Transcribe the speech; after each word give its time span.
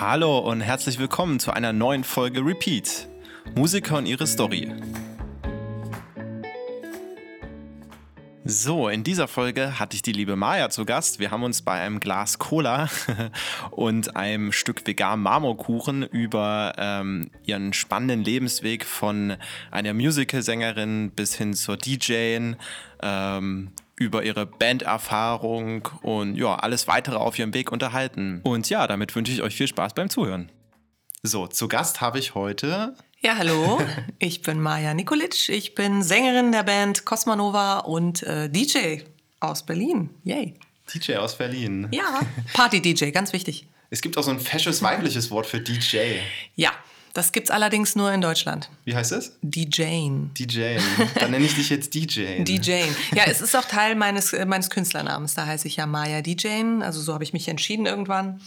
Hallo 0.00 0.38
und 0.38 0.60
herzlich 0.60 1.00
willkommen 1.00 1.40
zu 1.40 1.50
einer 1.50 1.72
neuen 1.72 2.04
Folge 2.04 2.46
Repeat. 2.46 3.08
Musiker 3.56 3.98
und 3.98 4.06
ihre 4.06 4.28
Story. 4.28 4.72
So, 8.44 8.88
in 8.88 9.02
dieser 9.02 9.26
Folge 9.26 9.80
hatte 9.80 9.96
ich 9.96 10.02
die 10.02 10.12
liebe 10.12 10.36
Maya 10.36 10.70
zu 10.70 10.84
Gast. 10.84 11.18
Wir 11.18 11.32
haben 11.32 11.42
uns 11.42 11.62
bei 11.62 11.80
einem 11.80 11.98
Glas 11.98 12.38
Cola 12.38 12.88
und 13.72 14.14
einem 14.14 14.52
Stück 14.52 14.86
vegan 14.86 15.18
Marmorkuchen 15.18 16.04
über 16.04 16.74
ähm, 16.78 17.32
ihren 17.44 17.72
spannenden 17.72 18.22
Lebensweg 18.22 18.84
von 18.84 19.36
einer 19.72 19.94
Musicalsängerin 19.94 21.10
bis 21.10 21.34
hin 21.34 21.54
zur 21.54 21.76
DJing, 21.76 22.54
ähm, 23.02 23.72
über 23.98 24.22
ihre 24.22 24.46
Banderfahrung 24.46 25.88
und 26.02 26.36
ja, 26.36 26.54
alles 26.54 26.88
weitere 26.88 27.16
auf 27.16 27.38
ihrem 27.38 27.54
Weg 27.54 27.72
unterhalten. 27.72 28.40
Und 28.44 28.70
ja, 28.70 28.86
damit 28.86 29.14
wünsche 29.14 29.32
ich 29.32 29.42
euch 29.42 29.54
viel 29.56 29.68
Spaß 29.68 29.94
beim 29.94 30.10
Zuhören. 30.10 30.50
So, 31.22 31.46
zu 31.46 31.68
Gast 31.68 32.00
habe 32.00 32.18
ich 32.18 32.34
heute 32.34 32.94
ja, 33.20 33.36
hallo, 33.36 33.80
ich 34.20 34.42
bin 34.42 34.60
Maja 34.60 34.94
Nikolic. 34.94 35.48
Ich 35.48 35.74
bin 35.74 36.04
Sängerin 36.04 36.52
der 36.52 36.62
Band 36.62 37.04
Cosmanova 37.04 37.80
und 37.80 38.22
äh, 38.22 38.48
DJ 38.48 39.00
aus 39.40 39.66
Berlin. 39.66 40.10
Yay. 40.22 40.54
DJ 40.94 41.16
aus 41.16 41.36
Berlin. 41.36 41.88
Ja, 41.90 42.20
Party-DJ, 42.54 43.10
ganz 43.10 43.32
wichtig. 43.32 43.66
Es 43.90 44.02
gibt 44.02 44.16
auch 44.18 44.22
so 44.22 44.30
ein 44.30 44.38
fesches 44.38 44.82
weibliches 44.82 45.32
Wort 45.32 45.46
für 45.46 45.60
DJ. 45.60 46.20
Ja, 46.54 46.70
das 47.14 47.32
gibt's 47.32 47.50
allerdings 47.50 47.96
nur 47.96 48.12
in 48.12 48.20
Deutschland. 48.20 48.70
Wie 48.84 48.94
heißt 48.94 49.12
es? 49.12 49.32
DJing. 49.42 50.30
DJing. 50.34 50.80
Dann 51.18 51.30
nenne 51.30 51.44
ich 51.44 51.54
dich 51.54 51.70
jetzt 51.70 51.94
DJ. 51.94 52.42
DJing. 52.42 52.94
Ja, 53.14 53.24
es 53.26 53.40
ist 53.40 53.56
auch 53.56 53.64
Teil 53.64 53.94
meines, 53.94 54.32
äh, 54.32 54.44
meines 54.44 54.70
Künstlernamens. 54.70 55.34
Da 55.34 55.46
heiße 55.46 55.66
ich 55.66 55.76
ja 55.76 55.86
Maya 55.86 56.22
DJing. 56.22 56.82
Also 56.82 57.00
so 57.00 57.14
habe 57.14 57.24
ich 57.24 57.32
mich 57.32 57.48
entschieden 57.48 57.86
irgendwann. 57.86 58.40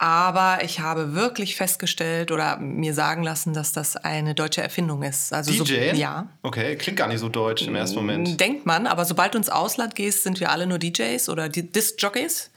Aber 0.00 0.62
ich 0.62 0.78
habe 0.78 1.14
wirklich 1.14 1.56
festgestellt 1.56 2.30
oder 2.30 2.56
mir 2.58 2.94
sagen 2.94 3.24
lassen, 3.24 3.52
dass 3.52 3.72
das 3.72 3.96
eine 3.96 4.32
deutsche 4.36 4.62
Erfindung 4.62 5.02
ist. 5.02 5.32
Also 5.32 5.50
DJ? 5.50 5.90
So, 5.90 5.96
ja. 5.96 6.28
Okay, 6.42 6.76
klingt 6.76 6.98
gar 6.98 7.08
nicht 7.08 7.18
so 7.18 7.28
deutsch 7.28 7.66
im 7.66 7.74
ersten 7.74 7.96
Moment. 7.96 8.38
Denkt 8.38 8.64
man, 8.64 8.86
aber 8.86 9.04
sobald 9.04 9.34
du 9.34 9.38
ins 9.38 9.48
Ausland 9.48 9.96
gehst, 9.96 10.22
sind 10.22 10.38
wir 10.38 10.52
alle 10.52 10.68
nur 10.68 10.78
DJs 10.78 11.28
oder 11.28 11.48
Disc-Jockeys. 11.48 12.50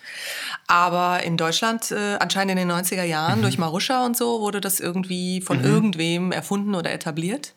Aber 0.67 1.23
in 1.23 1.35
Deutschland, 1.35 1.89
äh, 1.89 2.17
anscheinend 2.19 2.51
in 2.51 2.67
den 2.67 2.71
90er 2.71 3.03
Jahren, 3.03 3.39
mhm. 3.39 3.43
durch 3.43 3.57
Maruscha 3.57 4.05
und 4.05 4.15
so, 4.15 4.41
wurde 4.41 4.61
das 4.61 4.79
irgendwie 4.79 5.41
von 5.41 5.59
mhm. 5.59 5.65
irgendwem 5.65 6.31
erfunden 6.31 6.75
oder 6.75 6.91
etabliert. 6.93 7.55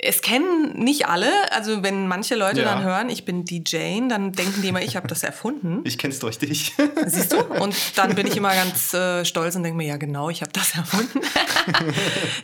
Es 0.00 0.22
kennen 0.22 0.78
nicht 0.78 1.06
alle, 1.06 1.28
also 1.50 1.82
wenn 1.82 2.06
manche 2.06 2.36
Leute 2.36 2.60
ja. 2.60 2.66
dann 2.66 2.84
hören, 2.84 3.10
ich 3.10 3.24
bin 3.24 3.44
DJ, 3.44 3.98
dann 4.08 4.30
denken 4.30 4.62
die 4.62 4.68
immer, 4.68 4.80
ich 4.80 4.94
habe 4.94 5.08
das 5.08 5.24
erfunden. 5.24 5.82
Ich 5.88 5.96
kenn's 5.96 6.18
durch 6.18 6.38
dich. 6.38 6.74
Siehst 7.06 7.32
du? 7.32 7.38
Und 7.38 7.74
dann 7.96 8.14
bin 8.14 8.26
ich 8.26 8.36
immer 8.36 8.54
ganz 8.54 8.92
äh, 8.94 9.24
stolz 9.24 9.56
und 9.56 9.62
denke 9.62 9.76
mir, 9.76 9.86
ja 9.86 9.96
genau, 9.96 10.28
ich 10.28 10.42
habe 10.42 10.52
das 10.52 10.74
erfunden. 10.74 11.20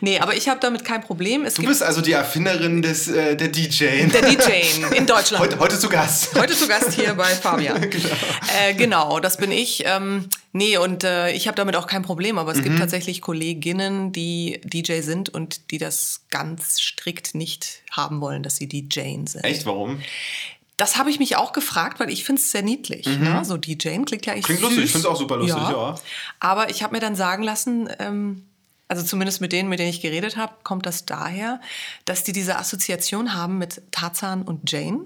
nee, 0.01 0.19
aber 0.19 0.35
ich 0.35 0.49
habe 0.49 0.59
damit 0.61 0.85
kein 0.85 1.03
Problem. 1.03 1.45
Es 1.45 1.55
du 1.55 1.63
bist 1.63 1.83
also 1.83 2.01
die 2.01 2.13
Erfinderin 2.13 2.83
des, 2.83 3.07
äh, 3.07 3.37
der 3.37 3.49
DJ. 3.49 4.07
Der 4.07 4.23
DJ 4.23 4.97
in 4.97 5.07
Deutschland. 5.07 5.45
Heute, 5.45 5.59
heute, 5.59 5.79
zu 5.79 5.89
Gast. 5.89 6.35
Heute 6.35 6.55
zu 6.55 6.67
Gast 6.67 6.93
hier 6.95 7.15
bei 7.15 7.27
Fabian. 7.27 7.81
genau. 7.91 8.09
Äh, 8.59 8.75
genau, 8.75 9.21
das 9.21 9.37
bin 9.37 9.53
ich. 9.53 9.85
Ähm, 9.87 10.29
nee, 10.53 10.79
und 10.79 11.05
äh, 11.05 11.31
ich 11.33 11.47
habe 11.47 11.57
damit 11.57 11.77
auch 11.77 11.87
kein 11.87 12.03
Problem, 12.03 12.39
aber 12.39 12.53
es 12.53 12.59
mhm. 12.59 12.65
gibt 12.65 12.79
tatsächlich 12.79 13.21
Kolleginnen, 13.21 14.13
die 14.13 14.61
DJ 14.65 15.01
sind 15.01 15.29
und 15.29 15.71
die 15.71 15.79
das 15.79 16.23
ganz 16.31 16.81
strikt 16.81 17.35
nicht 17.35 17.44
nicht 17.45 17.83
haben 17.91 18.21
wollen, 18.23 18.43
dass 18.43 18.57
sie 18.57 18.67
DJen 18.69 19.27
sind. 19.27 19.45
Echt? 19.45 19.67
Warum? 19.67 20.01
Das 20.77 20.97
habe 20.97 21.11
ich 21.11 21.19
mich 21.19 21.37
auch 21.37 21.53
gefragt, 21.53 22.01
weil 22.01 22.11
ich 22.11 22.25
finde 22.25 22.41
es 22.41 22.51
sehr 22.51 22.63
niedlich. 22.63 23.07
Mhm. 23.07 23.23
Ne? 23.23 23.45
So 23.45 23.57
DJen 23.59 24.07
klingt 24.07 24.27
ja 24.27 24.33
echt 24.33 24.47
Klingt 24.47 24.61
süß. 24.61 24.69
lustig, 24.71 24.85
ich 24.85 24.93
finde 24.93 25.09
es 25.09 25.13
auch 25.13 25.19
super 25.19 25.37
lustig, 25.37 25.63
ja. 25.63 25.71
ja. 25.71 25.95
Aber 26.41 26.71
ich 26.71 26.83
habe 26.83 26.95
mir 26.95 27.01
dann 27.01 27.15
sagen 27.15 27.43
lassen, 27.43 27.89
ähm, 27.99 28.47
also 28.89 29.03
zumindest 29.03 29.41
mit 29.41 29.53
denen, 29.53 29.69
mit 29.69 29.79
denen 29.79 29.91
ich 29.91 30.01
geredet 30.01 30.37
habe, 30.37 30.55
kommt 30.63 30.87
das 30.87 31.07
daher, 31.07 31.61
dass 32.07 32.25
die 32.25 32.33
diese 32.33 32.59
Assoziation 32.59 33.35
haben 33.35 33.59
mit 33.59 33.83
Tarzan 33.93 34.43
und 34.43 34.71
Jane. 34.71 35.05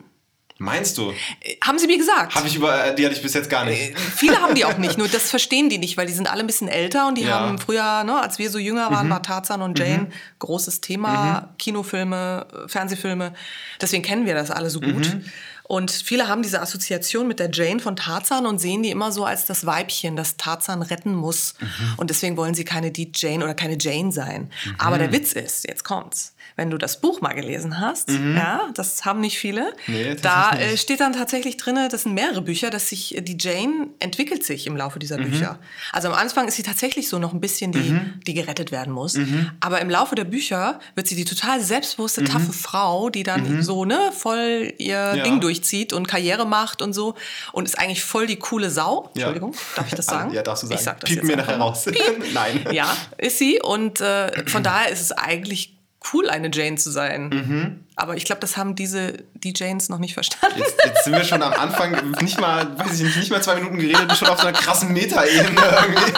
Meinst 0.61 0.99
du? 0.99 1.13
Äh, 1.41 1.57
haben 1.65 1.79
sie 1.79 1.87
mir 1.87 1.99
gesagt. 1.99 2.35
Habe 2.35 2.49
ich 2.49 2.57
über, 2.57 2.87
äh, 2.87 2.95
die 2.95 3.05
hatte 3.05 3.15
ich 3.15 3.23
bis 3.23 3.33
jetzt 3.35 3.49
gar 3.49 3.65
nicht. 3.65 3.93
Äh, 3.93 3.97
viele 3.97 4.41
haben 4.41 4.57
die 4.57 4.65
auch 4.65 4.77
nicht, 4.79 4.99
nur 4.99 5.09
das 5.09 5.31
verstehen 5.31 5.69
die 5.71 5.79
nicht, 5.79 5.97
weil 5.97 6.07
die 6.07 6.13
sind 6.13 6.31
alle 6.31 6.41
ein 6.41 6.47
bisschen 6.47 6.69
älter 6.69 7.07
und 7.07 7.17
die 7.17 7.23
ja. 7.23 7.41
haben 7.41 7.59
früher, 7.59 8.03
ne, 8.05 8.21
als 8.21 8.39
wir 8.39 8.51
so 8.51 8.59
jünger 8.59 8.91
waren, 8.91 9.07
mhm. 9.07 9.11
war 9.11 9.23
Tarzan 9.23 9.63
und 9.63 9.79
Jane 9.79 10.05
mhm. 10.05 10.13
großes 10.41 10.81
Thema, 10.81 11.41
mhm. 11.41 11.59
Kinofilme, 11.59 12.47
Fernsehfilme. 12.67 13.35
Deswegen 13.81 14.03
kennen 14.03 14.27
wir 14.27 14.35
das 14.35 14.51
alle 14.51 14.69
so 14.69 14.81
gut. 14.81 15.15
Mhm. 15.15 15.25
Und 15.69 15.91
viele 15.91 16.29
haben 16.29 16.43
diese 16.43 16.63
Assoziation 16.63 17.29
mit 17.29 17.39
der 17.39 17.51
Jane 17.53 17.79
von 17.79 17.95
Tarzan 17.95 18.47
und 18.47 18.59
sehen 18.59 18.83
die 18.83 18.91
immer 18.91 19.13
so 19.13 19.27
als 19.27 19.45
das 19.45 19.67
Weibchen, 19.67 20.17
das 20.17 20.39
Tarzan 20.39 20.81
retten 20.81 21.15
muss. 21.15 21.55
Mhm. 21.61 21.95
Und 21.99 22.11
deswegen 22.11 22.39
wollen 22.39 22.55
sie 22.55 22.65
keine 22.65 22.91
die 22.91 23.13
Jane 23.15 23.45
oder 23.45 23.55
keine 23.55 23.77
Jane 23.79 24.11
sein. 24.11 24.51
Mhm. 24.65 24.75
Aber 24.79 24.97
der 24.97 25.13
Witz 25.13 25.35
ist, 25.35 25.69
jetzt 25.69 25.85
kommt's, 25.85 26.35
wenn 26.59 26.71
du 26.71 26.79
das 26.79 27.01
Buch 27.01 27.21
mal 27.21 27.33
gelesen 27.33 27.81
hast, 27.81 28.11
mhm. 28.11 28.37
ja, 28.37 28.71
das 28.75 29.05
haben 29.05 29.21
nicht 29.21 29.39
viele, 29.39 29.73
nee, 29.87 30.15
da 30.17 30.53
nicht. 30.53 30.63
Äh, 30.63 30.77
steht 30.77 31.01
dann 31.01 31.13
tatsächlich 31.13 31.57
drin, 31.57 31.77
das 31.91 32.03
sind 32.03 32.15
mehrere 32.15 32.43
Bücher, 32.43 32.71
dass 32.71 32.89
sich 32.89 33.17
die 33.21 33.37
Jane 33.39 33.89
entwickelt 33.99 34.45
sich 34.45 34.67
im 34.67 34.77
Laufe 34.77 34.99
dieser 34.99 35.19
mhm. 35.19 35.31
Bücher. 35.31 35.59
Also 35.93 36.09
am 36.09 36.15
Anfang 36.15 36.49
ist 36.49 36.57
sie 36.57 36.63
tatsächlich 36.63 37.09
so 37.09 37.19
noch 37.19 37.33
ein 37.33 37.41
bisschen 37.41 37.73
die, 37.73 37.91
mhm. 37.91 38.21
die 38.27 38.35
gerettet 38.35 38.73
werden 38.73 38.93
muss. 38.93 39.15
Mhm. 39.15 39.51
Aber 39.61 39.81
im 39.81 39.91
Laufe 39.91 40.15
der 40.15 40.25
Bücher 40.25 40.81
wird 40.95 41.07
sie 41.07 41.17
die 41.17 41.25
total 41.25 41.61
selbstbewusste, 41.61 42.25
taffe 42.25 42.53
Frau, 42.53 43.11
die 43.11 43.23
dann 43.23 43.63
so 43.63 43.85
ne, 43.85 44.13
voll 44.17 44.73
ihr 44.79 45.15
ja. 45.15 45.23
Ding 45.23 45.41
durch 45.41 45.49
durchzieht 45.49 45.93
und 45.93 46.07
Karriere 46.07 46.47
macht 46.47 46.83
und 46.83 46.93
so 46.93 47.15
und 47.53 47.67
ist 47.67 47.79
eigentlich 47.79 48.05
voll 48.05 48.27
die 48.27 48.37
coole 48.37 48.71
Sau. 48.71 49.11
Entschuldigung, 49.15 49.53
ja. 49.53 49.59
darf 49.77 49.87
ich 49.89 49.95
das 49.95 50.07
sagen? 50.07 50.33
Ja, 50.33 50.43
darfst 50.43 50.63
du 50.63 50.67
sagen. 50.67 50.79
Ich 50.79 50.85
sag 50.85 51.01
das 51.01 51.11
Piep 51.11 51.25
mir 51.25 51.37
nachher 51.37 51.59
raus. 51.59 51.87
Nein. 52.35 52.67
Ja, 52.73 52.95
ist 53.17 53.39
sie 53.39 53.61
und 53.61 54.01
äh, 54.01 54.47
von 54.47 54.63
daher 54.63 54.91
ist 54.91 55.01
es 55.01 55.13
eigentlich 55.13 55.78
cool, 56.13 56.29
eine 56.31 56.51
Jane 56.53 56.77
zu 56.77 56.91
sein. 56.91 57.29
Mhm. 57.29 57.85
Aber 57.97 58.17
ich 58.17 58.25
glaube, 58.25 58.41
das 58.41 58.57
haben 58.57 58.77
diese 58.77 59.15
DJs 59.35 59.89
noch 59.89 59.99
nicht 59.99 60.15
verstanden. 60.15 60.59
Jetzt, 60.59 60.77
jetzt, 60.85 61.05
sind 61.05 61.15
wir 61.15 61.25
schon 61.25 61.43
am 61.43 61.53
Anfang 61.53 62.13
nicht 62.21 62.41
mal, 62.41 62.79
weiß 62.79 62.95
ich 62.95 63.03
nicht, 63.03 63.17
nicht 63.17 63.31
mal 63.31 63.43
zwei 63.43 63.57
Minuten 63.57 63.79
geredet 63.79 64.03
und 64.03 64.17
schon 64.17 64.29
auf 64.29 64.41
so 64.41 64.47
einer 64.47 64.57
krassen 64.57 64.93
Metaebene 64.93 65.61
irgendwie. 65.61 66.13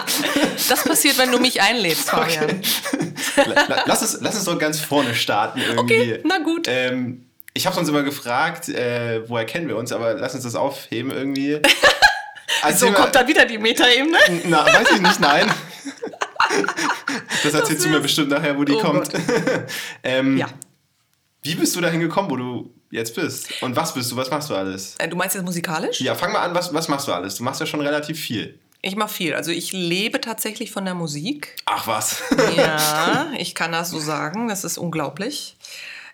Das 0.69 0.85
passiert, 0.85 1.19
wenn 1.19 1.33
du 1.33 1.39
mich 1.39 1.61
einlädst, 1.63 2.11
Fabian. 2.11 2.45
Okay. 2.45 3.55
Lass, 3.87 4.03
es, 4.03 4.19
lass 4.21 4.37
es 4.37 4.45
doch 4.45 4.59
ganz 4.59 4.81
vorne 4.81 5.15
starten 5.15 5.61
irgendwie. 5.61 6.15
Okay, 6.15 6.21
na 6.25 6.39
gut. 6.39 6.67
Ähm, 6.69 7.25
ich 7.55 7.67
habe 7.67 7.79
uns 7.79 7.89
immer 7.89 8.03
gefragt, 8.03 8.69
äh, 8.69 9.29
woher 9.29 9.47
kennen 9.47 9.69
wir 9.69 9.77
uns, 9.77 9.93
aber 9.93 10.15
lass 10.15 10.35
uns 10.35 10.45
das 10.45 10.55
aufheben 10.55 11.11
irgendwie. 11.11 11.61
Also 12.63 12.89
so 12.89 12.93
kommt 12.93 13.15
dann 13.15 13.27
wieder 13.27 13.47
die 13.47 13.57
Metaebene? 13.57 14.19
Na, 14.45 14.67
weiß 14.67 14.91
ich 14.93 15.01
nicht, 15.01 15.21
nein. 15.21 15.51
das 17.43 17.55
erzählst 17.55 17.85
du 17.85 17.89
mir 17.89 18.01
bestimmt 18.01 18.31
nachher, 18.31 18.57
wo 18.57 18.65
die 18.65 18.73
oh 18.73 18.81
kommt. 18.81 19.11
ähm, 20.03 20.37
ja. 20.37 20.49
Wie 21.43 21.55
bist 21.55 21.75
du 21.75 21.81
dahin 21.81 22.01
gekommen, 22.01 22.31
wo 22.31 22.37
du 22.37 22.75
jetzt 22.91 23.15
bist? 23.15 23.63
Und 23.63 23.75
was 23.77 23.95
bist 23.95 24.11
du? 24.13 24.17
Was 24.17 24.31
machst 24.31 24.51
du 24.51 24.55
alles? 24.55 24.97
Äh, 24.99 25.09
du 25.09 25.17
meinst 25.17 25.35
jetzt 25.35 25.45
musikalisch? 25.45 26.01
Ja, 26.01 26.15
fang 26.15 26.33
mal 26.33 26.41
an, 26.41 26.55
was, 26.55 26.73
was 26.75 26.89
machst 26.89 27.09
du 27.09 27.13
alles? 27.13 27.37
Du 27.37 27.45
machst 27.45 27.61
ja 27.61 27.67
schon 27.67 27.81
relativ 27.81 28.21
viel. 28.21 28.59
Ich 28.83 28.97
mache 28.97 29.13
viel. 29.13 29.35
Also 29.35 29.51
ich 29.51 29.73
lebe 29.73 30.21
tatsächlich 30.21 30.71
von 30.71 30.85
der 30.85 30.95
Musik. 30.95 31.57
Ach 31.67 31.87
was. 31.87 32.23
ja, 32.57 33.31
ich 33.39 33.55
kann 33.55 33.73
das 33.73 33.91
so 33.91 33.99
sagen. 33.99 34.49
Das 34.49 34.65
ist 34.65 34.79
unglaublich. 34.79 35.57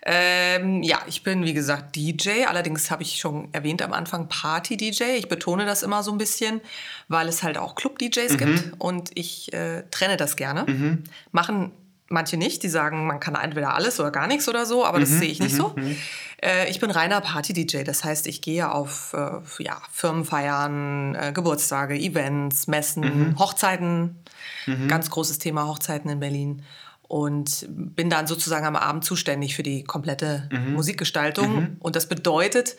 Ähm, 0.09 0.83
ja, 0.83 0.99
ich 1.05 1.21
bin 1.23 1.43
wie 1.43 1.53
gesagt 1.53 1.97
DJ. 1.97 2.45
Allerdings 2.47 2.89
habe 2.89 3.03
ich 3.03 3.19
schon 3.19 3.49
erwähnt 3.51 3.81
am 3.81 3.91
Anfang 3.91 4.29
Party-DJ. 4.29 5.17
Ich 5.17 5.27
betone 5.27 5.65
das 5.65 5.83
immer 5.83 6.01
so 6.01 6.13
ein 6.13 6.17
bisschen, 6.17 6.61
weil 7.09 7.27
es 7.27 7.43
halt 7.43 7.57
auch 7.57 7.75
Club-DJs 7.75 8.31
mhm. 8.33 8.37
gibt 8.37 8.73
und 8.79 9.11
ich 9.15 9.51
äh, 9.51 9.83
trenne 9.91 10.15
das 10.15 10.37
gerne. 10.37 10.63
Mhm. 10.65 11.03
Machen 11.33 11.73
manche 12.07 12.37
nicht, 12.37 12.63
die 12.63 12.69
sagen, 12.69 13.05
man 13.05 13.19
kann 13.19 13.35
entweder 13.35 13.73
alles 13.75 13.99
oder 13.99 14.11
gar 14.11 14.27
nichts 14.27 14.47
oder 14.47 14.65
so, 14.65 14.85
aber 14.85 15.01
das 15.01 15.09
mhm, 15.09 15.19
sehe 15.19 15.29
ich 15.29 15.41
nicht 15.41 15.55
so. 15.55 15.73
Mhm, 15.75 15.83
mhm. 15.83 15.95
Äh, 16.41 16.69
ich 16.69 16.79
bin 16.79 16.89
reiner 16.89 17.19
Party-DJ, 17.19 17.83
das 17.83 18.05
heißt, 18.05 18.27
ich 18.27 18.41
gehe 18.41 18.71
auf 18.71 19.13
äh, 19.13 19.63
ja, 19.63 19.81
Firmenfeiern, 19.91 21.15
äh, 21.15 21.31
Geburtstage, 21.33 21.95
Events, 21.95 22.67
Messen, 22.67 23.03
mhm. 23.03 23.39
Hochzeiten. 23.39 24.23
Mhm. 24.67 24.87
Ganz 24.87 25.09
großes 25.09 25.39
Thema 25.39 25.67
Hochzeiten 25.67 26.09
in 26.09 26.21
Berlin 26.21 26.63
und 27.07 27.65
bin 27.69 28.09
dann 28.09 28.27
sozusagen 28.27 28.65
am 28.65 28.75
Abend 28.75 29.03
zuständig 29.03 29.55
für 29.55 29.63
die 29.63 29.83
komplette 29.83 30.49
mhm. 30.51 30.73
Musikgestaltung. 30.73 31.55
Mhm. 31.55 31.77
Und 31.79 31.95
das 31.95 32.07
bedeutet 32.07 32.75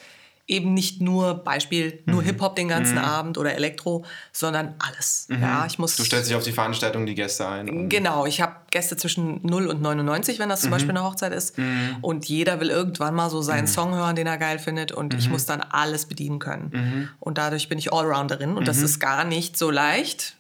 eben 0.48 0.72
nicht 0.72 1.02
nur 1.02 1.34
Beispiel 1.34 2.02
nur 2.06 2.22
mhm. 2.22 2.26
Hip 2.26 2.40
Hop 2.40 2.56
den 2.56 2.68
ganzen 2.68 2.96
mhm. 2.96 3.04
Abend 3.04 3.38
oder 3.38 3.54
Elektro, 3.54 4.06
sondern 4.32 4.74
alles. 4.78 5.26
Mhm. 5.28 5.42
Ja, 5.42 5.66
ich 5.66 5.78
muss. 5.78 5.96
Du 5.96 6.04
stellst 6.04 6.30
dich 6.30 6.36
auf 6.36 6.42
die 6.42 6.52
Veranstaltung 6.52 7.04
die 7.04 7.14
Gäste 7.14 7.46
ein. 7.46 7.90
Genau, 7.90 8.24
ich 8.24 8.40
habe 8.40 8.56
Gäste 8.70 8.96
zwischen 8.96 9.40
0 9.46 9.66
und 9.66 9.82
99, 9.82 10.38
wenn 10.38 10.48
das 10.48 10.62
zum 10.62 10.70
mhm. 10.70 10.72
Beispiel 10.72 10.90
eine 10.90 11.04
Hochzeit 11.04 11.32
ist. 11.32 11.56
Und 12.00 12.26
jeder 12.26 12.60
will 12.60 12.70
irgendwann 12.70 13.14
mal 13.14 13.28
so 13.28 13.42
seinen 13.42 13.66
Song 13.66 13.94
hören, 13.94 14.16
den 14.16 14.26
er 14.26 14.38
geil 14.38 14.58
findet. 14.58 14.90
Und 14.90 15.14
ich 15.14 15.28
muss 15.28 15.44
dann 15.44 15.60
alles 15.60 16.06
bedienen 16.06 16.38
können. 16.38 17.10
Und 17.20 17.38
dadurch 17.38 17.68
bin 17.68 17.78
ich 17.78 17.92
Allrounderin. 17.92 18.56
Und 18.56 18.66
das 18.66 18.78
ist 18.78 19.00
gar 19.00 19.24
nicht 19.24 19.58
so 19.58 19.70
leicht 19.70 20.37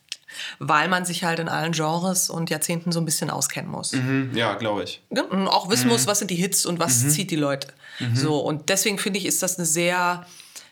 weil 0.58 0.88
man 0.88 1.04
sich 1.04 1.24
halt 1.24 1.38
in 1.38 1.48
allen 1.48 1.72
Genres 1.72 2.30
und 2.30 2.50
Jahrzehnten 2.50 2.92
so 2.92 3.00
ein 3.00 3.04
bisschen 3.04 3.30
auskennen 3.30 3.70
muss. 3.70 3.92
Mhm, 3.92 4.30
ja, 4.34 4.54
glaube 4.54 4.84
ich. 4.84 5.02
Und 5.08 5.48
auch 5.48 5.70
wissen 5.70 5.86
mhm. 5.86 5.92
muss, 5.92 6.06
was 6.06 6.18
sind 6.18 6.30
die 6.30 6.36
Hits 6.36 6.66
und 6.66 6.78
was 6.78 7.02
mhm. 7.02 7.10
zieht 7.10 7.30
die 7.30 7.36
Leute. 7.36 7.68
Mhm. 7.98 8.16
So, 8.16 8.38
und 8.38 8.68
deswegen 8.68 8.98
finde 8.98 9.18
ich, 9.18 9.26
ist 9.26 9.42
das 9.42 9.58
eine 9.58 9.66
sehr 9.66 10.26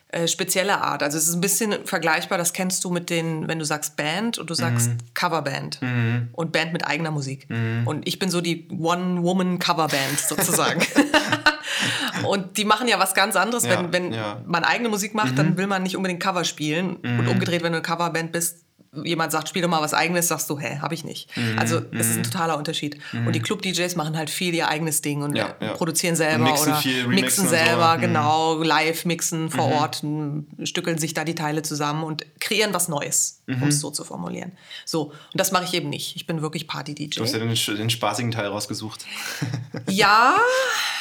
äh, 0.09 0.29
spezielle 0.29 0.81
Art. 0.81 1.03
Also 1.03 1.19
es 1.19 1.29
ist 1.29 1.35
ein 1.35 1.41
bisschen 1.41 1.85
vergleichbar, 1.85 2.39
das 2.39 2.53
kennst 2.53 2.85
du 2.85 2.91
mit 2.91 3.11
den, 3.11 3.49
wenn 3.49 3.59
du 3.59 3.65
sagst 3.65 3.97
Band 3.97 4.39
und 4.39 4.49
du 4.49 4.55
sagst 4.55 4.91
mhm. 4.91 4.99
Coverband 5.15 5.83
mhm. 5.83 6.29
und 6.33 6.53
Band 6.53 6.73
mit 6.73 6.87
eigener 6.87 7.11
Musik. 7.11 7.49
Und 7.85 8.07
ich 8.07 8.19
bin 8.19 8.31
so 8.31 8.41
die 8.41 8.69
One-Woman-Coverband 8.71 10.21
sozusagen. 10.21 10.81
und 12.25 12.57
die 12.57 12.65
machen 12.65 12.89
ja 12.89 12.99
was 12.99 13.15
ganz 13.15 13.37
anderes. 13.37 13.65
Ja, 13.65 13.81
wenn 13.81 13.93
wenn 13.93 14.13
ja. 14.13 14.41
man 14.47 14.65
eigene 14.65 14.89
Musik 14.89 15.15
macht, 15.15 15.39
dann 15.39 15.51
mhm. 15.51 15.57
will 15.57 15.67
man 15.67 15.83
nicht 15.83 15.97
unbedingt 15.97 16.23
Cover 16.23 16.45
spielen. 16.45 16.97
Und 16.97 17.23
mhm. 17.23 17.29
umgedreht, 17.29 17.63
wenn 17.63 17.73
du 17.73 17.79
eine 17.79 17.83
Coverband 17.83 18.33
bist, 18.33 18.66
jemand 19.05 19.33
sagt, 19.33 19.49
spiel 19.49 19.63
doch 19.63 19.69
mal 19.69 19.81
was 19.81 19.95
eigenes, 19.95 20.29
sagst 20.29 20.49
du, 20.51 20.59
hä, 20.59 20.79
hab 20.81 20.93
ich 20.93 21.05
nicht. 21.05 21.35
Mhm. 21.37 21.59
Also 21.59 21.83
es 21.93 22.09
ist 22.09 22.13
ein 22.15 22.19
mhm. 22.19 22.23
totaler 22.25 22.59
Unterschied. 22.59 22.99
Mhm. 23.13 23.27
Und 23.27 23.33
die 23.35 23.41
Club-DJs 23.41 23.97
machen 23.97 24.17
halt 24.17 24.31
viel 24.31 24.55
ihr 24.55 24.69
eigenes 24.69 25.03
Ding 25.03 25.23
und 25.23 25.37
ja, 25.37 25.55
ja. 25.61 25.75
produzieren 25.75 26.17
selber 26.17 26.45
mixen 26.45 26.73
oder 26.73 26.81
viel, 26.81 27.07
mixen 27.09 27.49
selber, 27.49 27.93
so. 27.93 27.97
Mhm. 27.97 28.01
genau, 28.01 28.63
live 28.63 29.05
mixen 29.05 29.51
vor 29.51 29.69
mhm. 29.69 29.73
Ort, 29.73 30.05
stückeln 30.69 30.99
sich 30.99 31.15
da 31.15 31.25
die 31.25 31.35
Teile 31.35 31.63
zusammen 31.63 32.05
und 32.05 32.25
kreieren 32.41 32.73
was 32.75 32.89
Neues, 32.89 33.43
um 33.47 33.69
es 33.69 33.81
so 33.81 33.91
zu 33.91 34.05
formulieren. 34.05 34.53
So, 34.85 35.07
und 35.07 35.15
das 35.35 35.53
mache 35.53 35.65
ich 35.65 35.75
eben 35.75 35.89
nicht. 35.89 36.17
Ich 36.17 36.27
bin 36.27 36.43
wirklich 36.43 36.67
Party-DJ. 36.67 37.17
Du 37.17 37.23
hast 37.23 37.33
ja 37.33 37.39
den, 37.39 37.55
den 37.55 37.91
spaßigen 37.91 38.31
Teil 38.31 38.47
rausgesucht. 38.47 39.05
ja, 39.89 40.37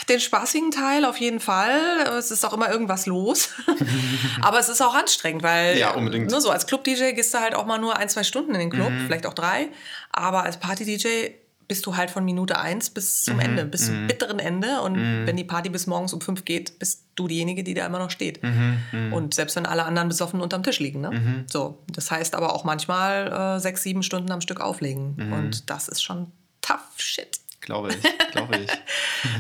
den 0.10 0.20
spaßigen 0.20 0.72
Teil 0.72 1.06
auf 1.06 1.18
jeden 1.18 1.40
Fall. 1.40 1.80
Es 2.18 2.32
ist 2.32 2.46
auch 2.46 2.54
immer 2.54 2.72
irgendwas 2.72 3.06
los. 3.06 3.50
Aber 4.42 4.60
es 4.60 4.70
ist 4.70 4.82
auch 4.82 4.94
anstrengend, 4.94 5.44
weil 5.44 5.78
ja, 5.78 5.92
unbedingt. 5.92 6.30
nur 6.32 6.42
so 6.42 6.50
als 6.50 6.68
Club-DJ 6.68 7.12
gehst 7.14 7.34
du 7.34 7.40
halt 7.40 7.56
auch 7.56 7.66
mal 7.66 7.78
nur 7.78 7.85
ein, 7.92 8.10
zwei 8.10 8.24
Stunden 8.24 8.54
in 8.54 8.60
den 8.60 8.70
Club, 8.70 8.90
mhm. 8.90 9.06
vielleicht 9.06 9.26
auch 9.26 9.34
drei. 9.34 9.70
Aber 10.12 10.44
als 10.44 10.60
Party-DJ 10.60 11.32
bist 11.68 11.86
du 11.86 11.96
halt 11.96 12.12
von 12.12 12.24
Minute 12.24 12.60
eins 12.60 12.90
bis 12.90 13.24
zum 13.24 13.36
mhm. 13.36 13.40
Ende, 13.42 13.66
bis 13.66 13.88
zum 13.88 14.04
mhm. 14.04 14.08
bitteren 14.08 14.40
Ende. 14.40 14.82
Und 14.82 14.94
mhm. 14.94 15.28
wenn 15.28 15.36
die 15.36 15.44
Party 15.44 15.70
bis 15.70 15.88
morgens 15.88 16.14
um 16.14 16.22
fünf 16.22 16.46
geht, 16.46 16.78
bist 16.80 17.06
du 17.16 17.28
diejenige, 17.28 17.64
die 17.64 17.74
da 17.74 17.86
immer 17.86 18.00
noch 18.00 18.12
steht. 18.12 18.42
Mhm. 18.44 19.14
Und 19.14 19.34
selbst 19.34 19.56
wenn 19.56 19.66
alle 19.66 19.84
anderen 19.84 20.08
besoffen 20.08 20.42
unterm 20.42 20.64
Tisch 20.64 20.80
liegen. 20.80 21.02
Ne? 21.02 21.46
So, 21.52 21.84
das 21.92 22.12
heißt 22.12 22.36
aber 22.36 22.54
auch 22.54 22.64
manchmal 22.64 23.58
äh, 23.58 23.60
sechs, 23.60 23.84
sieben 23.84 24.04
Stunden 24.04 24.32
am 24.32 24.42
Stück 24.42 24.62
auflegen. 24.62 25.16
Und 25.34 25.70
das 25.70 25.88
ist 25.88 26.04
schon 26.04 26.32
tough 26.62 26.80
shit. 26.98 27.40
Glaube 27.62 27.90
ich, 27.90 27.98
glaube 28.32 28.58
ich. 28.58 28.70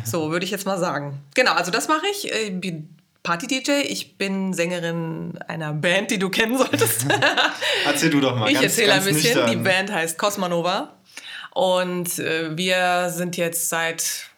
so, 0.04 0.32
würde 0.32 0.46
ich 0.46 0.52
jetzt 0.52 0.66
mal 0.66 0.80
sagen. 0.80 1.22
Genau, 1.36 1.54
also 1.54 1.70
das 1.70 1.88
mache 1.88 2.06
ich. 2.12 2.32
Party-DJ. 3.26 3.88
Ich 3.88 4.18
bin 4.18 4.54
Sängerin 4.54 5.38
einer 5.48 5.74
Band, 5.74 6.12
die 6.12 6.20
du 6.20 6.30
kennen 6.30 6.58
solltest. 6.58 7.08
Erzähl 7.86 8.12
du 8.12 8.22
doch 8.22 8.38
mal. 8.38 8.50
Ich 8.52 8.62
erzähle 8.62 8.94
ein 8.94 9.04
bisschen. 9.04 9.36
Nüchtern. 9.36 9.50
Die 9.50 9.58
Band 9.58 9.92
heißt 9.92 10.18
Cosmanova. 10.18 10.94
Und 11.52 12.20
äh, 12.20 12.56
wir 12.56 13.10
sind 13.10 13.36
jetzt 13.36 13.70
seit 13.70 14.30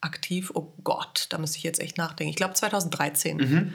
aktiv, 0.00 0.50
oh 0.54 0.72
Gott, 0.82 1.26
da 1.28 1.38
müsste 1.38 1.58
ich 1.58 1.64
jetzt 1.64 1.80
echt 1.80 1.98
nachdenken. 1.98 2.30
Ich 2.30 2.36
glaube 2.36 2.54
2013. 2.54 3.36
Mhm. 3.36 3.72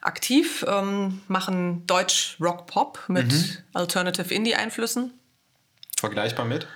Aktiv, 0.00 0.64
ähm, 0.68 1.20
machen 1.28 1.86
Deutsch-Rock-Pop 1.86 3.04
mit 3.08 3.32
mhm. 3.32 3.56
Alternative 3.74 4.34
Indie-Einflüssen. 4.34 5.12
Vergleichbar 5.98 6.46
mit? 6.46 6.66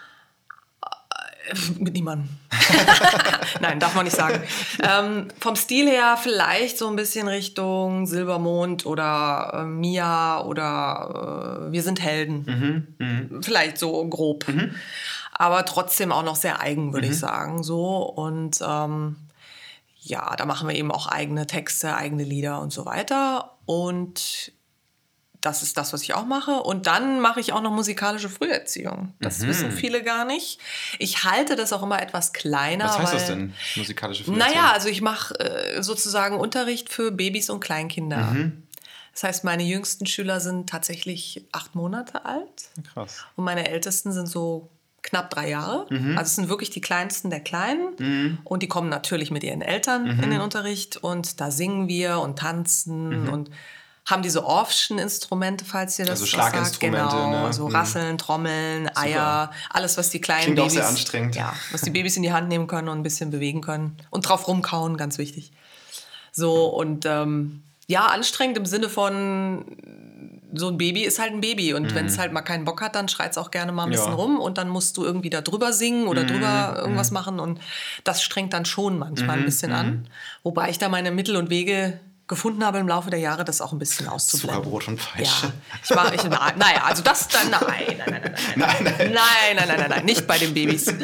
Mit 1.78 1.94
niemandem. 1.94 2.28
Nein, 3.60 3.80
darf 3.80 3.94
man 3.94 4.04
nicht 4.04 4.16
sagen. 4.16 4.42
Ähm, 4.82 5.28
vom 5.40 5.56
Stil 5.56 5.88
her 5.88 6.16
vielleicht 6.20 6.78
so 6.78 6.88
ein 6.88 6.96
bisschen 6.96 7.28
Richtung 7.28 8.06
Silbermond 8.06 8.86
oder 8.86 9.52
äh, 9.54 9.64
Mia 9.64 10.42
oder 10.42 11.66
äh, 11.68 11.72
Wir 11.72 11.82
sind 11.82 12.00
Helden. 12.00 12.94
Mhm, 12.98 13.06
mh. 13.30 13.42
Vielleicht 13.42 13.78
so 13.78 14.06
grob. 14.08 14.46
Mhm. 14.48 14.74
Aber 15.32 15.64
trotzdem 15.64 16.12
auch 16.12 16.22
noch 16.22 16.36
sehr 16.36 16.60
eigen, 16.60 16.92
würde 16.92 17.06
mhm. 17.06 17.12
ich 17.12 17.18
sagen. 17.18 17.62
So. 17.62 17.96
Und 17.96 18.60
ähm, 18.66 19.16
ja, 20.00 20.34
da 20.36 20.44
machen 20.44 20.68
wir 20.68 20.74
eben 20.74 20.90
auch 20.90 21.06
eigene 21.06 21.46
Texte, 21.46 21.96
eigene 21.96 22.24
Lieder 22.24 22.60
und 22.60 22.72
so 22.72 22.86
weiter. 22.86 23.56
Und 23.66 24.52
das 25.42 25.62
ist 25.62 25.76
das, 25.76 25.92
was 25.92 26.02
ich 26.02 26.14
auch 26.14 26.24
mache. 26.24 26.52
Und 26.52 26.86
dann 26.86 27.20
mache 27.20 27.40
ich 27.40 27.52
auch 27.52 27.60
noch 27.60 27.72
musikalische 27.72 28.28
Früherziehung. 28.28 29.12
Das 29.20 29.40
mhm. 29.40 29.48
wissen 29.48 29.72
viele 29.72 30.02
gar 30.02 30.24
nicht. 30.24 30.58
Ich 30.98 31.24
halte 31.24 31.56
das 31.56 31.72
auch 31.72 31.82
immer 31.82 32.00
etwas 32.00 32.32
kleiner. 32.32 32.84
Was 32.84 32.98
heißt 32.98 33.12
weil, 33.12 33.18
das 33.18 33.28
denn, 33.28 33.54
musikalische 33.76 34.24
Früherziehung? 34.24 34.48
Naja, 34.48 34.72
also 34.72 34.88
ich 34.88 35.02
mache 35.02 35.38
äh, 35.40 35.82
sozusagen 35.82 36.38
Unterricht 36.38 36.88
für 36.88 37.10
Babys 37.10 37.50
und 37.50 37.60
Kleinkinder. 37.60 38.18
Mhm. 38.18 38.62
Das 39.12 39.24
heißt, 39.24 39.44
meine 39.44 39.64
jüngsten 39.64 40.06
Schüler 40.06 40.40
sind 40.40 40.70
tatsächlich 40.70 41.44
acht 41.52 41.74
Monate 41.74 42.24
alt. 42.24 42.70
Krass. 42.92 43.24
Und 43.36 43.44
meine 43.44 43.68
ältesten 43.68 44.12
sind 44.12 44.26
so 44.26 44.70
knapp 45.02 45.28
drei 45.30 45.50
Jahre. 45.50 45.86
Mhm. 45.90 46.16
Also 46.16 46.28
es 46.28 46.36
sind 46.36 46.48
wirklich 46.48 46.70
die 46.70 46.80
kleinsten 46.80 47.30
der 47.30 47.40
Kleinen. 47.40 47.94
Mhm. 47.98 48.38
Und 48.44 48.62
die 48.62 48.68
kommen 48.68 48.88
natürlich 48.88 49.30
mit 49.30 49.42
ihren 49.42 49.60
Eltern 49.60 50.06
in 50.06 50.16
mhm. 50.16 50.30
den 50.30 50.40
Unterricht. 50.40 50.96
Und 50.96 51.40
da 51.40 51.50
singen 51.50 51.88
wir 51.88 52.20
und 52.20 52.38
tanzen 52.38 53.24
mhm. 53.24 53.28
und 53.28 53.50
haben 54.04 54.22
diese 54.22 54.44
Orffschen 54.44 54.98
Instrumente, 54.98 55.64
falls 55.64 55.98
ihr 55.98 56.04
das 56.04 56.20
also 56.20 56.26
Schlaginstrumente, 56.26 57.10
sagt. 57.10 57.12
Genau, 57.12 57.46
ne? 57.46 57.52
so 57.52 57.68
mhm. 57.68 57.74
Rasseln, 57.74 58.18
Trommeln, 58.18 58.86
Super. 58.86 59.00
Eier, 59.00 59.50
alles, 59.70 59.96
was 59.96 60.10
die 60.10 60.20
kleinen 60.20 60.42
Klingt 60.42 60.56
Babys... 60.56 60.72
auch 60.72 60.76
sehr 60.76 60.88
anstrengend. 60.88 61.36
Ja, 61.36 61.54
was 61.70 61.82
die 61.82 61.90
Babys 61.90 62.16
in 62.16 62.22
die 62.22 62.32
Hand 62.32 62.48
nehmen 62.48 62.66
können 62.66 62.88
und 62.88 62.98
ein 62.98 63.02
bisschen 63.02 63.30
bewegen 63.30 63.60
können. 63.60 63.96
Und 64.10 64.28
drauf 64.28 64.48
rumkauen, 64.48 64.96
ganz 64.96 65.18
wichtig. 65.18 65.52
So, 66.32 66.66
und 66.66 67.06
ähm, 67.06 67.62
ja, 67.86 68.06
anstrengend 68.06 68.56
im 68.56 68.66
Sinne 68.66 68.88
von, 68.88 69.64
so 70.54 70.68
ein 70.68 70.78
Baby 70.78 71.02
ist 71.04 71.18
halt 71.18 71.32
ein 71.32 71.40
Baby. 71.40 71.74
Und 71.74 71.90
mhm. 71.90 71.94
wenn 71.94 72.06
es 72.06 72.18
halt 72.18 72.32
mal 72.32 72.42
keinen 72.42 72.64
Bock 72.64 72.80
hat, 72.82 72.94
dann 72.94 73.08
schreit 73.08 73.32
es 73.32 73.38
auch 73.38 73.50
gerne 73.50 73.72
mal 73.72 73.84
ein 73.84 73.90
bisschen 73.90 74.12
ja. 74.12 74.14
rum. 74.14 74.40
Und 74.40 74.58
dann 74.58 74.68
musst 74.68 74.96
du 74.96 75.04
irgendwie 75.04 75.30
da 75.30 75.40
drüber 75.40 75.72
singen 75.72 76.08
oder 76.08 76.24
mhm. 76.24 76.28
drüber 76.28 76.76
irgendwas 76.78 77.10
mhm. 77.10 77.14
machen. 77.14 77.40
Und 77.40 77.60
das 78.04 78.22
strengt 78.22 78.52
dann 78.52 78.64
schon 78.64 78.98
manchmal 78.98 79.36
ein 79.36 79.42
mhm. 79.42 79.46
bisschen 79.46 79.72
an. 79.72 79.86
Mhm. 79.86 80.04
Wobei 80.42 80.70
ich 80.70 80.78
da 80.78 80.88
meine 80.88 81.10
Mittel 81.10 81.36
und 81.36 81.50
Wege 81.50 82.00
gefunden 82.32 82.64
habe 82.64 82.78
im 82.78 82.88
Laufe 82.88 83.10
der 83.10 83.18
Jahre, 83.18 83.44
das 83.44 83.60
auch 83.60 83.72
ein 83.72 83.78
bisschen 83.78 84.08
auszublenden. 84.08 84.56
Zuckerbrot 84.56 84.88
und 84.88 84.98
Peitsche. 84.98 85.46
Ja, 85.46 85.52
ich 85.84 85.90
mache, 85.90 86.14
ich, 86.14 86.56
naja, 86.56 86.82
also 86.84 87.02
das 87.02 87.28
dann, 87.28 87.50
nein, 87.50 87.60
nein, 87.98 88.08
nein, 88.08 88.22
nein, 88.56 88.56
nein, 88.56 88.84
nein, 88.84 89.12
nein, 89.12 89.56
nein, 89.56 89.68
nein, 89.68 89.76
nein, 89.78 89.90
nein, 89.90 90.04
nicht 90.06 90.26
bei 90.26 90.38
den 90.38 90.54
Babys. 90.54 90.86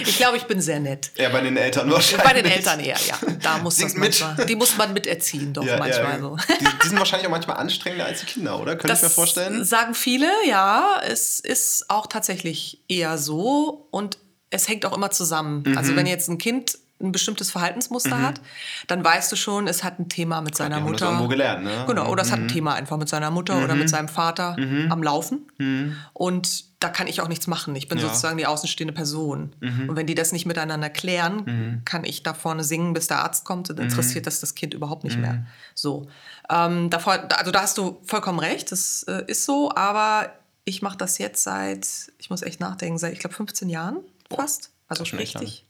Ich 0.00 0.16
glaube, 0.16 0.36
ich 0.36 0.44
bin 0.44 0.60
sehr 0.60 0.80
nett. 0.80 1.10
Ja, 1.16 1.28
bei 1.30 1.40
den 1.40 1.56
Eltern 1.56 1.90
wahrscheinlich. 1.90 2.26
Bei 2.26 2.32
den 2.32 2.44
Eltern 2.44 2.80
eher, 2.80 2.96
ja. 3.06 3.16
Da 3.42 3.58
muss 3.58 3.76
das 3.76 3.94
manchmal, 3.94 4.36
die 4.46 4.56
muss 4.56 4.76
man 4.76 4.92
miterziehen, 4.92 5.52
doch 5.52 5.64
ja, 5.64 5.78
manchmal 5.78 6.14
ja, 6.14 6.20
so. 6.20 6.36
Die, 6.36 6.64
die, 6.64 6.88
sind 6.88 6.98
wahrscheinlich 6.98 7.26
auch 7.26 7.32
manchmal 7.32 7.56
anstrengender 7.56 8.06
als 8.06 8.20
die 8.20 8.26
Kinder, 8.26 8.60
oder? 8.60 8.76
Könnte 8.76 8.96
ich 8.96 9.02
mir 9.02 9.10
vorstellen? 9.10 9.64
sagen 9.64 9.94
viele, 9.94 10.30
ja. 10.46 11.00
Es 11.02 11.40
ist 11.40 11.86
auch 11.88 12.06
tatsächlich 12.06 12.82
eher 12.88 13.18
so 13.18 13.88
und 13.90 14.18
es 14.50 14.68
hängt 14.68 14.86
auch 14.86 14.96
immer 14.96 15.10
zusammen. 15.10 15.64
Mhm. 15.66 15.78
Also 15.78 15.96
wenn 15.96 16.06
jetzt 16.06 16.28
ein 16.28 16.38
Kind 16.38 16.78
ein 17.00 17.12
bestimmtes 17.12 17.50
Verhaltensmuster 17.50 18.16
mhm. 18.16 18.22
hat, 18.22 18.40
dann 18.88 19.04
weißt 19.04 19.30
du 19.30 19.36
schon, 19.36 19.68
es 19.68 19.84
hat 19.84 19.98
ein 19.98 20.08
Thema 20.08 20.40
mit 20.40 20.56
seiner 20.56 20.78
ja, 20.78 20.82
Mutter. 20.82 20.98
Das 20.98 21.08
irgendwo 21.10 21.28
gelernt, 21.28 21.64
ne? 21.64 21.84
Genau, 21.86 22.10
oder 22.10 22.22
es 22.22 22.28
mhm. 22.28 22.32
hat 22.32 22.38
ein 22.40 22.44
mhm. 22.44 22.48
Thema 22.48 22.74
einfach 22.74 22.96
mit 22.96 23.08
seiner 23.08 23.30
Mutter 23.30 23.56
mhm. 23.56 23.64
oder 23.64 23.74
mit 23.76 23.88
seinem 23.88 24.08
Vater 24.08 24.56
mhm. 24.58 24.90
am 24.90 25.02
Laufen. 25.02 25.46
Mhm. 25.58 25.96
Und 26.12 26.64
da 26.80 26.88
kann 26.88 27.06
ich 27.06 27.20
auch 27.20 27.28
nichts 27.28 27.46
machen. 27.46 27.74
Ich 27.76 27.88
bin 27.88 27.98
ja. 27.98 28.06
sozusagen 28.06 28.38
die 28.38 28.46
außenstehende 28.46 28.94
Person. 28.94 29.52
Und 29.60 29.96
wenn 29.96 30.06
die 30.06 30.14
das 30.14 30.30
nicht 30.30 30.46
miteinander 30.46 30.88
klären, 30.88 31.82
kann 31.84 32.04
ich 32.04 32.22
da 32.22 32.34
vorne 32.34 32.62
singen, 32.62 32.92
bis 32.92 33.08
der 33.08 33.18
Arzt 33.18 33.44
kommt. 33.44 33.68
Dann 33.68 33.78
interessiert 33.78 34.28
das 34.28 34.38
das 34.38 34.54
Kind 34.54 34.74
überhaupt 34.74 35.02
nicht 35.02 35.18
mehr. 35.18 35.44
So, 35.74 36.06
ähm, 36.48 36.88
davor, 36.88 37.18
also 37.36 37.50
da 37.50 37.62
hast 37.62 37.78
du 37.78 38.00
vollkommen 38.04 38.38
recht. 38.38 38.70
Das 38.70 39.02
äh, 39.08 39.24
ist 39.26 39.44
so. 39.44 39.72
Aber 39.74 40.30
ich 40.64 40.82
mache 40.82 40.96
das 40.96 41.18
jetzt 41.18 41.42
seit, 41.42 41.88
ich 42.18 42.30
muss 42.30 42.42
echt 42.42 42.60
nachdenken, 42.60 42.98
seit 42.98 43.12
ich 43.12 43.18
glaube 43.18 43.34
15 43.34 43.68
Jahren 43.68 43.98
fast. 44.30 44.70
Also 44.86 45.04
richtig. 45.16 45.66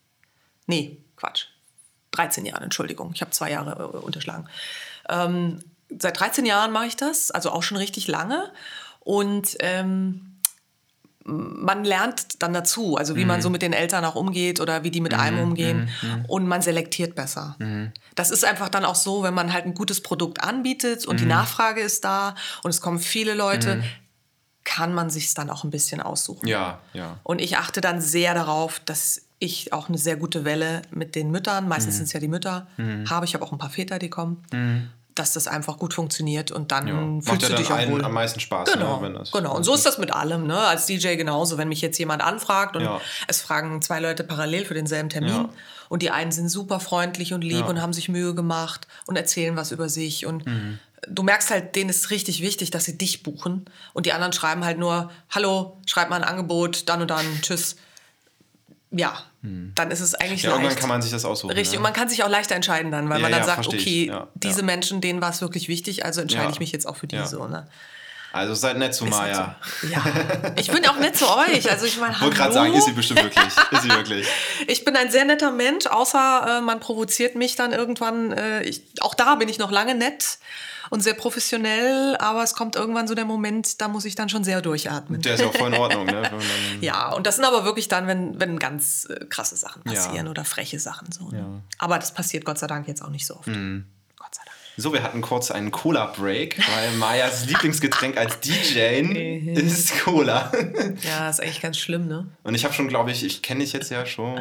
Nee, 0.67 0.99
Quatsch. 1.19 1.47
13 2.13 2.47
Jahren, 2.47 2.63
Entschuldigung. 2.63 3.13
Ich 3.15 3.21
habe 3.21 3.31
zwei 3.33 3.51
Jahre 3.51 3.93
äh, 3.95 3.97
unterschlagen. 3.99 4.49
Ähm, 5.09 5.63
seit 5.99 6.19
13 6.19 6.47
Jahren 6.47 6.73
mache 6.73 6.87
ich 6.87 6.97
das, 6.97 7.31
also 7.31 7.51
auch 7.51 7.63
schon 7.63 7.77
richtig 7.77 8.09
lange. 8.09 8.51
Und 9.01 9.57
ähm, 9.61 10.29
man 11.25 11.85
lernt 11.85 12.43
dann 12.43 12.55
dazu, 12.55 12.97
also 12.97 13.15
wie 13.15 13.23
mhm. 13.23 13.29
man 13.29 13.43
so 13.43 13.51
mit 13.51 13.61
den 13.61 13.75
Eltern 13.75 14.05
auch 14.05 14.15
umgeht 14.15 14.61
oder 14.61 14.83
wie 14.83 14.91
die 14.91 15.03
mit 15.03 15.13
mhm. 15.13 15.21
einem 15.21 15.41
umgehen. 15.41 15.91
Mhm. 16.01 16.09
mhm. 16.09 16.25
Und 16.27 16.47
man 16.47 16.63
selektiert 16.63 17.15
besser. 17.15 17.57
Mhm. 17.59 17.93
Das 18.15 18.31
ist 18.31 18.45
einfach 18.45 18.69
dann 18.69 18.85
auch 18.85 18.95
so, 18.95 19.23
wenn 19.23 19.35
man 19.35 19.53
halt 19.53 19.67
ein 19.67 19.75
gutes 19.75 20.03
Produkt 20.03 20.43
anbietet 20.43 21.07
und 21.07 21.21
die 21.21 21.25
mhm. 21.25 21.31
Nachfrage 21.31 21.81
ist 21.81 22.05
da 22.05 22.35
und 22.63 22.71
es 22.71 22.81
kommen 22.81 22.99
viele 22.99 23.35
Leute, 23.35 23.83
kann 24.65 24.93
man 24.93 25.11
sich 25.11 25.33
dann 25.35 25.51
auch 25.51 25.65
ein 25.65 25.71
bisschen 25.71 26.01
aussuchen. 26.01 26.47
Ja, 26.47 26.81
ja. 26.93 27.19
Und 27.23 27.41
ich 27.41 27.57
achte 27.57 27.81
dann 27.81 28.01
sehr 28.01 28.35
darauf, 28.35 28.81
dass 28.81 29.28
ich 29.39 29.73
auch 29.73 29.89
eine 29.89 29.99
sehr 29.99 30.17
gute 30.17 30.45
Welle 30.45 30.83
mit 30.91 31.15
den 31.15 31.31
Müttern, 31.31 31.69
meistens 31.69 31.95
mhm. 31.95 31.99
sind 31.99 32.07
es 32.07 32.13
ja 32.13 32.21
die 32.21 32.29
Mütter, 32.29 32.67
mhm. 32.77 33.09
habe. 33.09 33.25
Ich 33.25 33.35
habe 33.35 33.45
auch 33.45 33.53
ein 33.53 33.59
paar 33.59 33.71
Väter, 33.71 33.99
die 33.99 34.11
kommen. 34.11 34.43
Mhm. 34.53 34.91
Dass 35.15 35.33
das 35.33 35.49
einfach 35.49 35.79
gut 35.79 35.95
funktioniert 35.95 36.53
und 36.53 36.71
dann 36.71 36.87
ja. 36.87 36.95
fühlst 36.95 37.29
Macht 37.29 37.43
du 37.43 37.57
dich 37.57 37.73
auch 37.73 37.89
wohl. 37.89 38.05
am 38.05 38.13
meisten 38.13 38.39
Spaß. 38.39 38.73
Genau, 38.73 39.03
ja, 39.03 39.23
genau. 39.33 39.57
Und 39.57 39.65
so 39.65 39.75
ist 39.75 39.85
das 39.85 39.99
mit 39.99 40.13
allem. 40.13 40.47
Ne? 40.47 40.57
Als 40.57 40.87
DJ 40.87 41.17
genauso. 41.17 41.59
Wenn 41.59 41.69
mich 41.69 41.81
jetzt 41.81 41.99
jemand 41.99 42.23
anfragt 42.23 42.77
und 42.77 42.83
ja. 42.83 43.01
es 43.27 43.41
fragen 43.41 43.83
zwei 43.83 43.99
Leute 43.99 44.23
parallel 44.23 44.65
für 44.65 44.75
denselben 44.75 45.09
Termin 45.09 45.49
und 45.89 46.03
die 46.03 46.13
einen 46.13 46.31
sind 46.31 46.49
super 46.49 46.79
freundlich 46.79 47.35
und 47.35 47.43
lieb 47.43 47.67
und 47.67 47.83
haben 47.83 47.93
sich 47.93 48.09
Mühe 48.09 48.33
gemacht 48.33 48.87
und 49.07 49.17
erzählen 49.17 49.57
was 49.57 49.73
über 49.73 49.89
sich 49.89 50.25
und 50.25 50.47
mhm. 50.47 50.79
du 51.09 51.25
merkst 51.25 51.51
halt, 51.51 51.75
denen 51.75 51.91
ist 51.91 52.11
richtig 52.11 52.41
wichtig, 52.41 52.71
dass 52.71 52.85
sie 52.85 52.97
dich 52.97 53.25
buchen 53.25 53.65
und 53.95 54.07
die 54.07 54.13
anderen 54.13 54.33
schreiben 54.33 54.65
halt 54.65 54.79
nur, 54.79 55.11
hallo, 55.31 55.81
schreib 55.87 56.11
mal 56.11 56.23
ein 56.23 56.29
Angebot, 56.29 56.89
dann 56.89 57.03
und 57.03 57.11
dann, 57.11 57.27
tschüss 57.43 57.75
ja, 58.91 59.19
hm. 59.43 59.73
dann 59.75 59.91
ist 59.91 60.01
es 60.01 60.15
eigentlich 60.15 60.43
ja, 60.43 60.51
leicht. 60.51 60.63
Irgendwann 60.63 60.81
kann 60.81 60.89
man 60.89 61.03
sich 61.03 61.11
das 61.11 61.25
aussuchen. 61.25 61.53
Richtig, 61.53 61.73
ne? 61.73 61.79
und 61.79 61.83
man 61.83 61.93
kann 61.93 62.09
sich 62.09 62.23
auch 62.23 62.29
leichter 62.29 62.55
entscheiden 62.55 62.91
dann, 62.91 63.09
weil 63.09 63.19
ja, 63.19 63.23
man 63.23 63.33
dann 63.33 63.41
ja, 63.41 63.47
sagt, 63.47 63.67
okay, 63.69 64.07
ja, 64.07 64.29
diese 64.35 64.63
Menschen, 64.63 65.01
denen 65.01 65.21
war 65.21 65.31
es 65.31 65.41
wirklich 65.41 65.69
wichtig, 65.69 66.05
also 66.05 66.21
entscheide 66.21 66.53
ich 66.53 66.61
mich 66.61 66.73
jetzt 66.73 66.87
auch 66.87 66.97
für 66.97 67.07
die 67.07 67.25
so. 67.27 67.47
Ne? 67.47 67.69
Also 68.33 68.55
seid 68.55 68.77
nett 68.77 68.95
zu 68.95 69.07
Maya. 69.07 69.57
Ja, 69.91 70.03
ich 70.57 70.71
bin 70.71 70.87
auch 70.87 70.99
nett 70.99 71.17
zu 71.17 71.27
euch. 71.27 71.71
Also 71.71 71.87
ich 71.87 71.99
meine, 71.99 72.21
wollte 72.21 72.37
gerade 72.37 72.53
sagen, 72.53 72.75
ist 72.75 72.85
sie 72.85 72.93
bestimmt 72.93 73.23
wirklich. 73.23 73.47
Ist 73.71 73.83
sie 73.83 73.89
wirklich. 73.89 74.27
ich 74.67 74.85
bin 74.85 74.97
ein 74.97 75.11
sehr 75.11 75.25
netter 75.25 75.51
Mensch, 75.51 75.87
außer 75.87 76.59
äh, 76.59 76.61
man 76.61 76.81
provoziert 76.81 77.37
mich 77.37 77.57
dann 77.57 77.73
irgendwann. 77.73 78.33
Äh, 78.33 78.63
ich, 78.65 78.83
auch 79.01 79.15
da 79.15 79.37
bin 79.37 79.49
ich 79.49 79.59
noch 79.59 79.71
lange 79.71 79.95
nett 79.95 80.39
und 80.91 81.03
sehr 81.03 81.15
professionell, 81.15 82.17
aber 82.19 82.43
es 82.43 82.55
kommt 82.55 82.77
irgendwann 82.77 83.09
so 83.09 83.15
der 83.15 83.25
Moment, 83.25 83.81
da 83.81 83.89
muss 83.89 84.05
ich 84.05 84.15
dann 84.15 84.29
schon 84.29 84.45
sehr 84.45 84.61
durchatmen. 84.63 85.21
Der 85.23 85.35
ist 85.35 85.45
auch 85.45 85.55
voll 85.55 85.73
in 85.73 85.81
Ordnung, 85.81 86.07
ne? 86.07 86.31
ja, 86.81 87.13
und 87.13 87.27
das 87.27 87.37
sind 87.37 87.45
aber 87.45 87.65
wirklich 87.65 87.89
dann, 87.89 88.07
wenn, 88.07 88.39
wenn 88.41 88.59
ganz 88.59 89.07
äh, 89.07 89.27
krasse 89.27 89.57
Sachen 89.57 89.83
passieren 89.83 90.27
ja. 90.27 90.31
oder 90.31 90.45
freche 90.45 90.79
Sachen 90.79 91.13
so. 91.13 91.29
Ne? 91.29 91.39
Ja. 91.39 91.63
Aber 91.79 91.99
das 91.99 92.13
passiert 92.13 92.45
Gott 92.45 92.59
sei 92.59 92.67
Dank 92.67 92.89
jetzt 92.89 93.03
auch 93.03 93.11
nicht 93.11 93.27
so 93.27 93.37
oft. 93.37 93.49
Mhm. 93.49 93.87
So, 94.81 94.93
wir 94.93 95.03
hatten 95.03 95.23
kurz 95.23 95.51
einen 95.51 95.73
Cola-Break, 95.73 96.57
weil 96.57 96.93
Mayas 96.99 97.47
Lieblingsgetränk 97.49 98.17
als 98.17 98.39
DJ 98.39 99.01
ist 99.59 100.05
Cola. 100.05 100.53
ja, 101.03 101.29
ist 101.29 101.41
eigentlich 101.41 101.61
ganz 101.61 101.79
schlimm, 101.79 102.07
ne? 102.07 102.29
Und 102.45 102.55
ich 102.55 102.65
habe 102.65 102.73
schon, 102.73 102.87
glaube 102.87 103.11
ich, 103.11 103.25
ich 103.25 103.43
kenne 103.43 103.65
dich 103.65 103.73
jetzt 103.73 103.91
ja 103.91 104.07
schon. 104.07 104.39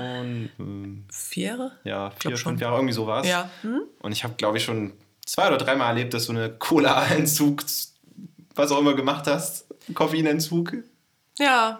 Ähm, 0.59 1.05
vier 1.09 1.47
Jahre? 1.47 1.71
Ja, 1.83 2.11
vier, 2.19 2.37
fünf 2.37 2.61
Jahre, 2.61 2.75
irgendwie 2.75 2.93
sowas. 2.93 3.27
Ja. 3.27 3.49
Hm? 3.63 3.81
Und 3.99 4.11
ich 4.11 4.23
habe, 4.23 4.35
glaube 4.35 4.57
ich, 4.59 4.63
schon 4.63 4.93
zwei 5.25 5.47
oder 5.47 5.57
dreimal 5.57 5.87
erlebt, 5.87 6.13
dass 6.13 6.27
du 6.27 6.33
eine 6.33 6.51
Cola-Entzug, 6.51 7.63
was 8.53 8.71
auch 8.71 8.79
immer 8.79 8.93
gemacht 8.93 9.25
hast, 9.25 9.65
Koffeinentzug. 9.95 10.75
Ja, 11.39 11.79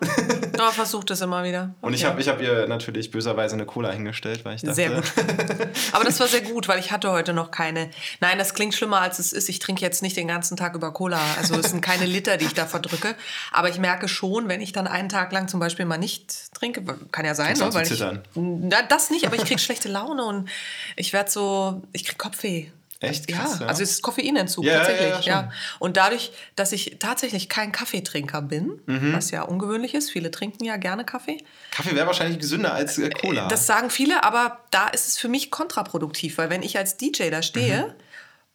aber 0.54 0.72
versucht 0.72 1.10
es 1.10 1.22
immer 1.22 1.44
wieder. 1.44 1.64
Okay. 1.64 1.88
Und 1.88 1.94
ich 1.96 2.06
habe 2.06 2.22
ich 2.22 2.28
hab 2.28 2.40
ihr 2.40 2.68
natürlich 2.68 3.10
böserweise 3.10 3.56
eine 3.56 3.66
Cola 3.66 3.92
hingestellt, 3.92 4.46
weil 4.46 4.56
ich 4.56 4.62
dachte... 4.62 4.76
Sehr 4.76 4.92
gut. 4.92 5.12
Aber 5.94 6.04
das 6.04 6.20
war 6.20 6.28
sehr 6.28 6.42
gut, 6.42 6.68
weil 6.68 6.80
ich 6.80 6.92
hatte 6.92 7.12
heute 7.12 7.34
noch 7.34 7.50
keine... 7.50 7.90
Nein, 8.20 8.38
das 8.38 8.54
klingt 8.54 8.76
schlimmer, 8.76 9.02
als 9.02 9.18
es 9.18 9.34
ist. 9.34 9.50
Ich 9.50 9.58
trinke 9.58 9.82
jetzt 9.82 10.04
nicht 10.04 10.16
den 10.16 10.28
ganzen 10.28 10.58
Tag 10.58 10.76
über 10.76 10.94
Cola. 10.94 11.20
Also 11.38 11.56
es 11.56 11.72
sind 11.72 11.82
keine 11.82 12.06
Liter, 12.06 12.38
die 12.38 12.46
ich 12.46 12.54
da 12.54 12.68
verdrücke. 12.68 13.16
Aber 13.52 13.70
ich 13.70 13.80
merke 13.80 14.08
schon, 14.08 14.48
wenn 14.48 14.62
ich 14.62 14.74
dann 14.74 14.86
einen 14.86 15.10
Tag 15.10 15.32
lang 15.32 15.48
zum 15.48 15.60
Beispiel 15.60 15.86
mal 15.86 15.98
nicht 15.98 16.54
trinke, 16.54 16.84
kann 17.12 17.26
ja 17.26 17.34
sein, 17.34 17.58
ne, 17.58 17.74
weil 17.74 17.92
ich... 17.92 18.04
Na, 18.36 18.84
das 18.84 19.10
nicht, 19.10 19.26
aber 19.26 19.38
ich 19.38 19.46
kriege 19.46 19.60
schlechte 19.60 19.90
Laune 19.90 20.24
und 20.24 20.50
ich 20.96 21.14
werde 21.14 21.32
so... 21.32 21.82
Ich 21.94 22.04
kriege 22.04 22.18
Kopfweh. 22.18 22.68
Echt? 23.00 23.28
Krass, 23.28 23.56
ja, 23.56 23.62
ja, 23.62 23.68
also 23.68 23.84
es 23.84 23.92
ist 23.92 24.02
Koffeinentzug 24.02 24.66
ja, 24.66 24.80
tatsächlich. 24.80 25.26
Ja, 25.26 25.52
Und 25.80 25.98
dadurch, 25.98 26.32
dass 26.56 26.72
ich 26.72 26.98
tatsächlich 27.00 27.48
kein 27.48 27.72
Kaffeetrinker 27.72 28.42
bin, 28.42 28.82
mhm. 28.86 29.14
was 29.14 29.32
ja 29.32 29.44
ungewöhnlich 29.44 29.94
ist, 29.94 30.10
viele 30.10 30.32
trinken 30.32 30.66
ja 30.66 30.78
gerne 30.78 31.06
Kaffee. 31.06 31.38
Kaffee 31.72 31.96
wäre 31.96 32.08
wahrscheinlich 32.08 32.40
gesünder 32.40 32.74
als 32.74 32.98
äh, 32.98 33.10
Cola. 33.10 33.48
Das 33.48 33.68
sagen 33.68 33.90
viele, 33.90 34.24
aber 34.24 34.60
da 34.72 34.88
ist 34.88 35.08
es 35.08 35.18
für 35.18 35.28
mich 35.28 35.52
kontraproduktiv, 35.52 36.38
weil 36.38 36.50
wenn 36.50 36.64
ich 36.64 36.78
als 36.78 36.98
DJ 36.98 37.30
da 37.30 37.42
stehe, 37.42 37.88
mhm 37.88 38.08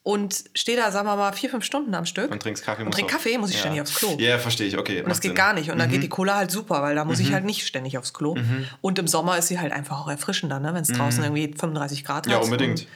und 0.05 0.45
stehe 0.55 0.77
da, 0.77 0.91
sagen 0.91 1.07
wir 1.07 1.15
mal, 1.15 1.33
vier, 1.33 1.49
fünf 1.49 1.65
Stunden 1.65 1.95
am 1.95 2.07
Stück. 2.07 2.31
Und 2.31 2.43
trinkst 2.43 2.65
Kaffee. 2.65 2.83
Und 2.83 2.93
trink 2.93 3.09
Kaffee, 3.09 3.39
muss 3.39 3.51
ich 3.51 3.57
ja. 3.57 3.61
ständig 3.61 3.83
aufs 3.83 3.95
Klo. 3.95 4.17
Ja, 4.19 4.39
verstehe 4.39 4.67
ich, 4.67 4.77
okay. 4.77 5.01
Und 5.01 5.09
das 5.09 5.21
geht 5.21 5.31
Sinn. 5.31 5.37
gar 5.37 5.53
nicht. 5.53 5.71
Und 5.71 5.77
mhm. 5.77 5.81
dann 5.81 5.91
geht 5.91 6.03
die 6.03 6.09
Cola 6.09 6.37
halt 6.37 6.51
super, 6.51 6.83
weil 6.83 6.97
da 6.97 7.05
muss 7.05 7.19
mhm. 7.19 7.27
ich 7.27 7.33
halt 7.33 7.45
nicht 7.45 7.67
ständig 7.67 7.99
aufs 7.99 8.13
Klo. 8.13 8.35
Mhm. 8.35 8.67
Und 8.81 8.99
im 8.99 9.07
Sommer 9.07 9.39
ist 9.39 9.47
sie 9.47 9.61
halt 9.61 9.73
einfach 9.73 10.01
auch 10.01 10.09
erfrischender, 10.09 10.59
ne? 10.59 10.75
wenn 10.75 10.83
es 10.83 10.89
draußen 10.89 11.21
mhm. 11.21 11.37
irgendwie 11.37 11.57
35 11.57 12.05
Grad 12.05 12.27
hat. 12.27 12.33
Ja, 12.33 12.39
unbedingt. 12.39 12.87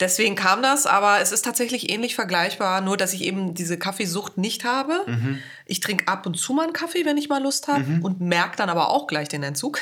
Deswegen 0.00 0.34
kam 0.34 0.62
das, 0.62 0.86
aber 0.86 1.20
es 1.20 1.32
ist 1.32 1.44
tatsächlich 1.44 1.90
ähnlich 1.90 2.14
vergleichbar, 2.14 2.80
nur 2.80 2.96
dass 2.96 3.12
ich 3.12 3.22
eben 3.22 3.54
diese 3.54 3.78
Kaffeesucht 3.78 4.38
nicht 4.38 4.64
habe. 4.64 5.04
Mhm. 5.06 5.38
Ich 5.64 5.80
trinke 5.80 6.08
ab 6.08 6.26
und 6.26 6.36
zu 6.38 6.52
mal 6.52 6.64
einen 6.64 6.72
Kaffee, 6.72 7.04
wenn 7.04 7.16
ich 7.16 7.28
mal 7.28 7.42
Lust 7.42 7.68
habe 7.68 7.84
mhm. 7.84 8.04
und 8.04 8.20
merke 8.20 8.56
dann 8.56 8.68
aber 8.68 8.90
auch 8.90 9.06
gleich 9.06 9.28
den 9.28 9.42
Entzug. 9.42 9.80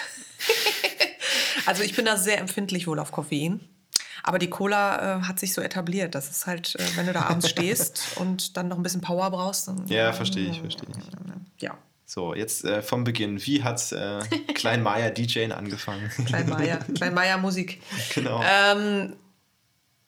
also 1.66 1.82
ich 1.82 1.94
bin 1.94 2.04
da 2.04 2.16
sehr 2.16 2.38
empfindlich 2.38 2.86
wohl 2.86 2.98
auf 2.98 3.12
Koffein. 3.12 3.60
Aber 4.26 4.38
die 4.38 4.48
Cola 4.48 5.18
äh, 5.18 5.22
hat 5.24 5.38
sich 5.38 5.52
so 5.52 5.60
etabliert. 5.60 6.14
Das 6.14 6.30
ist 6.30 6.46
halt, 6.46 6.76
äh, 6.76 6.96
wenn 6.96 7.06
du 7.06 7.12
da 7.12 7.22
abends 7.22 7.50
stehst 7.50 8.12
und 8.16 8.56
dann 8.56 8.68
noch 8.68 8.78
ein 8.78 8.82
bisschen 8.82 9.02
Power 9.02 9.30
brauchst. 9.30 9.68
Dann, 9.68 9.86
ja, 9.86 10.14
verstehe 10.14 10.48
ich, 10.48 10.60
verstehe 10.60 10.88
ich. 10.96 11.62
Ja. 11.62 11.76
So, 12.06 12.34
jetzt 12.34 12.64
äh, 12.64 12.80
vom 12.80 13.04
Beginn. 13.04 13.44
Wie 13.44 13.62
hat 13.62 13.92
äh, 13.92 14.20
Klein 14.54 14.82
Meier 14.82 15.10
DJing 15.10 15.52
angefangen? 15.52 16.10
Klein 16.26 16.48
Meier, 16.48 16.78
Klein 16.94 17.12
Meier 17.12 17.38
Musik. 17.38 17.82
Genau. 18.14 18.42
Ähm, 18.42 19.14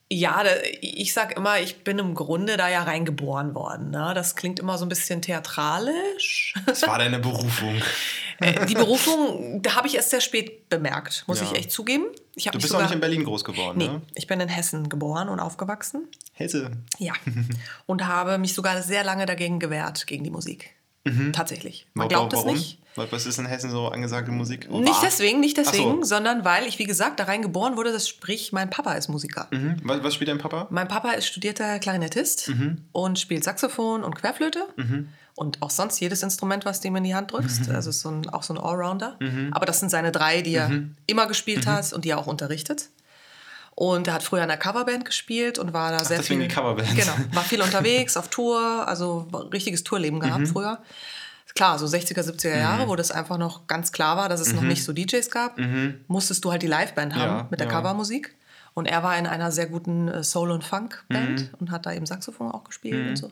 ja, 0.09 0.45
ich 0.81 1.13
sag 1.13 1.37
immer, 1.37 1.59
ich 1.61 1.83
bin 1.83 1.99
im 1.99 2.15
Grunde 2.15 2.57
da 2.57 2.69
ja 2.69 2.85
reingeboren 2.85 3.55
worden. 3.55 3.91
Ne? 3.91 4.13
Das 4.15 4.37
klingt 4.37 4.61
immer 4.61 4.79
so 4.79 4.85
ein 4.85 4.89
bisschen 4.89 5.21
theatralisch. 5.21 6.55
Das 6.65 6.87
war 6.87 6.99
deine 6.99 7.19
Berufung. 7.19 7.81
Äh, 8.39 8.67
die 8.67 8.75
Berufung, 8.75 9.63
da 9.63 9.77
habe 9.77 9.89
ich 9.89 9.95
erst 9.95 10.11
sehr 10.11 10.21
spät 10.21 10.69
bemerkt, 10.69 11.25
muss 11.27 11.41
ja. 11.41 11.47
ich 11.47 11.57
echt 11.57 11.73
zugeben. 11.73 12.05
Ich 12.35 12.45
du 12.45 12.59
bist 12.59 12.69
sogar, 12.69 12.83
auch 12.83 12.85
nicht 12.85 12.95
in 12.95 13.01
Berlin 13.01 13.25
groß 13.25 13.45
geworden, 13.45 13.79
nee, 13.79 13.89
ne? 13.89 14.03
ich 14.15 14.27
bin 14.27 14.39
in 14.41 14.51
Hessen 14.51 14.91
geboren 14.91 15.31
und 15.31 15.41
aufgewachsen. 15.41 16.07
Hesse? 16.35 16.71
Ja. 16.99 17.15
Und 17.87 18.07
habe 18.07 18.37
mich 18.37 18.53
sogar 18.53 18.83
sehr 18.83 19.05
lange 19.05 19.25
dagegen 19.25 19.59
gewehrt, 19.59 20.07
gegen 20.07 20.23
die 20.23 20.31
Musik. 20.31 20.75
Mhm. 21.07 21.33
Tatsächlich. 21.33 21.87
Man 21.95 22.09
glaubt 22.09 22.33
es 22.33 22.45
nicht. 22.45 22.79
Was 22.97 23.27
ist 23.27 23.39
in 23.39 23.47
Hessen 23.47 23.71
so 23.71 23.89
angesagte 23.89 24.31
Musik? 24.33 24.69
Oh, 24.71 24.81
nicht 24.81 25.03
deswegen, 25.03 25.41
nicht 25.41 25.59
deswegen, 25.59 26.03
so. 26.03 26.05
sondern 26.05 26.45
weil 26.45 26.67
ich, 26.67 26.79
wie 26.79 26.85
gesagt, 26.85 27.21
da 27.21 27.25
rein 27.25 27.43
geboren 27.43 27.77
wurde, 27.77 27.93
das 27.93 28.09
sprich, 28.09 28.53
mein 28.53 28.71
Papa 28.71 28.95
ist 28.95 29.09
Musiker. 29.09 29.49
Mhm. 29.51 29.77
Was, 29.85 30.03
was, 30.03 30.15
spielt 30.15 30.29
dein 30.29 30.39
Papa? 30.39 30.67
Mein 30.71 30.89
Papa 30.89 31.11
ist 31.11 31.27
studierter 31.27 31.79
Klarinettist 31.79 32.49
mhm. 32.49 32.79
und 32.93 33.19
spielt 33.19 33.45
Saxophon 33.45 34.03
und 34.03 34.15
Querflöte. 34.15 34.67
Mhm. 34.77 35.09
Und 35.35 35.61
auch 35.61 35.69
sonst 35.69 36.01
jedes 36.01 36.23
Instrument, 36.23 36.65
was 36.65 36.81
du 36.81 36.89
ihm 36.89 36.97
in 36.97 37.05
die 37.05 37.15
Hand 37.15 37.33
drückst. 37.33 37.69
Mhm. 37.69 37.75
Also 37.75 37.91
so 37.91 38.09
ein, 38.09 38.31
auch 38.31 38.43
so 38.43 38.55
ein 38.55 38.59
Allrounder. 38.59 39.17
Mhm. 39.21 39.53
Aber 39.53 39.67
das 39.67 39.81
sind 39.81 39.91
seine 39.91 40.11
drei, 40.11 40.41
die 40.41 40.55
er 40.55 40.71
mhm. 40.71 40.95
immer 41.07 41.27
gespielt 41.27 41.67
hat 41.67 41.93
und 41.93 42.07
die 42.07 42.11
er 42.11 42.19
auch 42.19 42.27
unterrichtet. 42.27 42.89
Und 43.77 44.09
er 44.09 44.15
hat 44.15 44.25
früher 44.25 44.43
in 44.43 44.51
einer 44.51 44.57
Coverband 44.57 45.05
gespielt 45.05 45.59
und 45.59 45.73
war 45.73 45.93
da 45.93 45.99
Ach, 45.99 46.05
sehr 46.05 46.19
deswegen 46.19 46.41
viel. 46.41 46.49
Die 46.49 46.55
Coverband. 46.55 46.97
Genau, 46.97 47.13
war 47.33 47.45
viel 47.45 47.63
unterwegs, 47.63 48.17
auf 48.17 48.29
Tour, 48.29 48.61
also 48.89 49.29
richtiges 49.53 49.85
Tourleben 49.85 50.19
gehabt 50.19 50.49
früher 50.49 50.81
klar, 51.57 51.79
so 51.79 51.87
60er, 51.87 52.21
70er 52.21 52.57
Jahre, 52.57 52.85
mhm. 52.85 52.91
wo 52.91 52.95
das 52.95 53.11
einfach 53.11 53.39
noch 53.39 53.67
ganz 53.67 53.91
klar 53.91 54.17
war, 54.17 54.29
dass 54.29 54.41
es 54.41 54.51
mhm. 54.51 54.57
noch 54.57 54.63
nicht 54.63 54.85
so 54.85 54.93
DJs 54.93 55.29
gab, 55.31 55.59
mhm. 55.59 56.01
musstest 56.07 56.45
du 56.45 56.53
halt 56.53 56.63
die 56.63 56.69
Liveband 56.69 57.17
haben 57.17 57.39
ja, 57.39 57.47
mit 57.51 57.59
der 57.59 57.67
ja. 57.67 57.73
Covermusik. 57.73 58.37
Und 58.75 58.87
er 58.87 59.03
war 59.03 59.19
in 59.19 59.27
einer 59.27 59.51
sehr 59.51 59.67
guten 59.67 60.09
äh, 60.09 60.23
Soul- 60.23 60.51
und 60.51 60.63
Funk-Band 60.63 61.41
mhm. 61.41 61.49
und 61.59 61.71
hat 61.71 61.87
da 61.87 61.93
eben 61.95 62.05
Saxophon 62.05 62.53
auch 62.53 62.65
gespielt 62.65 63.01
und 63.01 63.11
mhm. 63.11 63.17
so. 63.17 63.31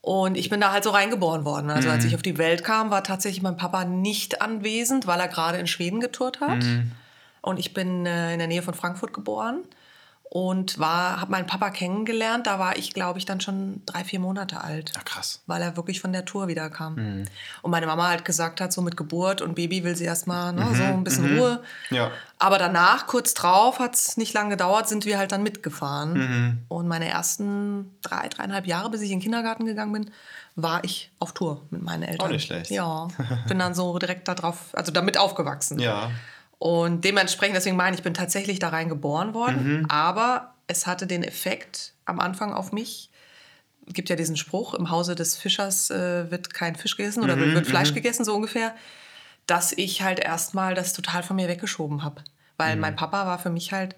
Und 0.00 0.36
ich 0.36 0.48
bin 0.48 0.60
da 0.60 0.72
halt 0.72 0.84
so 0.84 0.90
reingeboren 0.90 1.44
worden. 1.44 1.68
Also 1.68 1.90
als 1.90 2.04
mhm. 2.04 2.08
ich 2.08 2.14
auf 2.14 2.22
die 2.22 2.38
Welt 2.38 2.64
kam, 2.64 2.90
war 2.90 3.04
tatsächlich 3.04 3.42
mein 3.42 3.56
Papa 3.56 3.84
nicht 3.84 4.40
anwesend, 4.40 5.06
weil 5.06 5.20
er 5.20 5.28
gerade 5.28 5.58
in 5.58 5.66
Schweden 5.66 6.00
getourt 6.00 6.40
hat. 6.40 6.64
Und 7.46 7.60
ich 7.60 7.72
bin 7.72 8.06
äh, 8.06 8.32
in 8.32 8.40
der 8.40 8.48
Nähe 8.48 8.60
von 8.60 8.74
Frankfurt 8.74 9.12
geboren 9.12 9.62
und 10.28 10.80
war, 10.80 11.20
habe 11.20 11.30
meinen 11.30 11.46
Papa 11.46 11.70
kennengelernt. 11.70 12.48
Da 12.48 12.58
war 12.58 12.76
ich, 12.76 12.92
glaube 12.92 13.20
ich, 13.20 13.24
dann 13.24 13.40
schon 13.40 13.82
drei, 13.86 14.02
vier 14.02 14.18
Monate 14.18 14.62
alt. 14.62 14.92
Ach, 14.98 15.04
krass. 15.04 15.42
Weil 15.46 15.62
er 15.62 15.76
wirklich 15.76 16.00
von 16.00 16.12
der 16.12 16.24
Tour 16.24 16.48
wieder 16.48 16.68
kam. 16.70 16.96
Mhm. 16.96 17.24
Und 17.62 17.70
meine 17.70 17.86
Mama 17.86 18.08
halt 18.08 18.24
gesagt 18.24 18.60
hat, 18.60 18.72
so 18.72 18.82
mit 18.82 18.96
Geburt 18.96 19.42
und 19.42 19.54
Baby 19.54 19.84
will 19.84 19.94
sie 19.94 20.06
erstmal 20.06 20.52
ne, 20.52 20.64
mhm. 20.64 20.74
so 20.74 20.82
ein 20.82 21.04
bisschen 21.04 21.34
mhm. 21.34 21.38
Ruhe. 21.38 21.62
Ja. 21.90 22.10
Aber 22.40 22.58
danach, 22.58 23.06
kurz 23.06 23.32
drauf, 23.32 23.78
hat 23.78 23.94
es 23.94 24.16
nicht 24.16 24.34
lange 24.34 24.50
gedauert, 24.50 24.88
sind 24.88 25.04
wir 25.04 25.16
halt 25.16 25.30
dann 25.30 25.44
mitgefahren. 25.44 26.14
Mhm. 26.14 26.58
Und 26.66 26.88
meine 26.88 27.08
ersten 27.08 27.96
drei, 28.02 28.26
dreieinhalb 28.28 28.66
Jahre, 28.66 28.90
bis 28.90 29.02
ich 29.02 29.12
in 29.12 29.18
den 29.18 29.22
Kindergarten 29.22 29.66
gegangen 29.66 29.92
bin, 29.92 30.10
war 30.56 30.82
ich 30.82 31.12
auf 31.20 31.32
Tour 31.32 31.62
mit 31.70 31.82
meinen 31.82 32.02
Eltern. 32.02 32.26
Auch 32.26 32.32
nicht 32.32 32.46
schlecht. 32.46 32.72
Ja, 32.72 33.06
bin 33.46 33.60
dann 33.60 33.76
so 33.76 33.96
direkt 34.00 34.26
darauf, 34.26 34.74
also 34.74 34.90
damit 34.90 35.16
aufgewachsen. 35.16 35.78
Ja. 35.78 36.10
Und 36.58 37.04
dementsprechend, 37.04 37.56
deswegen 37.56 37.76
meine 37.76 37.94
ich, 37.94 38.00
ich 38.00 38.04
bin 38.04 38.14
tatsächlich 38.14 38.58
da 38.58 38.70
rein 38.70 38.88
geboren 38.88 39.34
worden, 39.34 39.80
mhm. 39.80 39.86
aber 39.90 40.54
es 40.66 40.86
hatte 40.86 41.06
den 41.06 41.22
Effekt 41.22 41.92
am 42.04 42.18
Anfang 42.18 42.52
auf 42.52 42.72
mich. 42.72 43.10
Es 43.86 43.94
gibt 43.94 44.08
ja 44.08 44.16
diesen 44.16 44.36
Spruch, 44.36 44.74
im 44.74 44.90
Hause 44.90 45.14
des 45.14 45.36
Fischers 45.36 45.90
äh, 45.90 46.30
wird 46.30 46.52
kein 46.52 46.74
Fisch 46.74 46.96
gegessen 46.96 47.22
oder 47.22 47.36
mhm, 47.36 47.54
wird 47.54 47.66
Fleisch 47.66 47.90
mhm. 47.90 47.96
gegessen, 47.96 48.24
so 48.24 48.34
ungefähr, 48.34 48.74
dass 49.46 49.72
ich 49.72 50.02
halt 50.02 50.18
erstmal 50.18 50.74
das 50.74 50.92
total 50.92 51.22
von 51.22 51.36
mir 51.36 51.48
weggeschoben 51.48 52.02
habe. 52.02 52.22
Weil 52.56 52.74
mhm. 52.74 52.80
mein 52.80 52.96
Papa 52.96 53.26
war 53.26 53.38
für 53.38 53.50
mich 53.50 53.72
halt 53.72 53.94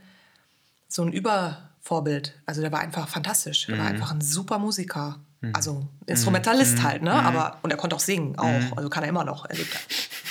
so 0.88 1.02
ein 1.02 1.12
Übervorbild. 1.12 2.34
Also 2.44 2.60
der 2.60 2.72
war 2.72 2.80
einfach 2.80 3.08
fantastisch. 3.08 3.68
Er 3.68 3.78
war 3.78 3.84
mhm. 3.84 3.92
einfach 3.92 4.10
ein 4.12 4.20
super 4.20 4.58
Musiker. 4.58 5.20
Mhm. 5.40 5.54
Also 5.54 5.88
Instrumentalist 6.06 6.82
halt, 6.82 7.02
ne? 7.02 7.12
Aber, 7.12 7.58
und 7.62 7.70
er 7.70 7.76
konnte 7.76 7.94
auch 7.94 8.00
singen, 8.00 8.36
auch. 8.38 8.76
Also 8.76 8.88
kann 8.88 9.04
er 9.04 9.08
immer 9.08 9.24
noch, 9.24 9.48
erlebt 9.48 9.68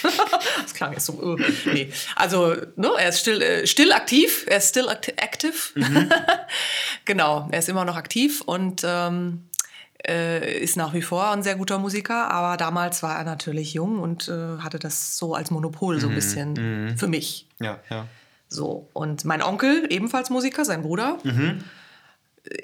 das 0.61 0.73
klang 0.73 0.93
jetzt 0.93 1.05
so, 1.05 1.13
uh, 1.13 1.37
nee. 1.65 1.91
Also, 2.15 2.55
ne, 2.75 2.89
er 2.99 3.09
ist 3.09 3.21
still, 3.21 3.41
äh, 3.41 3.65
still 3.65 3.93
aktiv, 3.93 4.45
er 4.47 4.57
ist 4.57 4.69
still 4.69 4.87
active. 4.89 5.53
Mhm. 5.75 6.11
genau, 7.05 7.47
er 7.51 7.59
ist 7.59 7.69
immer 7.69 7.85
noch 7.85 7.95
aktiv 7.95 8.41
und 8.41 8.83
ähm, 8.85 9.47
äh, 10.05 10.59
ist 10.59 10.75
nach 10.75 10.93
wie 10.93 11.01
vor 11.01 11.31
ein 11.31 11.41
sehr 11.41 11.55
guter 11.55 11.79
Musiker, 11.79 12.29
aber 12.29 12.57
damals 12.57 13.01
war 13.01 13.17
er 13.17 13.23
natürlich 13.23 13.73
jung 13.73 13.99
und 13.99 14.27
äh, 14.27 14.59
hatte 14.59 14.77
das 14.77 15.17
so 15.17 15.35
als 15.35 15.51
Monopol 15.51 15.99
so 15.99 16.07
ein 16.07 16.11
mhm. 16.11 16.15
bisschen 16.15 16.53
mhm. 16.53 16.97
für 16.97 17.07
mich. 17.07 17.47
Ja, 17.59 17.79
ja. 17.89 18.07
So, 18.49 18.89
und 18.93 19.25
mein 19.25 19.41
Onkel, 19.41 19.87
ebenfalls 19.89 20.29
Musiker, 20.29 20.63
sein 20.63 20.81
Bruder, 20.81 21.17
mhm. 21.23 21.63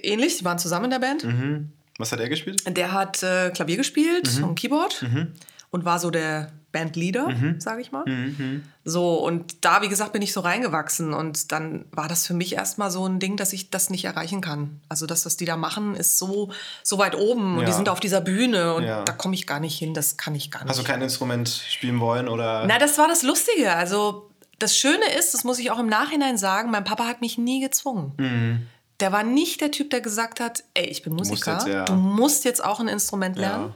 ähnlich, 0.02 0.38
die 0.38 0.46
waren 0.46 0.60
zusammen 0.60 0.86
in 0.86 0.92
der 0.92 1.00
Band. 1.00 1.24
Mhm. 1.24 1.72
Was 1.98 2.12
hat 2.12 2.20
er 2.20 2.30
gespielt? 2.30 2.64
Der 2.66 2.92
hat 2.92 3.22
äh, 3.24 3.52
Klavier 3.52 3.78
gespielt 3.78 4.38
mhm. 4.38 4.44
und 4.44 4.56
Keyboard. 4.56 5.02
Mhm. 5.04 5.34
und 5.72 5.86
war 5.86 6.00
so 6.00 6.12
der 6.12 6.52
Bandleader, 6.74 7.30
mhm. 7.30 7.62
sage 7.62 7.82
ich 7.82 7.92
mal. 7.92 8.04
Mhm. 8.06 8.64
So, 8.84 9.16
und 9.16 9.64
da, 9.64 9.82
wie 9.82 9.88
gesagt, 9.88 10.12
bin 10.12 10.22
ich 10.22 10.34
so 10.34 10.42
reingewachsen. 10.42 11.14
Und 11.14 11.52
dann 11.52 11.86
war 11.92 12.08
das 12.08 12.28
für 12.28 12.34
mich 12.34 12.54
erstmal 12.54 12.92
so 12.92 13.08
ein 13.08 13.20
Ding, 13.20 13.38
dass 13.38 13.54
ich 13.54 13.70
das 13.70 13.90
nicht 13.90 14.06
erreichen 14.06 14.42
kann. 14.42 14.82
Also 14.90 15.06
das, 15.06 15.26
was 15.26 15.38
die 15.38 15.46
da 15.46 15.56
machen, 15.56 15.96
ist 15.96 16.18
so, 16.18 16.52
so 16.82 16.98
weit 16.98 17.16
oben. 17.16 17.56
Und 17.56 17.62
ja. 17.62 17.68
die 17.68 17.74
sind 17.74 17.90
auf 17.90 18.00
dieser 18.00 18.22
Bühne 18.22 18.74
und 18.74 18.84
ja. 18.84 19.04
da 19.04 19.14
komme 19.14 19.36
ich 19.36 19.48
gar 19.48 19.60
nicht 19.60 19.78
hin. 19.78 19.94
Das 19.94 20.18
kann 20.18 20.36
ich 20.36 20.52
gar 20.52 20.62
nicht. 20.62 20.70
Hast 20.70 20.80
du 20.80 20.84
kein 20.84 21.02
Instrument 21.02 21.48
spielen 21.48 22.00
wollen? 22.00 22.28
Oder? 22.28 22.66
Na, 22.68 22.80
das 22.80 22.98
war 22.98 23.08
das 23.08 23.22
Lustige. 23.22 23.74
Also 23.74 24.30
das 24.58 24.76
Schöne 24.76 25.14
ist, 25.18 25.34
das 25.34 25.44
muss 25.44 25.60
ich 25.60 25.70
auch 25.70 25.80
im 25.80 25.88
Nachhinein 25.88 26.38
sagen, 26.38 26.72
mein 26.72 26.84
Papa 26.84 27.06
hat 27.06 27.22
mich 27.22 27.38
nie 27.38 27.62
gezwungen. 27.62 28.14
Mhm. 28.18 28.68
Der 29.00 29.12
war 29.12 29.24
nicht 29.24 29.62
der 29.62 29.72
Typ, 29.72 29.90
der 29.90 30.02
gesagt 30.02 30.40
hat, 30.40 30.64
ey, 30.74 30.86
ich 30.86 31.04
bin 31.04 31.14
Musiker, 31.14 31.52
du 31.52 31.56
musst 31.56 31.68
jetzt, 31.68 31.74
ja. 31.74 31.86
du 31.86 31.94
musst 31.94 32.46
jetzt 32.46 32.64
auch 32.64 32.80
ein 32.80 32.88
Instrument 32.88 33.38
lernen. 33.38 33.74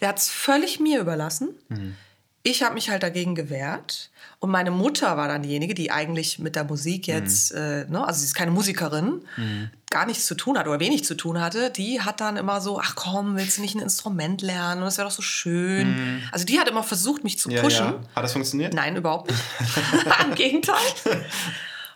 Der 0.00 0.08
hat 0.08 0.18
es 0.18 0.28
völlig 0.28 0.80
mir 0.80 1.00
überlassen. 1.00 1.50
Mhm 1.68 1.96
ich 2.42 2.62
habe 2.62 2.74
mich 2.74 2.88
halt 2.90 3.02
dagegen 3.02 3.34
gewehrt. 3.34 4.10
Und 4.38 4.50
meine 4.50 4.70
Mutter 4.70 5.18
war 5.18 5.28
dann 5.28 5.42
diejenige, 5.42 5.74
die 5.74 5.90
eigentlich 5.90 6.38
mit 6.38 6.56
der 6.56 6.64
Musik 6.64 7.08
mhm. 7.08 7.14
jetzt, 7.14 7.52
mhm. 7.52 7.58
äh, 7.58 7.84
ne, 7.84 8.06
also 8.06 8.20
sie 8.20 8.26
ist 8.26 8.34
keine 8.34 8.50
Musikerin, 8.50 9.22
mhm. 9.36 9.70
gar 9.90 10.06
nichts 10.06 10.24
zu 10.24 10.34
tun 10.34 10.56
hat 10.56 10.66
oder 10.66 10.80
wenig 10.80 11.04
zu 11.04 11.14
tun 11.14 11.38
hatte. 11.38 11.70
Die 11.70 12.00
hat 12.00 12.22
dann 12.22 12.38
immer 12.38 12.62
so, 12.62 12.80
ach 12.80 12.94
komm, 12.94 13.36
willst 13.36 13.58
du 13.58 13.62
nicht 13.62 13.74
ein 13.74 13.82
Instrument 13.82 14.40
lernen? 14.40 14.80
Und 14.80 14.86
das 14.86 14.96
wäre 14.96 15.08
doch 15.08 15.14
so 15.14 15.22
schön. 15.22 15.90
Mhm. 15.90 16.22
Also 16.32 16.46
die 16.46 16.58
hat 16.58 16.68
immer 16.68 16.82
versucht, 16.82 17.22
mich 17.24 17.38
zu 17.38 17.50
pushen. 17.50 17.86
Ja, 17.86 17.92
ja. 17.92 18.00
Hat 18.14 18.24
das 18.24 18.32
funktioniert? 18.32 18.72
Nein, 18.72 18.96
überhaupt 18.96 19.30
nicht. 19.30 19.42
Im 20.24 20.34
Gegenteil. 20.34 20.76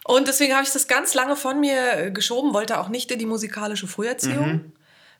Und 0.04 0.28
deswegen 0.28 0.52
habe 0.52 0.64
ich 0.64 0.72
das 0.72 0.86
ganz 0.86 1.14
lange 1.14 1.34
von 1.34 1.58
mir 1.60 2.10
geschoben, 2.10 2.52
wollte 2.52 2.78
auch 2.78 2.88
nicht 2.88 3.10
in 3.10 3.18
die 3.18 3.26
musikalische 3.26 3.88
Früherziehung, 3.88 4.52
mhm. 4.52 4.72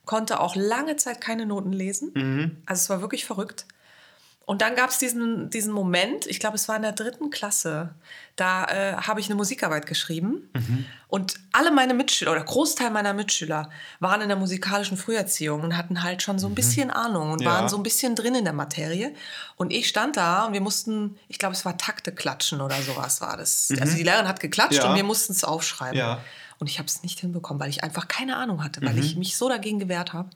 konnte 0.05 0.41
auch 0.41 0.55
lange 0.55 0.97
Zeit 0.97 1.21
keine 1.21 1.47
Noten 1.47 1.73
lesen. 1.73 2.13
Mhm. 2.15 2.57
Also 2.67 2.83
es 2.83 2.91
war 2.91 3.01
wirklich 3.01 3.25
verrückt. 3.25 3.67
Und 4.47 4.61
dann 4.61 4.77
gab 4.77 4.91
es 4.91 4.99
diesen, 4.99 5.49
diesen 5.49 5.73
Moment, 5.73 6.27
ich 6.27 6.39
glaube, 6.39 6.57
es 6.57 6.69
war 6.69 6.77
in 6.77 6.83
der 6.83 6.93
dritten 6.93 7.31
Klasse, 7.31 7.95
da 8.37 8.67
äh, 8.67 8.97
habe 8.97 9.21
ich 9.21 9.27
eine 9.27 9.37
Musikarbeit 9.37 9.87
geschrieben. 9.87 10.51
Mhm. 10.53 10.85
Und 11.09 11.37
alle 11.53 11.71
meine 11.71 11.95
Mitschüler 11.95 12.33
oder 12.33 12.43
Großteil 12.43 12.91
meiner 12.91 13.15
Mitschüler 13.15 13.71
waren 14.01 14.21
in 14.21 14.29
der 14.29 14.37
musikalischen 14.37 14.99
Früherziehung 14.99 15.63
und 15.63 15.79
hatten 15.79 16.03
halt 16.03 16.21
schon 16.21 16.39
so 16.39 16.49
ein 16.49 16.51
mhm. 16.51 16.57
bisschen 16.57 16.89
mhm. 16.89 16.95
Ahnung 16.95 17.33
und 17.33 17.41
ja. 17.41 17.51
waren 17.51 17.69
so 17.71 17.77
ein 17.77 17.83
bisschen 17.83 18.17
drin 18.17 18.35
in 18.35 18.45
der 18.45 18.53
Materie. 18.53 19.15
Und 19.57 19.73
ich 19.73 19.89
stand 19.89 20.19
da 20.19 20.45
und 20.45 20.53
wir 20.53 20.61
mussten, 20.61 21.17
ich 21.29 21.39
glaube, 21.39 21.55
es 21.55 21.65
war 21.65 21.79
Takte 21.79 22.13
klatschen 22.13 22.61
oder 22.61 22.81
sowas 22.83 23.23
war 23.23 23.39
das. 23.39 23.71
Mhm. 23.71 23.79
Also 23.81 23.97
die 23.97 24.03
Lehrerin 24.03 24.29
hat 24.29 24.41
geklatscht 24.41 24.83
ja. 24.83 24.91
und 24.91 24.97
wir 24.97 25.05
mussten 25.05 25.33
es 25.33 25.45
aufschreiben. 25.45 25.97
Ja. 25.97 26.21
Und 26.59 26.69
ich 26.69 26.79
habe 26.79 26.87
es 26.87 27.03
nicht 27.03 27.19
hinbekommen, 27.21 27.61
weil 27.61 27.71
ich 27.71 27.83
einfach 27.83 28.09
keine 28.09 28.37
Ahnung 28.37 28.63
hatte, 28.63 28.83
weil 28.83 28.99
ich 28.99 29.15
mhm. 29.15 29.21
mich 29.21 29.39
so 29.39 29.49
dagegen 29.49 29.79
gewehrt 29.79 30.13
habe. 30.13 30.31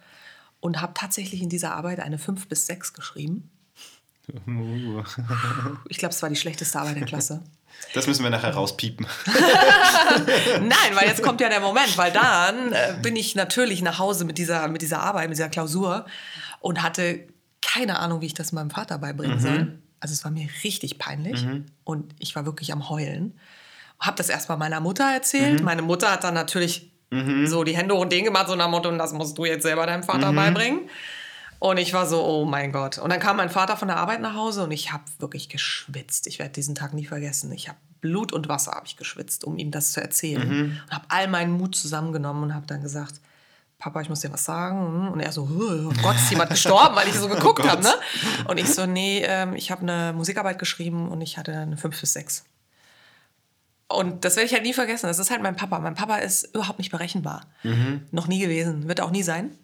Und 0.60 0.80
habe 0.80 0.92
tatsächlich 0.92 1.40
in 1.40 1.48
dieser 1.48 1.76
Arbeit 1.76 2.00
eine 2.00 2.18
5 2.18 2.48
bis 2.48 2.66
6 2.66 2.92
geschrieben. 2.92 3.48
Ich 5.88 5.98
glaube, 5.98 6.14
es 6.14 6.22
war 6.22 6.28
die 6.28 6.36
schlechteste 6.36 6.78
Arbeit 6.78 6.96
der 6.96 7.06
Klasse. 7.06 7.42
Das 7.94 8.06
müssen 8.06 8.22
wir 8.22 8.30
nachher 8.30 8.54
rauspiepen. 8.54 9.06
Nein, 10.60 10.94
weil 10.94 11.06
jetzt 11.06 11.22
kommt 11.22 11.40
ja 11.40 11.48
der 11.48 11.60
Moment, 11.60 11.96
weil 11.96 12.12
dann 12.12 12.72
äh, 12.72 12.96
bin 13.02 13.16
ich 13.16 13.34
natürlich 13.34 13.82
nach 13.82 13.98
Hause 13.98 14.24
mit 14.24 14.36
dieser, 14.36 14.68
mit 14.68 14.82
dieser 14.82 15.00
Arbeit, 15.00 15.28
mit 15.28 15.38
dieser 15.38 15.48
Klausur 15.48 16.04
und 16.60 16.82
hatte 16.82 17.26
keine 17.62 17.98
Ahnung, 17.98 18.20
wie 18.20 18.26
ich 18.26 18.34
das 18.34 18.52
meinem 18.52 18.70
Vater 18.70 18.98
beibringen 18.98 19.36
mhm. 19.36 19.40
soll. 19.40 19.78
Also 20.00 20.12
es 20.12 20.24
war 20.24 20.30
mir 20.30 20.48
richtig 20.64 20.98
peinlich 20.98 21.44
mhm. 21.44 21.66
und 21.84 22.14
ich 22.18 22.36
war 22.36 22.46
wirklich 22.46 22.72
am 22.72 22.88
Heulen. 22.88 23.38
Habe 23.98 24.16
das 24.16 24.28
erstmal 24.28 24.58
meiner 24.58 24.80
Mutter 24.80 25.04
erzählt. 25.04 25.60
Mhm. 25.60 25.64
Meine 25.64 25.82
Mutter 25.82 26.10
hat 26.12 26.24
dann 26.24 26.34
natürlich 26.34 26.92
mhm. 27.10 27.46
so 27.46 27.64
die 27.64 27.76
Hände 27.76 27.94
und 27.94 28.12
den 28.12 28.24
gemacht, 28.24 28.48
so 28.48 28.54
nach 28.54 28.68
Motto, 28.68 28.88
und 28.88 28.98
das 28.98 29.12
musst 29.12 29.36
du 29.38 29.44
jetzt 29.44 29.62
selber 29.62 29.86
deinem 29.86 30.02
Vater 30.02 30.32
mhm. 30.32 30.36
beibringen. 30.36 30.80
Und 31.60 31.78
ich 31.78 31.92
war 31.92 32.06
so, 32.06 32.24
oh 32.24 32.44
mein 32.44 32.72
Gott. 32.72 32.98
Und 32.98 33.10
dann 33.10 33.20
kam 33.20 33.36
mein 33.36 33.50
Vater 33.50 33.76
von 33.76 33.88
der 33.88 33.96
Arbeit 33.96 34.20
nach 34.20 34.34
Hause 34.34 34.62
und 34.64 34.70
ich 34.70 34.92
habe 34.92 35.04
wirklich 35.18 35.48
geschwitzt. 35.48 36.26
Ich 36.26 36.38
werde 36.38 36.52
diesen 36.52 36.74
Tag 36.74 36.94
nie 36.94 37.06
vergessen. 37.06 37.50
Ich 37.52 37.68
habe 37.68 37.78
Blut 38.00 38.32
und 38.32 38.48
Wasser 38.48 38.72
habe 38.72 38.86
ich 38.86 38.96
geschwitzt, 38.96 39.42
um 39.44 39.58
ihm 39.58 39.70
das 39.70 39.92
zu 39.92 40.00
erzählen. 40.00 40.48
Mhm. 40.48 40.80
Und 40.86 40.94
habe 40.94 41.04
all 41.08 41.26
meinen 41.26 41.52
Mut 41.52 41.74
zusammengenommen 41.74 42.44
und 42.44 42.54
habe 42.54 42.66
dann 42.66 42.80
gesagt, 42.80 43.20
Papa, 43.78 44.00
ich 44.00 44.08
muss 44.08 44.20
dir 44.20 44.32
was 44.32 44.44
sagen. 44.44 45.08
Und 45.08 45.20
er 45.20 45.32
so, 45.32 45.42
oh 45.42 45.92
Gott, 46.02 46.16
ist 46.16 46.30
jemand 46.30 46.50
gestorben, 46.50 46.94
weil 46.94 47.08
ich 47.08 47.14
so 47.14 47.28
geguckt 47.28 47.62
oh 47.64 47.68
habe. 47.68 47.82
Ne? 47.82 47.94
Und 48.46 48.58
ich 48.58 48.72
so, 48.72 48.86
nee, 48.86 49.22
ähm, 49.24 49.54
ich 49.54 49.70
habe 49.70 49.82
eine 49.82 50.12
Musikarbeit 50.12 50.58
geschrieben 50.58 51.08
und 51.08 51.20
ich 51.20 51.38
hatte 51.38 51.56
eine 51.56 51.76
5 51.76 52.00
bis 52.00 52.12
6. 52.12 52.44
Und 53.88 54.24
das 54.24 54.36
werde 54.36 54.46
ich 54.46 54.52
halt 54.52 54.64
nie 54.64 54.74
vergessen. 54.74 55.06
Das 55.06 55.18
ist 55.18 55.30
halt 55.30 55.42
mein 55.42 55.56
Papa. 55.56 55.78
Mein 55.78 55.94
Papa 55.94 56.16
ist 56.16 56.54
überhaupt 56.54 56.78
nicht 56.78 56.90
berechenbar. 56.90 57.46
Mhm. 57.62 58.02
Noch 58.10 58.26
nie 58.26 58.40
gewesen, 58.40 58.86
wird 58.86 59.00
auch 59.00 59.10
nie 59.10 59.22
sein. 59.22 59.56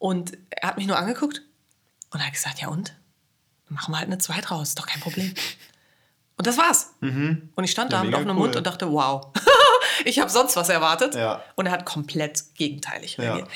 Und 0.00 0.36
er 0.48 0.70
hat 0.70 0.78
mich 0.78 0.86
nur 0.86 0.98
angeguckt 0.98 1.42
und 2.10 2.24
hat 2.24 2.32
gesagt, 2.32 2.60
ja 2.60 2.68
und? 2.68 2.96
Machen 3.68 3.92
wir 3.92 3.98
halt 3.98 4.08
eine 4.08 4.18
2 4.18 4.40
draus, 4.40 4.70
ist 4.70 4.78
doch 4.78 4.86
kein 4.86 5.00
Problem. 5.00 5.32
Und 6.36 6.46
das 6.46 6.56
war's. 6.56 6.94
Mhm. 7.00 7.50
Und 7.54 7.64
ich 7.64 7.70
stand 7.70 7.92
ja, 7.92 7.98
da 7.98 8.04
mit 8.04 8.14
offenem 8.14 8.34
cool. 8.38 8.44
Mund 8.44 8.56
und 8.56 8.66
dachte, 8.66 8.90
wow, 8.90 9.26
ich 10.06 10.20
habe 10.20 10.30
sonst 10.30 10.56
was 10.56 10.70
erwartet. 10.70 11.14
Ja. 11.14 11.44
Und 11.54 11.66
er 11.66 11.72
hat 11.72 11.84
komplett 11.84 12.42
gegenteilig 12.54 13.18
reagiert. 13.18 13.46
Ja. 13.46 13.54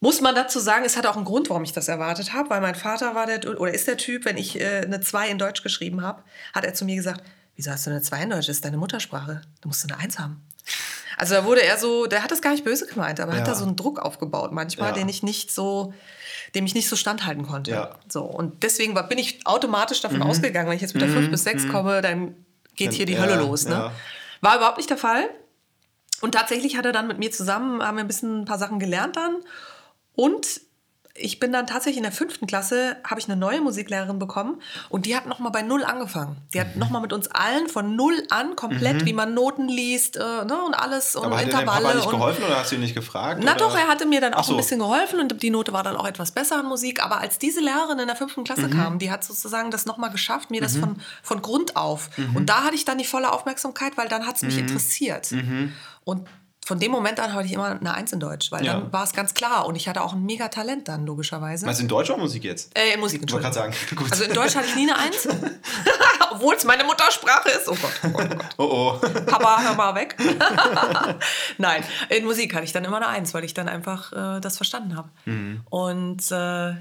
Muss 0.00 0.22
man 0.22 0.34
dazu 0.34 0.58
sagen, 0.58 0.86
es 0.86 0.96
hat 0.96 1.04
auch 1.04 1.16
einen 1.16 1.26
Grund, 1.26 1.50
warum 1.50 1.62
ich 1.62 1.74
das 1.74 1.88
erwartet 1.88 2.32
habe, 2.32 2.48
weil 2.48 2.62
mein 2.62 2.74
Vater 2.74 3.14
war 3.14 3.26
der, 3.26 3.60
oder 3.60 3.74
ist 3.74 3.86
der 3.86 3.98
Typ, 3.98 4.24
wenn 4.24 4.38
ich 4.38 4.58
äh, 4.58 4.80
eine 4.80 5.02
2 5.02 5.28
in 5.28 5.36
Deutsch 5.36 5.62
geschrieben 5.62 6.00
habe, 6.00 6.22
hat 6.54 6.64
er 6.64 6.72
zu 6.72 6.86
mir 6.86 6.96
gesagt, 6.96 7.22
wieso 7.54 7.70
hast 7.70 7.86
du 7.86 7.90
eine 7.90 8.00
2 8.00 8.22
in 8.22 8.30
Deutsch? 8.30 8.46
Das 8.46 8.56
ist 8.56 8.64
deine 8.64 8.78
Muttersprache. 8.78 9.42
Du 9.60 9.68
musst 9.68 9.84
eine 9.84 10.00
1 10.00 10.18
haben. 10.18 10.42
Also 11.16 11.34
da 11.34 11.44
wurde 11.44 11.62
er 11.62 11.78
so, 11.78 12.06
der 12.06 12.22
hat 12.22 12.30
das 12.30 12.42
gar 12.42 12.52
nicht 12.52 12.64
böse 12.64 12.86
gemeint, 12.86 13.20
aber 13.20 13.32
ja. 13.32 13.40
hat 13.40 13.48
da 13.48 13.54
so 13.54 13.64
einen 13.64 13.76
Druck 13.76 13.98
aufgebaut 13.98 14.52
manchmal, 14.52 14.88
ja. 14.88 14.94
den 14.94 15.08
ich 15.08 15.22
nicht 15.22 15.52
so, 15.52 15.92
dem 16.54 16.66
ich 16.66 16.74
nicht 16.74 16.88
so 16.88 16.96
standhalten 16.96 17.46
konnte. 17.46 17.70
Ja. 17.70 17.96
So 18.08 18.22
und 18.22 18.62
deswegen 18.62 18.94
war, 18.94 19.08
bin 19.08 19.18
ich 19.18 19.46
automatisch 19.46 20.00
davon 20.00 20.18
mhm. 20.18 20.26
ausgegangen, 20.26 20.68
wenn 20.68 20.76
ich 20.76 20.82
jetzt 20.82 20.94
mit 20.94 21.02
der 21.02 21.10
5 21.10 21.26
mhm. 21.26 21.30
bis 21.30 21.44
6 21.44 21.64
mhm. 21.64 21.68
komme, 21.72 22.02
dann 22.02 22.34
geht 22.74 22.92
hier 22.92 23.06
die 23.06 23.18
Hölle 23.18 23.36
los. 23.36 23.66
Ne? 23.66 23.90
War 24.40 24.56
überhaupt 24.56 24.78
nicht 24.78 24.90
der 24.90 24.98
Fall. 24.98 25.28
Und 26.20 26.32
tatsächlich 26.32 26.76
hat 26.76 26.86
er 26.86 26.92
dann 26.92 27.08
mit 27.08 27.18
mir 27.18 27.32
zusammen, 27.32 27.82
haben 27.82 27.96
wir 27.96 28.04
ein 28.04 28.08
bisschen 28.08 28.42
ein 28.42 28.44
paar 28.44 28.58
Sachen 28.58 28.78
gelernt 28.78 29.16
dann. 29.16 29.36
Und 30.14 30.60
ich 31.14 31.38
bin 31.38 31.52
dann 31.52 31.66
tatsächlich 31.66 31.98
in 31.98 32.04
der 32.04 32.12
fünften 32.12 32.46
Klasse, 32.46 32.96
habe 33.04 33.20
ich 33.20 33.28
eine 33.28 33.36
neue 33.36 33.60
Musiklehrerin 33.60 34.18
bekommen 34.18 34.62
und 34.88 35.04
die 35.04 35.14
hat 35.14 35.26
nochmal 35.26 35.52
bei 35.52 35.60
Null 35.60 35.84
angefangen. 35.84 36.38
Die 36.54 36.60
hat 36.60 36.74
mhm. 36.74 36.80
nochmal 36.80 37.02
mit 37.02 37.12
uns 37.12 37.28
allen 37.28 37.68
von 37.68 37.96
Null 37.96 38.22
an 38.30 38.56
komplett, 38.56 39.02
mhm. 39.02 39.06
wie 39.06 39.12
man 39.12 39.34
Noten 39.34 39.68
liest 39.68 40.16
äh, 40.16 40.20
ne, 40.20 40.58
und 40.66 40.74
alles 40.74 41.14
und 41.14 41.26
Aber 41.26 41.36
hat 41.36 41.44
Intervalle. 41.44 41.88
Hat 41.88 41.94
dir 41.94 41.98
nicht 41.98 42.10
geholfen 42.10 42.44
oder 42.44 42.58
hast 42.58 42.72
du 42.72 42.76
ihn 42.76 42.80
nicht 42.80 42.94
gefragt? 42.94 43.42
Na 43.44 43.52
oder? 43.52 43.60
doch, 43.60 43.76
er 43.76 43.88
hatte 43.88 44.06
mir 44.06 44.22
dann 44.22 44.32
auch 44.32 44.44
so. 44.44 44.54
ein 44.54 44.56
bisschen 44.56 44.78
geholfen 44.78 45.20
und 45.20 45.42
die 45.42 45.50
Note 45.50 45.74
war 45.74 45.82
dann 45.82 45.96
auch 45.96 46.06
etwas 46.06 46.30
besser 46.30 46.58
an 46.58 46.66
Musik. 46.66 47.04
Aber 47.04 47.20
als 47.20 47.38
diese 47.38 47.60
Lehrerin 47.60 47.98
in 47.98 48.06
der 48.06 48.16
fünften 48.16 48.44
Klasse 48.44 48.68
mhm. 48.68 48.70
kam, 48.70 48.98
die 48.98 49.10
hat 49.10 49.22
sozusagen 49.22 49.70
das 49.70 49.84
nochmal 49.84 50.10
geschafft, 50.10 50.50
mir 50.50 50.62
das 50.62 50.76
mhm. 50.76 50.80
von, 50.80 50.96
von 51.22 51.42
Grund 51.42 51.76
auf. 51.76 52.08
Mhm. 52.16 52.36
Und 52.36 52.46
da 52.48 52.64
hatte 52.64 52.74
ich 52.74 52.86
dann 52.86 52.96
die 52.96 53.04
volle 53.04 53.32
Aufmerksamkeit, 53.32 53.98
weil 53.98 54.08
dann 54.08 54.26
hat 54.26 54.36
es 54.36 54.42
mich 54.42 54.54
mhm. 54.54 54.62
interessiert. 54.62 55.30
Und 56.04 56.26
von 56.64 56.78
dem 56.78 56.92
Moment 56.92 57.18
an 57.18 57.32
hatte 57.34 57.46
ich 57.46 57.52
immer 57.52 57.66
eine 57.66 57.94
Eins 57.94 58.12
in 58.12 58.20
Deutsch, 58.20 58.52
weil 58.52 58.64
ja. 58.64 58.74
dann 58.74 58.92
war 58.92 59.02
es 59.02 59.12
ganz 59.12 59.34
klar 59.34 59.66
und 59.66 59.74
ich 59.74 59.88
hatte 59.88 60.00
auch 60.00 60.12
ein 60.12 60.22
mega 60.22 60.46
Talent 60.46 60.86
dann, 60.86 61.06
logischerweise. 61.06 61.66
Was 61.66 61.80
in 61.80 61.88
Deutsch 61.88 62.08
oder 62.10 62.20
Musik 62.20 62.44
jetzt? 62.44 62.76
Äh, 62.78 62.94
in 62.94 63.00
Musik. 63.00 63.22
Ich 63.24 63.52
sagen. 63.52 63.74
Gut. 63.96 64.12
Also 64.12 64.24
in 64.24 64.32
Deutsch 64.32 64.54
hatte 64.54 64.68
ich 64.68 64.76
nie 64.76 64.88
eine 64.88 64.96
Eins, 64.96 65.28
obwohl 66.30 66.54
es 66.54 66.64
meine 66.64 66.84
Muttersprache 66.84 67.50
ist. 67.50 67.68
Oh 67.68 67.74
Gott, 67.74 68.00
oh 68.04 68.08
Gott, 68.10 68.28
oh 68.30 68.36
Gott. 68.36 68.46
Oh 68.58 69.00
oh. 69.02 69.22
Papa, 69.26 69.60
hör 69.60 69.74
mal 69.74 69.94
weg. 69.96 70.16
Nein, 71.58 71.82
in 72.10 72.24
Musik 72.24 72.54
hatte 72.54 72.64
ich 72.64 72.72
dann 72.72 72.84
immer 72.84 72.98
eine 72.98 73.08
Eins, 73.08 73.34
weil 73.34 73.42
ich 73.42 73.54
dann 73.54 73.68
einfach 73.68 74.12
äh, 74.12 74.40
das 74.40 74.56
verstanden 74.56 74.96
habe. 74.96 75.08
Mhm. 75.24 75.62
Und 75.68 76.30
äh, 76.30 76.74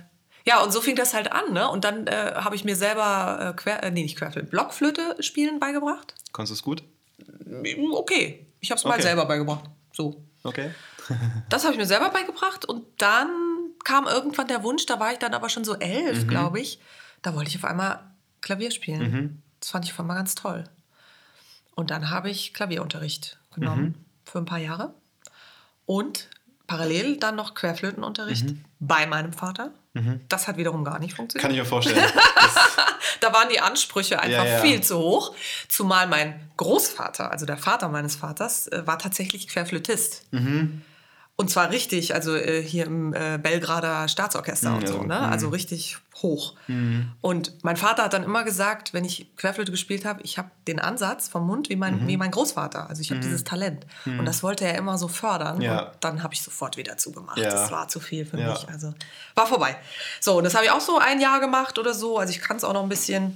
ja, 0.45 0.61
und 0.63 0.71
so 0.71 0.81
fing 0.81 0.95
das 0.95 1.15
halt 1.15 1.31
an, 1.31 1.53
ne? 1.53 1.67
Und 1.69 1.85
dann 1.85 2.05
äh, 2.05 2.33
habe 2.35 2.55
ich 2.55 2.63
mir 2.63 2.75
selber, 2.75 3.53
äh, 3.55 3.59
quer, 3.59 3.83
äh, 3.83 3.89
nee, 3.89 4.03
nicht 4.03 4.17
Querflöte, 4.17 4.47
Blockflöte 4.47 5.15
spielen 5.21 5.59
beigebracht. 5.59 6.13
Konntest 6.31 6.51
du 6.51 6.55
es 6.55 6.63
gut? 6.63 6.83
Okay, 7.93 8.45
ich 8.61 8.71
habe 8.71 8.79
es 8.79 8.85
okay. 8.85 8.95
mal 8.95 9.01
selber 9.01 9.25
beigebracht. 9.25 9.65
So. 9.91 10.23
Okay. 10.43 10.71
das 11.49 11.63
habe 11.63 11.73
ich 11.73 11.79
mir 11.79 11.85
selber 11.85 12.09
beigebracht 12.09 12.65
und 12.65 12.85
dann 12.97 13.29
kam 13.83 14.07
irgendwann 14.07 14.47
der 14.47 14.63
Wunsch, 14.63 14.85
da 14.85 14.99
war 14.99 15.11
ich 15.11 15.19
dann 15.19 15.33
aber 15.33 15.49
schon 15.49 15.65
so 15.65 15.75
elf, 15.75 16.23
mhm. 16.23 16.27
glaube 16.27 16.59
ich. 16.59 16.79
Da 17.21 17.35
wollte 17.35 17.49
ich 17.49 17.57
auf 17.57 17.65
einmal 17.65 17.99
Klavier 18.41 18.71
spielen. 18.71 19.11
Mhm. 19.11 19.41
Das 19.59 19.69
fand 19.69 19.85
ich 19.85 19.91
auf 19.91 19.99
einmal 19.99 20.17
ganz 20.17 20.35
toll. 20.35 20.63
Und 21.75 21.91
dann 21.91 22.09
habe 22.09 22.29
ich 22.29 22.53
Klavierunterricht 22.53 23.37
genommen 23.53 23.83
mhm. 23.83 23.95
für 24.25 24.37
ein 24.39 24.45
paar 24.45 24.59
Jahre 24.59 24.93
und 25.85 26.29
parallel 26.67 27.17
dann 27.17 27.35
noch 27.35 27.53
Querflötenunterricht 27.53 28.45
mhm. 28.45 28.65
bei 28.79 29.05
meinem 29.07 29.33
Vater. 29.33 29.71
Mhm. 29.93 30.21
Das 30.29 30.47
hat 30.47 30.57
wiederum 30.57 30.83
gar 30.83 30.99
nicht 30.99 31.15
funktioniert. 31.15 31.41
Kann 31.41 31.51
ich 31.51 31.57
mir 31.57 31.65
vorstellen. 31.65 31.99
da 33.19 33.33
waren 33.33 33.49
die 33.49 33.59
Ansprüche 33.59 34.19
einfach 34.19 34.45
ja, 34.45 34.57
ja. 34.57 34.61
viel 34.61 34.81
zu 34.81 34.97
hoch. 34.97 35.35
Zumal 35.67 36.07
mein 36.07 36.51
Großvater, 36.57 37.31
also 37.31 37.45
der 37.45 37.57
Vater 37.57 37.89
meines 37.89 38.15
Vaters, 38.15 38.67
äh, 38.67 38.85
war 38.85 38.99
tatsächlich 38.99 39.47
Querflötist. 39.47 40.27
Mhm. 40.31 40.83
Und 41.37 41.49
zwar 41.49 41.71
richtig, 41.71 42.13
also 42.13 42.35
äh, 42.35 42.61
hier 42.61 42.85
im 42.85 43.13
äh, 43.15 43.39
Belgrader 43.41 44.07
Staatsorchester 44.07 44.69
Mhm, 44.71 44.75
und 44.77 44.87
so, 44.87 44.93
also, 44.95 45.07
ne? 45.07 45.19
Also 45.19 45.49
richtig 45.49 45.97
hoch. 46.21 46.53
Und 47.21 47.63
mein 47.63 47.77
Vater 47.77 48.03
hat 48.03 48.13
dann 48.13 48.21
immer 48.23 48.43
gesagt, 48.43 48.93
wenn 48.93 49.03
ich 49.05 49.35
Querflöte 49.37 49.71
gespielt 49.71 50.05
habe, 50.05 50.21
ich 50.21 50.37
habe 50.37 50.51
den 50.67 50.79
Ansatz 50.79 51.29
vom 51.29 51.47
Mund 51.47 51.69
wie 51.69 51.73
Mhm. 51.75 51.79
mein, 51.79 52.07
wie 52.07 52.15
mein 52.17 52.29
Großvater. 52.29 52.87
Also 52.87 53.01
ich 53.01 53.09
habe 53.09 53.21
dieses 53.21 53.43
Talent. 53.43 53.87
Und 54.05 54.25
das 54.25 54.43
wollte 54.43 54.65
er 54.65 54.75
immer 54.75 54.99
so 54.99 55.07
fördern. 55.07 55.61
Ja. 55.61 55.85
Und 55.87 55.91
dann 56.01 56.21
habe 56.21 56.35
ich 56.35 56.43
sofort 56.43 56.77
wieder 56.77 56.97
zugemacht. 56.97 57.39
Ja. 57.39 57.49
Das 57.49 57.71
war 57.71 57.87
zu 57.87 57.99
viel 57.99 58.25
für 58.27 58.37
Ja. 58.37 58.51
mich. 58.51 58.67
Also 58.69 58.93
war 59.33 59.47
vorbei. 59.47 59.75
So, 60.19 60.37
und 60.37 60.43
das 60.43 60.53
habe 60.53 60.65
ich 60.65 60.71
auch 60.71 60.81
so 60.81 60.99
ein 60.99 61.19
Jahr 61.19 61.39
gemacht 61.39 61.79
oder 61.79 61.95
so. 61.95 62.19
Also 62.19 62.31
ich 62.31 62.41
kann 62.41 62.57
es 62.57 62.63
auch 62.63 62.73
noch 62.73 62.83
ein 62.83 62.89
bisschen. 62.89 63.35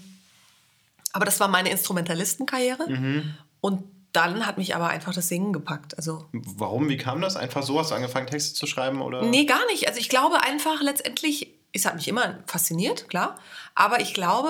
Aber 1.12 1.26
das 1.26 1.40
war 1.40 1.48
meine 1.48 1.72
Instrumentalistenkarriere. 1.72 2.88
Mhm. 2.88 3.34
Und 3.62 3.84
dann 4.16 4.46
hat 4.46 4.58
mich 4.58 4.76
aber 4.76 4.88
einfach 4.88 5.14
das 5.14 5.28
Singen 5.28 5.54
gepackt. 5.54 5.98
Also 5.98 6.26
Warum? 6.32 6.90
Wie 6.90 6.98
kam 6.98 7.22
das? 7.22 7.36
Einfach 7.36 7.64
so? 7.64 7.80
Hast 7.80 7.92
du 7.92 7.96
angefangen, 7.96 8.28
Texte 8.28 8.56
zu 8.56 8.68
schreiben? 8.68 9.02
Oder? 9.02 9.22
Nee, 9.24 9.46
gar 9.46 9.66
nicht. 9.68 9.88
Also 9.88 10.00
ich 10.00 10.10
glaube 10.10 10.42
einfach 10.44 10.82
letztendlich, 10.82 11.54
es 11.74 11.86
hat 11.86 11.96
mich 11.96 12.08
immer 12.08 12.40
fasziniert, 12.48 13.10
klar. 13.10 13.38
Aber 13.76 14.00
ich 14.00 14.14
glaube, 14.14 14.50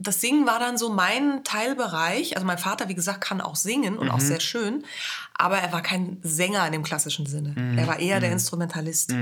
das 0.00 0.20
Singen 0.20 0.46
war 0.46 0.60
dann 0.60 0.78
so 0.78 0.90
mein 0.90 1.42
Teilbereich. 1.42 2.36
Also 2.36 2.46
mein 2.46 2.58
Vater, 2.58 2.88
wie 2.88 2.94
gesagt, 2.94 3.20
kann 3.20 3.40
auch 3.40 3.56
singen 3.56 3.98
und 3.98 4.10
auch 4.10 4.20
sehr 4.20 4.38
schön. 4.38 4.84
Aber 5.34 5.58
er 5.58 5.72
war 5.72 5.82
kein 5.82 6.18
Sänger 6.22 6.64
in 6.66 6.72
dem 6.72 6.84
klassischen 6.84 7.26
Sinne. 7.26 7.54
Er 7.76 7.86
war 7.88 7.98
eher 7.98 8.20
der 8.20 8.30
Instrumentalist. 8.30 9.12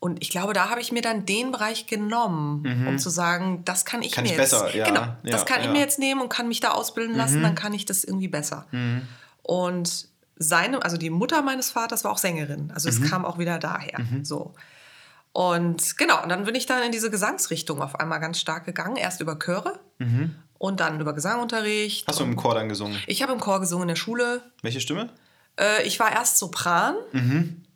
Und 0.00 0.22
ich 0.22 0.30
glaube, 0.30 0.54
da 0.54 0.70
habe 0.70 0.80
ich 0.80 0.92
mir 0.92 1.02
dann 1.02 1.26
den 1.26 1.52
Bereich 1.52 1.86
genommen, 1.86 2.86
um 2.88 2.98
zu 2.98 3.10
sagen, 3.10 3.62
das 3.66 3.84
kann 3.84 4.00
ich 4.02 4.12
Kann 4.12 4.24
mir 4.24 4.30
ich 4.32 4.38
jetzt. 4.38 4.52
besser, 4.52 4.74
ja. 4.74 4.86
Genau, 4.86 5.00
Ja, 5.00 5.16
das 5.24 5.44
kann 5.44 5.60
ich 5.60 5.66
ja. 5.66 5.72
mir 5.72 5.80
jetzt 5.80 5.98
nehmen 5.98 6.22
und 6.22 6.30
kann 6.30 6.48
mich 6.48 6.60
da 6.60 6.70
ausbilden 6.70 7.14
lassen, 7.16 7.42
dann 7.42 7.54
kann 7.54 7.74
ich 7.74 7.84
das 7.84 8.02
irgendwie 8.02 8.28
besser. 8.28 8.66
Und 9.42 10.08
seine, 10.36 10.82
also 10.82 10.96
die 10.96 11.10
Mutter 11.10 11.42
meines 11.42 11.70
Vaters 11.70 12.02
war 12.04 12.10
auch 12.12 12.18
Sängerin. 12.18 12.70
Also 12.74 12.88
es 12.88 13.02
kam 13.02 13.24
auch 13.26 13.38
wieder 13.38 13.58
daher. 13.58 13.98
So. 14.22 14.54
Und 15.34 15.96
genau, 15.98 16.22
und 16.22 16.28
dann 16.28 16.44
bin 16.44 16.54
ich 16.54 16.64
dann 16.66 16.82
in 16.84 16.92
diese 16.92 17.10
Gesangsrichtung 17.10 17.82
auf 17.82 17.98
einmal 17.98 18.20
ganz 18.20 18.38
stark 18.38 18.64
gegangen. 18.64 18.94
Erst 18.96 19.20
über 19.20 19.36
Chöre 19.38 19.80
und 20.58 20.78
dann 20.80 21.00
über 21.00 21.12
Gesangunterricht. 21.12 22.06
Hast 22.06 22.20
du 22.20 22.24
im 22.24 22.36
Chor 22.36 22.54
dann 22.54 22.68
gesungen? 22.68 22.96
Ich 23.08 23.20
habe 23.22 23.32
im 23.32 23.40
Chor 23.40 23.58
gesungen 23.60 23.82
in 23.82 23.88
der 23.88 23.96
Schule. 23.96 24.42
Welche 24.62 24.80
Stimme? 24.80 25.10
Äh, 25.58 25.82
ich 25.82 25.98
war 25.98 26.12
erst 26.12 26.38
Sopran 26.38 26.94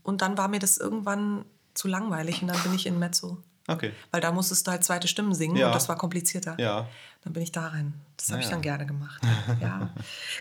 und 0.04 0.22
dann 0.22 0.38
war 0.38 0.46
mir 0.48 0.60
das 0.60 0.78
irgendwann 0.78 1.44
zu 1.74 1.88
langweilig 1.88 2.42
und 2.42 2.48
dann 2.48 2.60
bin 2.62 2.74
ich 2.74 2.86
in 2.86 2.98
Mezzo. 2.98 3.38
Okay. 3.66 3.92
Weil 4.12 4.20
da 4.20 4.30
musstest 4.32 4.66
du 4.66 4.70
halt 4.70 4.82
zweite 4.84 5.08
Stimmen 5.08 5.34
singen 5.34 5.56
Ja. 5.56 5.66
und 5.66 5.74
das 5.74 5.88
war 5.88 5.96
komplizierter. 5.96 6.54
Ja. 6.58 6.88
Dann 7.24 7.32
bin 7.34 7.42
ich 7.42 7.50
da 7.52 7.66
rein. 7.66 7.92
Das 8.16 8.30
habe 8.30 8.38
ich 8.40 8.46
Ja. 8.46 8.52
dann 8.52 8.62
gerne 8.62 8.86
gemacht. 8.86 9.20
Ja. 9.60 9.90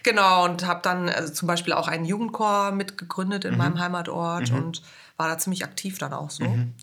genau, 0.03 0.45
und 0.45 0.65
habe 0.67 0.81
dann 0.83 1.09
also 1.09 1.33
zum 1.33 1.47
Beispiel 1.47 1.73
auch 1.73 1.87
einen 1.87 2.05
Jugendchor 2.05 2.71
mitgegründet 2.71 3.43
Mhm. 3.43 3.51
in 3.53 3.57
meinem 3.57 3.79
Heimatort 3.79 4.51
und 4.51 4.81
war 5.17 5.27
da 5.27 5.37
ziemlich 5.39 5.63
aktiv 5.65 5.97
dann 5.97 6.13
auch 6.13 6.29
so. 6.29 6.43
Mhm. 6.43 6.73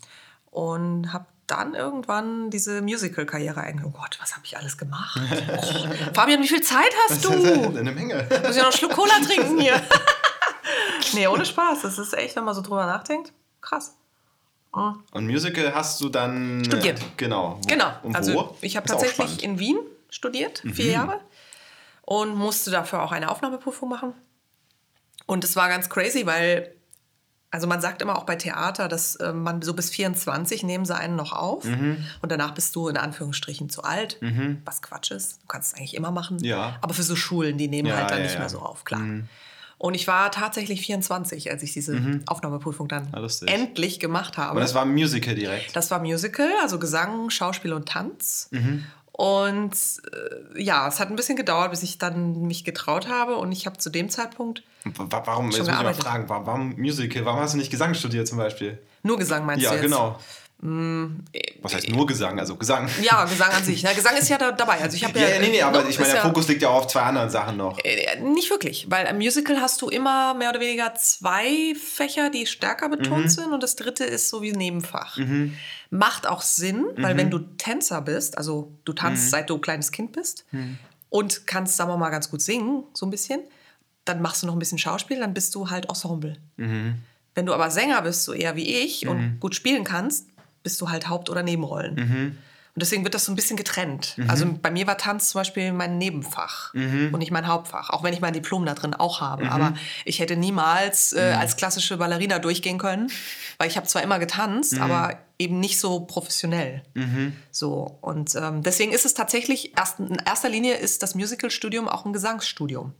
Und 0.55 1.11
habe 1.11 1.25
dann 1.47 1.75
irgendwann 1.75 2.49
diese 2.49 2.81
Musical-Karriere 2.81 3.59
eingegangen. 3.59 3.93
Oh 3.93 3.99
Gott, 4.01 4.17
was 4.21 4.33
habe 4.35 4.45
ich 4.45 4.57
alles 4.57 4.77
gemacht? 4.77 5.19
Oh, 5.57 6.13
Fabian, 6.13 6.41
wie 6.41 6.47
viel 6.47 6.61
Zeit 6.61 6.91
hast 7.09 7.25
du? 7.25 7.29
Eine 7.77 7.91
Menge. 7.91 8.25
Muss 8.45 8.51
ich 8.55 8.57
noch 8.57 8.63
einen 8.63 8.71
Schluck 8.71 8.91
Cola 8.93 9.13
trinken 9.25 9.59
hier? 9.59 9.81
nee, 11.13 11.27
ohne 11.27 11.45
Spaß. 11.45 11.81
Das 11.81 11.97
ist 11.99 12.13
echt, 12.13 12.35
wenn 12.35 12.45
man 12.45 12.55
so 12.55 12.61
drüber 12.61 12.85
nachdenkt, 12.85 13.33
krass. 13.61 13.95
Und 14.71 15.27
Musical 15.27 15.73
hast 15.75 15.99
du 16.01 16.09
dann. 16.09 16.61
äh, 16.61 16.65
Studiert. 16.65 17.01
Genau. 17.17 17.59
Wo- 17.61 17.67
Genau. 17.67 17.91
Und 18.03 18.15
also 18.15 18.33
wo? 18.33 18.57
ich 18.61 18.75
habe 18.77 18.87
tatsächlich 18.87 19.43
in 19.43 19.59
Wien 19.59 19.77
studiert, 20.09 20.63
vier 20.73 20.91
Jahre. 20.91 21.19
Und 22.01 22.35
musste 22.35 22.71
dafür 22.71 23.01
auch 23.03 23.11
eine 23.11 23.29
Aufnahmeprüfung 23.29 23.89
machen. 23.89 24.13
Und 25.27 25.43
es 25.43 25.55
war 25.55 25.69
ganz 25.69 25.89
crazy, 25.89 26.25
weil, 26.25 26.73
also 27.55 27.67
man 27.67 27.79
sagt 27.81 28.01
immer 28.01 28.17
auch 28.17 28.25
bei 28.25 28.35
Theater, 28.35 28.87
dass 28.87 29.15
äh, 29.15 29.31
man 29.33 29.61
so 29.61 29.73
bis 29.73 29.89
24 29.89 30.63
nehmen 30.63 30.83
sie 30.85 30.93
einen 30.95 31.15
noch 31.15 31.31
auf. 31.31 31.63
Mhm. 31.63 32.03
Und 32.21 32.31
danach 32.31 32.53
bist 32.53 32.75
du 32.75 32.89
in 32.89 32.97
Anführungsstrichen 32.97 33.69
zu 33.69 33.83
alt. 33.83 34.19
Was 34.65 34.81
Quatsch 34.81 35.11
ist. 35.11 35.41
Du 35.41 35.47
kannst 35.47 35.71
es 35.73 35.77
eigentlich 35.79 35.95
immer 35.95 36.11
machen. 36.11 36.37
Ja. 36.43 36.77
Aber 36.81 36.93
für 36.93 37.03
so 37.03 37.15
Schulen, 37.15 37.57
die 37.57 37.67
nehmen 37.69 37.87
Ja, 37.87 37.95
halt 37.95 38.11
dann 38.11 38.19
ja, 38.19 38.25
nicht 38.25 38.37
mehr 38.37 38.49
so 38.49 38.59
auf, 38.59 38.83
klar. 38.83 39.01
Und 39.77 39.93
ich 39.93 40.07
war 40.07 40.31
tatsächlich 40.31 40.81
24, 40.81 41.51
als 41.51 41.61
ich 41.63 41.73
diese 41.73 42.21
Aufnahmeprüfung 42.27 42.87
dann 42.87 43.03
Mhm. 43.05 43.09
Ah, 43.13 43.19
lustig. 43.19 43.49
endlich 43.49 43.99
gemacht 43.99 44.37
habe. 44.37 44.51
Aber 44.51 44.59
das 44.61 44.73
war 44.73 44.83
ein 44.83 44.91
Musical 44.93 45.35
direkt. 45.35 45.75
Das 45.75 45.91
war 45.91 45.99
Musical, 45.99 46.49
also 46.61 46.79
Gesang, 46.79 47.29
Schauspiel 47.29 47.73
und 47.73 47.87
Tanz. 47.87 48.49
Und 49.17 49.73
äh, 50.55 50.61
ja, 50.61 50.87
es 50.89 50.99
hat 50.99 51.09
ein 51.09 51.15
bisschen 51.15 51.37
gedauert, 51.37 51.71
bis 51.71 51.83
ich 51.83 51.97
dann 51.97 52.41
mich 52.41 52.65
getraut 52.65 53.07
habe. 53.07 53.37
Und 53.37 53.51
ich 53.53 53.65
habe 53.65 53.77
zu 53.77 53.89
dem 53.89 54.09
Zeitpunkt 54.09 54.61
Wa- 54.83 55.23
Warum, 55.25 55.49
jetzt 55.49 55.59
muss 55.59 55.67
ich 55.69 55.73
mal 55.73 55.93
fragen, 55.93 56.27
wa- 56.29 56.41
warum 56.45 56.75
Musical? 56.77 57.23
Warum 57.25 57.39
hast 57.39 57.53
du 57.53 57.57
nicht 57.57 57.71
Gesang 57.71 57.93
studiert 57.93 58.27
zum 58.27 58.37
Beispiel? 58.37 58.77
nur 59.03 59.17
Gesang 59.17 59.45
meinst 59.45 59.63
Ja, 59.63 59.69
du 59.69 59.75
jetzt? 59.77 59.83
genau. 59.85 60.19
Mm, 60.61 61.17
Was 61.61 61.75
heißt 61.75 61.89
nur 61.89 62.05
Gesang? 62.07 62.39
Also 62.39 62.55
Gesang. 62.55 62.89
Ja, 63.01 63.25
Gesang 63.25 63.51
an 63.51 63.63
sich. 63.63 63.81
Ja, 63.81 63.91
Gesang 63.93 64.15
ist 64.15 64.29
ja 64.29 64.37
da, 64.37 64.51
dabei. 64.51 64.79
Also 64.79 64.95
ich 64.95 65.03
habe 65.03 65.19
Ja, 65.19 65.27
ja, 65.27 65.39
nee, 65.39 65.49
nee, 65.49 65.61
aber 65.61 65.83
ne, 65.83 65.89
ich 65.89 65.99
meine, 65.99 66.13
der 66.13 66.21
ja, 66.21 66.27
Fokus 66.27 66.47
liegt 66.47 66.61
ja 66.61 66.69
auch 66.69 66.85
auf 66.85 66.87
zwei 66.87 67.01
anderen 67.01 67.29
Sachen 67.29 67.57
noch. 67.57 67.77
Äh, 67.83 68.19
Nicht 68.21 68.49
wirklich, 68.49 68.89
weil 68.89 69.05
im 69.07 69.17
Musical 69.17 69.59
hast 69.59 69.81
du 69.81 69.89
immer 69.89 70.33
mehr 70.33 70.49
oder 70.51 70.59
weniger 70.61 70.93
zwei 70.95 71.75
Fächer, 71.75 72.29
die 72.29 72.45
stärker 72.45 72.89
betont 72.89 73.29
sind 73.31 73.51
und 73.51 73.61
das 73.61 73.75
dritte 73.75 74.05
ist 74.05 74.29
so 74.29 74.41
wie 74.41 74.51
ein 74.53 74.57
Nebenfach. 74.57 75.17
Macht 75.89 76.25
auch 76.25 76.41
Sinn, 76.41 76.85
weil 76.97 77.17
wenn 77.17 77.29
du 77.29 77.39
Tänzer 77.39 78.01
bist, 78.01 78.37
also 78.37 78.71
du 78.85 78.93
tanzt 78.93 79.29
seit 79.29 79.49
du 79.49 79.55
ein 79.55 79.61
kleines 79.61 79.91
Kind 79.91 80.13
bist 80.13 80.45
und 81.09 81.45
kannst, 81.47 81.75
sagen 81.75 81.89
wir 81.91 81.97
mal, 81.97 82.09
ganz 82.09 82.29
gut 82.31 82.41
singen, 82.41 82.83
so 82.93 83.05
ein 83.05 83.09
bisschen, 83.11 83.41
dann 84.05 84.21
machst 84.21 84.41
du 84.41 84.47
noch 84.47 84.53
ein 84.55 84.59
bisschen 84.59 84.77
Schauspiel, 84.77 85.19
dann 85.19 85.33
bist 85.33 85.53
du 85.53 85.69
halt 85.69 85.89
Ensemble. 85.89 86.37
Wenn 86.57 87.45
du 87.45 87.53
aber 87.53 87.69
Sänger 87.69 88.01
bist, 88.01 88.23
so 88.23 88.33
eher 88.33 88.55
wie 88.55 88.73
ich 88.83 89.07
und 89.07 89.39
gut 89.41 89.53
spielen 89.55 89.83
kannst, 89.83 90.27
bist 90.65 90.81
du 90.81 90.89
halt 90.89 91.07
Haupt- 91.07 91.29
oder 91.29 91.43
Nebenrollen. 91.43 92.37
Und 92.73 92.81
deswegen 92.81 93.05
wird 93.05 93.13
das 93.13 93.23
so 93.23 93.31
ein 93.31 93.35
bisschen 93.35 93.55
getrennt. 93.55 94.17
Also 94.27 94.45
bei 94.61 94.69
mir 94.69 94.85
war 94.85 94.97
Tanz 94.97 95.29
zum 95.29 95.39
Beispiel 95.39 95.71
mein 95.71 95.97
Nebenfach 95.97 96.73
und 96.73 97.17
nicht 97.19 97.31
mein 97.31 97.47
Hauptfach. 97.47 97.89
Auch 97.91 98.03
wenn 98.03 98.13
ich 98.13 98.19
mein 98.19 98.33
Diplom 98.33 98.65
da 98.65 98.73
drin 98.73 98.93
auch 98.93 99.21
habe. 99.21 99.49
Aber 99.49 99.75
ich 100.03 100.19
hätte 100.19 100.35
niemals 100.35 101.13
äh, 101.13 101.35
als 101.39 101.55
klassische 101.55 101.95
Ballerina 101.95 102.39
durchgehen 102.39 102.77
können, 102.77 103.09
weil 103.59 103.69
ich 103.69 103.77
habe 103.77 103.87
zwar 103.87 104.03
immer 104.03 104.19
getanzt, 104.19 104.77
aber 104.77 105.17
eben 105.37 105.59
nicht 105.61 105.79
so 105.79 106.01
professionell. 106.01 106.81
So 107.51 107.97
und 108.01 108.35
ähm, 108.35 108.61
deswegen 108.63 108.91
ist 108.91 109.05
es 109.05 109.13
tatsächlich 109.13 109.77
erst, 109.77 109.99
in 109.99 110.17
erster 110.25 110.49
Linie 110.49 110.75
ist 110.75 111.01
das 111.03 111.15
Musicalstudium 111.15 111.87
auch 111.87 112.03
ein 112.05 112.11
Gesangsstudium. 112.11 112.91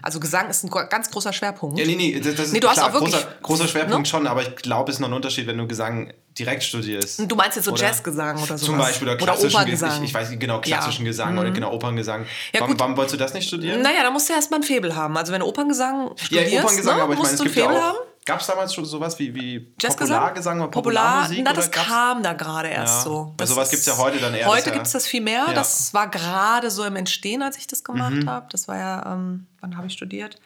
Also 0.00 0.20
Gesang 0.20 0.48
ist 0.48 0.64
ein 0.64 0.70
ganz 0.70 1.10
großer 1.10 1.34
Schwerpunkt. 1.34 1.78
Ja, 1.78 1.84
nee, 1.86 1.96
nee, 1.96 2.18
das, 2.18 2.34
das 2.34 2.46
ist 2.46 2.52
Nee, 2.54 2.60
du 2.60 2.68
hast 2.68 2.76
klar, 2.76 2.88
auch 2.88 2.92
wirklich- 2.94 3.12
großer, 3.12 3.28
großer 3.42 3.68
Schwerpunkt 3.68 4.06
ne? 4.06 4.06
schon, 4.06 4.26
aber 4.26 4.40
ich 4.42 4.56
glaube, 4.56 4.90
es 4.90 4.96
ist 4.96 5.00
noch 5.00 5.08
ein 5.08 5.14
Unterschied, 5.14 5.46
wenn 5.46 5.58
du 5.58 5.66
Gesang 5.66 6.12
direkt 6.38 6.62
studierst. 6.62 7.20
Du 7.30 7.34
meinst 7.36 7.56
jetzt 7.56 7.64
so 7.66 7.72
Oder 7.72 7.82
Jazzgesang 7.82 8.36
oder 8.36 8.46
sowas? 8.46 8.60
Zum 8.62 8.78
Beispiel 8.78 9.08
oder 9.08 9.16
Oder 9.16 9.24
klassischen 9.24 9.54
Operngesang. 9.56 9.88
Gesang. 9.88 10.02
Ich, 10.04 10.10
ich 10.10 10.14
weiß 10.14 10.30
nicht 10.30 10.40
genau, 10.40 10.60
klassischen 10.60 11.04
Ja. 11.04 11.10
Gesang 11.10 11.38
oder 11.38 11.50
genau 11.50 11.72
Operngesang. 11.72 12.26
Ja, 12.52 12.60
warum, 12.60 12.78
warum 12.78 12.96
wolltest 12.96 13.14
du 13.14 13.18
das 13.18 13.34
nicht 13.34 13.48
studieren? 13.48 13.82
Naja, 13.82 14.02
da 14.02 14.10
musst 14.10 14.28
du 14.28 14.32
erstmal 14.32 14.60
ein 14.60 14.64
Faible 14.64 14.94
haben. 14.94 15.16
Also 15.16 15.32
wenn 15.32 15.40
du 15.40 15.46
Operngesang 15.46 16.08
ja, 16.08 16.24
studierst, 16.24 16.64
Operngesang, 16.64 16.96
ne, 16.96 17.02
aber 17.02 17.12
ich 17.14 17.18
meine, 17.18 17.30
musst 17.30 17.32
es 17.32 17.38
du 17.38 17.42
ein 17.44 17.46
gibt 17.46 17.56
ja 17.56 17.64
Faible 17.64 17.78
auch. 17.80 17.82
haben. 17.88 17.96
Gab 18.26 18.40
es 18.42 18.46
damals 18.46 18.74
schon 18.74 18.84
sowas 18.84 19.18
wie, 19.18 19.34
wie 19.34 19.72
Jazzgesang? 19.80 20.16
Populargesang 20.18 20.60
oder 20.60 20.70
Popular, 20.70 21.04
Popularmusik? 21.22 21.44
na, 21.44 21.50
oder 21.52 21.56
das 21.62 21.70
kam 21.70 22.22
da 22.22 22.34
gerade 22.34 22.68
erst 22.68 22.96
Ja. 22.98 23.02
so. 23.04 23.34
Das 23.38 23.48
sowas 23.48 23.64
ist- 23.68 23.70
gibt's 23.70 23.86
ja 23.86 23.96
heute 23.96 24.18
dann 24.18 24.34
eher, 24.34 24.46
Heute 24.46 24.66
ja- 24.68 24.74
gibt 24.74 24.86
es 24.86 24.92
das 24.92 25.06
viel 25.06 25.22
mehr. 25.22 25.44
Ja. 25.46 25.50
Mhm. 25.52 25.54
Das 25.54 25.94
war 25.94 26.08
gerade 26.10 26.70
so 26.70 26.84
im 26.84 26.96
Entstehen, 26.96 27.42
als 27.42 27.56
ich 27.56 27.66
das 27.66 27.82
gemacht 27.84 28.26
habe. 28.26 28.46
Das 28.50 28.68
war 28.68 28.76
ja, 28.76 29.12
ähm, 29.14 29.46
wann 29.60 29.78
habe 29.78 29.86
ich 29.86 29.94
studiert? 29.94 30.36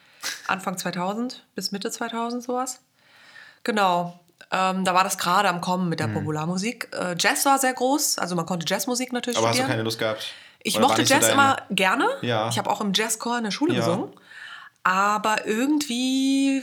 Anfang 0.46 0.78
2000 0.78 1.44
bis 1.57 1.72
Mitte 1.72 1.90
2000 1.90 2.44
sowas. 2.44 2.78
Genau. 3.64 4.18
Ähm, 4.52 4.84
da 4.84 4.92
war 4.94 5.02
das 5.02 5.16
gerade 5.18 5.48
am 5.48 5.60
Kommen 5.62 5.88
mit 5.88 5.98
der 5.98 6.08
Mhm. 6.08 6.14
Popularmusik. 6.14 6.88
Äh, 6.92 7.16
Jazz 7.18 7.46
war 7.46 7.58
sehr 7.58 7.72
groß, 7.72 8.18
also 8.18 8.36
man 8.36 8.44
konnte 8.46 8.66
Jazzmusik 8.68 9.12
natürlich 9.12 9.38
Aber 9.38 9.48
hast 9.48 9.54
du 9.54 9.58
studieren. 9.62 9.70
keine 9.70 9.82
Lust 9.82 9.98
gehabt? 9.98 10.26
Ich 10.62 10.76
Oder 10.76 10.86
mochte 10.88 11.06
so 11.06 11.12
Jazz 11.14 11.22
deine- 11.22 11.32
immer 11.32 11.56
gerne. 11.70 12.06
Ja. 12.20 12.48
Ich 12.50 12.58
habe 12.58 12.68
auch 12.70 12.80
im 12.82 12.92
Jazzchor 12.94 13.38
in 13.38 13.44
der 13.44 13.50
Schule 13.50 13.72
Ja. 13.74 13.80
gesungen. 13.80 14.12
Aber 14.84 15.46
irgendwie 15.46 16.62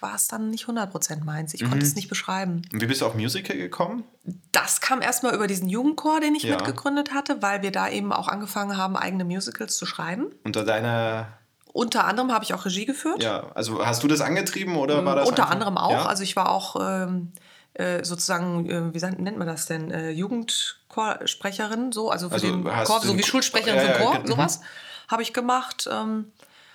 war 0.00 0.14
es 0.14 0.28
dann 0.28 0.50
nicht 0.50 0.66
100% 0.68 1.24
meins. 1.24 1.54
Ich 1.54 1.62
Mhm. 1.62 1.70
konnte 1.70 1.84
es 1.86 1.94
nicht 1.96 2.08
beschreiben. 2.08 2.62
Und 2.72 2.80
wie 2.80 2.86
bist 2.86 3.00
du 3.00 3.06
auf 3.06 3.14
Musical 3.14 3.56
gekommen? 3.56 4.04
Das 4.52 4.80
kam 4.80 5.00
erstmal 5.02 5.34
über 5.34 5.46
diesen 5.46 5.68
Jugendchor, 5.68 6.20
den 6.20 6.34
ich 6.34 6.44
Ja. 6.44 6.56
mitgegründet 6.56 7.12
hatte, 7.14 7.42
weil 7.42 7.62
wir 7.62 7.72
da 7.72 7.88
eben 7.88 8.12
auch 8.12 8.28
angefangen 8.28 8.76
haben, 8.76 8.96
eigene 8.96 9.24
Musicals 9.24 9.76
zu 9.76 9.86
schreiben. 9.86 10.26
Unter 10.44 10.64
deiner, 10.64 11.28
Unter 11.76 12.06
anderem 12.06 12.32
habe 12.32 12.42
ich 12.44 12.54
auch 12.54 12.64
Regie 12.64 12.86
geführt. 12.86 13.22
ja, 13.22 13.50
also 13.54 13.84
hast 13.84 14.02
du 14.02 14.08
das 14.08 14.20
angetrieben 14.22 14.76
oder 14.76 15.04
war 15.04 15.14
das 15.16 15.28
Unter 15.28 15.42
einfach- 15.42 15.52
anderem 15.54 15.76
auch. 15.76 15.90
Ja? 15.90 16.06
Also 16.06 16.22
ich 16.22 16.34
war 16.34 16.48
auch 16.50 16.76
ähm, 16.80 17.32
äh, 17.74 18.02
sozusagen, 18.02 18.70
äh, 18.70 18.94
wie 18.94 19.22
nennt 19.22 19.36
man 19.36 19.46
das 19.46 19.66
denn, 19.66 19.90
äh, 19.90 20.10
Jugendchorsprecherin, 20.10 21.92
so, 21.92 22.10
also 22.10 22.28
für 22.28 22.34
Also 22.36 22.46
den 22.46 22.64
Chor, 22.64 23.00
so 23.02 23.16
wie 23.18 23.22
Schulsprecherin 23.22 23.76
ja, 23.76 23.80
für 23.82 23.88
den 23.92 24.00
ja, 24.00 24.06
Chor, 24.10 24.18
mhm. 24.20 24.26
sowas 24.26 24.60
habe 25.08 25.22
ich 25.22 25.32
gemacht 25.32 25.88
ähm, 25.92 26.32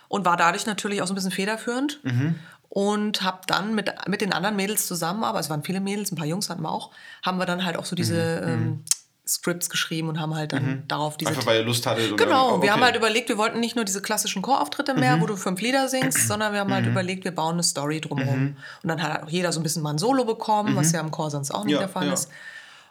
und 0.08 0.26
war 0.26 0.38
dadurch 0.38 0.66
natürlich 0.66 1.02
auch 1.02 1.08
so 1.08 1.14
ein 1.14 1.16
bisschen 1.16 1.32
federführend. 1.32 2.00
Mhm. 2.04 2.36
Und 2.70 3.22
habe 3.24 3.40
dann 3.48 3.76
mit, 3.76 3.92
mit 4.08 4.22
den 4.22 4.32
anderen 4.32 4.56
Mädels 4.56 4.88
zusammen, 4.88 5.26
aber 5.26 5.40
es 5.42 5.50
waren 5.50 5.62
viele 5.62 5.82
Mädels, 5.82 6.10
ein 6.12 6.16
paar 6.16 6.26
Jungs 6.26 6.50
hatten 6.50 6.62
wir 6.62 6.72
auch, 6.72 6.92
haben 7.26 7.38
wir 7.38 7.46
dann 7.46 7.66
halt 7.66 7.76
auch 7.78 7.84
so 7.84 7.98
diese 7.98 8.42
Mhm. 8.46 8.50
ähm, 8.54 8.84
Scripts 9.28 9.70
geschrieben 9.70 10.10
und 10.10 10.20
haben 10.20 10.36
halt 10.36 10.54
dann 10.54 10.66
mhm. 10.66 10.88
darauf 10.88 11.18
diese. 11.18 11.30
Einfach 11.30 11.46
weil 11.46 11.60
ihr 11.60 11.66
Lust 11.66 11.86
hattet. 11.86 12.18
Genau, 12.18 12.54
okay. 12.54 12.64
wir 12.64 12.74
haben 12.74 12.84
halt 12.84 12.96
überlegt, 12.96 13.30
wir 13.30 13.38
wollten 13.38 13.60
nicht 13.60 13.76
nur 13.76 13.86
diese 13.86 14.02
klassischen 14.02 14.42
Chorauftritte 14.42 14.94
mehr, 14.94 15.18
mhm. 15.18 15.22
wo 15.22 15.26
du 15.28 15.36
fünf 15.38 15.62
Lieder 15.62 15.88
singst, 15.88 16.28
sondern 16.28 16.54
wir 16.54 16.60
haben 16.60 16.74
halt 16.74 16.86
mhm. 16.86 16.92
überlegt, 16.92 17.24
wir 17.24 17.34
bauen 17.34 17.54
eine 17.54 17.64
Story 17.64 18.02
drumherum. 18.02 18.40
Mhm. 18.40 18.58
Und 18.84 18.90
dann 18.90 19.02
hat 19.02 19.24
auch 19.24 19.30
jeder 19.30 19.52
so 19.52 19.60
ein 19.60 19.64
bisschen 19.64 19.84
mal 19.84 19.92
ein 19.92 19.98
Solo 19.98 20.26
bekommen, 20.26 20.76
was 20.76 20.90
mhm. 20.90 20.96
ja 20.96 21.02
im 21.02 21.12
Chor 21.12 21.30
sonst 21.30 21.52
auch 21.52 21.64
nicht 21.64 21.74
ja, 21.74 21.80
der 21.80 21.90
Fall 21.90 22.08
ja. 22.08 22.14
ist. 22.14 22.30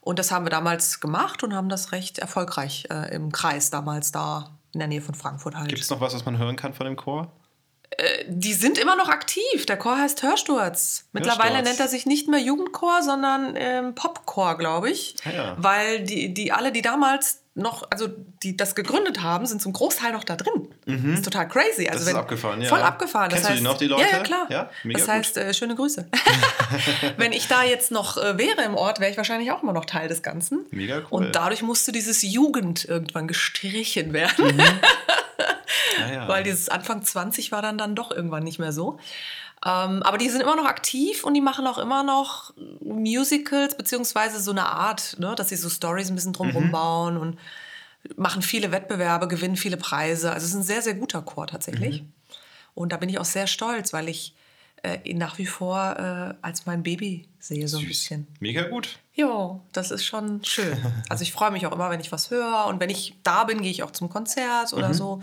Und 0.00 0.18
das 0.18 0.30
haben 0.30 0.46
wir 0.46 0.50
damals 0.50 1.00
gemacht 1.00 1.42
und 1.42 1.54
haben 1.54 1.68
das 1.68 1.92
recht 1.92 2.18
erfolgreich 2.18 2.86
äh, 2.90 3.14
im 3.14 3.32
Kreis 3.32 3.70
damals 3.70 4.12
da 4.12 4.50
in 4.72 4.78
der 4.78 4.88
Nähe 4.88 5.02
von 5.02 5.14
Frankfurt 5.14 5.56
halt. 5.56 5.68
Gibt 5.68 5.82
es 5.82 5.90
noch 5.90 6.00
was, 6.00 6.14
was 6.14 6.24
man 6.24 6.38
hören 6.38 6.56
kann 6.56 6.72
von 6.72 6.86
dem 6.86 6.96
Chor? 6.96 7.30
Äh, 7.90 8.24
die 8.28 8.54
sind 8.54 8.78
immer 8.78 8.96
noch 8.96 9.08
aktiv. 9.08 9.66
Der 9.66 9.76
Chor 9.76 9.98
heißt 9.98 10.22
Hörsturz. 10.22 11.08
Mittlerweile 11.12 11.56
Hörsturz. 11.56 11.68
nennt 11.68 11.80
er 11.80 11.88
sich 11.88 12.06
nicht 12.06 12.28
mehr 12.28 12.40
Jugendchor, 12.40 13.02
sondern 13.02 13.54
ähm, 13.56 13.94
Popchor, 13.94 14.56
glaube 14.58 14.90
ich. 14.90 15.16
Ah, 15.24 15.30
ja. 15.30 15.56
Weil 15.58 16.04
die, 16.04 16.32
die 16.32 16.52
alle, 16.52 16.72
die 16.72 16.82
damals 16.82 17.40
noch, 17.54 17.90
also 17.90 18.08
die 18.42 18.56
das 18.56 18.76
gegründet 18.76 19.22
haben, 19.22 19.44
sind 19.44 19.60
zum 19.60 19.72
Großteil 19.72 20.12
noch 20.12 20.22
da 20.22 20.36
drin. 20.36 20.68
Mhm. 20.86 21.10
Das 21.10 21.20
ist 21.20 21.24
total 21.24 21.48
crazy. 21.48 21.88
Also 21.88 22.04
das 22.04 22.08
ist 22.08 22.14
abgefahren, 22.14 22.62
ja. 22.62 22.68
Voll 22.68 22.80
abgefahren. 22.80 23.28
Kennst 23.28 23.44
das 23.44 23.50
heißt, 23.50 23.60
du 23.60 23.64
die 23.64 23.68
noch, 23.68 23.78
die 23.78 23.86
Leute? 23.86 24.02
Ja, 24.02 24.18
ja 24.18 24.22
klar. 24.22 24.46
Ja, 24.48 24.70
das 24.84 25.08
heißt, 25.08 25.36
äh, 25.36 25.52
schöne 25.52 25.74
Grüße. 25.74 26.08
wenn 27.16 27.32
ich 27.32 27.48
da 27.48 27.64
jetzt 27.64 27.90
noch 27.90 28.16
äh, 28.16 28.38
wäre 28.38 28.62
im 28.62 28.76
Ort, 28.76 29.00
wäre 29.00 29.10
ich 29.10 29.16
wahrscheinlich 29.16 29.50
auch 29.50 29.62
immer 29.62 29.72
noch 29.72 29.84
Teil 29.84 30.08
des 30.08 30.22
Ganzen. 30.22 30.64
Mega 30.70 30.98
cool. 30.98 31.06
Und 31.10 31.34
dadurch 31.34 31.62
musste 31.62 31.90
dieses 31.90 32.22
Jugend 32.22 32.84
irgendwann 32.84 33.26
gestrichen 33.26 34.12
werden. 34.12 34.56
Mhm. 34.56 34.62
Ja, 35.98 36.12
ja. 36.12 36.28
Weil 36.28 36.44
dieses 36.44 36.68
Anfang 36.68 37.02
20 37.02 37.52
war 37.52 37.62
dann, 37.62 37.78
dann 37.78 37.94
doch 37.94 38.10
irgendwann 38.10 38.44
nicht 38.44 38.58
mehr 38.58 38.72
so. 38.72 38.98
Ähm, 39.64 40.02
aber 40.02 40.16
die 40.16 40.28
sind 40.30 40.40
immer 40.40 40.56
noch 40.56 40.64
aktiv 40.64 41.24
und 41.24 41.34
die 41.34 41.40
machen 41.40 41.66
auch 41.66 41.78
immer 41.78 42.02
noch 42.02 42.54
Musicals, 42.80 43.76
beziehungsweise 43.76 44.40
so 44.40 44.52
eine 44.52 44.66
Art, 44.66 45.16
ne, 45.18 45.34
dass 45.34 45.50
sie 45.50 45.56
so 45.56 45.68
Stories 45.68 46.08
ein 46.08 46.14
bisschen 46.14 46.32
drumherum 46.32 46.68
mhm. 46.68 46.72
bauen 46.72 47.16
und 47.18 47.38
machen 48.16 48.40
viele 48.40 48.72
Wettbewerbe, 48.72 49.28
gewinnen 49.28 49.56
viele 49.56 49.76
Preise. 49.76 50.32
Also 50.32 50.44
es 50.44 50.52
ist 50.52 50.56
ein 50.56 50.62
sehr, 50.62 50.80
sehr 50.80 50.94
guter 50.94 51.20
Chor 51.20 51.46
tatsächlich. 51.46 52.02
Mhm. 52.02 52.12
Und 52.74 52.92
da 52.92 52.96
bin 52.96 53.10
ich 53.10 53.18
auch 53.18 53.26
sehr 53.26 53.46
stolz, 53.46 53.92
weil 53.92 54.08
ich 54.08 54.34
äh, 54.82 55.14
nach 55.14 55.38
wie 55.38 55.46
vor 55.46 55.96
äh, 55.98 56.34
als 56.42 56.66
mein 56.66 56.82
Baby 56.82 57.28
sehe, 57.38 57.68
so 57.68 57.78
Süß. 57.78 57.84
ein 57.84 57.88
bisschen. 57.88 58.26
Mega 58.40 58.62
gut. 58.62 58.98
Ja, 59.14 59.60
das 59.72 59.90
ist 59.90 60.04
schon 60.04 60.44
schön. 60.44 60.76
Also 61.08 61.22
ich 61.22 61.32
freue 61.32 61.50
mich 61.50 61.66
auch 61.66 61.72
immer, 61.72 61.90
wenn 61.90 62.00
ich 62.00 62.12
was 62.12 62.30
höre. 62.30 62.66
Und 62.66 62.80
wenn 62.80 62.90
ich 62.90 63.14
da 63.22 63.44
bin, 63.44 63.60
gehe 63.62 63.70
ich 63.70 63.82
auch 63.82 63.90
zum 63.90 64.08
Konzert 64.08 64.72
oder 64.72 64.88
mhm. 64.88 64.94
so. 64.94 65.22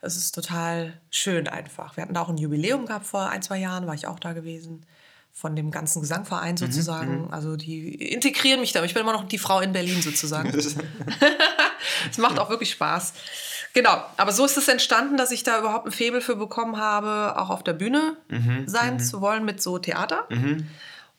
Es 0.00 0.16
ist 0.16 0.34
total 0.34 1.00
schön 1.10 1.48
einfach. 1.48 1.96
Wir 1.96 2.02
hatten 2.02 2.14
da 2.14 2.20
auch 2.20 2.28
ein 2.28 2.36
Jubiläum 2.36 2.86
gehabt 2.86 3.06
vor 3.06 3.28
ein, 3.30 3.42
zwei 3.42 3.58
Jahren, 3.58 3.86
war 3.86 3.94
ich 3.94 4.06
auch 4.06 4.20
da 4.20 4.34
gewesen. 4.34 4.84
Von 5.32 5.56
dem 5.56 5.70
ganzen 5.70 6.00
Gesangverein 6.00 6.52
mhm, 6.52 6.58
sozusagen. 6.58 7.22
Mhm, 7.22 7.30
also 7.32 7.56
die 7.56 7.94
integrieren 8.12 8.60
mich 8.60 8.72
da. 8.72 8.84
Ich 8.84 8.94
bin 8.94 9.02
immer 9.02 9.12
noch 9.12 9.26
die 9.26 9.38
Frau 9.38 9.60
in 9.60 9.72
Berlin 9.72 10.00
sozusagen. 10.00 10.52
Es 12.10 12.18
macht 12.18 12.38
auch 12.38 12.50
wirklich 12.50 12.70
Spaß. 12.70 13.12
Genau, 13.76 14.02
aber 14.16 14.32
so 14.32 14.46
ist 14.46 14.56
es 14.56 14.68
entstanden, 14.68 15.18
dass 15.18 15.30
ich 15.32 15.42
da 15.42 15.58
überhaupt 15.58 15.84
ein 15.84 15.92
Faible 15.92 16.22
für 16.22 16.34
bekommen 16.34 16.78
habe, 16.78 17.38
auch 17.38 17.50
auf 17.50 17.62
der 17.62 17.74
Bühne 17.74 18.16
mhm, 18.28 18.66
sein 18.66 18.94
mhm. 18.94 19.00
zu 19.00 19.20
wollen 19.20 19.44
mit 19.44 19.60
so 19.60 19.78
Theater. 19.78 20.24
Mhm. 20.30 20.66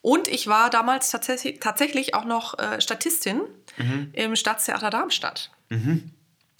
Und 0.01 0.27
ich 0.27 0.47
war 0.47 0.71
damals 0.71 1.11
tatsächlich, 1.11 1.59
tatsächlich 1.59 2.15
auch 2.15 2.25
noch 2.25 2.57
äh, 2.57 2.81
Statistin 2.81 3.41
mhm. 3.77 4.09
im 4.13 4.35
Staatstheater 4.35 4.89
Darmstadt. 4.89 5.51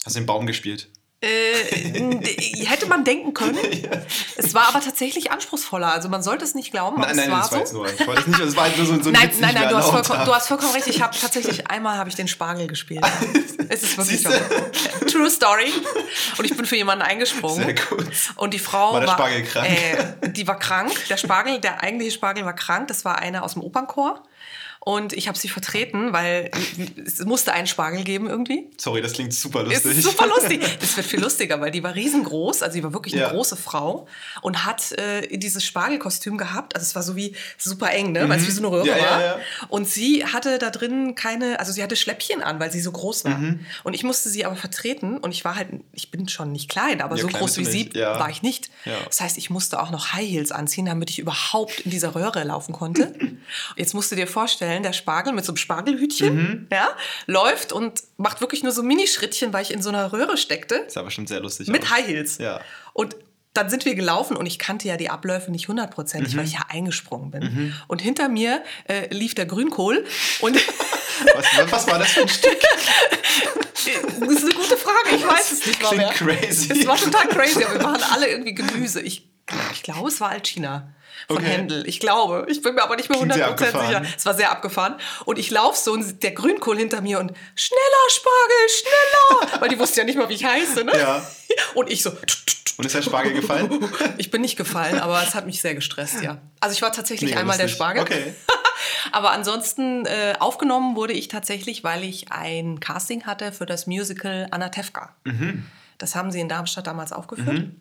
Hast 0.05 0.15
du 0.15 0.19
den 0.19 0.27
Baum 0.27 0.45
gespielt? 0.45 0.88
Äh, 1.19 2.65
hätte 2.65 2.86
man 2.86 3.03
denken 3.03 3.34
können. 3.34 3.58
ja. 3.71 3.89
Es 4.36 4.53
war 4.53 4.67
aber 4.67 4.82
tatsächlich 4.82 5.32
anspruchsvoller. 5.32 5.91
Also 5.91 6.10
man 6.10 6.21
sollte 6.21 6.45
es 6.45 6.53
nicht 6.53 6.69
glauben. 6.69 7.01
Nein, 7.01 7.15
nein, 7.15 7.32
das 7.32 7.51
war, 7.51 7.65
so. 7.65 7.86
es 7.86 7.97
nicht. 8.27 8.39
Es 8.39 8.56
war 8.56 8.65
halt 8.65 8.77
nur 8.77 8.86
so, 8.86 9.01
so 9.01 9.10
ein 9.10 9.13
Nein, 9.13 9.32
nein, 9.39 9.56
nein. 9.56 9.69
Du 9.69 9.77
hast, 9.77 9.89
vollkommen, 9.89 10.25
du 10.25 10.36
hast, 10.36 10.47
vollkommen, 10.47 10.73
recht. 10.73 10.86
Ich 10.86 11.01
habe 11.01 11.17
tatsächlich 11.19 11.67
einmal 11.71 11.97
habe 11.97 12.08
ich 12.08 12.15
den 12.15 12.27
Spargel 12.27 12.67
gespielt. 12.67 13.03
es 13.69 13.82
ist 13.82 13.97
wirklich 13.97 14.21
so. 14.21 14.30
True 15.12 15.32
Story. 15.32 15.73
Und 16.38 16.45
ich 16.45 16.56
bin 16.56 16.67
für 16.67 16.75
jemanden 16.75 17.03
eingesprungen. 17.03 17.65
Sehr 17.65 17.73
gut. 17.73 18.08
Und 18.36 18.53
die 18.53 18.60
Frau 18.60 18.93
war 18.93 19.01
der 19.01 19.08
Spargel 19.08 19.43
war, 19.43 19.63
krank. 19.63 19.67
Äh, 20.21 20.30
die 20.30 20.47
war 20.47 20.60
krank. 20.60 20.91
Der 21.10 21.17
Spargel, 21.17 21.60
der 21.60 21.82
eigentliche 21.82 22.12
Spargel 22.12 22.45
war 22.45 22.53
krank. 22.53 22.89
Das 22.89 23.06
war 23.06 23.17
einer 23.17 23.41
aus 23.41 23.53
dem 23.53 23.63
Opernchor. 23.63 24.21
Und 24.88 25.12
ich 25.12 25.28
habe 25.28 25.38
sie 25.38 25.50
vertreten, 25.50 26.13
weil 26.13 26.50
es 27.06 27.19
musste 27.26 27.52
einen 27.52 27.67
Spargel 27.67 28.06
geben 28.06 28.30
irgendwie. 28.30 28.69
Sorry, 28.78 29.02
das 29.02 29.12
klingt 29.12 29.34
super 29.34 29.63
lustig. 29.63 29.97
Ist 29.97 30.04
super 30.04 30.28
lustig. 30.28 30.62
Das 30.80 30.95
wird 30.95 31.06
viel 31.06 31.19
lustiger, 31.19 31.60
weil 31.60 31.71
die 31.71 31.84
war 31.84 31.93
riesengroß, 31.93 32.63
also 32.63 32.73
sie 32.73 32.84
war 32.84 32.93
wirklich 32.93 33.13
eine 33.13 33.23
ja. 33.23 33.30
große 33.32 33.58
Frau 33.58 34.08
und 34.41 34.63
hat 34.63 34.93
äh, 34.93 35.38
dieses 35.38 35.65
Spargelkostüm 35.65 36.38
gehabt. 36.38 36.73
Also 36.73 36.86
es 36.86 36.95
war 36.95 37.04
so 37.04 37.17
wie 37.17 37.36
super 37.58 37.91
eng, 37.91 38.13
ne? 38.13 38.23
Mhm. 38.23 38.30
weil 38.30 38.39
es 38.39 38.47
wie 38.47 38.52
so 38.52 38.62
eine 38.62 38.71
Röhre 38.71 38.88
ja, 38.88 38.97
war. 38.97 39.21
Ja, 39.21 39.39
und 39.67 39.89
sie 39.89 40.26
hatte 40.26 40.58
da 40.58 40.69
drin 40.69 41.15
keine, 41.15 41.60
also 41.60 41.73
sie 41.73 41.84
hatte 41.84 41.97
Schläppchen 41.97 42.41
an, 42.41 42.62
weil 42.62 42.71
sie 42.71 42.80
so 42.80 42.93
groß 42.93 43.26
war. 43.26 43.38
Mhm. 43.38 43.65
Und 43.84 43.93
ich 43.93 44.06
musste 44.06 44.30
sie 44.30 44.45
aber 44.45 44.56
vertreten 44.56 45.17
und 45.17 45.32
ich 45.32 45.43
war 45.43 45.56
halt, 45.56 45.67
ich 45.91 46.12
bin 46.12 46.30
schon 46.30 46.54
nicht 46.54 46.69
klein, 46.69 47.02
aber 47.02 47.17
so 47.17 47.28
groß 47.28 47.58
wie 47.58 47.65
sie 47.65 47.93
war 47.93 48.30
ich 48.30 48.41
nicht. 48.41 48.69
Das 49.06 49.19
heißt, 49.19 49.38
ich 49.38 49.50
musste 49.50 49.82
auch 49.82 49.91
noch 49.91 50.13
High 50.13 50.30
Heels 50.30 50.54
anziehen, 50.54 50.86
damit 50.86 51.10
ich 51.10 51.19
überhaupt 51.19 51.82
in 51.82 51.91
dieser 51.91 52.15
Röhre 52.15 52.45
laufen 52.45 52.71
konnte. 52.71 53.12
Jetzt 53.76 53.93
musst 53.93 54.13
du 54.13 54.15
dir 54.15 54.28
vorstellen, 54.28 54.76
vorstellen, 54.77 54.83
der 54.83 54.93
Spargel 54.93 55.33
mit 55.33 55.45
so 55.45 55.51
einem 55.51 55.57
Spargelhütchen, 55.57 56.35
mhm. 56.35 56.67
ja, 56.71 56.89
läuft 57.25 57.71
und 57.71 58.03
macht 58.17 58.41
wirklich 58.41 58.63
nur 58.63 58.71
so 58.71 58.83
Minischrittchen, 58.83 59.53
weil 59.53 59.63
ich 59.63 59.71
in 59.71 59.81
so 59.81 59.89
einer 59.89 60.11
Röhre 60.11 60.37
steckte. 60.37 60.79
Das 60.79 60.87
ist 60.87 60.97
aber 60.97 61.11
schon 61.11 61.27
sehr 61.27 61.39
lustig. 61.39 61.67
Mit 61.67 61.85
auch. 61.85 61.91
High 61.91 62.07
Heels. 62.07 62.37
Ja. 62.37 62.61
Und 62.93 63.15
dann 63.53 63.69
sind 63.71 63.85
wir 63.85 63.95
gelaufen 63.95 64.37
und 64.37 64.45
ich 64.45 64.59
kannte 64.59 64.87
ja 64.87 64.97
die 64.97 65.09
Abläufe 65.09 65.49
nicht 65.51 65.67
hundertprozentig, 65.67 66.33
mhm. 66.33 66.37
weil 66.37 66.45
ich 66.45 66.53
ja 66.53 66.65
eingesprungen 66.69 67.31
bin. 67.31 67.43
Mhm. 67.43 67.73
Und 67.87 68.01
hinter 68.01 68.29
mir 68.29 68.63
äh, 68.87 69.11
lief 69.13 69.33
der 69.33 69.47
Grünkohl 69.47 70.05
und 70.41 70.55
was, 71.35 71.71
was, 71.71 71.87
war 71.87 71.97
das 71.97 72.09
für 72.09 72.21
ein 72.21 72.29
Stück? 72.29 72.59
Das 74.19 74.29
ist 74.29 74.43
eine 74.43 74.53
gute 74.53 74.77
Frage, 74.77 75.15
ich 75.15 75.25
weiß 75.25 75.51
es 75.53 75.65
nicht 75.65 75.79
Klingt 75.79 76.11
crazy. 76.11 76.71
Es 76.71 76.85
war 76.85 76.97
total 76.97 77.27
crazy, 77.29 77.63
aber 77.63 77.75
wir 77.75 77.83
waren 77.83 78.03
alle 78.11 78.27
irgendwie 78.27 78.53
Gemüse. 78.53 79.01
Ich, 79.01 79.27
ich 79.71 79.81
glaube, 79.81 80.09
es 80.09 80.21
war 80.21 80.29
Alcina 80.29 80.93
von 81.27 81.38
okay. 81.38 81.45
Händel. 81.45 81.88
Ich 81.88 81.99
glaube. 81.99 82.45
Ich 82.49 82.62
bin 82.62 82.75
mir 82.75 82.84
aber 82.84 82.95
nicht 82.95 83.10
mehr 83.10 83.19
100% 83.19 83.58
sicher. 83.58 84.01
Es 84.15 84.25
war 84.25 84.34
sehr 84.34 84.51
abgefahren. 84.51 84.95
Und 85.25 85.39
ich 85.39 85.49
laufe 85.49 85.77
so 85.77 85.93
und 85.93 86.21
der 86.23 86.32
Grünkohl 86.32 86.77
hinter 86.77 87.01
mir 87.01 87.19
und 87.19 87.32
schneller, 87.56 88.10
Spargel, 88.10 88.69
schneller. 88.69 89.62
Weil 89.62 89.69
die 89.69 89.80
wusste 89.80 90.01
ja 90.01 90.06
nicht 90.06 90.17
mal, 90.17 90.30
wie 90.30 90.36
ich 90.36 90.45
heiße. 90.45 90.84
Ne? 90.84 90.97
Ja. 90.97 91.27
Und 91.73 91.89
ich 91.89 92.03
so. 92.03 92.12
Und 92.77 92.86
ist 92.86 92.93
der 92.93 93.01
Spargel 93.01 93.34
gefallen? 93.34 93.69
Ich 94.17 94.30
bin 94.30 94.41
nicht 94.41 94.56
gefallen, 94.56 94.99
aber 94.99 95.21
es 95.23 95.34
hat 95.34 95.45
mich 95.45 95.62
sehr 95.62 95.73
gestresst, 95.73 96.21
ja. 96.21 96.38
Also 96.60 96.75
ich 96.75 96.82
war 96.82 96.91
tatsächlich 96.91 97.32
Mega 97.32 97.41
einmal 97.41 97.58
der 97.58 97.67
Spargel. 97.67 98.03
Okay. 98.03 98.34
aber 99.12 99.32
ansonsten 99.32 100.06
äh, 100.06 100.36
aufgenommen 100.39 100.95
wurde 100.95 101.13
ich 101.13 101.27
tatsächlich, 101.27 101.84
weil 101.84 102.03
ich 102.03 102.32
ein 102.32 102.80
Casting 102.80 103.25
hatte 103.25 103.51
für 103.51 103.65
das 103.65 103.88
Musical 103.88 104.47
Anatevka. 104.51 105.15
Mhm. 105.23 105.65
Das 105.97 106.15
haben 106.15 106.32
sie 106.32 106.39
in 106.39 106.49
Darmstadt 106.49 106.86
damals 106.88 107.12
aufgeführt. 107.12 107.47
Mhm. 107.47 107.75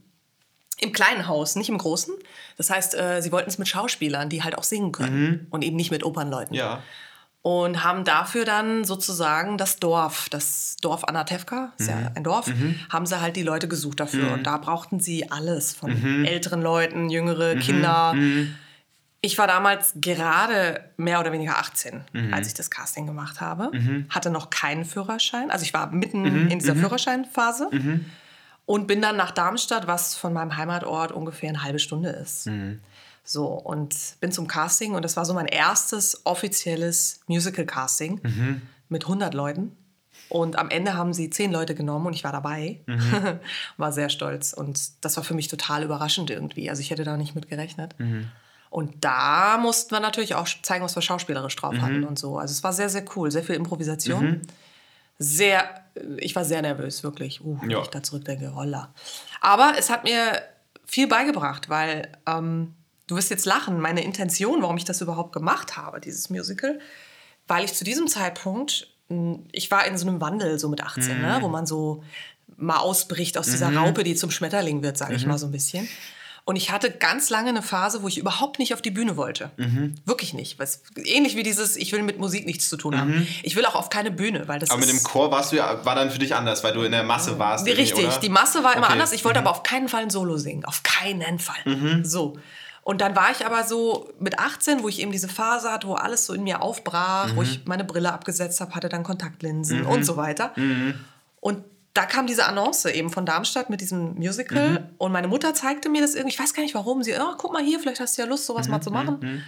Im 0.78 0.92
kleinen 0.92 1.26
Haus, 1.26 1.56
nicht 1.56 1.70
im 1.70 1.78
großen. 1.78 2.14
Das 2.58 2.68
heißt, 2.68 2.94
äh, 2.94 3.20
sie 3.22 3.32
wollten 3.32 3.48
es 3.48 3.58
mit 3.58 3.68
Schauspielern, 3.68 4.28
die 4.28 4.42
halt 4.42 4.58
auch 4.58 4.62
singen 4.62 4.92
können 4.92 5.30
mhm. 5.30 5.46
und 5.50 5.62
eben 5.62 5.76
nicht 5.76 5.90
mit 5.90 6.04
Opernleuten. 6.04 6.54
Ja. 6.54 6.82
Und 7.40 7.84
haben 7.84 8.04
dafür 8.04 8.44
dann 8.44 8.84
sozusagen 8.84 9.56
das 9.56 9.76
Dorf, 9.78 10.28
das 10.28 10.76
Dorf 10.82 11.04
Anatevka, 11.04 11.72
ist 11.78 11.88
mhm. 11.88 11.96
ja 11.96 12.10
ein 12.14 12.24
Dorf, 12.24 12.48
mhm. 12.48 12.74
haben 12.90 13.06
sie 13.06 13.20
halt 13.20 13.36
die 13.36 13.42
Leute 13.42 13.68
gesucht 13.68 14.00
dafür. 14.00 14.26
Mhm. 14.26 14.32
Und 14.32 14.42
da 14.44 14.58
brauchten 14.58 15.00
sie 15.00 15.30
alles 15.30 15.72
von 15.72 15.94
mhm. 15.98 16.24
älteren 16.24 16.60
Leuten, 16.60 17.08
jüngere 17.08 17.54
mhm. 17.54 17.60
Kinder. 17.60 18.14
Ich 19.22 19.38
war 19.38 19.46
damals 19.46 19.94
gerade 19.96 20.90
mehr 20.98 21.20
oder 21.20 21.32
weniger 21.32 21.58
18, 21.58 22.04
als 22.32 22.48
ich 22.48 22.54
das 22.54 22.70
Casting 22.70 23.06
gemacht 23.06 23.40
habe. 23.40 23.72
Hatte 24.10 24.30
noch 24.30 24.50
keinen 24.50 24.84
Führerschein. 24.84 25.50
Also 25.50 25.64
ich 25.64 25.72
war 25.72 25.90
mitten 25.90 26.48
in 26.48 26.58
dieser 26.58 26.76
Führerscheinphase 26.76 27.70
und 28.66 28.86
bin 28.86 29.00
dann 29.00 29.16
nach 29.16 29.30
Darmstadt, 29.30 29.86
was 29.86 30.16
von 30.16 30.32
meinem 30.32 30.56
Heimatort 30.56 31.12
ungefähr 31.12 31.48
eine 31.48 31.62
halbe 31.62 31.78
Stunde 31.78 32.10
ist. 32.10 32.46
Mhm. 32.46 32.80
So, 33.24 33.46
und 33.46 33.96
bin 34.20 34.30
zum 34.30 34.46
Casting 34.46 34.94
und 34.94 35.04
das 35.04 35.16
war 35.16 35.24
so 35.24 35.34
mein 35.34 35.46
erstes 35.46 36.20
offizielles 36.24 37.20
Musical-Casting 37.26 38.20
mhm. 38.22 38.62
mit 38.88 39.04
100 39.04 39.34
Leuten. 39.34 39.76
Und 40.28 40.58
am 40.58 40.70
Ende 40.70 40.94
haben 40.94 41.12
sie 41.12 41.30
zehn 41.30 41.52
Leute 41.52 41.74
genommen 41.74 42.06
und 42.06 42.12
ich 42.12 42.24
war 42.24 42.32
dabei. 42.32 42.80
Mhm. 42.86 43.38
war 43.76 43.92
sehr 43.92 44.08
stolz. 44.08 44.52
Und 44.52 45.04
das 45.04 45.16
war 45.16 45.24
für 45.24 45.34
mich 45.34 45.48
total 45.48 45.84
überraschend 45.84 46.30
irgendwie. 46.30 46.68
Also 46.68 46.80
ich 46.80 46.90
hätte 46.90 47.04
da 47.04 47.16
nicht 47.16 47.34
mit 47.34 47.48
gerechnet. 47.48 47.94
Mhm. 47.98 48.28
Und 48.70 49.04
da 49.04 49.58
mussten 49.58 49.92
wir 49.92 50.00
natürlich 50.00 50.34
auch 50.34 50.48
zeigen, 50.62 50.84
was 50.84 50.96
wir 50.96 51.02
schauspielerisch 51.02 51.54
drauf 51.56 51.74
mhm. 51.74 51.82
hatten 51.82 52.04
und 52.04 52.18
so. 52.18 52.38
Also 52.38 52.52
es 52.52 52.64
war 52.64 52.72
sehr, 52.72 52.88
sehr 52.88 53.04
cool. 53.16 53.30
Sehr 53.30 53.44
viel 53.44 53.54
Improvisation. 53.54 54.42
Mhm 55.18 55.36
sehr, 55.36 55.82
ich 56.18 56.36
war 56.36 56.44
sehr 56.44 56.62
nervös, 56.62 57.02
wirklich. 57.02 57.42
Uh, 57.44 57.58
wenn 57.60 57.70
ja. 57.70 57.80
ich 57.80 57.88
da 57.88 58.02
zurückdenke, 58.02 58.54
holla. 58.54 58.92
Aber 59.40 59.74
es 59.78 59.90
hat 59.90 60.04
mir 60.04 60.42
viel 60.84 61.08
beigebracht, 61.08 61.68
weil 61.68 62.12
ähm, 62.26 62.74
du 63.06 63.16
wirst 63.16 63.30
jetzt 63.30 63.46
lachen, 63.46 63.80
meine 63.80 64.04
Intention, 64.04 64.62
warum 64.62 64.76
ich 64.76 64.84
das 64.84 65.00
überhaupt 65.00 65.32
gemacht 65.32 65.76
habe, 65.76 66.00
dieses 66.00 66.30
Musical, 66.30 66.78
weil 67.46 67.64
ich 67.64 67.74
zu 67.74 67.84
diesem 67.84 68.08
Zeitpunkt, 68.08 68.88
hm, 69.08 69.44
ich 69.52 69.70
war 69.70 69.86
in 69.86 69.96
so 69.96 70.06
einem 70.06 70.20
Wandel, 70.20 70.58
so 70.58 70.68
mit 70.68 70.82
18, 70.82 71.08
ne, 71.08 71.14
mhm. 71.14 71.22
ne, 71.22 71.38
wo 71.40 71.48
man 71.48 71.66
so 71.66 72.04
mal 72.56 72.78
ausbricht 72.78 73.38
aus 73.38 73.46
dieser 73.46 73.70
mhm. 73.70 73.78
Raupe, 73.78 74.04
die 74.04 74.14
zum 74.14 74.30
Schmetterling 74.30 74.82
wird, 74.82 74.96
sage 74.96 75.12
mhm. 75.12 75.16
ich 75.18 75.26
mal 75.26 75.38
so 75.38 75.46
ein 75.46 75.52
bisschen. 75.52 75.88
Und 76.48 76.54
ich 76.54 76.70
hatte 76.70 76.92
ganz 76.92 77.28
lange 77.28 77.48
eine 77.48 77.60
Phase, 77.60 78.04
wo 78.04 78.08
ich 78.08 78.18
überhaupt 78.18 78.60
nicht 78.60 78.72
auf 78.72 78.80
die 78.80 78.92
Bühne 78.92 79.16
wollte. 79.16 79.50
Mhm. 79.56 79.96
Wirklich 80.04 80.32
nicht. 80.32 80.60
Was, 80.60 80.80
ähnlich 80.94 81.34
wie 81.34 81.42
dieses, 81.42 81.74
ich 81.74 81.90
will 81.90 82.04
mit 82.04 82.20
Musik 82.20 82.46
nichts 82.46 82.68
zu 82.68 82.76
tun 82.76 82.94
mhm. 82.94 83.00
haben. 83.00 83.28
Ich 83.42 83.56
will 83.56 83.66
auch 83.66 83.74
auf 83.74 83.90
keine 83.90 84.12
Bühne, 84.12 84.46
weil 84.46 84.60
das 84.60 84.70
Aber 84.70 84.78
mit 84.78 84.88
dem 84.88 85.02
Chor 85.02 85.32
warst 85.32 85.50
du 85.50 85.56
ja, 85.56 85.84
war 85.84 85.96
dann 85.96 86.08
für 86.08 86.20
dich 86.20 86.36
anders, 86.36 86.62
weil 86.62 86.72
du 86.72 86.82
in 86.82 86.92
der 86.92 87.02
Masse 87.02 87.40
warst. 87.40 87.66
Richtig, 87.66 88.18
die 88.18 88.28
Masse 88.28 88.62
war 88.62 88.76
immer 88.76 88.84
okay. 88.84 88.92
anders. 88.92 89.10
Ich 89.10 89.24
wollte 89.24 89.40
mhm. 89.40 89.48
aber 89.48 89.56
auf 89.56 89.64
keinen 89.64 89.88
Fall 89.88 90.02
ein 90.02 90.10
Solo 90.10 90.38
singen. 90.38 90.64
Auf 90.64 90.84
keinen 90.84 91.40
Fall. 91.40 91.56
Mhm. 91.64 92.04
So. 92.04 92.38
Und 92.84 93.00
dann 93.00 93.16
war 93.16 93.32
ich 93.32 93.44
aber 93.44 93.64
so 93.64 94.08
mit 94.20 94.38
18, 94.38 94.84
wo 94.84 94.88
ich 94.88 95.00
eben 95.00 95.10
diese 95.10 95.28
Phase 95.28 95.72
hatte, 95.72 95.88
wo 95.88 95.94
alles 95.94 96.26
so 96.26 96.32
in 96.32 96.44
mir 96.44 96.62
aufbrach, 96.62 97.34
wo 97.34 97.42
ich 97.42 97.64
meine 97.64 97.82
Brille 97.82 98.12
abgesetzt 98.12 98.60
habe, 98.60 98.72
hatte 98.76 98.88
dann 98.88 99.02
Kontaktlinsen 99.02 99.84
und 99.84 100.04
so 100.04 100.16
weiter. 100.16 100.52
Und 101.40 101.64
da 101.96 102.04
kam 102.04 102.26
diese 102.26 102.46
Annonce 102.46 102.86
eben 102.86 103.10
von 103.10 103.24
Darmstadt 103.24 103.70
mit 103.70 103.80
diesem 103.80 104.14
Musical 104.14 104.70
mhm. 104.70 104.88
und 104.98 105.12
meine 105.12 105.28
Mutter 105.28 105.54
zeigte 105.54 105.88
mir 105.88 106.02
das 106.02 106.14
irgendwie, 106.14 106.34
ich 106.34 106.38
weiß 106.38 106.52
gar 106.52 106.62
nicht 106.62 106.74
warum, 106.74 107.02
sie, 107.02 107.14
oh, 107.14 107.34
guck 107.38 107.52
mal 107.52 107.62
hier, 107.62 107.80
vielleicht 107.80 108.00
hast 108.00 108.18
du 108.18 108.22
ja 108.22 108.28
Lust, 108.28 108.46
sowas 108.46 108.66
mhm. 108.66 108.72
mal 108.72 108.80
zu 108.80 108.90
machen. 108.90 109.18
Mhm. 109.20 109.42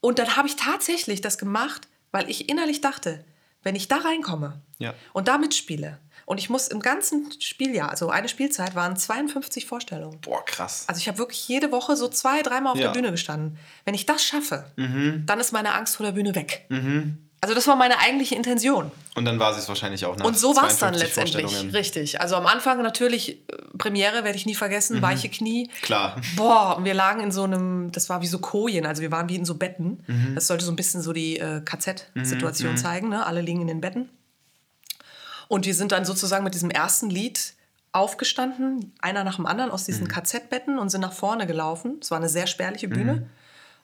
Und 0.00 0.18
dann 0.18 0.36
habe 0.36 0.46
ich 0.46 0.56
tatsächlich 0.56 1.20
das 1.20 1.38
gemacht, 1.38 1.88
weil 2.12 2.30
ich 2.30 2.48
innerlich 2.48 2.80
dachte, 2.80 3.24
wenn 3.62 3.74
ich 3.74 3.88
da 3.88 3.96
reinkomme 3.96 4.60
ja. 4.78 4.94
und 5.12 5.26
da 5.26 5.38
mitspiele 5.38 5.98
und 6.24 6.38
ich 6.38 6.50
muss 6.50 6.68
im 6.68 6.80
ganzen 6.80 7.32
Spieljahr, 7.40 7.90
also 7.90 8.10
eine 8.10 8.28
Spielzeit, 8.28 8.74
waren 8.74 8.96
52 8.96 9.66
Vorstellungen. 9.66 10.20
Boah, 10.20 10.44
krass. 10.44 10.84
Also 10.86 11.00
ich 11.00 11.08
habe 11.08 11.18
wirklich 11.18 11.48
jede 11.48 11.72
Woche 11.72 11.96
so 11.96 12.06
zwei, 12.08 12.42
dreimal 12.42 12.72
auf 12.72 12.78
ja. 12.78 12.86
der 12.86 12.92
Bühne 12.92 13.10
gestanden. 13.10 13.58
Wenn 13.84 13.94
ich 13.94 14.06
das 14.06 14.24
schaffe, 14.24 14.70
mhm. 14.76 15.24
dann 15.26 15.40
ist 15.40 15.52
meine 15.52 15.74
Angst 15.74 15.96
vor 15.96 16.06
der 16.06 16.12
Bühne 16.12 16.34
weg. 16.34 16.66
Mhm. 16.68 17.25
Also 17.46 17.54
das 17.54 17.68
war 17.68 17.76
meine 17.76 18.00
eigentliche 18.00 18.34
Intention. 18.34 18.90
Und 19.14 19.24
dann 19.24 19.38
war 19.38 19.54
sie 19.54 19.60
es 19.60 19.68
wahrscheinlich 19.68 20.04
auch 20.04 20.16
nach 20.16 20.24
Und 20.24 20.36
so 20.36 20.56
war 20.56 20.66
es 20.66 20.78
dann 20.78 20.94
letztendlich, 20.94 21.72
richtig. 21.72 22.20
Also 22.20 22.34
am 22.34 22.44
Anfang 22.44 22.82
natürlich, 22.82 23.38
äh, 23.48 23.56
Premiere 23.78 24.24
werde 24.24 24.36
ich 24.36 24.46
nie 24.46 24.56
vergessen, 24.56 24.96
mhm. 24.96 25.02
weiche 25.02 25.28
Knie. 25.28 25.70
Klar. 25.82 26.20
Boah, 26.34 26.76
und 26.76 26.84
wir 26.84 26.92
lagen 26.92 27.20
in 27.20 27.30
so 27.30 27.44
einem, 27.44 27.92
das 27.92 28.08
war 28.08 28.20
wie 28.20 28.26
so 28.26 28.40
Kojen, 28.40 28.84
also 28.84 29.00
wir 29.00 29.12
waren 29.12 29.28
wie 29.28 29.36
in 29.36 29.44
so 29.44 29.54
Betten. 29.54 30.02
Mhm. 30.08 30.34
Das 30.34 30.48
sollte 30.48 30.64
so 30.64 30.72
ein 30.72 30.76
bisschen 30.76 31.02
so 31.02 31.12
die 31.12 31.38
äh, 31.38 31.60
KZ-Situation 31.60 32.72
mhm. 32.72 32.76
zeigen, 32.78 33.08
ne? 33.10 33.24
alle 33.24 33.42
liegen 33.42 33.60
in 33.60 33.68
den 33.68 33.80
Betten. 33.80 34.08
Und 35.46 35.66
wir 35.66 35.74
sind 35.76 35.92
dann 35.92 36.04
sozusagen 36.04 36.42
mit 36.42 36.54
diesem 36.54 36.72
ersten 36.72 37.10
Lied 37.10 37.54
aufgestanden, 37.92 38.92
einer 38.98 39.22
nach 39.22 39.36
dem 39.36 39.46
anderen 39.46 39.70
aus 39.70 39.84
diesen 39.84 40.06
mhm. 40.06 40.08
KZ-Betten 40.08 40.80
und 40.80 40.90
sind 40.90 41.02
nach 41.02 41.12
vorne 41.12 41.46
gelaufen. 41.46 41.98
Es 42.00 42.10
war 42.10 42.18
eine 42.18 42.28
sehr 42.28 42.48
spärliche 42.48 42.88
Bühne. 42.88 43.28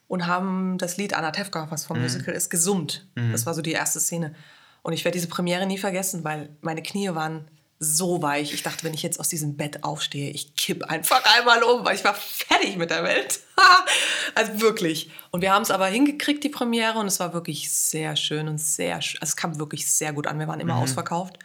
Und 0.09 0.27
haben 0.27 0.77
das 0.79 0.97
Lied 0.99 1.15
Anna 1.15 1.31
Tefka, 1.31 1.71
was 1.71 1.87
vom 1.87 1.97
mhm. 1.97 2.03
Musical 2.03 2.35
ist, 2.35 2.51
gesummt. 2.51 3.07
Mhm. 3.15 3.33
Das 3.33 3.47
war 3.47 3.55
so 3.55 3.63
die 3.63 3.73
erste 3.73 4.01
Szene. 4.01 4.35
Und 4.83 4.93
ich 4.93 5.05
werde 5.05 5.17
diese 5.17 5.29
Premiere 5.29 5.67
nie 5.67 5.79
vergessen, 5.79 6.25
weil 6.25 6.51
meine 6.61 6.83
Knie 6.83 7.15
waren 7.15 7.49
so 7.79 8.23
weich. 8.23 8.55
Ich 8.55 8.63
dachte, 8.63 8.85
wenn 8.85 8.95
ich 8.95 9.03
jetzt 9.03 9.19
aus 9.19 9.29
diesem 9.29 9.57
Bett 9.57 9.83
aufstehe, 9.83 10.31
ich 10.31 10.55
kipp 10.55 10.85
einfach 10.85 11.21
einmal 11.37 11.63
um, 11.65 11.85
weil 11.85 11.97
ich 11.97 12.05
war 12.05 12.15
fertig 12.15 12.77
mit 12.77 12.91
der 12.91 13.03
Welt. 13.03 13.41
also 14.37 14.61
wirklich. 14.61 15.11
Und 15.33 15.41
wir 15.41 15.53
haben 15.53 15.63
es 15.63 15.71
aber 15.71 15.87
hingekriegt, 15.87 16.45
die 16.45 16.49
Premiere, 16.49 16.99
und 16.99 17.07
es 17.07 17.19
war 17.19 17.33
wirklich 17.33 17.73
sehr 17.73 18.15
schön 18.15 18.47
und 18.47 18.59
sehr, 18.59 18.97
also 18.97 19.17
es 19.21 19.37
kam 19.37 19.59
wirklich 19.59 19.91
sehr 19.91 20.13
gut 20.13 20.29
an. 20.29 20.39
Wir 20.39 20.47
waren 20.47 20.61
immer 20.61 20.77
mhm. 20.77 20.83
ausverkauft. 20.83 21.39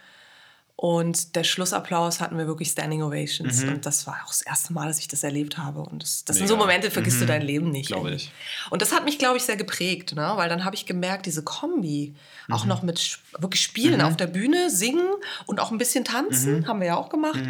Und 0.80 1.34
der 1.34 1.42
Schlussapplaus 1.42 2.20
hatten 2.20 2.38
wir 2.38 2.46
wirklich 2.46 2.68
Standing 2.68 3.02
Ovations. 3.02 3.64
Mhm. 3.64 3.70
Und 3.70 3.86
das 3.86 4.06
war 4.06 4.20
auch 4.24 4.28
das 4.28 4.42
erste 4.42 4.72
Mal, 4.72 4.86
dass 4.86 5.00
ich 5.00 5.08
das 5.08 5.24
erlebt 5.24 5.58
habe. 5.58 5.80
Und 5.80 6.04
das, 6.04 6.24
das 6.24 6.36
sind 6.36 6.46
so 6.46 6.56
Momente, 6.56 6.92
vergisst 6.92 7.16
mhm. 7.16 7.22
du 7.22 7.26
dein 7.26 7.42
Leben 7.42 7.70
nicht. 7.70 7.88
Glaube 7.88 8.12
ich. 8.12 8.30
Und 8.70 8.80
das 8.80 8.92
hat 8.92 9.04
mich, 9.04 9.18
glaube 9.18 9.38
ich, 9.38 9.42
sehr 9.42 9.56
geprägt, 9.56 10.14
ne? 10.14 10.34
weil 10.36 10.48
dann 10.48 10.64
habe 10.64 10.76
ich 10.76 10.86
gemerkt, 10.86 11.26
diese 11.26 11.42
Kombi, 11.42 12.14
mhm. 12.46 12.54
auch 12.54 12.64
noch 12.64 12.82
mit 12.82 13.18
wirklich 13.40 13.60
Spielen 13.60 13.98
mhm. 13.98 14.06
auf 14.06 14.16
der 14.16 14.28
Bühne, 14.28 14.70
singen 14.70 15.08
und 15.46 15.58
auch 15.58 15.72
ein 15.72 15.78
bisschen 15.78 16.04
tanzen, 16.04 16.60
mhm. 16.60 16.68
haben 16.68 16.78
wir 16.78 16.86
ja 16.86 16.96
auch 16.96 17.08
gemacht. 17.08 17.40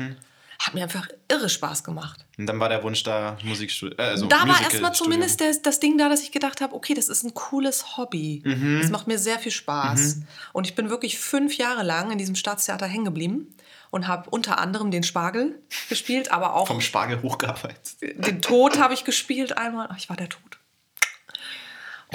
Hat 0.61 0.75
mir 0.75 0.83
einfach 0.83 1.09
irre 1.29 1.49
Spaß 1.49 1.85
gemacht. 1.85 2.27
Und 2.37 2.47
dann 2.47 2.59
war 2.59 2.68
der 2.68 2.83
Wunsch 2.83 3.05
da, 3.05 3.38
Musikstudio. 3.44 3.97
Äh, 3.97 4.03
also 4.03 4.27
da 4.27 4.47
war 4.49 4.61
erstmal 4.61 4.92
zumindest 4.92 5.40
der, 5.40 5.55
das 5.62 5.79
Ding 5.79 5.97
da, 5.99 6.09
dass 6.09 6.23
ich 6.23 6.33
gedacht 6.33 6.61
habe, 6.61 6.75
okay, 6.75 6.94
das 6.94 7.09
ist 7.09 7.23
ein 7.23 7.33
cooles 7.33 7.97
Hobby. 7.97 8.42
Mhm. 8.44 8.81
Das 8.83 8.90
macht 8.90 9.07
mir 9.07 9.18
sehr 9.18 9.38
viel 9.38 9.53
Spaß. 9.53 10.16
Mhm. 10.16 10.27
Und 10.53 10.66
ich 10.66 10.75
bin 10.75 10.90
wirklich 10.90 11.18
fünf 11.18 11.57
Jahre 11.57 11.85
lang 11.85 12.11
in 12.11 12.18
diesem 12.18 12.35
Staatstheater 12.35 12.87
hängen 12.87 13.05
geblieben 13.05 13.55
und 13.90 14.09
habe 14.09 14.29
unter 14.31 14.59
anderem 14.59 14.90
den 14.90 15.05
Spargel 15.05 15.62
gespielt, 15.88 16.33
aber 16.33 16.55
auch. 16.55 16.66
Vom 16.66 16.81
Spargel 16.81 17.23
hochgearbeitet. 17.23 17.97
Den 18.01 18.42
Tod 18.42 18.79
habe 18.79 18.94
ich 18.94 19.05
gespielt 19.05 19.57
einmal. 19.57 19.88
Ach, 19.90 19.97
ich 19.97 20.09
war 20.09 20.16
der 20.16 20.29
Tod. 20.29 20.59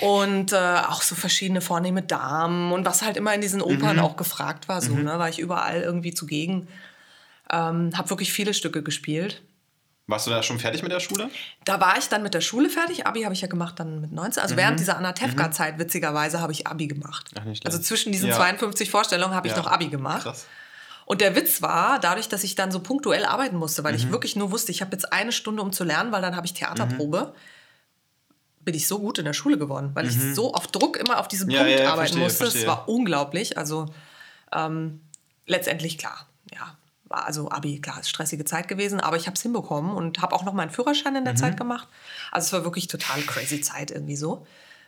Und 0.02 0.54
äh, 0.54 0.56
auch 0.88 1.02
so 1.04 1.14
verschiedene 1.16 1.62
vornehme 1.62 2.02
Damen 2.02 2.72
und 2.72 2.84
was 2.84 3.04
halt 3.04 3.16
immer 3.16 3.34
in 3.34 3.42
diesen 3.42 3.62
Opern 3.62 3.98
mhm. 3.98 4.02
auch 4.02 4.18
gefragt 4.18 4.68
war, 4.68 4.82
so, 4.82 4.94
mhm. 4.94 5.04
ne, 5.04 5.20
war 5.20 5.30
ich 5.30 5.40
überall 5.40 5.82
irgendwie 5.82 6.14
zugegen. 6.14 6.68
Ähm, 7.54 7.92
habe 7.96 8.10
wirklich 8.10 8.34
viele 8.34 8.54
Stücke 8.54 8.82
gespielt. 8.82 9.44
Warst 10.08 10.28
du 10.28 10.32
da 10.32 10.44
schon 10.44 10.60
fertig 10.60 10.82
mit 10.82 10.92
der 10.92 11.00
Schule? 11.00 11.30
Da 11.64 11.80
war 11.80 11.98
ich 11.98 12.10
dann 12.10 12.24
mit 12.24 12.34
der 12.34 12.42
Schule 12.42 12.70
fertig. 12.70 13.06
Abi 13.06 13.22
habe 13.22 13.34
ich 13.34 13.42
ja 13.42 13.48
gemacht 13.48 13.80
dann 13.80 14.02
mit 14.02 14.12
19. 14.12 14.42
Also 14.42 14.56
mhm. 14.56 14.60
während 14.60 14.80
dieser 14.80 14.98
Anatevka-Zeit, 14.98 15.76
mhm. 15.76 15.80
witzigerweise, 15.80 16.42
habe 16.42 16.52
ich 16.52 16.68
Abi 16.68 16.88
gemacht. 16.88 17.32
Ach, 17.40 17.46
also 17.64 17.80
zwischen 17.80 18.12
diesen 18.12 18.30
ja. 18.30 18.36
52 18.36 18.90
Vorstellungen 18.90 19.34
habe 19.34 19.48
ich 19.48 19.54
ja. 19.54 19.60
noch 19.60 19.68
Abi 19.68 19.88
gemacht. 19.88 20.24
Krass. 20.24 20.48
Und 21.06 21.22
der 21.22 21.36
Witz 21.36 21.62
war, 21.62 22.00
dadurch, 22.00 22.28
dass 22.28 22.44
ich 22.44 22.56
dann 22.56 22.72
so 22.72 22.80
punktuell 22.80 23.26
arbeiten 23.26 23.56
musste, 23.56 23.84
weil 23.84 23.94
mhm. 23.94 24.00
ich 24.00 24.12
wirklich 24.12 24.36
nur 24.36 24.52
wusste, 24.52 24.72
ich 24.72 24.82
habe 24.82 24.92
jetzt 24.92 25.14
eine 25.14 25.32
Stunde, 25.32 25.62
um 25.62 25.72
zu 25.72 25.84
lernen, 25.84 26.12
weil 26.12 26.22
dann 26.22 26.36
habe 26.36 26.48
ich 26.48 26.54
Theaterprobe, 26.54 27.34
mhm. 27.34 28.64
bin 28.66 28.76
ich 28.76 28.88
so 28.88 29.00
gut 29.00 29.20
in 29.20 29.26
der 29.26 29.34
Schule 29.34 29.58
geworden, 29.58 29.92
weil 29.94 30.08
ich 30.08 30.18
mhm. 30.18 30.34
so 30.34 30.54
auf 30.54 30.68
Druck 30.68 30.98
immer 30.98 31.20
auf 31.20 31.28
diesen 31.28 31.48
Punkt 31.48 31.70
ja, 31.70 31.92
arbeiten 31.92 32.18
verstehe, 32.18 32.46
musste. 32.46 32.46
Es 32.46 32.68
war 32.68 32.90
unglaublich. 32.90 33.58
Also 33.58 33.88
ähm, 34.54 35.02
letztendlich 35.46 35.98
klar, 35.98 36.28
also 37.14 37.50
Abi, 37.52 37.80
klar, 37.80 38.00
ist 38.00 38.10
stressige 38.10 38.46
Zeit 38.46 38.68
gewesen, 38.68 39.00
aber 39.00 39.18
ich 39.18 39.28
habe 39.28 39.36
es 39.36 39.42
hinbekommen 39.42 39.96
und 39.96 40.22
habe 40.22 40.36
auch 40.36 40.44
noch 40.44 40.54
meinen 40.54 40.72
Führerschein 40.72 41.16
in 41.16 41.24
der 41.24 41.34
mhm. 41.34 41.38
Zeit 41.38 41.58
gemacht. 41.58 41.88
Also 42.32 42.48
es 42.48 42.54
war 42.54 42.64
wirklich 42.64 42.88
total 42.88 43.22
crazy 43.22 43.62
Zeit 43.62 43.92
irgendwie 43.92 44.16
so. 44.16 44.46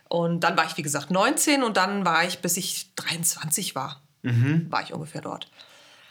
Und 0.08 0.40
dann 0.40 0.56
war 0.56 0.64
ich, 0.64 0.76
wie 0.76 0.82
gesagt, 0.82 1.10
19 1.10 1.62
und 1.62 1.76
dann 1.76 2.04
war 2.04 2.24
ich, 2.24 2.38
bis 2.40 2.56
ich 2.56 2.94
23 2.96 3.74
war, 3.74 4.02
mhm. 4.22 4.66
war 4.70 4.82
ich 4.82 4.92
ungefähr 4.92 5.20
dort. 5.20 5.50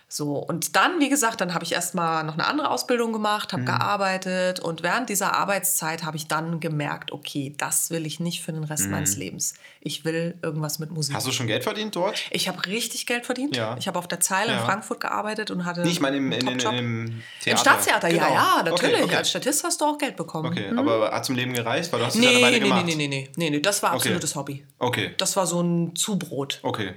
So, 0.07 0.37
und 0.37 0.75
dann, 0.75 0.99
wie 0.99 1.09
gesagt, 1.09 1.41
dann 1.41 1.53
habe 1.53 1.65
ich 1.65 1.73
erstmal 1.73 2.23
noch 2.23 2.35
eine 2.35 2.45
andere 2.45 2.69
Ausbildung 2.69 3.11
gemacht, 3.11 3.53
habe 3.53 3.63
mhm. 3.63 3.67
gearbeitet 3.67 4.59
und 4.59 4.83
während 4.83 5.09
dieser 5.09 5.33
Arbeitszeit 5.33 6.03
habe 6.03 6.15
ich 6.15 6.27
dann 6.27 6.59
gemerkt, 6.59 7.11
okay, 7.11 7.55
das 7.57 7.89
will 7.89 8.05
ich 8.05 8.19
nicht 8.19 8.43
für 8.43 8.53
den 8.53 8.63
Rest 8.63 8.85
mhm. 8.85 8.91
meines 8.91 9.17
Lebens. 9.17 9.55
Ich 9.81 10.05
will 10.05 10.37
irgendwas 10.43 10.77
mit 10.77 10.91
Musik. 10.91 11.15
Hast 11.15 11.25
du 11.25 11.31
schon 11.31 11.47
Geld 11.47 11.63
verdient 11.63 11.95
dort? 11.95 12.23
Ich 12.29 12.47
habe 12.47 12.65
richtig 12.67 13.07
Geld 13.07 13.25
verdient. 13.25 13.57
Ja. 13.57 13.75
Ich 13.79 13.87
habe 13.87 13.97
auf 13.97 14.07
der 14.07 14.19
Zeile 14.19 14.51
ja. 14.51 14.59
in 14.59 14.65
Frankfurt 14.65 14.99
gearbeitet 14.99 15.49
und 15.49 15.65
hatte. 15.65 15.81
Nee, 15.81 15.89
ich 15.89 15.99
meine 15.99 16.17
im, 16.17 16.31
in, 16.31 16.47
in, 16.47 16.47
im 16.47 16.59
Theater. 16.59 16.77
Im 16.77 17.57
Staatstheater, 17.57 18.09
genau. 18.09 18.21
ja, 18.21 18.33
ja, 18.33 18.63
natürlich. 18.63 18.95
Okay, 18.95 19.03
okay. 19.03 19.15
Als 19.15 19.29
Statist 19.31 19.63
hast 19.63 19.81
du 19.81 19.85
auch 19.85 19.97
Geld 19.97 20.15
bekommen. 20.15 20.51
Okay, 20.51 20.71
mhm. 20.71 20.79
aber 20.79 21.11
hat 21.11 21.25
zum 21.25 21.35
Leben 21.35 21.53
gereicht? 21.53 21.91
Weil 21.91 21.99
du 21.99 22.05
hast 22.05 22.15
nee, 22.15 22.27
es 22.27 22.31
ja 22.31 22.37
eine 22.37 22.45
Weile 22.45 22.57
nee, 22.57 22.63
gemacht. 22.63 22.85
Nee, 22.85 22.95
nee, 22.95 23.07
nee, 23.07 23.29
nee, 23.35 23.49
nee, 23.49 23.59
das 23.59 23.81
war 23.81 23.91
absolutes 23.91 24.35
okay. 24.35 24.39
Hobby. 24.39 24.65
Okay. 24.77 25.15
Das 25.17 25.35
war 25.35 25.47
so 25.47 25.61
ein 25.61 25.95
Zubrot. 25.95 26.59
Okay. 26.61 26.93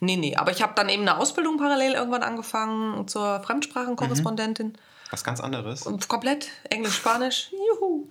Nee, 0.00 0.16
nee, 0.16 0.34
aber 0.36 0.50
ich 0.50 0.62
habe 0.62 0.72
dann 0.74 0.88
eben 0.88 1.02
eine 1.02 1.18
Ausbildung 1.18 1.58
parallel 1.58 1.92
irgendwann 1.92 2.22
angefangen 2.22 3.06
zur 3.06 3.40
Fremdsprachenkorrespondentin. 3.40 4.68
Mhm. 4.68 4.76
Was 5.10 5.24
ganz 5.24 5.40
anderes. 5.40 5.82
Und 5.82 6.08
komplett 6.08 6.48
Englisch, 6.70 6.94
Spanisch. 6.94 7.50
Juhu. 7.80 8.08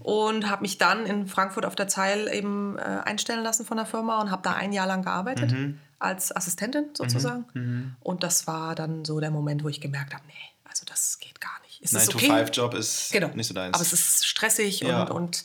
und 0.00 0.48
habe 0.48 0.62
mich 0.62 0.78
dann 0.78 1.04
in 1.04 1.26
Frankfurt 1.26 1.66
auf 1.66 1.74
der 1.74 1.88
Zeil 1.88 2.28
eben 2.32 2.78
äh, 2.78 2.82
einstellen 3.04 3.42
lassen 3.42 3.66
von 3.66 3.76
der 3.76 3.86
Firma 3.86 4.20
und 4.20 4.30
habe 4.30 4.42
da 4.42 4.54
ein 4.54 4.72
Jahr 4.72 4.86
lang 4.86 5.02
gearbeitet 5.02 5.52
mhm. 5.52 5.78
als 5.98 6.34
Assistentin 6.34 6.86
sozusagen. 6.94 7.44
Mhm. 7.52 7.62
mhm. 7.62 7.96
Und 8.00 8.22
das 8.22 8.46
war 8.46 8.74
dann 8.74 9.04
so 9.04 9.20
der 9.20 9.30
Moment, 9.30 9.64
wo 9.64 9.68
ich 9.68 9.80
gemerkt 9.80 10.14
habe, 10.14 10.24
nee, 10.28 10.34
also 10.64 10.84
das 10.86 11.18
geht 11.18 11.40
gar 11.40 11.60
nicht. 11.64 11.82
Es 11.82 11.92
9-to-5-Job 11.92 12.74
ist 12.74 13.12
genau. 13.12 13.28
nicht 13.34 13.48
so 13.48 13.54
deins. 13.54 13.74
Aber 13.74 13.82
es 13.82 13.92
ist 13.92 14.26
stressig 14.26 14.80
ja. 14.80 15.02
und, 15.02 15.10
und 15.10 15.44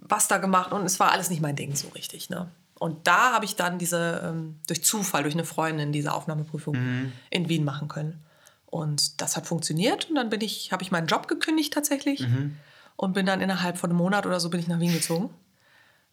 was 0.00 0.28
da 0.28 0.38
gemacht 0.38 0.72
und 0.72 0.84
es 0.84 1.00
war 1.00 1.10
alles 1.10 1.28
nicht 1.28 1.42
mein 1.42 1.56
Ding 1.56 1.74
so 1.74 1.88
richtig. 1.88 2.30
Ne? 2.30 2.48
Und 2.78 3.06
da 3.06 3.32
habe 3.32 3.44
ich 3.44 3.56
dann 3.56 3.78
diese, 3.78 4.22
ähm, 4.24 4.56
durch 4.66 4.84
Zufall, 4.84 5.22
durch 5.22 5.34
eine 5.34 5.44
Freundin, 5.44 5.92
diese 5.92 6.12
Aufnahmeprüfung 6.12 6.74
mhm. 6.76 7.12
in 7.30 7.48
Wien 7.48 7.64
machen 7.64 7.88
können. 7.88 8.22
Und 8.66 9.20
das 9.22 9.36
hat 9.36 9.46
funktioniert. 9.46 10.10
Und 10.10 10.16
dann 10.16 10.28
bin 10.28 10.42
ich, 10.42 10.72
habe 10.72 10.82
ich 10.82 10.90
meinen 10.90 11.06
Job 11.06 11.28
gekündigt 11.28 11.72
tatsächlich 11.72 12.20
mhm. 12.20 12.56
und 12.96 13.14
bin 13.14 13.24
dann 13.24 13.40
innerhalb 13.40 13.78
von 13.78 13.90
einem 13.90 13.98
Monat 13.98 14.26
oder 14.26 14.40
so 14.40 14.50
bin 14.50 14.60
ich 14.60 14.68
nach 14.68 14.80
Wien 14.80 14.92
gezogen. 14.92 15.30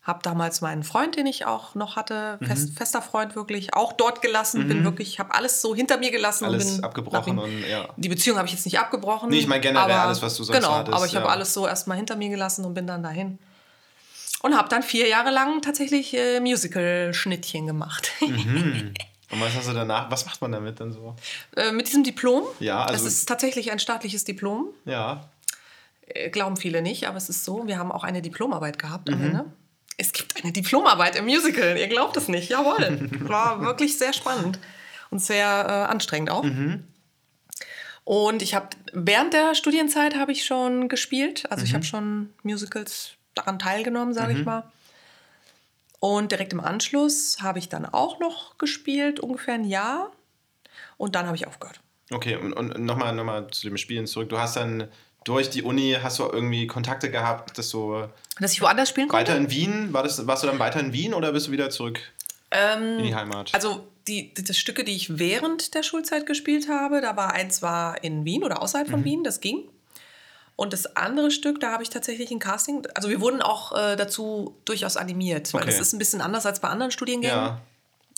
Habe 0.04 0.20
damals 0.22 0.62
meinen 0.62 0.84
Freund, 0.84 1.16
den 1.16 1.26
ich 1.26 1.46
auch 1.46 1.76
noch 1.76 1.96
hatte, 1.96 2.38
mhm. 2.40 2.46
fest, 2.46 2.74
fester 2.78 3.02
Freund 3.02 3.36
wirklich, 3.36 3.74
auch 3.74 3.94
dort 3.94 4.22
gelassen. 4.22 4.68
Bin 4.68 4.82
mhm. 4.82 4.84
wirklich, 4.86 5.20
habe 5.20 5.34
alles 5.34 5.62
so 5.62 5.76
hinter 5.76 5.98
mir 5.98 6.12
gelassen. 6.12 6.46
Alles 6.46 6.76
bin 6.76 6.84
abgebrochen 6.84 7.40
und 7.40 7.62
ja. 7.70 7.90
Die 7.98 8.10
Beziehung 8.10 8.38
habe 8.38 8.48
ich 8.48 8.54
jetzt 8.54 8.66
nicht 8.66 8.80
abgebrochen. 8.80 9.30
Nee, 9.30 9.40
ich 9.40 9.48
meine 9.48 9.62
generell 9.62 9.92
aber, 9.92 10.04
alles, 10.04 10.22
was 10.22 10.36
du 10.36 10.44
sonst 10.44 10.58
genau, 10.58 10.76
hattest. 10.76 10.96
aber 10.96 11.06
ich 11.06 11.14
ja. 11.14 11.22
habe 11.22 11.30
alles 11.30 11.54
so 11.54 11.68
erstmal 11.68 11.98
hinter 11.98 12.16
mir 12.16 12.30
gelassen 12.30 12.64
und 12.64 12.74
bin 12.74 12.88
dann 12.88 13.04
dahin 13.04 13.40
und 14.44 14.56
habe 14.56 14.70
dann 14.70 14.84
vier 14.84 15.08
Jahre 15.08 15.32
lang 15.32 15.62
tatsächlich 15.62 16.14
äh, 16.14 16.40
Musical-Schnittchen 16.40 17.66
gemacht. 17.66 18.12
Mhm. 18.24 18.94
Und 19.32 19.42
was 19.42 19.56
hast 19.56 19.68
du 19.68 19.74
danach? 19.74 20.12
Was 20.12 20.28
macht 20.28 20.42
man 20.42 20.52
damit 20.52 20.80
dann 20.80 20.92
so? 20.92 21.16
Äh, 21.56 21.72
mit 21.72 21.88
diesem 21.88 22.04
Diplom. 22.04 22.44
Ja, 22.60 22.84
also. 22.84 22.94
Das 22.94 23.14
ist 23.14 23.28
tatsächlich 23.28 23.72
ein 23.72 23.80
staatliches 23.80 24.26
Diplom. 24.26 24.68
Ja. 24.86 25.28
Äh, 26.06 26.30
glauben 26.30 26.56
viele 26.56 26.84
nicht, 26.84 27.08
aber 27.08 27.18
es 27.18 27.30
ist 27.30 27.44
so. 27.44 27.66
Wir 27.66 27.80
haben 27.80 27.92
auch 27.92 28.04
eine 28.04 28.22
Diplomarbeit 28.22 28.78
gehabt 28.78 29.10
am 29.10 29.20
mhm. 29.20 29.26
Ende. 29.26 29.46
Es 29.98 30.14
gibt 30.14 30.44
eine 30.44 30.52
Diplomarbeit 30.52 31.16
im 31.16 31.26
Musical. 31.26 31.78
Ihr 31.78 31.88
glaubt 31.88 32.16
es 32.16 32.28
nicht. 32.28 32.50
Jawohl. 32.50 33.10
War 33.28 33.62
wirklich 33.62 33.98
sehr 33.98 34.14
spannend 34.14 34.60
und 35.10 35.20
sehr 35.20 35.48
äh, 35.48 35.92
anstrengend 35.92 36.30
auch. 36.30 36.44
Mhm. 36.44 36.84
Und 38.04 38.44
ich 38.44 38.54
habe 38.54 38.70
während 38.92 39.34
der 39.34 39.56
Studienzeit 39.56 40.16
habe 40.16 40.32
ich 40.32 40.46
schon 40.46 40.90
gespielt. 40.90 41.50
Also 41.50 41.62
mhm. 41.62 41.68
ich 41.68 41.74
habe 41.74 41.86
schon 41.86 42.30
Musicals 42.44 43.16
daran 43.36 43.60
teilgenommen, 43.60 44.14
sage 44.14 44.34
mhm. 44.34 44.40
ich 44.40 44.46
mal. 44.46 44.64
Und 46.00 46.32
direkt 46.32 46.52
im 46.52 46.60
Anschluss 46.60 47.38
habe 47.42 47.60
ich 47.60 47.70
dann 47.70 47.86
auch 47.86 48.20
noch 48.20 48.58
gespielt, 48.58 49.20
ungefähr 49.20 49.54
ein 49.54 49.64
Jahr. 49.64 50.12
Und 50.98 51.16
dann 51.16 51.28
habe 51.28 51.38
ich 51.38 51.48
aufgehört. 51.48 51.80
Okay, 52.12 52.36
und, 52.36 52.54
und 52.54 52.78
nochmal 52.80 53.16
noch 53.16 53.24
mal 53.24 53.48
zu 53.52 53.68
dem 53.68 53.78
Spielen 53.78 54.06
zurück. 54.06 54.30
Du 54.30 54.38
hast 54.38 54.58
dann 54.58 54.90
durch 55.24 55.50
die 55.50 55.64
Uni, 55.64 55.96
hast 56.02 56.20
du 56.20 56.24
irgendwie 56.24 56.68
Kontakte 56.68 57.10
gehabt, 57.10 57.58
dass 57.58 57.70
du... 57.70 58.08
Dass 58.40 58.52
ich 58.52 58.62
woanders 58.62 58.90
spielen 58.90 59.08
konnte? 59.08 59.32
Weiter 59.32 59.40
in 59.40 59.50
Wien? 59.50 59.94
War 59.94 60.04
das, 60.04 60.28
warst 60.28 60.44
du 60.44 60.48
dann 60.48 60.60
weiter 60.60 60.80
in 60.80 60.92
Wien 60.92 61.14
oder 61.14 61.32
bist 61.32 61.48
du 61.48 61.52
wieder 61.52 61.70
zurück 61.70 62.02
ähm, 62.52 63.00
in 63.00 63.06
die 63.06 63.16
Heimat? 63.16 63.54
Also 63.54 63.88
die, 64.08 64.34
die, 64.34 64.44
die, 64.44 64.54
Stücke, 64.54 64.84
die 64.84 64.96
ich 64.96 65.18
während 65.18 65.74
der 65.74 65.84
Schulzeit 65.84 66.26
gespielt 66.26 66.68
habe, 66.68 67.02
da 67.02 67.16
war 67.16 67.34
eins 67.34 67.62
war 67.62 68.04
in 68.04 68.26
Wien 68.26 68.44
oder 68.44 68.62
außerhalb 68.62 68.90
von 68.90 69.02
mhm. 69.02 69.06
Wien, 69.06 69.24
das 69.24 69.40
ging. 69.40 69.64
Und 70.56 70.74
das 70.74 70.96
andere 70.96 71.32
Stück, 71.32 71.60
da 71.60 71.72
habe 71.72 71.84
ich 71.84 71.90
tatsächlich 71.90 72.30
ein 72.32 72.40
Casting. 72.40 72.86
Also 72.94 73.10
wir 73.10 73.22
wurden 73.22 73.42
auch 73.42 73.72
äh, 73.72 73.96
dazu 73.96 74.56
durchaus 74.66 74.98
animiert, 74.98 75.54
weil 75.54 75.64
okay. 75.64 75.72
das 75.72 75.80
ist 75.80 75.94
ein 75.94 76.00
bisschen 76.00 76.22
anders 76.22 76.46
als 76.46 76.60
bei 76.60 76.70
anderen 76.70 76.92
Studiengängen. 76.92 77.36
Ja. 77.36 77.62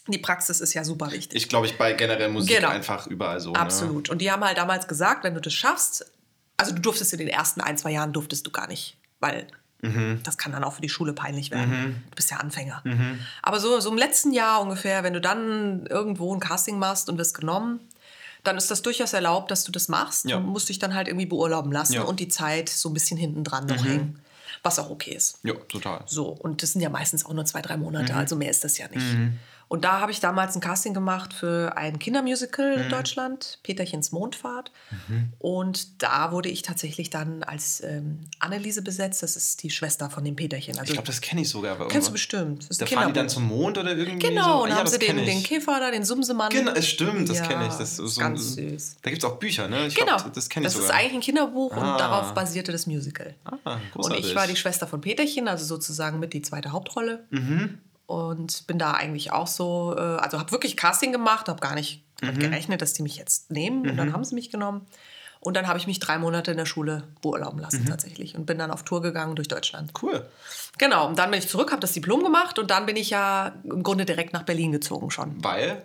Die 0.07 0.17
Praxis 0.17 0.59
ist 0.59 0.73
ja 0.73 0.83
super 0.83 1.11
wichtig. 1.11 1.41
Ich 1.41 1.49
glaube, 1.49 1.65
ich 1.65 1.77
bei 1.77 1.93
generell 1.93 2.29
Musik 2.29 2.57
genau. 2.57 2.69
einfach 2.69 3.07
überall 3.07 3.39
so. 3.39 3.53
Ne? 3.53 3.59
Absolut. 3.59 4.07
Ne? 4.07 4.11
Und 4.11 4.19
die 4.19 4.31
haben 4.31 4.43
halt 4.43 4.57
damals 4.57 4.87
gesagt, 4.87 5.23
wenn 5.23 5.33
du 5.33 5.41
das 5.41 5.53
schaffst, 5.53 6.11
also 6.57 6.73
du 6.73 6.81
durftest 6.81 7.13
in 7.13 7.19
den 7.19 7.27
ersten 7.27 7.61
ein, 7.61 7.77
zwei 7.77 7.91
Jahren 7.91 8.13
durftest 8.13 8.45
du 8.45 8.51
gar 8.51 8.67
nicht, 8.67 8.97
weil 9.19 9.47
mhm. 9.81 10.19
das 10.23 10.37
kann 10.37 10.51
dann 10.51 10.63
auch 10.63 10.73
für 10.73 10.81
die 10.81 10.89
Schule 10.89 11.13
peinlich 11.13 11.51
werden. 11.51 11.69
Mhm. 11.69 11.95
Du 12.09 12.15
bist 12.15 12.29
ja 12.29 12.37
Anfänger. 12.37 12.81
Mhm. 12.83 13.19
Aber 13.41 13.59
so, 13.59 13.79
so 13.79 13.89
im 13.89 13.97
letzten 13.97 14.31
Jahr 14.31 14.61
ungefähr, 14.61 15.03
wenn 15.03 15.13
du 15.13 15.21
dann 15.21 15.87
irgendwo 15.87 16.33
ein 16.35 16.39
Casting 16.39 16.77
machst 16.77 17.09
und 17.09 17.17
wirst 17.17 17.39
genommen, 17.39 17.79
dann 18.47 18.57
ist 18.57 18.71
das 18.71 18.81
durchaus 18.81 19.13
erlaubt, 19.13 19.51
dass 19.51 19.63
du 19.63 19.71
das 19.71 19.87
machst. 19.87 20.25
Ja. 20.25 20.37
Du 20.37 20.43
musst 20.43 20.69
dich 20.69 20.79
dann 20.79 20.93
halt 20.93 21.07
irgendwie 21.07 21.25
beurlauben 21.25 21.71
lassen 21.71 21.93
ja. 21.93 22.03
und 22.03 22.19
die 22.19 22.27
Zeit 22.27 22.69
so 22.69 22.89
ein 22.89 22.93
bisschen 22.93 23.17
hinten 23.17 23.43
dran 23.43 23.65
noch 23.65 23.81
mhm. 23.81 23.87
hängen. 23.87 24.19
Was 24.63 24.79
auch 24.79 24.89
okay 24.89 25.11
ist. 25.11 25.37
Ja, 25.43 25.53
total. 25.53 26.01
So, 26.07 26.29
und 26.29 26.63
das 26.63 26.71
sind 26.71 26.81
ja 26.81 26.89
meistens 26.89 27.25
auch 27.25 27.33
nur 27.33 27.45
zwei, 27.45 27.61
drei 27.61 27.77
Monate, 27.77 28.13
mhm. 28.13 28.19
also 28.19 28.35
mehr 28.35 28.49
ist 28.49 28.63
das 28.63 28.77
ja 28.77 28.87
nicht. 28.87 29.05
Mhm. 29.05 29.37
Und 29.67 29.83
da 29.83 29.99
habe 29.99 30.11
ich 30.11 30.19
damals 30.19 30.55
ein 30.55 30.61
Casting 30.61 30.93
gemacht 30.93 31.33
für 31.33 31.75
ein 31.75 31.97
Kindermusical 31.97 32.77
mhm. 32.77 32.83
in 32.83 32.89
Deutschland, 32.89 33.59
Peterchens 33.63 34.11
Mondfahrt. 34.11 34.71
Mhm. 35.07 35.33
Und 35.39 36.03
da 36.03 36.31
wurde 36.31 36.49
ich 36.49 36.61
tatsächlich 36.61 37.09
dann 37.09 37.43
als 37.43 37.81
ähm, 37.83 38.19
Anneliese 38.39 38.81
besetzt. 38.81 39.23
Das 39.23 39.35
ist 39.35 39.63
die 39.63 39.71
Schwester 39.71 40.09
von 40.09 40.23
dem 40.23 40.35
Peterchen. 40.35 40.77
Also, 40.77 40.91
ich 40.91 40.93
glaube, 40.93 41.07
das 41.07 41.21
kenne 41.21 41.41
ich 41.41 41.49
sogar. 41.49 41.87
Kennst 41.87 42.09
du 42.09 42.11
bestimmt. 42.11 42.69
Das 42.69 42.77
da 42.77 42.85
fahren 42.85 43.07
die 43.07 43.13
dann 43.13 43.29
zum 43.29 43.47
Mond 43.47 43.77
oder 43.77 43.95
irgendwie 43.95 44.27
Genau, 44.27 44.59
so? 44.59 44.63
und 44.63 44.69
ja, 44.69 44.75
haben 44.75 44.87
sie 44.87 44.99
den, 44.99 45.17
den 45.17 45.41
Käfer 45.41 45.79
da, 45.79 45.89
den 45.89 46.05
Sumsemann. 46.05 46.49
Genau, 46.51 46.71
es 46.71 46.87
stimmt, 46.87 47.29
das 47.29 47.39
ja, 47.39 47.47
kenne 47.47 47.67
ich. 47.67 47.73
Das 47.73 47.97
ist 47.99 48.15
so 48.15 48.21
ganz 48.21 48.55
süß. 48.55 48.97
Da 49.01 49.09
gibt 49.09 49.23
es 49.23 49.29
auch 49.29 49.37
Bücher, 49.37 49.67
ne? 49.67 49.87
Ich 49.87 49.95
genau, 49.95 50.17
glaub, 50.17 50.33
das 50.33 50.49
kenne 50.49 50.67
ich 50.67 50.73
Das 50.73 50.81
sogar. 50.81 50.95
ist 50.95 51.03
eigentlich 51.03 51.13
ein 51.13 51.21
Kinderbuch 51.21 51.73
ah. 51.73 51.93
und 51.93 51.99
darauf 51.99 52.33
basierte 52.33 52.71
das 52.71 52.85
Musical. 52.85 53.33
Ah, 53.43 53.79
und 53.95 54.13
ich 54.13 54.35
war 54.35 54.47
die 54.47 54.55
Schwester 54.55 54.87
von 54.87 55.01
Peterchen, 55.01 55.47
also 55.47 55.65
sozusagen 55.65 56.19
mit 56.19 56.33
die 56.33 56.41
zweite 56.41 56.71
Hauptrolle. 56.71 57.25
Mhm 57.31 57.79
und 58.07 58.67
bin 58.67 58.77
da 58.77 58.91
eigentlich 58.91 59.31
auch 59.31 59.47
so, 59.47 59.95
äh, 59.97 60.01
also 60.01 60.39
habe 60.39 60.51
wirklich 60.51 60.77
Casting 60.77 61.11
gemacht, 61.11 61.49
habe 61.49 61.59
gar 61.59 61.75
nicht 61.75 62.03
mhm. 62.21 62.39
gerechnet, 62.39 62.81
dass 62.81 62.93
die 62.93 63.03
mich 63.03 63.17
jetzt 63.17 63.51
nehmen 63.51 63.83
mhm. 63.83 63.89
und 63.89 63.97
dann 63.97 64.09
mhm. 64.09 64.13
haben 64.13 64.23
sie 64.23 64.35
mich 64.35 64.49
genommen. 64.49 64.85
Und 65.39 65.55
dann 65.55 65.67
habe 65.67 65.77
ich 65.77 65.85
mich 65.85 65.99
drei 65.99 66.17
Monate 66.17 66.49
in 66.51 66.57
der 66.57 66.65
Schule 66.65 67.03
beurlauben 67.21 67.59
lassen 67.59 67.83
mhm. 67.83 67.89
tatsächlich 67.89 68.35
und 68.35 68.47
bin 68.47 68.57
dann 68.57 68.71
auf 68.71 68.81
Tour 68.81 69.03
gegangen 69.03 69.35
durch 69.35 69.47
Deutschland. 69.47 69.91
Cool. 70.01 70.25
Genau, 70.79 71.07
und 71.07 71.19
dann 71.19 71.29
bin 71.29 71.39
ich 71.39 71.47
zurück, 71.47 71.71
habe 71.71 71.81
das 71.81 71.91
Diplom 71.91 72.23
gemacht 72.23 72.57
und 72.57 72.71
dann 72.71 72.87
bin 72.87 72.95
ich 72.95 73.11
ja 73.11 73.53
im 73.63 73.83
Grunde 73.83 74.05
direkt 74.05 74.33
nach 74.33 74.41
Berlin 74.41 74.71
gezogen 74.71 75.11
schon. 75.11 75.43
Weil? 75.43 75.83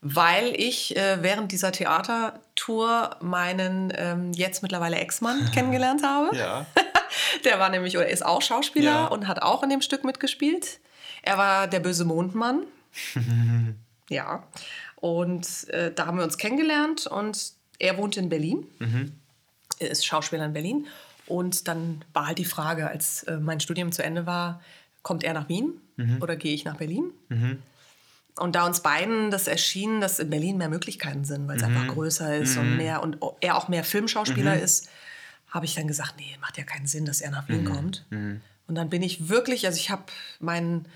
Weil 0.00 0.52
ich 0.56 0.96
äh, 0.96 1.22
während 1.22 1.52
dieser 1.52 1.70
Theatertour 1.70 3.16
meinen 3.20 3.92
ähm, 3.96 4.32
jetzt 4.32 4.62
mittlerweile 4.62 4.96
Ex-Mann 4.96 5.50
kennengelernt 5.54 6.02
habe. 6.02 6.36
Ja. 6.36 6.66
Der 7.44 7.60
war 7.60 7.68
nämlich 7.68 7.96
oder 7.96 8.08
ist 8.08 8.26
auch 8.26 8.42
Schauspieler 8.42 8.90
ja. 8.90 9.06
und 9.06 9.28
hat 9.28 9.40
auch 9.40 9.62
in 9.62 9.70
dem 9.70 9.82
Stück 9.82 10.02
mitgespielt. 10.02 10.80
Er 11.26 11.38
war 11.38 11.66
der 11.66 11.80
böse 11.80 12.04
Mondmann. 12.04 12.62
ja. 14.10 14.44
Und 14.94 15.68
äh, 15.70 15.92
da 15.92 16.06
haben 16.06 16.18
wir 16.18 16.24
uns 16.24 16.38
kennengelernt 16.38 17.08
und 17.08 17.52
er 17.80 17.98
wohnt 17.98 18.16
in 18.16 18.28
Berlin. 18.28 18.64
Mhm. 18.78 19.12
Er 19.80 19.90
ist 19.90 20.06
Schauspieler 20.06 20.46
in 20.46 20.52
Berlin. 20.52 20.86
Und 21.26 21.66
dann 21.66 22.04
war 22.12 22.28
halt 22.28 22.38
die 22.38 22.44
Frage, 22.44 22.86
als 22.86 23.24
äh, 23.24 23.38
mein 23.38 23.58
Studium 23.58 23.90
zu 23.90 24.04
Ende 24.04 24.24
war, 24.26 24.62
kommt 25.02 25.24
er 25.24 25.34
nach 25.34 25.48
Wien 25.48 25.72
mhm. 25.96 26.22
oder 26.22 26.36
gehe 26.36 26.54
ich 26.54 26.64
nach 26.64 26.76
Berlin? 26.76 27.10
Mhm. 27.28 27.60
Und 28.38 28.54
da 28.54 28.64
uns 28.64 28.80
beiden 28.80 29.32
das 29.32 29.48
erschien, 29.48 30.00
dass 30.00 30.20
in 30.20 30.30
Berlin 30.30 30.58
mehr 30.58 30.68
Möglichkeiten 30.68 31.24
sind, 31.24 31.48
weil 31.48 31.56
es 31.56 31.62
mhm. 31.66 31.76
einfach 31.76 31.94
größer 31.94 32.36
ist 32.36 32.56
und 32.56 32.70
mhm. 32.70 32.76
mehr 32.76 33.02
und 33.02 33.18
er 33.40 33.56
auch 33.56 33.66
mehr 33.66 33.82
Filmschauspieler 33.82 34.54
mhm. 34.54 34.62
ist, 34.62 34.88
habe 35.50 35.64
ich 35.64 35.74
dann 35.74 35.88
gesagt, 35.88 36.14
nee, 36.18 36.36
macht 36.40 36.56
ja 36.56 36.62
keinen 36.62 36.86
Sinn, 36.86 37.04
dass 37.04 37.20
er 37.20 37.32
nach 37.32 37.48
Wien 37.48 37.64
kommt. 37.64 38.04
Und 38.10 38.74
dann 38.74 38.90
bin 38.90 39.02
ich 39.02 39.28
wirklich, 39.28 39.66
also 39.66 39.78
ich 39.78 39.90
habe 39.90 40.04
meinen 40.38 40.86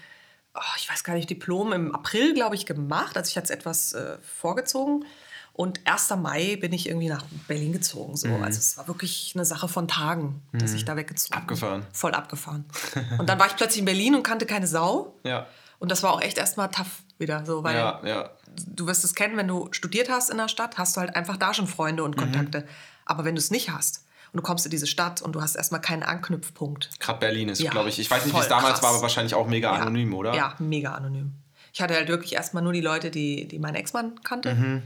oh, 0.54 0.76
ich 0.76 0.88
weiß 0.90 1.04
gar 1.04 1.14
nicht, 1.14 1.30
Diplom 1.30 1.72
im 1.72 1.94
April, 1.94 2.34
glaube 2.34 2.54
ich, 2.54 2.66
gemacht. 2.66 3.16
Also 3.16 3.28
ich 3.28 3.36
hatte 3.36 3.44
es 3.44 3.50
etwas 3.50 3.92
äh, 3.92 4.18
vorgezogen. 4.22 5.04
Und 5.52 5.80
1. 5.84 6.10
Mai 6.16 6.56
bin 6.56 6.72
ich 6.72 6.88
irgendwie 6.88 7.08
nach 7.08 7.24
Berlin 7.46 7.72
gezogen. 7.72 8.16
So. 8.16 8.28
Mhm. 8.28 8.42
Also 8.42 8.58
es 8.58 8.78
war 8.78 8.88
wirklich 8.88 9.32
eine 9.34 9.44
Sache 9.44 9.68
von 9.68 9.88
Tagen, 9.88 10.42
dass 10.52 10.70
mhm. 10.70 10.76
ich 10.76 10.84
da 10.84 10.96
weggezogen 10.96 11.34
bin. 11.34 11.42
Abgefahren. 11.42 11.86
Voll 11.92 12.14
abgefahren. 12.14 12.64
und 13.18 13.28
dann 13.28 13.38
war 13.38 13.46
ich 13.46 13.56
plötzlich 13.56 13.80
in 13.80 13.84
Berlin 13.84 14.14
und 14.14 14.22
kannte 14.22 14.46
keine 14.46 14.66
Sau. 14.66 15.14
Ja. 15.24 15.46
Und 15.78 15.90
das 15.90 16.02
war 16.02 16.12
auch 16.12 16.22
echt 16.22 16.38
erstmal 16.38 16.70
tough 16.70 17.02
wieder. 17.18 17.44
So, 17.44 17.64
weil 17.64 17.76
ja, 17.76 18.00
ja. 18.04 18.30
du 18.68 18.86
wirst 18.86 19.04
es 19.04 19.14
kennen, 19.14 19.36
wenn 19.36 19.48
du 19.48 19.68
studiert 19.72 20.08
hast 20.08 20.30
in 20.30 20.38
der 20.38 20.48
Stadt, 20.48 20.78
hast 20.78 20.96
du 20.96 21.00
halt 21.00 21.16
einfach 21.16 21.36
da 21.36 21.52
schon 21.52 21.66
Freunde 21.66 22.04
und 22.04 22.16
mhm. 22.16 22.20
Kontakte. 22.20 22.60
Mhm. 22.60 22.68
Aber 23.04 23.24
wenn 23.24 23.34
du 23.34 23.40
es 23.40 23.50
nicht 23.50 23.70
hast, 23.70 24.04
und 24.32 24.36
du 24.36 24.42
kommst 24.42 24.64
in 24.64 24.70
diese 24.70 24.86
Stadt 24.86 25.22
und 25.22 25.32
du 25.32 25.42
hast 25.42 25.56
erstmal 25.56 25.80
keinen 25.80 26.02
Anknüpfpunkt. 26.02 26.90
Gerade 27.00 27.18
Berlin 27.18 27.48
ist, 27.48 27.60
ja, 27.60 27.70
glaube 27.70 27.88
ich, 27.88 27.98
ich 27.98 28.10
weiß 28.10 28.24
nicht, 28.24 28.34
wie 28.34 28.40
es 28.40 28.48
damals 28.48 28.74
krass. 28.74 28.82
war, 28.82 28.90
aber 28.90 29.02
wahrscheinlich 29.02 29.34
auch 29.34 29.46
mega 29.46 29.74
ja, 29.74 29.80
anonym, 29.80 30.14
oder? 30.14 30.34
Ja, 30.34 30.54
mega 30.58 30.92
anonym. 30.94 31.32
Ich 31.72 31.80
hatte 31.80 31.94
halt 31.94 32.08
wirklich 32.08 32.34
erstmal 32.34 32.62
nur 32.62 32.72
die 32.72 32.80
Leute, 32.80 33.10
die, 33.10 33.46
die 33.46 33.58
mein 33.58 33.74
Ex-Mann 33.74 34.20
kannte. 34.22 34.54
Mhm. 34.54 34.82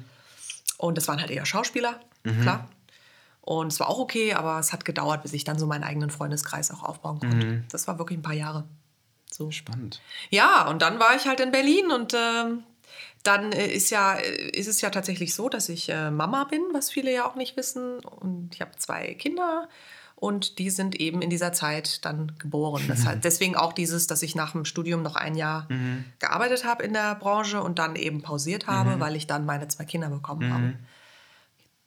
Und 0.78 0.96
das 0.96 1.08
waren 1.08 1.20
halt 1.20 1.30
eher 1.30 1.46
Schauspieler, 1.46 2.00
mhm. 2.24 2.42
klar. 2.42 2.68
Und 3.40 3.72
es 3.72 3.80
war 3.80 3.88
auch 3.88 3.98
okay, 3.98 4.32
aber 4.32 4.58
es 4.58 4.72
hat 4.72 4.86
gedauert, 4.86 5.22
bis 5.22 5.34
ich 5.34 5.44
dann 5.44 5.58
so 5.58 5.66
meinen 5.66 5.84
eigenen 5.84 6.08
Freundeskreis 6.08 6.70
auch 6.70 6.82
aufbauen 6.82 7.20
konnte. 7.20 7.46
Mhm. 7.46 7.64
Das 7.70 7.86
war 7.86 7.98
wirklich 7.98 8.18
ein 8.18 8.22
paar 8.22 8.34
Jahre. 8.34 8.64
So. 9.30 9.50
Spannend. 9.50 10.00
Ja, 10.30 10.66
und 10.68 10.80
dann 10.80 10.98
war 10.98 11.14
ich 11.16 11.26
halt 11.26 11.40
in 11.40 11.50
Berlin 11.50 11.90
und 11.90 12.14
äh, 12.14 12.44
dann 13.24 13.52
äh, 13.52 13.66
ist, 13.66 13.90
ja, 13.90 14.14
äh, 14.14 14.50
ist 14.50 14.68
es 14.68 14.80
ja 14.80 14.90
tatsächlich 14.90 15.34
so, 15.34 15.48
dass 15.48 15.68
ich 15.68 15.88
äh, 15.88 16.10
Mama 16.10 16.44
bin, 16.44 16.62
was 16.72 16.90
viele 16.90 17.12
ja 17.12 17.26
auch 17.26 17.34
nicht 17.34 17.56
wissen. 17.56 17.98
Und 18.00 18.54
ich 18.54 18.60
habe 18.60 18.72
zwei 18.76 19.14
Kinder 19.14 19.68
und 20.14 20.58
die 20.58 20.70
sind 20.70 20.94
eben 21.00 21.20
in 21.22 21.30
dieser 21.30 21.52
Zeit 21.52 22.04
dann 22.04 22.32
geboren. 22.38 22.82
Das 22.88 23.04
heißt, 23.04 23.24
deswegen 23.24 23.56
auch 23.56 23.72
dieses, 23.72 24.06
dass 24.06 24.22
ich 24.22 24.34
nach 24.34 24.52
dem 24.52 24.64
Studium 24.64 25.02
noch 25.02 25.16
ein 25.16 25.34
Jahr 25.34 25.66
mhm. 25.68 26.04
gearbeitet 26.18 26.64
habe 26.64 26.84
in 26.84 26.92
der 26.92 27.14
Branche 27.16 27.62
und 27.62 27.78
dann 27.78 27.96
eben 27.96 28.22
pausiert 28.22 28.66
habe, 28.66 28.96
mhm. 28.96 29.00
weil 29.00 29.16
ich 29.16 29.26
dann 29.26 29.44
meine 29.44 29.68
zwei 29.68 29.84
Kinder 29.84 30.10
bekommen 30.10 30.48
mhm. 30.48 30.52
habe 30.52 30.74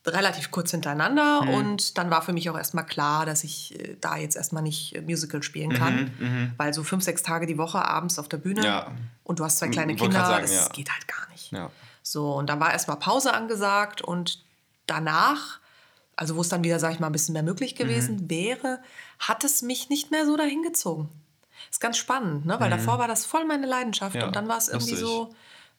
relativ 0.08 0.52
kurz 0.52 0.72
hintereinander 0.72 1.42
mhm. 1.42 1.50
und 1.50 1.98
dann 1.98 2.10
war 2.10 2.22
für 2.22 2.34
mich 2.34 2.50
auch 2.50 2.58
erstmal 2.58 2.86
klar, 2.86 3.26
dass 3.26 3.44
ich 3.44 3.80
äh, 3.80 3.98
da 4.00 4.18
jetzt 4.18 4.36
erstmal 4.36 4.64
nicht 4.64 4.96
äh, 4.96 5.02
Musical 5.02 5.44
spielen 5.44 5.74
kann, 5.74 6.14
mhm, 6.20 6.28
mhm, 6.28 6.52
weil 6.58 6.74
so 6.74 6.84
fünf, 6.84 7.04
sechs 7.04 7.24
Tage 7.24 7.46
die 7.46 7.58
Woche 7.58 7.84
abends 7.84 8.18
auf 8.20 8.30
der 8.30 8.38
Bühne 8.38 8.64
ja. 8.64 8.92
und 9.24 9.40
du 9.40 9.44
hast 9.44 9.60
zwei 9.60 9.68
kleine 9.68 9.96
Kinder, 9.96 10.26
sagen, 10.26 10.44
das 10.44 10.56
ja. 10.56 10.68
geht 10.70 10.92
halt 10.92 11.08
gar 11.08 11.30
nicht. 11.32 11.52
Ja. 11.52 11.72
So, 12.02 12.34
und 12.34 12.50
dann 12.50 12.60
war 12.60 12.72
erstmal 12.72 12.98
Pause 12.98 13.34
angesagt 13.34 14.02
und 14.02 14.44
danach, 14.86 15.60
also 16.16 16.36
wo 16.36 16.42
es 16.42 16.50
dann 16.50 16.64
wieder, 16.64 16.80
sag 16.80 16.94
ich 16.94 17.00
mal, 17.00 17.08
ein 17.08 17.14
bisschen 17.14 17.34
mehr 17.34 17.44
möglich 17.44 17.76
gewesen 17.76 18.16
mhm. 18.16 18.30
wäre, 18.30 18.80
hat 19.20 19.44
es 19.44 19.62
mich 19.62 19.90
nicht 19.90 20.12
mehr 20.12 20.26
so 20.26 20.38
dahin 20.38 20.64
gezogen. 20.64 21.10
Ist 21.70 21.82
ganz 21.82 21.98
spannend, 21.98 22.46
ne? 22.46 22.60
weil 22.60 22.68
mhm. 22.68 22.78
davor 22.78 23.00
war 23.00 23.08
das 23.08 23.26
voll 23.26 23.46
meine 23.46 23.68
Leidenschaft 23.68 24.16
und 24.16 24.36
dann 24.36 24.48
war 24.48 24.58
es 24.58 24.70
irgendwie 24.70 24.96
so, 24.96 25.34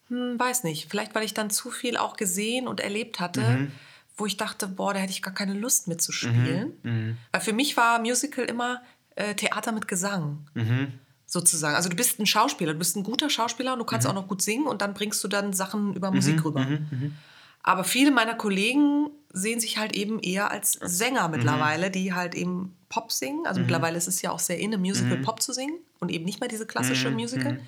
hm, 0.09 0.37
weiß 0.37 0.65
nicht, 0.65 0.87
vielleicht 0.89 1.15
weil 1.15 1.23
ich 1.23 1.33
dann 1.33 1.49
zu 1.49 1.71
viel 1.71 1.97
auch 1.97 2.15
gesehen 2.15 2.67
und 2.67 2.79
erlebt 2.79 3.19
hatte 3.19 3.41
mhm 3.41 3.71
wo 4.19 4.25
ich 4.25 4.37
dachte, 4.37 4.67
boah, 4.67 4.93
da 4.93 4.99
hätte 4.99 5.11
ich 5.11 5.21
gar 5.21 5.33
keine 5.33 5.53
Lust 5.53 5.87
mitzuspielen. 5.87 6.73
Mhm, 6.83 6.91
mhm. 6.91 7.17
Weil 7.31 7.41
für 7.41 7.53
mich 7.53 7.77
war 7.77 7.99
Musical 7.99 8.45
immer 8.45 8.81
äh, 9.15 9.35
Theater 9.35 9.71
mit 9.71 9.87
Gesang. 9.87 10.47
Mhm. 10.53 10.93
Sozusagen. 11.25 11.75
Also 11.75 11.89
du 11.89 11.95
bist 11.95 12.19
ein 12.19 12.25
Schauspieler, 12.25 12.73
du 12.73 12.79
bist 12.79 12.95
ein 12.95 13.03
guter 13.03 13.29
Schauspieler 13.29 13.73
und 13.73 13.79
du 13.79 13.85
kannst 13.85 14.07
mhm. 14.07 14.11
auch 14.11 14.15
noch 14.15 14.27
gut 14.27 14.41
singen 14.41 14.65
und 14.65 14.81
dann 14.81 14.95
bringst 14.95 15.23
du 15.23 15.27
dann 15.27 15.53
Sachen 15.53 15.93
über 15.93 16.11
Musik 16.11 16.37
mhm, 16.37 16.41
rüber. 16.41 16.61
Mhm, 16.61 17.15
Aber 17.61 17.83
viele 17.83 18.09
meiner 18.09 18.33
Kollegen 18.33 19.09
sehen 19.31 19.59
sich 19.59 19.77
halt 19.77 19.95
eben 19.95 20.19
eher 20.19 20.49
als 20.49 20.71
Sänger 20.71 21.27
mittlerweile, 21.27 21.91
die 21.91 22.13
halt 22.13 22.33
eben 22.33 22.75
Pop 22.89 23.11
singen. 23.11 23.45
Also 23.45 23.61
mittlerweile 23.61 23.95
ist 23.97 24.07
es 24.07 24.23
ja 24.23 24.31
auch 24.31 24.39
sehr 24.39 24.57
in, 24.57 24.73
im 24.73 24.81
Musical 24.81 25.17
Pop 25.17 25.39
zu 25.39 25.53
singen 25.53 25.77
und 25.99 26.09
eben 26.09 26.25
nicht 26.25 26.39
mehr 26.39 26.49
diese 26.49 26.65
klassische 26.65 27.11
Musical. 27.11 27.59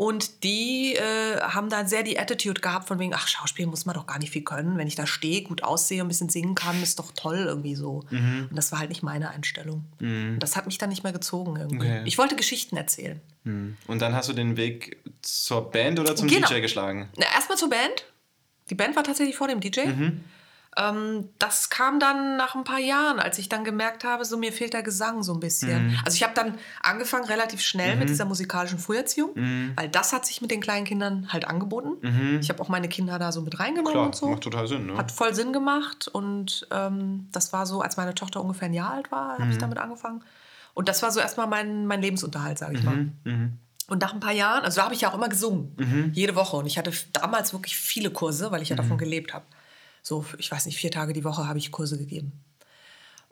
Und 0.00 0.44
die 0.44 0.94
äh, 0.94 1.42
haben 1.42 1.68
dann 1.68 1.86
sehr 1.86 2.02
die 2.02 2.18
Attitude 2.18 2.62
gehabt 2.62 2.88
von 2.88 2.98
wegen, 2.98 3.12
ach, 3.12 3.28
Schauspiel 3.28 3.66
muss 3.66 3.84
man 3.84 3.94
doch 3.94 4.06
gar 4.06 4.18
nicht 4.18 4.30
viel 4.30 4.40
können. 4.40 4.78
Wenn 4.78 4.86
ich 4.86 4.94
da 4.94 5.06
stehe, 5.06 5.42
gut 5.42 5.62
aussehe 5.62 6.00
und 6.00 6.06
ein 6.06 6.08
bisschen 6.08 6.30
singen 6.30 6.54
kann, 6.54 6.82
ist 6.82 6.98
doch 6.98 7.12
toll 7.14 7.44
irgendwie 7.46 7.74
so. 7.74 8.02
Mhm. 8.08 8.46
Und 8.48 8.56
das 8.56 8.72
war 8.72 8.78
halt 8.78 8.88
nicht 8.88 9.02
meine 9.02 9.28
Einstellung. 9.28 9.84
Mhm. 9.98 10.32
Und 10.32 10.42
das 10.42 10.56
hat 10.56 10.64
mich 10.64 10.78
dann 10.78 10.88
nicht 10.88 11.02
mehr 11.02 11.12
gezogen 11.12 11.56
irgendwie. 11.56 11.86
Okay. 11.86 12.02
Ich 12.06 12.16
wollte 12.16 12.34
Geschichten 12.34 12.78
erzählen. 12.78 13.20
Mhm. 13.44 13.76
Und 13.88 14.00
dann 14.00 14.14
hast 14.14 14.30
du 14.30 14.32
den 14.32 14.56
Weg 14.56 14.96
zur 15.20 15.70
Band 15.70 16.00
oder 16.00 16.16
zum 16.16 16.28
genau. 16.28 16.48
DJ 16.48 16.60
geschlagen? 16.62 17.10
Na, 17.18 17.26
erstmal 17.34 17.58
zur 17.58 17.68
Band. 17.68 18.06
Die 18.70 18.74
Band 18.76 18.96
war 18.96 19.04
tatsächlich 19.04 19.36
vor 19.36 19.48
dem 19.48 19.60
DJ. 19.60 19.80
Ähm, 20.76 21.28
das 21.40 21.68
kam 21.68 21.98
dann 21.98 22.36
nach 22.36 22.54
ein 22.54 22.62
paar 22.62 22.78
Jahren, 22.78 23.18
als 23.18 23.38
ich 23.38 23.48
dann 23.48 23.64
gemerkt 23.64 24.04
habe, 24.04 24.24
so 24.24 24.36
mir 24.36 24.52
fehlt 24.52 24.72
der 24.72 24.84
Gesang 24.84 25.24
so 25.24 25.34
ein 25.34 25.40
bisschen. 25.40 25.88
Mhm. 25.88 25.98
Also 26.04 26.14
ich 26.14 26.22
habe 26.22 26.32
dann 26.34 26.58
angefangen 26.80 27.24
relativ 27.24 27.60
schnell 27.60 27.94
mhm. 27.94 28.00
mit 28.00 28.08
dieser 28.08 28.24
musikalischen 28.24 28.78
Früherziehung, 28.78 29.30
mhm. 29.34 29.72
weil 29.74 29.88
das 29.88 30.12
hat 30.12 30.26
sich 30.26 30.40
mit 30.42 30.52
den 30.52 30.60
kleinen 30.60 30.86
Kindern 30.86 31.32
halt 31.32 31.44
angeboten. 31.44 31.96
Mhm. 32.02 32.38
Ich 32.40 32.50
habe 32.50 32.62
auch 32.62 32.68
meine 32.68 32.88
Kinder 32.88 33.18
da 33.18 33.32
so 33.32 33.42
mit 33.42 33.58
reingenommen 33.58 33.92
Klar, 33.92 34.06
und 34.06 34.14
so. 34.14 34.28
Macht 34.28 34.44
total 34.44 34.68
Sinn. 34.68 34.86
Ne? 34.86 34.96
Hat 34.96 35.10
voll 35.10 35.34
Sinn 35.34 35.52
gemacht 35.52 36.06
und 36.06 36.68
ähm, 36.70 37.28
das 37.32 37.52
war 37.52 37.66
so, 37.66 37.80
als 37.80 37.96
meine 37.96 38.14
Tochter 38.14 38.40
ungefähr 38.40 38.66
ein 38.66 38.74
Jahr 38.74 38.92
alt 38.92 39.10
war, 39.10 39.38
habe 39.38 39.48
ich 39.48 39.56
mhm. 39.56 39.60
damit 39.60 39.78
angefangen. 39.78 40.22
Und 40.74 40.88
das 40.88 41.02
war 41.02 41.10
so 41.10 41.18
erstmal 41.18 41.48
mein, 41.48 41.86
mein 41.86 42.00
Lebensunterhalt, 42.00 42.58
sage 42.58 42.76
ich 42.76 42.84
mal. 42.84 43.08
Mhm. 43.24 43.58
Und 43.88 44.02
nach 44.02 44.14
ein 44.14 44.20
paar 44.20 44.32
Jahren, 44.32 44.62
also 44.62 44.76
da 44.76 44.84
habe 44.84 44.94
ich 44.94 45.00
ja 45.00 45.10
auch 45.10 45.14
immer 45.14 45.28
gesungen, 45.28 46.12
jede 46.14 46.36
Woche. 46.36 46.58
Und 46.58 46.66
ich 46.66 46.78
hatte 46.78 46.92
damals 47.12 47.52
wirklich 47.52 47.76
viele 47.76 48.10
Kurse, 48.10 48.52
weil 48.52 48.62
ich 48.62 48.68
ja 48.68 48.76
davon 48.76 48.98
gelebt 48.98 49.34
habe 49.34 49.44
so, 50.02 50.24
ich 50.38 50.50
weiß 50.50 50.66
nicht, 50.66 50.78
vier 50.78 50.90
Tage 50.90 51.12
die 51.12 51.24
Woche 51.24 51.46
habe 51.46 51.58
ich 51.58 51.70
Kurse 51.70 51.98
gegeben. 51.98 52.32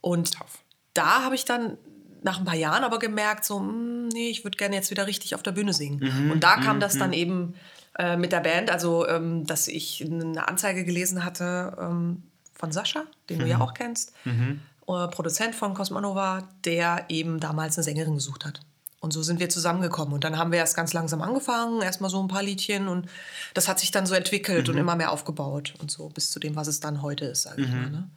Und 0.00 0.34
Tough. 0.34 0.62
da 0.94 1.24
habe 1.24 1.34
ich 1.34 1.44
dann 1.44 1.76
nach 2.22 2.38
ein 2.38 2.44
paar 2.44 2.54
Jahren 2.54 2.84
aber 2.84 2.98
gemerkt, 2.98 3.44
so, 3.44 3.60
mh, 3.60 3.68
hm, 3.68 4.08
nee, 4.08 4.30
ich 4.30 4.44
würde 4.44 4.56
gerne 4.56 4.76
jetzt 4.76 4.90
wieder 4.90 5.06
richtig 5.06 5.34
auf 5.34 5.42
der 5.42 5.52
Bühne 5.52 5.72
singen. 5.72 6.00
Mhm, 6.00 6.30
und 6.30 6.44
da 6.44 6.56
kam 6.56 6.76
mhm, 6.76 6.80
das 6.80 6.98
dann 6.98 7.10
mhm. 7.10 7.14
eben 7.14 7.54
äh, 7.98 8.16
mit 8.16 8.32
der 8.32 8.40
Band, 8.40 8.70
also 8.70 9.06
ähm, 9.08 9.46
dass 9.46 9.68
ich 9.68 10.04
eine 10.04 10.48
Anzeige 10.48 10.84
gelesen 10.84 11.24
hatte 11.24 11.76
ähm, 11.80 12.22
von 12.54 12.72
Sascha, 12.72 13.04
den 13.28 13.40
du 13.40 13.46
ja 13.46 13.56
mhm. 13.56 13.62
auch 13.62 13.74
kennst, 13.74 14.12
mhm. 14.24 14.60
äh, 14.88 15.08
Produzent 15.08 15.54
von 15.54 15.74
Cosmonova, 15.74 16.48
der 16.64 17.04
eben 17.08 17.40
damals 17.40 17.76
eine 17.76 17.84
Sängerin 17.84 18.14
gesucht 18.14 18.44
hat. 18.44 18.60
Und 19.00 19.12
so 19.12 19.22
sind 19.22 19.38
wir 19.38 19.48
zusammengekommen. 19.48 20.12
Und 20.12 20.24
dann 20.24 20.38
haben 20.38 20.50
wir 20.50 20.58
erst 20.58 20.74
ganz 20.74 20.92
langsam 20.92 21.22
angefangen, 21.22 21.82
erstmal 21.82 22.10
so 22.10 22.20
ein 22.20 22.28
paar 22.28 22.42
Liedchen 22.42 22.88
und 22.88 23.08
das 23.54 23.68
hat 23.68 23.78
sich 23.78 23.92
dann 23.92 24.06
so 24.06 24.14
entwickelt 24.14 24.66
mhm. 24.66 24.74
und 24.74 24.80
immer 24.80 24.96
mehr 24.96 25.12
aufgebaut 25.12 25.74
und 25.78 25.90
so 25.90 26.08
bis 26.08 26.30
zu 26.30 26.40
dem, 26.40 26.56
was 26.56 26.66
es 26.66 26.80
dann 26.80 27.00
heute 27.02 27.26
ist, 27.26 27.42
sage 27.42 27.62
ich 27.62 27.68
mhm. 27.68 27.80
mal. 27.80 27.90
Ne? 27.90 28.10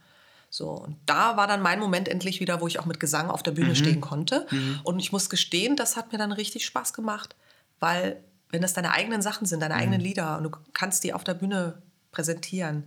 So, 0.49 0.71
und 0.71 0.97
da 1.05 1.37
war 1.37 1.47
dann 1.47 1.61
mein 1.61 1.79
Moment 1.79 2.09
endlich 2.09 2.39
wieder, 2.39 2.61
wo 2.61 2.67
ich 2.67 2.79
auch 2.79 2.85
mit 2.85 2.99
Gesang 2.99 3.29
auf 3.29 3.43
der 3.43 3.51
Bühne 3.51 3.69
mhm. 3.69 3.75
stehen 3.75 4.01
konnte. 4.01 4.47
Mhm. 4.49 4.79
Und 4.83 4.99
ich 4.99 5.11
muss 5.11 5.29
gestehen, 5.29 5.75
das 5.75 5.95
hat 5.95 6.11
mir 6.11 6.17
dann 6.17 6.31
richtig 6.31 6.65
Spaß 6.65 6.93
gemacht, 6.93 7.35
weil 7.79 8.21
wenn 8.49 8.61
das 8.61 8.73
deine 8.73 8.91
eigenen 8.91 9.21
Sachen 9.21 9.45
sind, 9.45 9.61
deine 9.61 9.75
eigenen 9.75 10.01
mhm. 10.01 10.05
Lieder 10.07 10.37
und 10.37 10.43
du 10.43 10.51
kannst 10.73 11.03
die 11.03 11.13
auf 11.13 11.23
der 11.23 11.35
Bühne 11.35 11.81
präsentieren. 12.11 12.83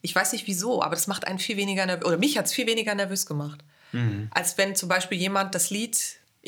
Ich 0.00 0.14
weiß 0.14 0.32
nicht 0.32 0.46
wieso, 0.46 0.80
aber 0.80 0.94
das 0.94 1.06
macht 1.06 1.26
einen 1.26 1.38
viel 1.38 1.56
weniger 1.56 1.84
nervös, 1.84 2.06
oder 2.06 2.16
mich 2.16 2.38
hat 2.38 2.46
es 2.46 2.52
viel 2.52 2.66
weniger 2.66 2.94
nervös 2.94 3.26
gemacht. 3.26 3.62
Als 4.30 4.56
wenn 4.56 4.74
zum 4.74 4.88
Beispiel 4.88 5.18
jemand 5.18 5.54
das 5.54 5.68
Lied 5.68 5.98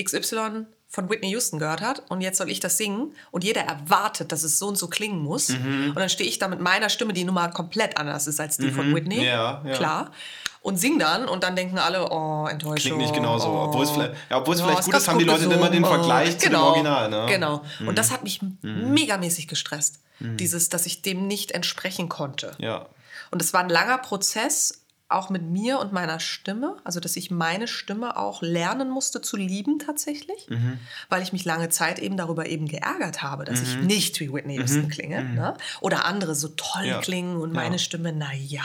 XY 0.03 0.65
von 0.95 1.11
Whitney 1.11 1.31
Houston 1.31 1.59
gehört 1.59 1.81
hat 1.81 2.03
und 2.09 2.21
jetzt 2.21 2.39
soll 2.39 2.49
ich 2.49 2.61
das 2.61 2.77
singen 2.77 3.13
und 3.33 3.43
jeder 3.43 3.63
erwartet, 3.63 4.31
dass 4.31 4.45
es 4.45 4.61
so 4.61 4.69
und 4.69 4.79
so 4.79 4.87
klingen 4.87 5.19
muss. 5.19 5.49
Mhm. 5.49 5.89
Und 5.89 5.99
dann 5.99 6.09
stehe 6.09 6.29
ich 6.31 6.39
da 6.39 6.47
mit 6.47 6.61
meiner 6.61 6.89
Stimme, 6.89 7.13
die 7.13 7.25
nun 7.25 7.35
mal 7.35 7.49
komplett 7.49 7.97
anders 7.97 8.29
ist 8.29 8.39
als 8.39 8.59
die 8.59 8.69
mhm. 8.69 8.75
von 8.75 8.95
Whitney. 8.95 9.25
Ja, 9.25 9.61
ja. 9.65 9.73
Klar. 9.75 10.13
Und 10.61 10.79
sing 10.79 11.01
dann 11.01 11.29
und 11.29 11.43
dann 11.43 11.57
denken 11.57 11.79
alle, 11.79 12.09
oh, 12.11 12.47
Enttäuschung. 12.47 12.93
Klingt 12.93 12.99
nicht 12.99 13.13
genauso. 13.15 13.49
Oh, 13.49 13.65
obwohl 13.65 13.83
es 13.83 13.91
vielleicht, 13.91 14.15
ja, 14.31 14.39
obwohl 14.39 14.55
es 14.55 14.61
oh, 14.61 14.67
vielleicht 14.67 14.85
gut 14.85 14.95
ist, 14.95 15.09
haben 15.09 15.19
die 15.19 15.25
Leute 15.25 15.45
immer 15.45 15.69
den 15.69 15.85
Vergleich 15.85 16.37
oh, 16.37 16.39
zu 16.39 16.47
genau, 16.47 16.61
dem 16.61 16.87
Original. 16.87 17.11
Ne? 17.11 17.27
Genau. 17.29 17.65
Mhm. 17.81 17.89
Und 17.89 17.99
das 17.99 18.13
hat 18.13 18.23
mich 18.23 18.41
mhm. 18.41 18.95
megamäßig 18.95 19.49
gestresst. 19.49 19.99
Mhm. 20.21 20.37
Dieses, 20.37 20.69
dass 20.69 20.87
ich 20.87 21.03
dem 21.03 21.27
nicht 21.27 21.51
entsprechen 21.51 22.09
konnte. 22.09 22.53
Ja. 22.59 22.87
Und 23.33 23.43
es 23.43 23.53
war 23.53 23.61
ein 23.61 23.69
langer 23.69 23.99
Prozess, 23.99 24.84
auch 25.09 25.29
mit 25.29 25.43
mir 25.43 25.79
und 25.79 25.93
meiner 25.93 26.19
Stimme, 26.19 26.77
also 26.83 26.99
dass 26.99 27.17
ich 27.17 27.31
meine 27.31 27.69
Stimme 27.69 28.17
auch 28.17 28.43
lernen 28.43 28.91
musste 28.91 29.21
zu 29.21 29.37
lieben 29.37 29.79
tatsächlich, 29.79 30.49
mhm. 30.49 30.79
weil 31.09 31.23
ich 31.23 31.33
mich 31.33 31.45
lange 31.45 31.69
Zeit 31.69 31.99
eben 31.99 32.17
darüber 32.17 32.47
eben 32.47 32.67
geärgert 32.67 33.23
habe, 33.23 33.45
dass 33.45 33.61
mhm. 33.61 33.67
ich 33.67 33.77
nicht 33.87 34.21
wie 34.21 34.33
Whitney 34.33 34.57
Houston 34.57 34.85
mhm. 34.85 34.89
klinge 34.89 35.21
mhm. 35.23 35.35
ne? 35.35 35.57
oder 35.81 36.07
andere 36.07 36.35
so 36.35 36.49
toll 36.49 36.87
ja. 36.87 37.01
klingen 37.01 37.37
und 37.37 37.53
meine 37.53 37.77
ja. 37.77 37.79
Stimme, 37.79 38.13
naja. 38.13 38.63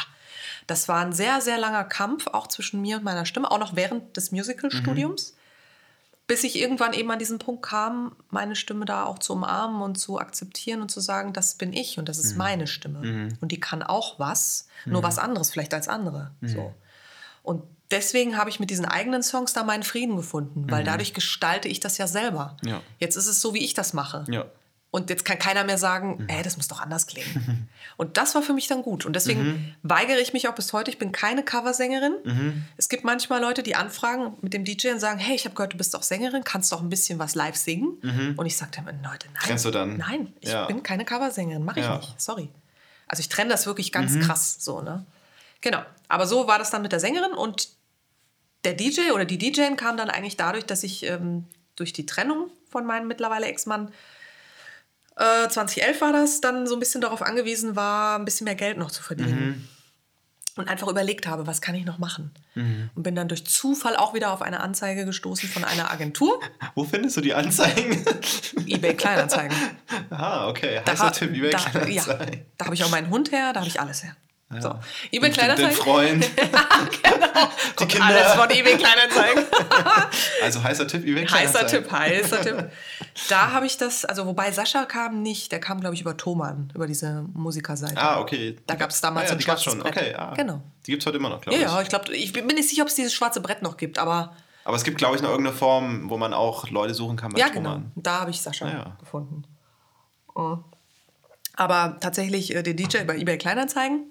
Das 0.66 0.88
war 0.88 1.04
ein 1.04 1.14
sehr, 1.14 1.42
sehr 1.42 1.58
langer 1.58 1.84
Kampf 1.84 2.28
auch 2.28 2.48
zwischen 2.48 2.82
mir 2.82 2.98
und 2.98 3.04
meiner 3.04 3.26
Stimme, 3.26 3.50
auch 3.52 3.60
noch 3.60 3.76
während 3.76 4.16
des 4.16 4.32
Musical-Studiums. 4.32 5.36
Mhm 6.30 6.30
bis 6.30 6.44
ich 6.44 6.60
irgendwann 6.60 6.94
eben 6.94 7.10
an 7.10 7.18
diesen 7.18 7.40
Punkt 7.40 7.64
kam, 7.64 8.16
meine 8.30 8.56
Stimme 8.56 8.86
da 8.86 9.04
auch 9.06 9.18
zu 9.18 9.34
umarmen 9.34 9.82
und 9.82 9.96
zu 9.96 10.20
akzeptieren 10.20 10.80
und 10.80 10.92
zu 10.92 11.00
sagen, 11.00 11.34
das 11.34 11.56
bin 11.56 11.74
ich 11.74 11.98
und 11.98 12.08
das 12.08 12.20
ist 12.20 12.34
mhm. 12.34 12.38
meine 12.38 12.68
Stimme. 12.68 13.00
Mhm. 13.00 13.38
Und 13.42 13.52
die 13.52 13.60
kann 13.60 13.82
auch 13.82 14.20
was, 14.20 14.68
mhm. 14.86 14.94
nur 14.94 15.02
was 15.02 15.18
anderes 15.18 15.50
vielleicht 15.50 15.74
als 15.74 15.88
andere. 15.88 16.30
Mhm. 16.42 16.48
So. 16.48 16.76
Und 17.42 17.64
deswegen 17.90 18.38
habe 18.38 18.52
ich 18.52 18.60
mit 18.60 18.70
diesen 18.70 18.86
eigenen 18.86 19.24
Songs 19.24 19.54
da 19.54 19.64
meinen 19.64 19.82
Frieden 19.82 20.18
gefunden, 20.18 20.70
weil 20.70 20.84
mhm. 20.84 20.86
dadurch 20.86 21.16
gestalte 21.16 21.68
ich 21.68 21.80
das 21.80 21.98
ja 21.98 22.06
selber. 22.06 22.58
Ja. 22.64 22.80
Jetzt 23.00 23.16
ist 23.16 23.26
es 23.26 23.42
so, 23.42 23.56
wie 23.56 23.66
ich 23.66 23.74
das 23.74 23.94
mache. 23.94 24.24
Ja. 24.30 24.46
Und 24.92 25.12
jetzt 25.12 25.24
kann 25.24 25.38
keiner 25.38 25.64
mehr 25.64 25.78
sagen, 25.78 26.18
mhm. 26.20 26.30
ey, 26.30 26.42
das 26.42 26.58
muss 26.58 26.68
doch 26.68 26.80
anders 26.80 27.06
klingen. 27.06 27.70
und 27.98 28.18
das 28.18 28.34
war 28.34 28.42
für 28.42 28.54
mich 28.54 28.68
dann 28.68 28.82
gut. 28.82 29.06
Und 29.06 29.16
deswegen 29.16 29.44
mhm. 29.44 29.76
weigere 29.84 30.20
ich 30.20 30.34
mich 30.34 30.48
auch 30.48 30.56
bis 30.56 30.74
heute. 30.74 30.90
Ich 30.90 30.98
bin 30.98 31.12
keine 31.12 31.44
Coversängerin. 31.44 32.14
Mhm. 32.24 32.66
Es 32.76 32.90
gibt 32.90 33.04
manchmal 33.04 33.40
Leute, 33.40 33.62
die 33.62 33.76
anfragen 33.76 34.34
mit 34.42 34.54
dem 34.54 34.66
DJ 34.66 34.90
und 34.90 35.00
sagen, 35.00 35.20
hey, 35.20 35.36
ich 35.36 35.46
habe 35.46 35.54
gehört, 35.54 35.74
du 35.74 35.78
bist 35.78 35.94
doch 35.94 36.02
Sängerin, 36.02 36.44
kannst 36.44 36.72
doch 36.72 36.82
ein 36.82 36.90
bisschen 36.90 37.20
was 37.20 37.36
live 37.36 37.56
singen? 37.56 38.00
Mhm. 38.02 38.34
Und 38.36 38.48
ich 38.48 38.58
sage 38.58 38.72
dann, 38.76 38.86
Leute, 39.04 39.28
nein. 39.28 39.44
Trennst 39.44 39.66
du 39.66 39.72
dann? 39.72 39.98
Nein, 39.98 40.34
ich 40.40 40.50
ja. 40.50 40.66
bin 40.66 40.82
keine 40.82 41.06
Coversängerin, 41.06 41.64
mache 41.64 41.82
ich 41.82 41.86
ja. 41.86 41.98
nicht. 41.98 42.20
Sorry. 42.20 42.50
Also 43.08 43.22
ich 43.22 43.30
trenne 43.30 43.52
das 43.52 43.68
wirklich 43.68 43.92
ganz 43.92 44.14
mhm. 44.14 44.22
krass 44.22 44.58
so, 44.60 44.82
ne? 44.82 45.06
Genau. 45.62 45.82
Aber 46.08 46.26
so 46.26 46.48
war 46.48 46.58
das 46.58 46.72
dann 46.72 46.82
mit 46.82 46.92
der 46.92 47.00
Sängerin 47.00 47.34
und 47.34 47.70
der 48.64 48.74
DJ 48.74 49.12
oder 49.14 49.26
die 49.26 49.38
DJ 49.38 49.74
kam 49.76 49.98
dann 49.98 50.10
eigentlich 50.10 50.38
dadurch, 50.38 50.66
dass 50.66 50.84
ich 50.84 51.04
ähm, 51.04 51.46
durch 51.76 51.94
die 51.94 52.06
Trennung 52.06 52.50
von 52.70 52.86
meinem 52.86 53.08
mittlerweile 53.08 53.46
Ex-Mann 53.46 53.92
2011 55.20 55.98
äh, 55.98 56.02
war 56.02 56.14
das, 56.14 56.40
dann 56.40 56.66
so 56.66 56.76
ein 56.76 56.80
bisschen 56.80 57.02
darauf 57.02 57.22
angewiesen 57.22 57.76
war, 57.76 58.18
ein 58.18 58.26
bisschen 58.26 58.46
mehr 58.46 58.56
Geld 58.56 58.78
noch 58.78 58.90
zu 58.90 59.04
verdienen. 59.04 59.46
Mhm. 59.46 59.68
Und 60.56 60.68
einfach 60.68 60.88
überlegt 60.88 61.28
habe, 61.28 61.48
was 61.48 61.62
kann 61.62 61.76
ich 61.76 61.86
noch 61.86 62.00
machen? 62.00 62.34
Mhm. 62.56 62.90
Und 62.96 63.04
bin 63.04 63.16
dann 63.16 63.28
durch 63.28 63.46
Zufall 63.46 63.96
auch 63.96 64.14
wieder 64.14 64.32
auf 64.32 64.42
eine 64.42 64.60
Anzeige 64.60 65.06
gestoßen 65.06 65.48
von 65.48 65.64
einer 65.64 65.92
Agentur. 65.92 66.40
Wo 66.76 66.84
findest 66.84 67.18
du 67.18 67.22
die 67.22 67.34
Anzeigen? 67.34 68.04
eBay 68.66 68.96
Kleinanzeigen. 68.96 69.56
Ah, 70.10 70.48
okay. 70.48 70.82
Heißer 70.86 71.06
da, 71.06 71.10
Tipp, 71.12 71.34
eBay 71.34 71.52
Kleinanzeigen. 71.52 72.34
Ja, 72.34 72.46
da 72.58 72.66
habe 72.66 72.76
ich 72.76 72.84
auch 72.84 72.90
meinen 72.90 73.10
Hund 73.10 73.32
her, 73.32 73.54
da 73.54 73.60
habe 73.60 73.70
ich 73.70 73.80
alles 73.80 74.04
her. 74.04 74.16
Ja. 74.52 74.62
So. 74.62 74.76
eBay 75.12 75.30
Kleinanzeigen. 75.30 75.76
Den 75.76 75.78
Freund. 75.78 76.30
genau. 77.04 77.50
Die 77.80 77.86
Kinder. 77.86 78.06
Alles 78.06 78.34
von 78.34 78.50
eBay 78.50 78.78
Kleinanzeigen. 78.78 79.44
also 80.44 80.64
heißer 80.64 80.88
Tipp, 80.88 81.06
eBay 81.06 81.26
Kleinanzeigen. 81.26 81.68
Heißer 81.68 81.82
Tipp, 81.82 81.92
heißer 81.92 82.42
Tipp. 82.42 82.72
Da 83.30 83.52
habe 83.52 83.68
ich 83.68 83.78
das, 83.78 84.06
also 84.06 84.26
wobei 84.26 84.52
Sascha 84.52 84.86
kam 84.86 85.22
nicht, 85.22 85.52
der 85.52 85.60
kam 85.60 85.80
glaube 85.80 85.94
ich 85.94 86.02
über 86.02 86.18
Thomann, 86.18 86.72
über 86.74 86.88
diese 86.88 87.26
Musikerseite. 87.34 87.98
Ah, 87.98 88.20
okay. 88.20 88.58
Da 88.66 88.74
gab 88.74 88.90
es 88.90 89.02
damals 89.02 89.28
ah, 89.28 89.34
ja, 89.34 89.36
ein 89.36 89.42
schwarzes 89.42 89.66
schon. 89.66 89.80
Brett. 89.80 89.96
Okay, 89.96 90.16
ah. 90.16 90.34
Genau. 90.36 90.62
Die 90.88 90.92
gibt 90.92 91.04
es 91.04 91.06
heute 91.06 91.18
immer 91.18 91.30
noch, 91.30 91.42
glaube 91.42 91.56
ich. 91.56 91.64
Ja, 91.64 91.80
ich 91.82 91.90
glaube, 91.90 92.16
ich 92.16 92.34
bin 92.34 92.48
nicht 92.48 92.70
sicher, 92.70 92.82
ob 92.82 92.88
es 92.88 92.96
dieses 92.96 93.14
schwarze 93.14 93.42
Brett 93.42 93.62
noch 93.62 93.78
gibt, 93.78 94.00
aber... 94.00 94.36
Aber 94.64 94.76
es 94.76 94.84
gibt, 94.84 94.98
glaube 94.98 95.16
ich, 95.16 95.22
noch 95.22 95.30
irgendeine 95.30 95.56
Form, 95.56 96.10
wo 96.10 96.18
man 96.18 96.34
auch 96.34 96.70
Leute 96.70 96.96
suchen 96.96 97.18
kann 97.18 97.32
bei 97.32 97.40
Ja, 97.40 97.50
genau. 97.50 97.82
Da 97.96 98.22
habe 98.22 98.32
ich 98.32 98.42
Sascha 98.42 98.68
ah, 98.68 98.98
gefunden. 99.00 99.44
Oh. 100.34 100.58
Aber 101.56 101.98
tatsächlich 102.00 102.56
äh, 102.56 102.64
den 102.64 102.78
DJ 102.78 103.00
bei 103.06 103.18
eBay 103.18 103.38
Kleinanzeigen 103.38 104.06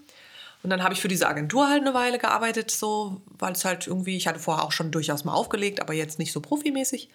und 0.62 0.70
dann 0.70 0.82
habe 0.82 0.94
ich 0.94 1.00
für 1.00 1.08
diese 1.08 1.28
Agentur 1.28 1.68
halt 1.68 1.82
eine 1.82 1.94
Weile 1.94 2.18
gearbeitet, 2.18 2.70
so, 2.70 3.20
weil 3.38 3.52
es 3.52 3.64
halt 3.64 3.86
irgendwie, 3.86 4.16
ich 4.16 4.26
hatte 4.26 4.40
vorher 4.40 4.64
auch 4.64 4.72
schon 4.72 4.90
durchaus 4.90 5.24
mal 5.24 5.34
aufgelegt, 5.34 5.80
aber 5.80 5.94
jetzt 5.94 6.18
nicht 6.18 6.32
so 6.32 6.40
profimäßig. 6.40 7.08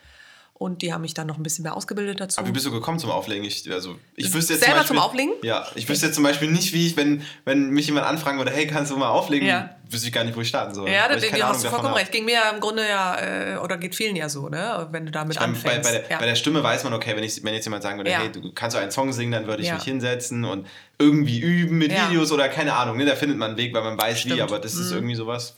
Und 0.64 0.82
die 0.82 0.94
haben 0.94 1.02
mich 1.02 1.14
dann 1.14 1.28
noch 1.28 1.36
ein 1.36 1.44
bisschen 1.44 1.64
mehr 1.64 1.76
ausgebildet 1.76 2.22
dazu. 2.22 2.40
Aber 2.40 2.48
wie 2.48 2.54
bist 2.54 2.66
du 2.66 2.72
gekommen 2.72 2.98
zum 2.98 3.12
Auflegen? 3.12 3.44
Ich, 3.44 3.70
also, 3.70 3.98
ich 4.16 4.34
wüsste 4.34 4.54
jetzt 4.54 4.64
Selber 4.64 4.86
zum, 4.86 4.96
Beispiel, 4.96 4.96
zum 4.96 4.98
Auflegen? 4.98 5.34
Ja, 5.44 5.68
ich 5.76 5.90
wüsste 5.90 6.06
jetzt 6.06 6.16
zum 6.16 6.24
Beispiel 6.24 6.50
nicht, 6.50 6.72
wie 6.72 6.88
ich, 6.88 6.96
wenn, 6.96 7.22
wenn 7.44 7.72
mich 7.72 7.88
jemand 7.88 8.06
anfragen 8.06 8.38
würde, 8.38 8.52
hey, 8.52 8.66
kannst 8.66 8.90
du 8.90 8.96
mal 8.96 9.10
auflegen? 9.10 9.46
Ja. 9.46 9.76
Wüsste 9.90 10.08
ich 10.08 10.14
gar 10.14 10.24
nicht, 10.24 10.38
wo 10.38 10.40
ich 10.40 10.48
starten 10.48 10.74
soll. 10.74 10.90
Ja, 10.90 11.10
da 11.10 11.16
hast 11.50 11.66
du 11.66 11.70
vollkommen 11.70 11.96
recht. 11.96 12.14
Ging 12.14 12.24
mir 12.24 12.36
ja 12.36 12.50
im 12.50 12.62
Grunde 12.62 12.88
ja, 12.88 13.56
äh, 13.56 13.58
oder 13.58 13.76
geht 13.76 13.94
vielen 13.94 14.16
ja 14.16 14.30
so, 14.30 14.48
ne? 14.48 14.88
wenn 14.92 15.06
du 15.06 15.12
damit 15.12 15.36
ich 15.36 15.42
mein, 15.42 15.50
anfängst. 15.50 15.84
Bei, 15.84 15.92
bei, 15.92 16.00
der, 16.00 16.10
ja. 16.10 16.18
bei, 16.18 16.26
der, 16.28 16.36
Stimme 16.36 16.64
weiß 16.64 16.86
man, 16.86 16.94
okay, 16.94 17.14
wenn, 17.14 17.26
ich, 17.26 17.44
wenn 17.44 17.54
jetzt 17.54 17.66
jemand 17.66 17.84
sagen 17.84 17.98
würde, 17.98 18.12
ja. 18.12 18.20
hey, 18.20 18.32
du 18.32 18.54
kannst 18.54 18.78
du 18.78 18.80
einen 18.80 18.92
Song 18.92 19.12
singen, 19.12 19.34
dann 19.34 19.48
würde 19.48 19.64
ich 19.64 19.74
mich 19.74 19.84
hinsetzen 19.84 20.46
und 20.46 20.66
irgendwie 20.98 21.42
üben 21.42 21.78
mit 21.78 21.92
Videos 21.92 22.32
oder 22.32 22.48
keine 22.48 22.74
Ahnung. 22.74 22.96
Ne? 22.96 23.06
Da 23.06 23.16
findet 23.16 23.38
man 23.38 23.50
einen 23.50 23.58
Weg, 23.58 23.74
weil 23.74 23.84
man 23.84 24.00
weiß 24.00 24.22
Stimmt. 24.22 24.38
wie, 24.38 24.42
aber 24.42 24.60
das 24.60 24.76
ist 24.76 24.92
mhm. 24.92 25.00
irgendwie 25.00 25.16
sowas 25.16 25.58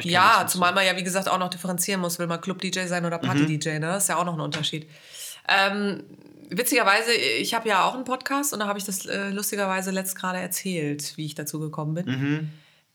ja, 0.00 0.46
zumal 0.46 0.72
man 0.74 0.84
ja, 0.84 0.96
wie 0.96 1.02
gesagt, 1.02 1.28
auch 1.28 1.38
noch 1.38 1.50
differenzieren 1.50 2.00
muss, 2.00 2.18
will 2.18 2.26
man 2.26 2.40
Club-DJ 2.40 2.86
sein 2.86 3.04
oder 3.04 3.18
Party-DJ, 3.18 3.74
mhm. 3.74 3.80
ne? 3.80 3.86
Das 3.86 4.04
ist 4.04 4.08
ja 4.08 4.16
auch 4.16 4.24
noch 4.24 4.34
ein 4.34 4.40
Unterschied. 4.40 4.88
Ähm, 5.48 6.04
witzigerweise, 6.48 7.12
ich 7.12 7.54
habe 7.54 7.68
ja 7.68 7.84
auch 7.84 7.94
einen 7.94 8.04
Podcast 8.04 8.52
und 8.52 8.60
da 8.60 8.66
habe 8.66 8.78
ich 8.78 8.84
das 8.84 9.06
äh, 9.06 9.30
lustigerweise 9.30 9.90
letzt 9.90 10.16
gerade 10.16 10.38
erzählt, 10.38 11.16
wie 11.16 11.26
ich 11.26 11.34
dazu 11.34 11.60
gekommen 11.60 11.94
bin. 11.94 12.06
Mhm. 12.06 12.50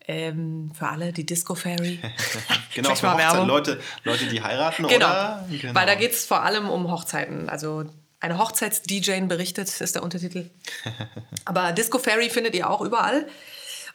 Ähm, 0.07 0.71
für 0.77 0.87
alle, 0.87 1.11
die 1.11 1.25
Disco 1.25 1.55
Fairy. 1.55 1.99
genau, 2.75 2.93
für 2.93 3.11
Hochzeit, 3.11 3.47
Leute, 3.47 3.79
Leute, 4.03 4.27
die 4.27 4.41
heiraten, 4.41 4.87
genau. 4.87 5.07
oder? 5.07 5.47
Genau. 5.49 5.73
Weil 5.73 5.87
da 5.87 5.95
geht 5.95 6.11
es 6.11 6.25
vor 6.25 6.43
allem 6.43 6.69
um 6.69 6.91
Hochzeiten. 6.91 7.49
Also 7.49 7.85
eine 8.19 8.37
Hochzeits-DJ 8.37 9.21
berichtet, 9.21 9.81
ist 9.81 9.95
der 9.95 10.03
Untertitel. 10.03 10.49
Aber 11.45 11.71
Disco 11.71 11.97
Fairy 11.97 12.29
findet 12.29 12.55
ihr 12.55 12.69
auch 12.69 12.81
überall. 12.81 13.27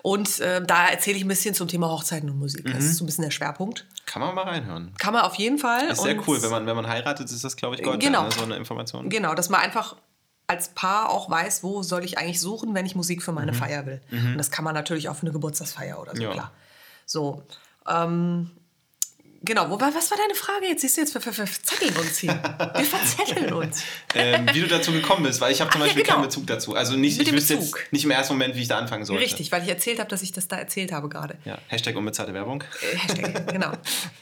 Und 0.03 0.41
äh, 0.41 0.65
da 0.65 0.89
erzähle 0.89 1.17
ich 1.19 1.25
ein 1.25 1.29
bisschen 1.29 1.55
zum 1.55 1.69
Thema 1.69 1.89
Hochzeiten 1.89 2.31
und 2.31 2.39
Musik. 2.39 2.67
Mhm. 2.67 2.73
Das 2.73 2.85
ist 2.85 2.97
so 2.97 3.05
ein 3.05 3.07
bisschen 3.07 3.25
der 3.25 3.31
Schwerpunkt. 3.31 3.87
Kann 4.07 4.23
man 4.23 4.35
mal 4.35 4.45
reinhören. 4.45 4.95
Kann 4.99 5.13
man 5.13 5.23
auf 5.23 5.35
jeden 5.35 5.59
Fall. 5.59 5.89
Ist 5.89 6.03
sehr 6.03 6.17
cool. 6.27 6.43
Wenn 6.43 6.51
man, 6.51 6.67
wenn 6.67 6.77
man 6.77 6.87
heiratet, 6.87 7.31
ist 7.31 7.45
das, 7.45 7.57
glaube 7.57 7.77
ich, 7.77 7.83
Gold 7.83 8.01
genau. 8.01 8.25
ne? 8.25 8.31
so 8.33 8.43
eine 8.43 8.57
Information. 8.57 9.09
Genau, 9.09 9.35
dass 9.35 9.51
man 9.51 9.61
einfach 9.61 9.97
als 10.47 10.71
Paar 10.71 11.11
auch 11.11 11.31
weiß, 11.31 11.63
wo 11.63 11.83
soll 11.83 12.05
ich 12.05 12.19
eigentlich 12.19 12.41
suchen, 12.41 12.75
wenn 12.75 12.85
ich 12.85 12.97
Musik 12.97 13.23
für 13.23 13.33
meine 13.33 13.53
mhm. 13.53 13.57
Feier 13.57 13.87
will. 13.87 14.01
Mhm. 14.11 14.33
Und 14.33 14.39
das 14.39 14.51
kann 14.51 14.65
man 14.65 14.75
natürlich 14.75 15.09
auch 15.09 15.17
für 15.17 15.23
eine 15.23 15.33
Geburtstagsfeier 15.33 16.01
oder 16.01 16.17
so, 16.17 16.23
ja. 16.23 16.31
klar. 16.33 16.53
So. 17.07 17.45
Ähm, 17.89 18.51
Genau, 19.43 19.71
wobei, 19.71 19.87
was 19.95 20.11
war 20.11 20.19
deine 20.19 20.35
Frage 20.35 20.67
jetzt? 20.67 20.83
Siehst 20.83 20.99
du 20.99 21.01
jetzt, 21.01 21.15
wir, 21.15 21.25
wir, 21.25 21.37
wir 21.39 21.47
verzetteln 21.47 21.97
uns 21.97 22.19
hier. 22.19 22.35
Wir 22.75 22.85
verzetteln 22.85 23.53
uns. 23.55 23.83
ähm, 24.15 24.47
wie 24.53 24.61
du 24.61 24.69
dazu 24.69 24.93
gekommen 24.93 25.23
bist, 25.23 25.41
weil 25.41 25.51
ich 25.51 25.63
habe 25.63 25.71
zum 25.71 25.81
Ach, 25.81 25.87
Beispiel 25.87 26.03
ja, 26.03 26.07
genau. 26.07 26.17
keinen 26.19 26.29
Bezug 26.29 26.47
dazu. 26.47 26.75
Also 26.75 26.97
nicht, 26.97 27.21
ich 27.21 27.33
wüsste 27.33 27.55
jetzt 27.55 27.75
nicht 27.91 28.05
im 28.05 28.11
ersten 28.11 28.35
Moment, 28.35 28.55
wie 28.55 28.63
ich 28.63 28.69
da 28.69 28.77
anfangen 28.77 29.07
sollte. 29.07 29.23
Richtig, 29.23 29.51
weil 29.51 29.63
ich 29.63 29.69
erzählt 29.71 29.99
habe, 29.99 30.11
dass 30.11 30.21
ich 30.21 30.33
das 30.33 30.47
da 30.47 30.57
erzählt 30.57 30.93
habe 30.93 31.09
gerade. 31.09 31.39
Ja, 31.47 31.59
Hashtag 31.69 31.97
unbezahlte 31.97 32.35
Werbung. 32.35 32.63
Äh, 32.83 32.97
Hashtag, 32.97 33.49
genau. 33.51 33.73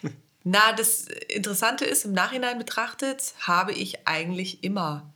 Na, 0.44 0.72
das 0.72 1.06
Interessante 1.28 1.84
ist, 1.84 2.04
im 2.04 2.12
Nachhinein 2.12 2.56
betrachtet, 2.56 3.34
habe 3.40 3.72
ich 3.72 4.06
eigentlich 4.06 4.62
immer 4.62 5.12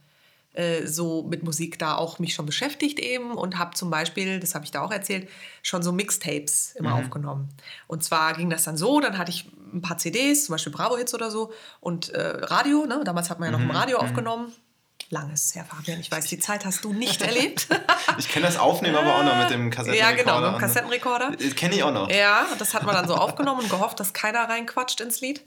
äh, 0.54 0.86
so 0.86 1.22
mit 1.22 1.44
Musik 1.44 1.78
da 1.78 1.94
auch 1.94 2.18
mich 2.18 2.34
schon 2.34 2.44
beschäftigt 2.44 2.98
eben 2.98 3.32
und 3.32 3.56
habe 3.58 3.74
zum 3.74 3.88
Beispiel, 3.88 4.40
das 4.40 4.54
habe 4.54 4.64
ich 4.64 4.70
da 4.70 4.82
auch 4.82 4.90
erzählt, 4.90 5.28
schon 5.62 5.82
so 5.82 5.92
Mixtapes 5.92 6.74
immer 6.76 6.96
mhm. 6.96 7.04
aufgenommen. 7.04 7.48
Und 7.86 8.04
zwar 8.04 8.34
ging 8.34 8.50
das 8.50 8.64
dann 8.64 8.76
so, 8.76 9.00
dann 9.00 9.16
hatte 9.16 9.30
ich 9.30 9.46
ein 9.72 9.82
paar 9.82 9.98
CDs, 9.98 10.46
zum 10.46 10.54
Beispiel 10.54 10.72
Bravo-Hits 10.72 11.14
oder 11.14 11.30
so 11.30 11.52
und 11.80 12.10
äh, 12.10 12.20
Radio, 12.20 12.86
ne? 12.86 13.02
damals 13.04 13.30
hat 13.30 13.40
man 13.40 13.48
ja 13.48 13.52
noch 13.52 13.64
mhm. 13.64 13.70
im 13.70 13.76
Radio 13.76 13.98
mhm. 13.98 14.04
aufgenommen. 14.04 14.52
Langes 15.10 15.54
her, 15.54 15.64
Fabian. 15.64 16.00
Ich 16.00 16.10
weiß, 16.10 16.26
die 16.26 16.38
Zeit 16.38 16.64
hast 16.64 16.84
du 16.84 16.92
nicht 16.92 17.20
erlebt. 17.22 17.68
ich 18.18 18.28
kenne 18.28 18.46
das 18.46 18.56
Aufnehmen 18.56 18.96
aber 18.96 19.16
auch 19.16 19.24
noch 19.24 19.36
mit 19.36 19.50
dem 19.50 19.70
Kassettenrekorder. 19.70 20.16
Ja, 20.16 20.16
genau, 20.16 20.40
mit 20.40 20.54
dem 20.54 20.58
Kassettenrekorder. 20.58 21.32
Kenne 21.54 21.74
ich 21.74 21.82
auch 21.82 21.92
noch. 21.92 22.10
Ja, 22.10 22.46
das 22.58 22.72
hat 22.72 22.84
man 22.84 22.94
dann 22.94 23.08
so 23.08 23.14
aufgenommen 23.14 23.60
und 23.60 23.70
gehofft, 23.70 24.00
dass 24.00 24.12
keiner 24.12 24.48
reinquatscht 24.48 25.00
ins 25.00 25.20
Lied. 25.20 25.44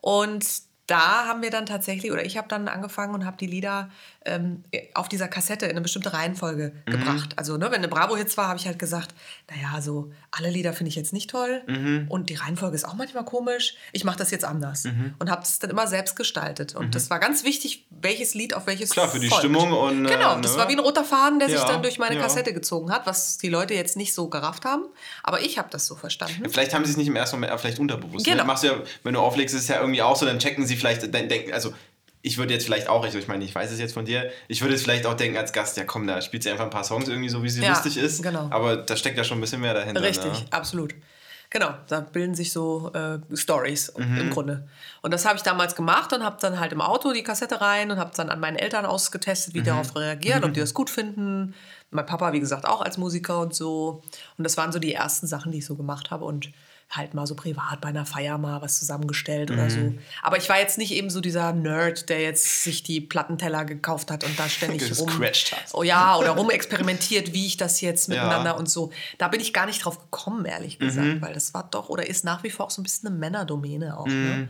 Und 0.00 0.44
da 0.86 1.26
haben 1.26 1.42
wir 1.42 1.50
dann 1.50 1.66
tatsächlich, 1.66 2.12
oder 2.12 2.24
ich 2.24 2.36
habe 2.36 2.48
dann 2.48 2.68
angefangen 2.68 3.14
und 3.14 3.24
habe 3.24 3.36
die 3.36 3.46
Lieder 3.46 3.90
ähm, 4.26 4.62
auf 4.94 5.08
dieser 5.08 5.28
Kassette 5.28 5.66
in 5.66 5.72
eine 5.72 5.80
bestimmte 5.80 6.12
Reihenfolge 6.12 6.72
mhm. 6.86 6.90
gebracht. 6.90 7.34
Also, 7.36 7.56
ne, 7.56 7.66
wenn 7.66 7.76
eine 7.76 7.88
Bravo-Hits 7.88 8.36
war, 8.36 8.48
habe 8.48 8.58
ich 8.58 8.66
halt 8.66 8.78
gesagt, 8.78 9.14
naja, 9.50 9.80
so 9.80 10.12
alle 10.30 10.50
Lieder 10.50 10.72
finde 10.72 10.88
ich 10.88 10.96
jetzt 10.96 11.12
nicht 11.12 11.30
toll 11.30 11.62
mhm. 11.66 12.06
und 12.08 12.28
die 12.28 12.34
Reihenfolge 12.34 12.74
ist 12.74 12.84
auch 12.84 12.94
manchmal 12.94 13.24
komisch. 13.24 13.76
Ich 13.92 14.04
mache 14.04 14.18
das 14.18 14.30
jetzt 14.30 14.44
anders 14.44 14.84
mhm. 14.84 15.14
und 15.18 15.30
habe 15.30 15.42
es 15.42 15.58
dann 15.58 15.70
immer 15.70 15.86
selbst 15.86 16.16
gestaltet. 16.16 16.74
Und 16.74 16.86
mhm. 16.86 16.90
das 16.90 17.10
war 17.10 17.18
ganz 17.20 17.44
wichtig, 17.44 17.86
welches 17.90 18.34
Lied 18.34 18.54
auf 18.54 18.66
welches 18.66 18.90
Klar, 18.90 19.08
für 19.08 19.20
die 19.20 19.28
folgt. 19.28 19.44
Stimmung 19.44 19.72
und. 19.72 20.04
Genau, 20.04 20.38
äh, 20.38 20.40
das 20.40 20.52
ne? 20.52 20.58
war 20.58 20.68
wie 20.68 20.74
ein 20.74 20.80
roter 20.80 21.04
Faden, 21.04 21.38
der 21.38 21.48
ja, 21.48 21.58
sich 21.58 21.66
dann 21.66 21.82
durch 21.82 21.98
meine 21.98 22.16
ja. 22.16 22.22
Kassette 22.22 22.52
gezogen 22.52 22.90
hat, 22.90 23.06
was 23.06 23.38
die 23.38 23.48
Leute 23.48 23.74
jetzt 23.74 23.96
nicht 23.96 24.14
so 24.14 24.28
gerafft 24.28 24.64
haben. 24.64 24.84
Aber 25.22 25.40
ich 25.40 25.58
habe 25.58 25.68
das 25.70 25.86
so 25.86 25.94
verstanden. 25.94 26.42
Ja, 26.44 26.50
vielleicht 26.50 26.74
haben 26.74 26.84
sie 26.84 26.90
es 26.90 26.96
nicht 26.96 27.08
im 27.08 27.16
ersten 27.16 27.36
Moment, 27.36 27.58
vielleicht 27.60 27.78
unterbewusst. 27.78 28.26
Ne? 28.26 28.32
Genau. 28.32 28.44
Ne? 28.44 28.46
Machst 28.46 28.64
du 28.64 28.68
ja, 28.68 28.74
wenn 29.02 29.14
du 29.14 29.20
auflegst, 29.20 29.54
ist 29.54 29.62
es 29.62 29.68
ja 29.68 29.80
irgendwie 29.80 30.02
auch 30.02 30.16
so, 30.16 30.26
dann 30.26 30.38
checken 30.38 30.66
sie 30.66 30.76
vielleicht, 30.76 31.02
denken, 31.14 31.52
also 31.52 31.72
ich 32.26 32.38
würde 32.38 32.52
jetzt 32.52 32.64
vielleicht 32.64 32.88
auch, 32.88 33.06
ich 33.06 33.28
meine, 33.28 33.44
ich 33.44 33.54
weiß 33.54 33.70
es 33.70 33.78
jetzt 33.78 33.94
von 33.94 34.04
dir, 34.04 34.30
ich 34.48 34.60
würde 34.60 34.74
jetzt 34.74 34.82
vielleicht 34.82 35.06
auch 35.06 35.14
denken 35.14 35.38
als 35.38 35.52
Gast, 35.52 35.76
ja 35.76 35.84
komm, 35.84 36.08
da 36.08 36.20
spielt 36.20 36.42
sie 36.42 36.50
einfach 36.50 36.64
ein 36.64 36.70
paar 36.70 36.82
Songs 36.82 37.06
irgendwie 37.08 37.28
so, 37.28 37.44
wie 37.44 37.48
sie 37.48 37.62
ja, 37.62 37.68
lustig 37.68 37.96
ist. 37.96 38.20
Genau. 38.20 38.48
Aber 38.50 38.78
da 38.78 38.96
steckt 38.96 39.16
ja 39.16 39.22
schon 39.22 39.38
ein 39.38 39.40
bisschen 39.40 39.60
mehr 39.60 39.74
dahinter. 39.74 40.02
Richtig, 40.02 40.32
ne? 40.32 40.46
absolut. 40.50 40.92
Genau, 41.50 41.70
da 41.86 42.00
bilden 42.00 42.34
sich 42.34 42.52
so 42.52 42.90
äh, 42.94 43.20
Stories 43.36 43.92
mhm. 43.96 44.18
im 44.18 44.30
Grunde. 44.30 44.66
Und 45.02 45.14
das 45.14 45.24
habe 45.24 45.36
ich 45.36 45.42
damals 45.42 45.76
gemacht 45.76 46.12
und 46.12 46.24
habe 46.24 46.36
dann 46.40 46.58
halt 46.58 46.72
im 46.72 46.80
Auto 46.80 47.12
die 47.12 47.22
Kassette 47.22 47.60
rein 47.60 47.92
und 47.92 47.98
habe 47.98 48.10
dann 48.16 48.28
an 48.28 48.40
meinen 48.40 48.56
Eltern 48.56 48.84
ausgetestet, 48.84 49.54
wie 49.54 49.60
mhm. 49.60 49.64
die 49.64 49.70
darauf 49.70 49.94
reagieren, 49.94 50.40
mhm. 50.40 50.46
ob 50.46 50.54
die 50.54 50.60
das 50.60 50.74
gut 50.74 50.90
finden. 50.90 51.54
Mein 51.90 52.06
Papa, 52.06 52.32
wie 52.32 52.40
gesagt, 52.40 52.66
auch 52.66 52.80
als 52.80 52.98
Musiker 52.98 53.38
und 53.38 53.54
so. 53.54 54.02
Und 54.36 54.42
das 54.42 54.56
waren 54.56 54.72
so 54.72 54.80
die 54.80 54.92
ersten 54.92 55.28
Sachen, 55.28 55.52
die 55.52 55.58
ich 55.58 55.66
so 55.66 55.76
gemacht 55.76 56.10
habe. 56.10 56.24
Und 56.24 56.50
halt 56.88 57.14
mal 57.14 57.26
so 57.26 57.34
privat 57.34 57.80
bei 57.80 57.88
einer 57.88 58.06
Feier 58.06 58.38
mal 58.38 58.62
was 58.62 58.78
zusammengestellt 58.78 59.50
mhm. 59.50 59.56
oder 59.56 59.70
so. 59.70 59.80
Mhm. 59.80 59.98
Aber 60.22 60.36
ich 60.36 60.48
war 60.48 60.58
jetzt 60.58 60.78
nicht 60.78 60.92
eben 60.92 61.10
so 61.10 61.20
dieser 61.20 61.52
Nerd, 61.52 62.08
der 62.08 62.20
jetzt 62.20 62.62
sich 62.62 62.82
die 62.82 63.00
Plattenteller 63.00 63.64
gekauft 63.64 64.10
hat 64.10 64.24
und 64.24 64.38
da 64.38 64.48
ständig 64.48 64.98
rum, 64.98 65.10
hat. 65.20 65.54
oh 65.72 65.82
ja, 65.82 66.16
oder 66.16 66.30
rumexperimentiert, 66.30 67.32
wie 67.32 67.46
ich 67.46 67.56
das 67.56 67.80
jetzt 67.80 68.08
miteinander 68.08 68.52
ja. 68.52 68.56
und 68.56 68.70
so. 68.70 68.92
Da 69.18 69.28
bin 69.28 69.40
ich 69.40 69.52
gar 69.52 69.66
nicht 69.66 69.84
drauf 69.84 69.98
gekommen, 69.98 70.44
ehrlich 70.44 70.78
gesagt, 70.78 71.06
mhm. 71.06 71.22
weil 71.22 71.34
das 71.34 71.54
war 71.54 71.68
doch 71.70 71.88
oder 71.88 72.06
ist 72.06 72.24
nach 72.24 72.44
wie 72.44 72.50
vor 72.50 72.66
auch 72.66 72.70
so 72.70 72.80
ein 72.80 72.84
bisschen 72.84 73.08
eine 73.08 73.16
Männerdomäne 73.16 73.98
auch. 73.98 74.06
Ne? 74.06 74.14
Mhm. 74.14 74.24
Ne? 74.24 74.48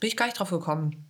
Bin 0.00 0.08
ich 0.08 0.16
gar 0.16 0.26
nicht 0.26 0.38
drauf 0.38 0.50
gekommen. 0.50 1.06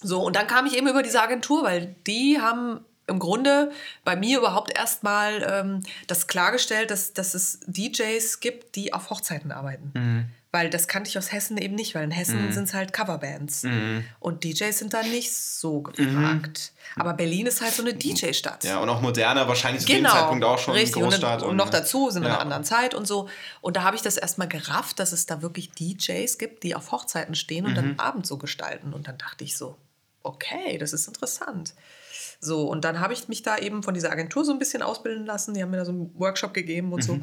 So, 0.00 0.22
und 0.22 0.36
dann 0.36 0.46
kam 0.46 0.66
ich 0.66 0.76
eben 0.76 0.88
über 0.88 1.02
diese 1.02 1.22
Agentur, 1.22 1.64
weil 1.64 1.96
die 2.06 2.38
haben 2.40 2.80
im 3.08 3.18
Grunde 3.18 3.72
bei 4.04 4.16
mir 4.16 4.38
überhaupt 4.38 4.76
erstmal 4.76 5.42
ähm, 5.48 5.82
das 6.06 6.26
klargestellt, 6.26 6.90
dass, 6.90 7.12
dass 7.14 7.34
es 7.34 7.60
DJs 7.66 8.40
gibt, 8.40 8.76
die 8.76 8.92
auf 8.92 9.10
Hochzeiten 9.10 9.50
arbeiten. 9.50 9.90
Mhm. 9.94 10.26
Weil 10.50 10.70
das 10.70 10.88
kannte 10.88 11.10
ich 11.10 11.18
aus 11.18 11.30
Hessen 11.30 11.58
eben 11.58 11.74
nicht, 11.74 11.94
weil 11.94 12.04
in 12.04 12.10
Hessen 12.10 12.46
mhm. 12.46 12.52
sind 12.52 12.64
es 12.64 12.74
halt 12.74 12.94
Coverbands. 12.94 13.64
Mhm. 13.64 14.04
Und 14.18 14.44
DJs 14.44 14.78
sind 14.78 14.94
da 14.94 15.02
nicht 15.02 15.34
so 15.34 15.82
gefragt. 15.82 16.72
Mhm. 16.96 17.02
Aber 17.02 17.12
Berlin 17.12 17.46
ist 17.46 17.60
halt 17.60 17.74
so 17.74 17.82
eine 17.82 17.92
DJ-Stadt. 17.92 18.64
Ja, 18.64 18.78
und 18.78 18.88
auch 18.88 19.02
moderner, 19.02 19.46
wahrscheinlich 19.46 19.82
zu 19.82 19.92
genau, 19.92 20.08
dem 20.08 20.18
Zeitpunkt 20.18 20.44
auch 20.44 20.58
schon 20.58 20.74
richtig. 20.74 21.02
Großstadt. 21.02 21.42
Und, 21.42 21.50
und, 21.50 21.56
noch 21.56 21.68
dazu 21.68 22.08
sind 22.10 22.22
wir 22.22 22.28
ja. 22.28 22.34
in 22.36 22.40
einer 22.40 22.44
anderen 22.44 22.64
Zeit 22.64 22.94
und 22.94 23.06
so. 23.06 23.28
Und 23.60 23.76
da 23.76 23.82
habe 23.82 23.96
ich 23.96 24.00
das 24.00 24.16
erstmal 24.16 24.48
gerafft, 24.48 24.98
dass 25.00 25.12
es 25.12 25.26
da 25.26 25.42
wirklich 25.42 25.70
DJs 25.72 26.38
gibt, 26.38 26.62
die 26.62 26.74
auf 26.74 26.92
Hochzeiten 26.92 27.34
stehen 27.34 27.66
und 27.66 27.74
dann 27.74 27.92
mhm. 27.92 28.00
Abend 28.00 28.26
so 28.26 28.38
gestalten. 28.38 28.94
Und 28.94 29.06
dann 29.06 29.18
dachte 29.18 29.44
ich 29.44 29.54
so, 29.54 29.76
okay, 30.22 30.78
das 30.78 30.94
ist 30.94 31.08
interessant. 31.08 31.74
So, 32.40 32.68
und 32.68 32.84
dann 32.84 33.00
habe 33.00 33.12
ich 33.12 33.28
mich 33.28 33.42
da 33.42 33.58
eben 33.58 33.82
von 33.82 33.94
dieser 33.94 34.12
Agentur 34.12 34.44
so 34.44 34.52
ein 34.52 34.58
bisschen 34.58 34.82
ausbilden 34.82 35.26
lassen. 35.26 35.54
Die 35.54 35.62
haben 35.62 35.70
mir 35.70 35.78
da 35.78 35.84
so 35.84 35.92
einen 35.92 36.14
Workshop 36.18 36.54
gegeben 36.54 36.92
und 36.92 37.00
mhm. 37.00 37.06
so. 37.06 37.20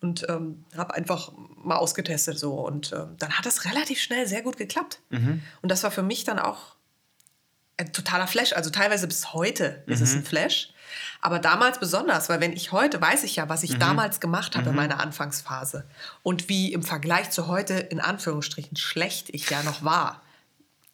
Und 0.00 0.26
ähm, 0.28 0.64
habe 0.76 0.94
einfach 0.94 1.32
mal 1.62 1.76
ausgetestet 1.76 2.38
so. 2.38 2.54
Und 2.54 2.92
ähm, 2.92 3.16
dann 3.18 3.32
hat 3.38 3.46
das 3.46 3.64
relativ 3.64 4.00
schnell 4.00 4.26
sehr 4.26 4.42
gut 4.42 4.56
geklappt. 4.56 5.00
Mhm. 5.10 5.42
Und 5.62 5.70
das 5.70 5.82
war 5.82 5.90
für 5.90 6.02
mich 6.02 6.24
dann 6.24 6.38
auch 6.38 6.76
ein 7.76 7.92
totaler 7.92 8.26
Flash. 8.26 8.52
Also 8.52 8.70
teilweise 8.70 9.06
bis 9.06 9.32
heute 9.32 9.82
mhm. 9.86 9.92
ist 9.92 10.00
es 10.00 10.12
mhm. 10.12 10.20
ein 10.20 10.24
Flash. 10.24 10.70
Aber 11.20 11.38
damals 11.38 11.78
besonders, 11.78 12.28
weil 12.28 12.40
wenn 12.40 12.52
ich 12.52 12.72
heute, 12.72 13.00
weiß 13.00 13.24
ich 13.24 13.36
ja, 13.36 13.48
was 13.48 13.62
ich 13.62 13.74
mhm. 13.74 13.80
damals 13.80 14.20
gemacht 14.20 14.56
habe 14.56 14.66
in 14.66 14.72
mhm. 14.72 14.76
meiner 14.76 15.00
Anfangsphase 15.00 15.86
und 16.22 16.48
wie 16.48 16.72
im 16.72 16.82
Vergleich 16.82 17.30
zu 17.30 17.48
heute 17.48 17.74
in 17.74 18.00
Anführungsstrichen 18.00 18.76
schlecht 18.76 19.30
ich 19.30 19.48
ja 19.50 19.62
noch 19.62 19.82
war. 19.82 20.22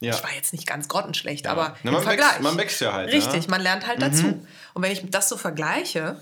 Ja. 0.00 0.14
Ich 0.14 0.22
war 0.22 0.32
jetzt 0.34 0.52
nicht 0.52 0.66
ganz 0.66 0.88
grottenschlecht, 0.88 1.44
ja. 1.44 1.52
aber 1.52 1.76
Na, 1.82 1.92
man, 1.92 2.06
wächst, 2.06 2.40
man 2.40 2.56
wächst 2.56 2.80
ja 2.80 2.92
halt. 2.92 3.12
Richtig, 3.12 3.44
ja. 3.44 3.50
man 3.50 3.60
lernt 3.60 3.86
halt 3.86 3.98
mhm. 3.98 4.02
dazu. 4.02 4.46
Und 4.74 4.82
wenn 4.82 4.92
ich 4.92 5.08
das 5.10 5.28
so 5.28 5.36
vergleiche 5.36 6.20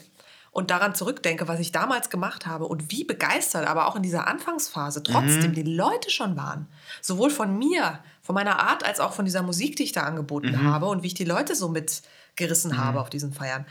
und 0.50 0.72
daran 0.72 0.96
zurückdenke, 0.96 1.46
was 1.46 1.60
ich 1.60 1.70
damals 1.70 2.10
gemacht 2.10 2.46
habe 2.46 2.66
und 2.66 2.90
wie 2.90 3.04
begeistert, 3.04 3.68
aber 3.68 3.86
auch 3.86 3.94
in 3.94 4.02
dieser 4.02 4.26
Anfangsphase 4.26 5.04
trotzdem 5.04 5.50
mhm. 5.50 5.54
die 5.54 5.62
Leute 5.62 6.10
schon 6.10 6.36
waren, 6.36 6.66
sowohl 7.00 7.30
von 7.30 7.56
mir, 7.56 8.00
von 8.20 8.34
meiner 8.34 8.58
Art, 8.58 8.84
als 8.84 8.98
auch 8.98 9.12
von 9.12 9.24
dieser 9.24 9.42
Musik, 9.42 9.76
die 9.76 9.84
ich 9.84 9.92
da 9.92 10.02
angeboten 10.02 10.52
mhm. 10.52 10.64
habe 10.64 10.86
und 10.86 11.04
wie 11.04 11.08
ich 11.08 11.14
die 11.14 11.24
Leute 11.24 11.54
so 11.54 11.68
mitgerissen 11.68 12.72
mhm. 12.72 12.78
habe 12.78 13.00
auf 13.00 13.10
diesen 13.10 13.32
Feiern, 13.32 13.64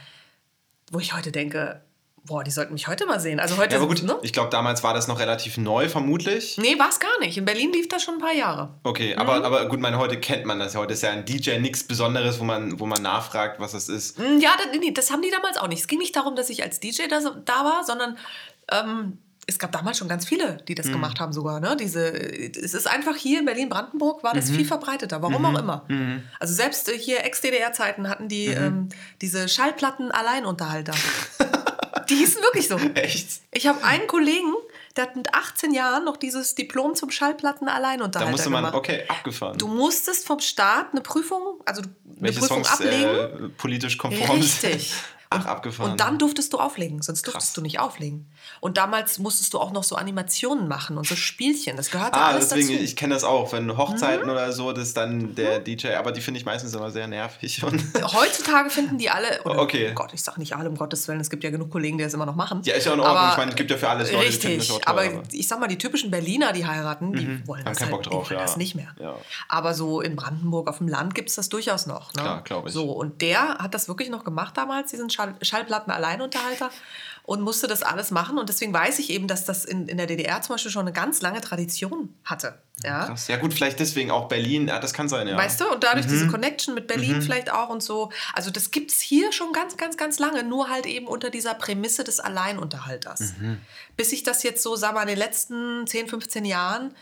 wo 0.89 0.99
ich 0.99 1.13
heute 1.13 1.33
denke, 1.33 1.81
Boah, 2.27 2.43
die 2.43 2.51
sollten 2.51 2.73
mich 2.73 2.89
heute 2.89 3.05
mal 3.05 3.21
sehen. 3.21 3.39
Also 3.39 3.55
heute, 3.55 3.75
ja, 3.75 3.81
aber 3.81 3.87
gut, 3.87 4.03
ne? 4.03 4.17
ich 4.21 4.33
glaube, 4.33 4.49
damals 4.49 4.83
war 4.83 4.93
das 4.93 5.07
noch 5.07 5.17
relativ 5.17 5.57
neu, 5.57 5.87
vermutlich. 5.87 6.57
Nee, 6.57 6.77
war 6.77 6.89
es 6.89 6.99
gar 6.99 7.17
nicht. 7.21 7.37
In 7.37 7.45
Berlin 7.45 7.71
lief 7.71 7.87
das 7.87 8.03
schon 8.03 8.15
ein 8.15 8.19
paar 8.19 8.33
Jahre. 8.33 8.75
Okay, 8.83 9.13
mhm. 9.13 9.21
aber, 9.21 9.45
aber 9.45 9.69
gut, 9.69 9.79
meine, 9.79 9.97
heute 9.97 10.19
kennt 10.19 10.45
man 10.45 10.59
das. 10.59 10.75
Heute 10.75 10.93
ist 10.93 11.03
ja 11.03 11.11
ein 11.11 11.23
DJ 11.23 11.57
nichts 11.59 11.83
Besonderes, 11.83 12.39
wo 12.39 12.43
man, 12.43 12.81
wo 12.81 12.85
man 12.85 13.01
nachfragt, 13.01 13.61
was 13.61 13.71
das 13.71 13.87
ist. 13.87 14.19
Mm, 14.19 14.39
ja, 14.39 14.51
das, 14.57 14.77
nee, 14.77 14.91
das 14.91 15.09
haben 15.09 15.21
die 15.21 15.31
damals 15.31 15.57
auch 15.57 15.69
nicht. 15.69 15.79
Es 15.79 15.87
ging 15.87 15.99
nicht 15.99 16.15
darum, 16.15 16.35
dass 16.35 16.49
ich 16.49 16.63
als 16.63 16.81
DJ 16.81 17.03
da, 17.09 17.21
da 17.45 17.63
war, 17.63 17.85
sondern 17.85 18.17
ähm, 18.73 19.19
es 19.49 19.57
gab 19.57 19.71
damals 19.71 19.97
schon 19.97 20.09
ganz 20.09 20.25
viele, 20.25 20.57
die 20.67 20.75
das 20.75 20.87
mhm. 20.87 20.93
gemacht 20.93 21.21
haben 21.21 21.31
sogar. 21.31 21.61
Ne? 21.61 21.77
Diese, 21.79 22.09
es 22.09 22.73
ist 22.73 22.87
einfach 22.87 23.15
hier 23.15 23.39
in 23.39 23.45
Berlin-Brandenburg 23.45 24.21
war 24.21 24.33
das 24.33 24.49
mhm. 24.49 24.55
viel 24.55 24.65
verbreiteter, 24.65 25.21
warum 25.21 25.39
mhm. 25.39 25.45
auch 25.45 25.59
immer. 25.59 25.85
Mhm. 25.87 26.23
Also 26.41 26.53
selbst 26.53 26.91
hier 26.91 27.23
Ex-DDR-Zeiten 27.23 28.09
hatten 28.09 28.27
die 28.27 28.49
mhm. 28.49 28.55
ähm, 28.57 28.89
diese 29.21 29.47
Schallplatten-Alleinunterhalter. 29.47 30.93
Die 32.09 32.15
hießen 32.15 32.41
wirklich 32.41 32.67
so. 32.67 32.77
Echt? 32.95 33.41
Ich 33.51 33.67
habe 33.67 33.83
einen 33.83 34.07
Kollegen, 34.07 34.53
der 34.95 35.05
hat 35.05 35.15
mit 35.15 35.33
18 35.33 35.73
Jahren 35.73 36.05
noch 36.05 36.17
dieses 36.17 36.55
Diplom 36.55 36.95
zum 36.95 37.11
Schallplatten-Alleinunterhalter 37.11 38.25
Da 38.25 38.31
musste 38.31 38.49
man, 38.49 38.61
gemacht. 38.63 38.75
okay, 38.75 39.03
abgefahren. 39.07 39.57
Du 39.57 39.67
musstest 39.67 40.25
vom 40.25 40.39
Staat 40.39 40.87
eine 40.91 41.01
Prüfung, 41.01 41.61
also 41.65 41.81
eine 41.81 41.91
Welche 42.19 42.39
Prüfung 42.39 42.63
Songs, 42.63 42.81
ablegen. 42.81 43.45
Äh, 43.45 43.49
politisch 43.57 43.97
konform 43.97 44.39
Richtig. 44.39 44.93
Ach, 45.29 45.45
abgefahren. 45.45 45.91
Und 45.91 45.99
dann 45.99 46.17
durftest 46.17 46.53
du 46.53 46.57
auflegen, 46.57 47.01
sonst 47.01 47.23
durftest 47.27 47.47
Krass. 47.47 47.53
du 47.53 47.61
nicht 47.61 47.79
auflegen. 47.79 48.31
Und 48.61 48.77
damals 48.77 49.19
musstest 49.19 49.53
du 49.53 49.59
auch 49.59 49.71
noch 49.71 49.83
so 49.83 49.95
Animationen 49.95 50.67
machen 50.67 50.97
und 50.97 51.05
so 51.05 51.15
Spielchen. 51.15 51.75
Das 51.75 51.91
gehört 51.91 52.13
ah, 52.13 52.27
alles 52.27 52.49
deswegen, 52.49 52.69
dazu. 52.69 52.83
ich 52.83 52.95
kenne 52.95 53.13
das 53.13 53.23
auch, 53.25 53.51
wenn 53.51 53.77
Hochzeiten 53.77 54.25
mhm. 54.25 54.31
oder 54.31 54.51
so, 54.53 54.71
das 54.71 54.89
ist 54.89 54.97
dann 54.97 55.35
der 55.35 55.59
mhm. 55.59 55.63
DJ, 55.65 55.95
aber 55.95 56.13
die 56.13 56.21
finde 56.21 56.39
ich 56.39 56.45
meistens 56.45 56.73
immer 56.73 56.91
sehr 56.91 57.07
nervig. 57.07 57.61
Und 57.63 57.83
Heutzutage 58.13 58.69
finden 58.69 58.97
die 58.97 59.09
alle, 59.09 59.41
oder, 59.43 59.59
okay. 59.59 59.89
oh 59.91 59.95
Gott, 59.95 60.13
ich 60.13 60.23
sage 60.23 60.39
nicht 60.39 60.55
alle, 60.55 60.69
um 60.69 60.75
Gottes 60.75 61.07
Willen, 61.07 61.19
es 61.19 61.29
gibt 61.29 61.43
ja 61.43 61.49
genug 61.49 61.71
Kollegen, 61.71 61.97
die 61.97 62.05
das 62.05 62.13
immer 62.13 62.25
noch 62.25 62.35
machen. 62.35 62.61
Ja, 62.63 62.75
ist 62.75 62.85
ja 62.85 62.93
in 62.93 62.99
Ordnung, 63.01 63.17
aber, 63.17 63.31
ich 63.31 63.37
meine, 63.37 63.51
es 63.51 63.57
gibt 63.57 63.69
ja 63.69 63.77
für 63.77 63.89
alles 63.89 64.11
Leute, 64.11 64.27
Richtig, 64.27 64.67
toll, 64.67 64.79
aber, 64.85 65.03
aber, 65.03 65.23
ich 65.31 65.47
sag 65.47 65.59
mal, 65.59 65.67
die 65.67 65.77
typischen 65.77 66.09
Berliner, 66.09 66.53
die 66.53 66.65
heiraten, 66.65 67.11
die 67.11 67.25
mhm. 67.25 67.47
wollen, 67.47 67.65
das, 67.65 67.81
halt, 67.81 67.91
Bock 67.91 68.03
drauf, 68.03 68.31
ja. 68.31 68.39
das 68.39 68.55
nicht 68.55 68.75
mehr. 68.75 68.95
Ja. 68.99 69.15
Aber 69.49 69.73
so 69.73 69.99
in 69.99 70.15
Brandenburg 70.15 70.69
auf 70.69 70.77
dem 70.77 70.87
Land 70.87 71.15
gibt 71.15 71.29
es 71.29 71.35
das 71.35 71.49
durchaus 71.49 71.85
noch. 71.85 72.13
Ne? 72.13 72.21
Klar, 72.21 72.41
glaube 72.43 72.69
ich. 72.69 72.73
So, 72.73 72.91
und 72.91 73.21
der 73.21 73.57
hat 73.57 73.73
das 73.73 73.89
wirklich 73.89 74.09
noch 74.09 74.23
gemacht 74.23 74.55
damals, 74.55 74.91
diesen 74.91 75.09
Schall 75.17 75.35
Schallplatten-Alleinunterhalter 75.41 76.69
und 77.23 77.41
musste 77.41 77.67
das 77.67 77.83
alles 77.83 78.11
machen. 78.11 78.37
Und 78.37 78.47
deswegen 78.49 78.71
weiß 78.71 78.99
ich 78.99 79.09
eben, 79.09 79.27
dass 79.27 79.43
das 79.43 79.65
in, 79.65 79.87
in 79.87 79.97
der 79.97 80.05
DDR 80.07 80.41
zum 80.41 80.55
Beispiel 80.55 80.71
schon 80.71 80.83
eine 80.83 80.93
ganz 80.93 81.21
lange 81.21 81.41
Tradition 81.41 82.13
hatte. 82.23 82.59
Ja, 82.83 83.07
Krass. 83.07 83.27
ja 83.27 83.37
gut, 83.37 83.53
vielleicht 83.53 83.79
deswegen 83.79 84.11
auch 84.11 84.29
Berlin, 84.29 84.67
das 84.67 84.93
kann 84.93 85.09
sein, 85.09 85.27
ja. 85.27 85.35
Weißt 85.35 85.59
du, 85.59 85.69
und 85.69 85.83
dadurch 85.83 86.05
mhm. 86.05 86.11
diese 86.11 86.27
Connection 86.27 86.73
mit 86.73 86.87
Berlin 86.87 87.17
mhm. 87.17 87.21
vielleicht 87.21 87.51
auch 87.51 87.69
und 87.69 87.83
so. 87.83 88.11
Also 88.33 88.51
das 88.51 88.71
gibt 88.71 88.91
es 88.91 89.01
hier 89.01 89.33
schon 89.33 89.51
ganz, 89.51 89.75
ganz, 89.75 89.97
ganz 89.97 90.19
lange, 90.19 90.43
nur 90.43 90.69
halt 90.69 90.85
eben 90.85 91.07
unter 91.07 91.29
dieser 91.29 91.53
Prämisse 91.53 92.03
des 92.03 92.19
Alleinunterhalters. 92.19 93.33
Mhm. 93.39 93.57
Bis 93.97 94.11
sich 94.11 94.23
das 94.23 94.43
jetzt 94.43 94.63
so, 94.63 94.75
sagen 94.75 94.95
wir 94.95 94.99
mal, 94.99 95.09
in 95.09 95.15
den 95.15 95.17
letzten 95.17 95.85
10, 95.85 96.07
15 96.07 96.45
Jahren 96.45 96.93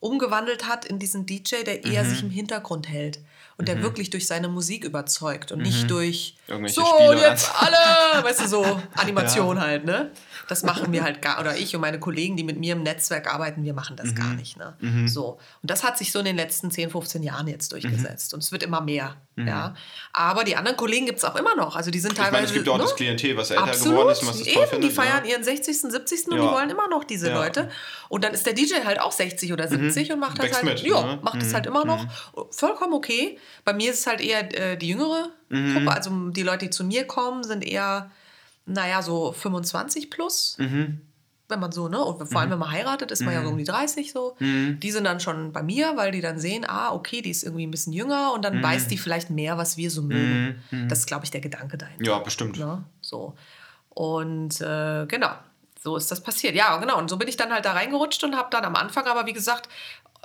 umgewandelt 0.00 0.66
hat 0.66 0.86
in 0.86 0.98
diesen 0.98 1.26
DJ, 1.26 1.62
der 1.66 1.84
eher 1.84 2.04
mhm. 2.04 2.08
sich 2.08 2.22
im 2.22 2.30
Hintergrund 2.30 2.88
hält 2.88 3.18
und 3.56 3.68
der 3.68 3.76
mhm. 3.76 3.82
wirklich 3.82 4.10
durch 4.10 4.26
seine 4.26 4.48
Musik 4.48 4.84
überzeugt 4.84 5.52
und 5.52 5.58
mhm. 5.58 5.64
nicht 5.64 5.90
durch 5.90 6.36
so 6.48 6.84
Spiele 6.84 7.20
jetzt 7.20 7.50
alle, 7.54 8.24
weißt 8.24 8.40
du 8.40 8.48
so 8.48 8.80
Animation 8.94 9.56
ja. 9.56 9.62
halt, 9.62 9.84
ne? 9.84 10.10
Das 10.48 10.62
machen 10.62 10.92
wir 10.92 11.02
halt 11.02 11.22
gar 11.22 11.40
oder 11.40 11.56
ich 11.56 11.74
und 11.74 11.80
meine 11.80 11.98
Kollegen, 11.98 12.36
die 12.36 12.44
mit 12.44 12.58
mir 12.58 12.74
im 12.74 12.82
Netzwerk 12.82 13.32
arbeiten, 13.32 13.64
wir 13.64 13.74
machen 13.74 13.96
das 13.96 14.08
mhm. 14.08 14.14
gar 14.14 14.34
nicht, 14.34 14.56
ne? 14.56 14.74
Mhm. 14.80 15.08
So 15.08 15.38
und 15.62 15.70
das 15.70 15.84
hat 15.84 15.98
sich 15.98 16.12
so 16.12 16.18
in 16.18 16.24
den 16.24 16.36
letzten 16.36 16.70
10, 16.70 16.90
15 16.90 17.22
Jahren 17.22 17.48
jetzt 17.48 17.72
durchgesetzt 17.72 18.32
mhm. 18.32 18.36
und 18.36 18.42
es 18.42 18.52
wird 18.52 18.62
immer 18.62 18.80
mehr, 18.80 19.16
mhm. 19.36 19.48
ja? 19.48 19.74
Aber 20.12 20.44
die 20.44 20.56
anderen 20.56 20.76
Kollegen 20.76 21.06
gibt 21.06 21.18
es 21.18 21.24
auch 21.24 21.36
immer 21.36 21.54
noch, 21.54 21.76
also 21.76 21.90
die 21.90 22.00
sind 22.00 22.16
teilweise 22.16 22.28
ich 22.28 22.32
meine, 22.32 22.46
es 22.46 22.52
gibt 22.52 22.68
auch 22.68 22.78
ne? 22.78 22.84
das 22.84 22.96
Klientel, 22.96 23.36
was 23.36 23.50
älter 23.50 23.64
Absolut. 23.64 23.98
geworden 23.98 24.12
ist 24.12 24.22
und 24.22 24.28
was 24.28 24.40
es 24.40 24.46
Eben, 24.46 24.66
findet, 24.66 24.90
die 24.90 24.94
feiern 24.94 25.24
ja. 25.24 25.32
ihren 25.32 25.44
60., 25.44 25.80
70. 25.80 26.28
und 26.28 26.36
ja. 26.36 26.42
die 26.42 26.52
wollen 26.52 26.70
immer 26.70 26.88
noch 26.88 27.04
diese 27.04 27.28
ja. 27.28 27.34
Leute 27.34 27.70
und 28.08 28.24
dann 28.24 28.34
ist 28.34 28.46
der 28.46 28.52
DJ 28.52 28.84
halt 28.84 29.00
auch 29.00 29.12
60 29.12 29.52
oder 29.52 29.68
70 29.68 30.12
und 30.12 30.20
macht 30.20 30.42
das 30.42 30.52
halt 30.52 30.64
mit, 30.64 30.82
ja, 30.82 31.02
ne? 31.02 31.18
macht 31.22 31.40
das 31.40 31.54
halt 31.54 31.66
immer 31.66 31.84
noch 31.84 32.06
vollkommen 32.50 32.94
okay. 32.94 33.38
Bei 33.64 33.72
mir 33.72 33.90
ist 33.90 34.00
es 34.00 34.06
halt 34.06 34.20
eher 34.20 34.72
äh, 34.72 34.76
die 34.76 34.88
jüngere 34.88 35.30
mhm. 35.48 35.74
Gruppe. 35.74 35.92
Also 35.92 36.10
die 36.30 36.42
Leute, 36.42 36.66
die 36.66 36.70
zu 36.70 36.84
mir 36.84 37.06
kommen, 37.06 37.44
sind 37.44 37.64
eher, 37.64 38.10
naja, 38.66 39.02
so 39.02 39.32
25 39.32 40.10
plus. 40.10 40.56
Mhm. 40.58 41.00
Wenn 41.54 41.60
man 41.60 41.72
so, 41.72 41.88
ne? 41.88 42.04
Und 42.04 42.26
vor 42.26 42.40
allem, 42.40 42.48
mhm. 42.48 42.52
wenn 42.52 42.58
man 42.58 42.72
heiratet, 42.72 43.10
ist 43.10 43.22
man 43.22 43.32
ja 43.32 43.42
so 43.42 43.48
um 43.48 43.56
die 43.56 43.64
30 43.64 44.12
so. 44.12 44.36
Mhm. 44.40 44.80
Die 44.80 44.90
sind 44.90 45.04
dann 45.04 45.20
schon 45.20 45.52
bei 45.52 45.62
mir, 45.62 45.96
weil 45.96 46.10
die 46.10 46.20
dann 46.20 46.38
sehen, 46.38 46.64
ah, 46.68 46.92
okay, 46.92 47.22
die 47.22 47.30
ist 47.30 47.44
irgendwie 47.44 47.66
ein 47.66 47.70
bisschen 47.70 47.92
jünger 47.92 48.32
und 48.34 48.44
dann 48.44 48.62
weiß 48.62 48.88
die 48.88 48.98
vielleicht 48.98 49.30
mehr, 49.30 49.56
was 49.56 49.76
wir 49.76 49.90
so 49.90 50.02
mögen. 50.02 50.62
Das 50.88 51.00
ist, 51.00 51.06
glaube 51.06 51.24
ich, 51.24 51.30
der 51.30 51.40
Gedanke 51.40 51.78
dahinter. 51.78 52.04
Ja, 52.04 52.18
bestimmt. 52.18 52.58
Ne? 52.58 52.84
So. 53.00 53.34
Und 53.90 54.60
äh, 54.60 55.06
genau, 55.06 55.30
so 55.80 55.96
ist 55.96 56.10
das 56.10 56.20
passiert. 56.20 56.54
Ja, 56.54 56.76
genau. 56.78 56.98
Und 56.98 57.08
so 57.08 57.16
bin 57.16 57.28
ich 57.28 57.36
dann 57.36 57.52
halt 57.52 57.64
da 57.64 57.72
reingerutscht 57.72 58.24
und 58.24 58.36
habe 58.36 58.48
dann 58.50 58.64
am 58.64 58.74
Anfang 58.74 59.06
aber, 59.06 59.26
wie 59.26 59.32
gesagt, 59.32 59.68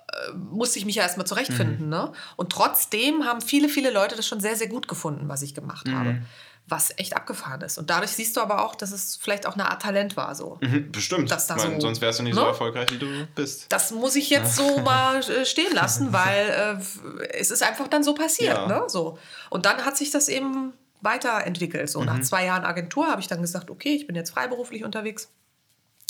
äh, 0.07 0.33
musste 0.33 0.79
ich 0.79 0.85
mich 0.85 0.95
ja 0.95 1.03
erstmal 1.03 1.27
zurechtfinden. 1.27 1.85
Mhm. 1.85 1.89
Ne? 1.89 2.11
Und 2.35 2.51
trotzdem 2.51 3.25
haben 3.25 3.41
viele, 3.41 3.69
viele 3.69 3.91
Leute 3.91 4.15
das 4.15 4.27
schon 4.27 4.39
sehr, 4.39 4.55
sehr 4.55 4.67
gut 4.67 4.87
gefunden, 4.87 5.27
was 5.27 5.41
ich 5.41 5.53
gemacht 5.53 5.87
mhm. 5.87 5.99
habe. 5.99 6.21
Was 6.69 6.91
echt 6.97 7.15
abgefahren 7.15 7.61
ist. 7.61 7.77
Und 7.77 7.89
dadurch 7.89 8.11
siehst 8.11 8.37
du 8.37 8.41
aber 8.41 8.63
auch, 8.63 8.75
dass 8.75 8.91
es 8.91 9.15
vielleicht 9.15 9.45
auch 9.47 9.55
eine 9.55 9.69
Art 9.69 9.81
Talent 9.81 10.15
war. 10.15 10.35
So. 10.35 10.57
Mhm, 10.61 10.91
bestimmt. 10.91 11.31
Dass 11.31 11.47
da 11.47 11.57
ich 11.57 11.63
mein, 11.63 11.81
so, 11.81 11.87
sonst 11.87 11.99
wärst 11.99 12.19
du 12.19 12.23
nicht 12.23 12.35
ne? 12.35 12.41
so 12.41 12.47
erfolgreich, 12.47 12.91
wie 12.91 12.99
du 12.99 13.27
bist. 13.35 13.65
Das 13.69 13.91
muss 13.91 14.15
ich 14.15 14.29
jetzt 14.29 14.55
so 14.55 14.77
mal 14.83 15.19
äh, 15.19 15.45
stehen 15.45 15.73
lassen, 15.73 16.13
weil 16.13 16.79
äh, 17.19 17.27
es 17.33 17.51
ist 17.51 17.63
einfach 17.63 17.87
dann 17.87 18.03
so 18.03 18.13
passiert. 18.13 18.55
Ja. 18.55 18.67
Ne? 18.67 18.83
So. 18.87 19.17
Und 19.49 19.65
dann 19.65 19.83
hat 19.83 19.97
sich 19.97 20.11
das 20.11 20.29
eben 20.29 20.73
weiterentwickelt. 21.01 21.89
So. 21.89 22.03
Nach 22.03 22.17
mhm. 22.17 22.23
zwei 22.23 22.45
Jahren 22.45 22.63
Agentur 22.63 23.07
habe 23.07 23.21
ich 23.21 23.27
dann 23.27 23.41
gesagt, 23.41 23.69
okay, 23.69 23.95
ich 23.95 24.07
bin 24.07 24.15
jetzt 24.15 24.29
freiberuflich 24.29 24.83
unterwegs. 24.83 25.29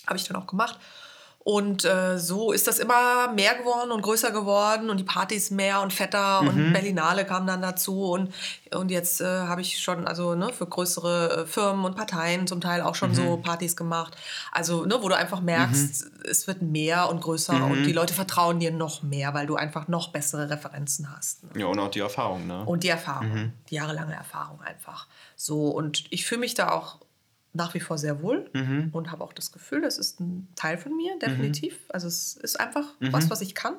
Habe 0.07 0.18
ich 0.18 0.26
dann 0.28 0.36
auch 0.36 0.47
gemacht. 0.47 0.80
Und 1.50 1.84
äh, 1.84 2.20
so 2.20 2.52
ist 2.52 2.68
das 2.68 2.78
immer 2.78 3.34
mehr 3.34 3.56
geworden 3.56 3.89
und 3.89 4.04
größer 4.04 4.30
geworden 4.30 4.91
und 4.91 4.97
die 4.97 5.04
Partys 5.04 5.50
mehr 5.50 5.82
und 5.82 5.91
fetter 5.91 6.43
mhm. 6.43 6.47
und 6.47 6.74
Berlinale 6.74 7.26
kam 7.26 7.47
dann 7.47 7.60
dazu 7.60 8.12
und, 8.12 8.32
und 8.70 8.91
jetzt 8.91 9.20
äh, 9.20 9.26
habe 9.26 9.62
ich 9.62 9.80
schon 9.80 10.06
also 10.06 10.36
ne, 10.36 10.54
für 10.54 10.68
größere 10.68 11.41
äh, 11.41 11.45
Firmen 11.47 11.86
und 11.86 11.95
Parteien 11.95 12.45
zum 12.45 12.62
Teil 12.62 12.84
auch 12.84 12.93
schon 12.93 13.10
mhm. 13.10 13.16
so 13.16 13.38
Partys 13.38 13.76
gemacht. 13.76 14.16
Also 14.52 14.86
ne, 14.86 15.00
wo 15.02 15.10
du 15.10 15.18
einfach 15.18 15.41
merkst, 15.41 16.06
mhm. 16.06 16.30
es 16.30 16.45
wird 16.45 16.62
mehr 16.62 17.10
und 17.10 17.20
größer 17.20 17.56
und 17.66 17.82
mhm. 17.82 17.84
die 17.84 17.93
Leute 17.93 18.14
vertrauen 18.14 18.60
dir 18.60 18.70
noch 18.70 19.02
mehr, 19.02 19.34
weil 19.34 19.47
du 19.47 19.56
einfach 19.56 19.88
noch 19.88 20.10
bessere 20.10 20.52
Referenzen 20.52 21.10
hast. 21.18 21.41
Ne? 21.56 21.62
Ja 21.62 21.66
und 21.66 21.80
auch 21.80 21.89
die 21.89 22.02
Erfahrung. 22.02 22.45
Ne? 22.45 22.64
Und 22.64 22.84
die 22.84 22.89
Erfahrung, 22.89 23.34
mhm. 23.34 23.54
die 23.72 23.76
jahrelange 23.76 24.14
Erfahrung 24.14 24.62
einfach. 24.62 25.08
So 25.36 25.70
und 25.70 26.04
ich 26.12 26.28
fühle 26.28 26.41
mich 26.41 26.54
da 26.54 26.70
auch 26.70 27.00
nach 27.54 27.74
wie 27.74 27.80
vor 27.80 27.97
sehr 27.97 28.22
wohl 28.22 28.50
mhm. 28.54 28.89
und 28.91 29.12
habe 29.12 29.24
auch 29.24 29.34
das 29.34 29.52
Gefühl, 29.52 29.82
das 29.82 29.97
ist 29.97 30.20
ein 30.20 30.47
Teil 30.56 30.78
von 30.78 30.95
mir, 30.95 31.18
definitiv. 31.20 31.74
Mhm. 31.74 31.86
Also 31.89 32.08
es 32.08 32.38
ist 32.38 32.60
einfach 32.60 32.86
mhm. 33.00 33.12
was, 33.12 33.30
was 33.30 33.41
ich 33.41 33.56
kann. 33.56 33.76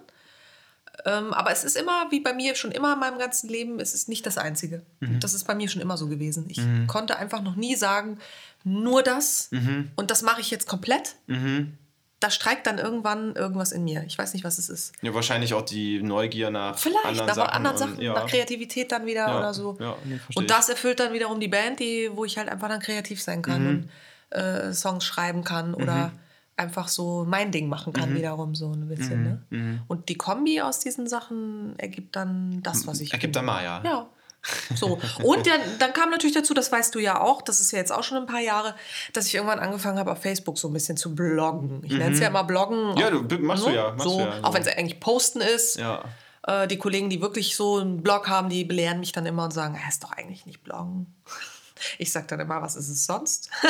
Ähm, 1.06 1.32
aber 1.32 1.50
es 1.52 1.64
ist 1.64 1.76
immer, 1.76 2.10
wie 2.10 2.20
bei 2.20 2.34
mir 2.34 2.54
schon 2.54 2.72
immer 2.72 2.92
in 2.92 2.98
meinem 2.98 3.18
ganzen 3.18 3.48
Leben, 3.48 3.80
es 3.80 3.94
ist 3.94 4.08
nicht 4.08 4.26
das 4.26 4.38
Einzige. 4.38 4.82
Mhm. 5.00 5.20
Das 5.20 5.34
ist 5.34 5.44
bei 5.44 5.54
mir 5.54 5.68
schon 5.68 5.80
immer 5.80 5.96
so 5.96 6.08
gewesen. 6.08 6.46
Ich 6.48 6.58
mhm. 6.58 6.86
konnte 6.86 7.16
einfach 7.16 7.42
noch 7.42 7.56
nie 7.56 7.76
sagen, 7.76 8.18
nur 8.64 9.02
das 9.02 9.48
mhm. 9.50 9.90
und 9.96 10.10
das 10.10 10.22
mache 10.22 10.40
ich 10.40 10.50
jetzt 10.50 10.66
komplett 10.66 11.16
da 12.20 12.30
streikt 12.30 12.66
dann 12.66 12.78
irgendwann 12.78 13.34
irgendwas 13.34 13.72
in 13.72 13.82
mir. 13.82 14.04
Ich 14.06 14.18
weiß 14.18 14.34
nicht, 14.34 14.44
was 14.44 14.58
es 14.58 14.68
ist. 14.68 14.92
Ja, 15.00 15.14
wahrscheinlich 15.14 15.54
auch 15.54 15.62
die 15.62 16.02
Neugier 16.02 16.50
nach 16.50 16.78
Vielleicht, 16.78 17.06
anderen 17.06 17.30
aber 17.30 17.34
Sachen. 17.34 17.50
anderen 17.50 17.76
Sachen, 17.78 17.96
und, 17.96 18.02
ja. 18.02 18.12
nach 18.12 18.26
Kreativität 18.26 18.92
dann 18.92 19.06
wieder 19.06 19.26
ja, 19.26 19.38
oder 19.38 19.54
so. 19.54 19.76
Ja, 19.80 19.96
nee, 20.04 20.20
und 20.34 20.50
das 20.50 20.68
erfüllt 20.68 21.00
dann 21.00 21.14
wiederum 21.14 21.40
die 21.40 21.48
Band, 21.48 21.80
die, 21.80 22.10
wo 22.12 22.26
ich 22.26 22.36
halt 22.36 22.50
einfach 22.50 22.68
dann 22.68 22.80
kreativ 22.80 23.22
sein 23.22 23.40
kann 23.40 23.62
mhm. 23.62 23.68
und 24.30 24.38
äh, 24.38 24.72
Songs 24.74 25.04
schreiben 25.04 25.44
kann 25.44 25.72
oder 25.72 26.08
mhm. 26.08 26.18
einfach 26.58 26.88
so 26.88 27.24
mein 27.26 27.52
Ding 27.52 27.68
machen 27.68 27.94
kann, 27.94 28.10
mhm. 28.10 28.16
wiederum 28.16 28.54
so 28.54 28.70
ein 28.70 28.86
bisschen. 28.86 29.24
Ne? 29.24 29.42
Mhm. 29.48 29.58
Ne? 29.58 29.82
Und 29.88 30.10
die 30.10 30.16
Kombi 30.16 30.60
aus 30.60 30.78
diesen 30.78 31.08
Sachen 31.08 31.72
ergibt 31.78 32.16
dann 32.16 32.62
das, 32.62 32.86
was 32.86 33.00
ich. 33.00 33.14
Ergibt 33.14 33.34
dann 33.34 33.46
Maya. 33.46 33.82
Ja. 33.82 34.08
So. 34.74 34.98
Und 35.22 35.46
dann, 35.46 35.60
dann 35.78 35.92
kam 35.92 36.10
natürlich 36.10 36.34
dazu, 36.34 36.54
das 36.54 36.72
weißt 36.72 36.94
du 36.94 36.98
ja 36.98 37.20
auch, 37.20 37.42
das 37.42 37.60
ist 37.60 37.72
ja 37.72 37.78
jetzt 37.78 37.92
auch 37.92 38.02
schon 38.02 38.18
ein 38.18 38.26
paar 38.26 38.40
Jahre, 38.40 38.74
dass 39.12 39.26
ich 39.26 39.34
irgendwann 39.34 39.58
angefangen 39.58 39.98
habe, 39.98 40.12
auf 40.12 40.22
Facebook 40.22 40.58
so 40.58 40.68
ein 40.68 40.72
bisschen 40.72 40.96
zu 40.96 41.14
bloggen. 41.14 41.82
Ich 41.84 41.92
mhm. 41.92 41.98
nenne 41.98 42.14
es 42.14 42.20
ja 42.20 42.28
immer 42.28 42.44
Bloggen. 42.44 42.96
Ja, 42.96 43.10
du 43.10 43.38
machst 43.38 43.64
so, 43.64 43.70
du 43.70 43.74
ja. 43.74 43.92
Machst 43.92 44.04
so, 44.04 44.18
du 44.18 44.24
ja 44.24 44.36
so. 44.36 44.42
Auch 44.42 44.54
wenn 44.54 44.62
es 44.62 44.68
eigentlich 44.68 45.00
Posten 45.00 45.40
ist. 45.40 45.78
Ja. 45.78 46.04
Äh, 46.46 46.68
die 46.68 46.78
Kollegen, 46.78 47.10
die 47.10 47.20
wirklich 47.20 47.56
so 47.56 47.78
einen 47.78 48.02
Blog 48.02 48.28
haben, 48.28 48.48
die 48.48 48.64
belehren 48.64 49.00
mich 49.00 49.12
dann 49.12 49.26
immer 49.26 49.44
und 49.44 49.52
sagen, 49.52 49.78
es 49.86 49.94
ist 49.94 50.04
doch 50.04 50.12
eigentlich 50.12 50.46
nicht 50.46 50.62
Bloggen. 50.62 51.14
Ich 51.98 52.12
sage 52.12 52.26
dann 52.28 52.40
immer, 52.40 52.62
was 52.62 52.76
ist 52.76 52.88
es 52.88 53.06
sonst? 53.06 53.50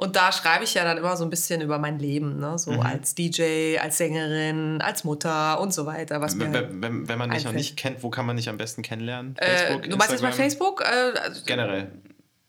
Und 0.00 0.14
da 0.14 0.30
schreibe 0.30 0.62
ich 0.62 0.74
ja 0.74 0.84
dann 0.84 0.96
immer 0.96 1.16
so 1.16 1.24
ein 1.24 1.30
bisschen 1.30 1.60
über 1.60 1.80
mein 1.80 1.98
Leben, 1.98 2.38
ne? 2.38 2.56
so 2.56 2.70
mhm. 2.70 2.80
als 2.82 3.16
DJ, 3.16 3.78
als 3.78 3.98
Sängerin, 3.98 4.80
als 4.80 5.02
Mutter 5.02 5.60
und 5.60 5.74
so 5.74 5.86
weiter. 5.86 6.20
Was 6.20 6.38
wenn, 6.38 6.52
wenn, 6.52 6.80
wenn, 6.80 7.08
wenn 7.08 7.18
man 7.18 7.30
dich 7.30 7.44
noch 7.44 7.50
nicht 7.50 7.76
kennt, 7.76 8.04
wo 8.04 8.08
kann 8.08 8.24
man 8.24 8.36
dich 8.36 8.48
am 8.48 8.58
besten 8.58 8.82
kennenlernen? 8.82 9.34
Äh, 9.38 9.56
Facebook, 9.56 9.84
äh, 9.84 9.88
du 9.88 9.96
meinst 9.96 10.12
jetzt 10.12 10.22
bei 10.22 10.30
Facebook? 10.30 10.82
Äh, 10.82 11.18
also 11.18 11.42
Generell. 11.44 11.90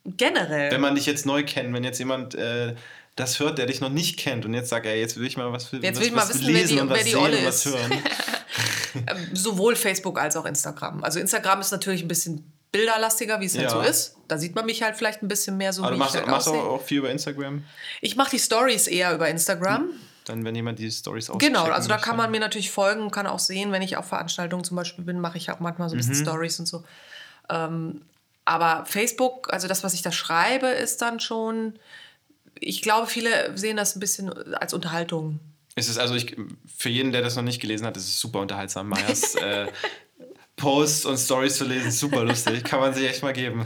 Generell. 0.05 0.71
Wenn 0.71 0.79
man 0.79 0.93
dich 0.93 1.07
jetzt 1.07 1.25
neu 1.25 1.43
kennt, 1.43 1.73
wenn 1.73 1.83
jetzt 1.83 1.97
jemand 1.97 2.35
äh, 2.35 2.75
das 3.15 3.39
hört, 3.39 3.57
der 3.57 3.65
dich 3.65 3.81
noch 3.81 3.89
nicht 3.89 4.19
kennt 4.19 4.45
und 4.45 4.53
jetzt 4.53 4.69
sagt, 4.69 4.85
ey, 4.85 4.99
jetzt 4.99 5.17
will 5.17 5.25
ich 5.25 5.35
mal 5.35 5.51
was 5.51 5.65
für 5.65 5.77
jetzt 5.77 5.99
will 5.99 6.05
ich 6.05 6.13
mal 6.13 6.29
wissen, 6.29 6.45
lesen 6.45 6.87
wer 6.87 6.97
die, 6.97 7.03
wer 7.03 7.03
die 7.03 7.15
Olle 7.15 7.47
ist. 7.47 7.65
hören. 7.65 7.93
Ähm, 8.95 9.35
sowohl 9.35 9.75
Facebook 9.75 10.19
als 10.19 10.35
auch 10.35 10.45
Instagram. 10.45 11.03
Also 11.03 11.19
Instagram 11.19 11.61
ist 11.61 11.69
natürlich 11.69 12.01
ein 12.01 12.07
bisschen 12.07 12.58
bilderlastiger, 12.71 13.39
wie 13.39 13.45
es 13.45 13.57
halt 13.57 13.69
ja. 13.69 13.75
halt 13.75 13.85
so 13.85 13.89
ist. 13.89 14.15
Da 14.27 14.37
sieht 14.37 14.55
man 14.55 14.65
mich 14.65 14.83
halt 14.83 14.95
vielleicht 14.95 15.23
ein 15.23 15.27
bisschen 15.27 15.57
mehr 15.57 15.73
so. 15.73 15.83
Aber 15.83 15.91
du 15.91 15.97
machst, 15.97 16.15
halt 16.15 16.27
machst 16.27 16.47
auch 16.47 16.81
viel 16.81 16.99
über 16.99 17.09
Instagram? 17.09 17.63
Ich 18.01 18.15
mache 18.15 18.31
die 18.31 18.39
Stories 18.39 18.87
eher 18.87 19.13
über 19.13 19.27
Instagram. 19.29 19.89
Dann, 20.25 20.45
wenn 20.45 20.53
jemand 20.53 20.77
die 20.77 20.91
Stories 20.91 21.29
auch 21.31 21.39
Genau, 21.39 21.63
also 21.63 21.89
da 21.89 21.97
kann 21.97 22.15
man 22.15 22.29
mir 22.29 22.39
natürlich 22.39 22.69
folgen, 22.69 23.09
kann 23.09 23.25
auch 23.25 23.39
sehen, 23.39 23.71
wenn 23.71 23.81
ich 23.81 23.97
auf 23.97 24.05
Veranstaltungen 24.05 24.63
zum 24.63 24.77
Beispiel 24.77 25.03
bin, 25.03 25.19
mache 25.19 25.39
ich 25.39 25.49
auch 25.49 25.59
manchmal 25.59 25.89
so 25.89 25.95
ein 25.95 25.97
bisschen 25.97 26.17
mhm. 26.17 26.21
Stories 26.21 26.59
und 26.59 26.67
so. 26.67 26.83
Ähm, 27.49 28.01
aber 28.45 28.85
Facebook, 28.85 29.51
also 29.51 29.67
das, 29.67 29.83
was 29.83 29.93
ich 29.93 30.03
da 30.03 30.11
schreibe, 30.11 30.67
ist 30.67 31.01
dann 31.01 31.19
schon. 31.19 31.79
Ich 32.59 32.81
glaube, 32.81 33.07
viele 33.07 33.57
sehen 33.57 33.77
das 33.77 33.95
ein 33.95 33.99
bisschen 33.99 34.31
als 34.53 34.73
Unterhaltung. 34.73 35.39
Es 35.75 35.87
ist 35.87 35.97
also 35.97 36.13
ich, 36.13 36.35
für 36.77 36.89
jeden, 36.89 37.11
der 37.11 37.21
das 37.21 37.35
noch 37.35 37.43
nicht 37.43 37.61
gelesen 37.61 37.87
hat, 37.87 37.95
ist 37.95 38.07
es 38.07 38.19
super 38.19 38.39
unterhaltsam. 38.39 38.89
Mayas 38.89 39.35
äh, 39.35 39.67
Posts 40.59 41.05
und 41.05 41.17
Stories 41.17 41.57
zu 41.57 41.65
lesen, 41.65 41.89
super 41.91 42.23
lustig. 42.23 42.63
Kann 42.63 42.79
man 42.79 42.93
sich 42.93 43.07
echt 43.09 43.23
mal 43.23 43.33
geben. 43.33 43.65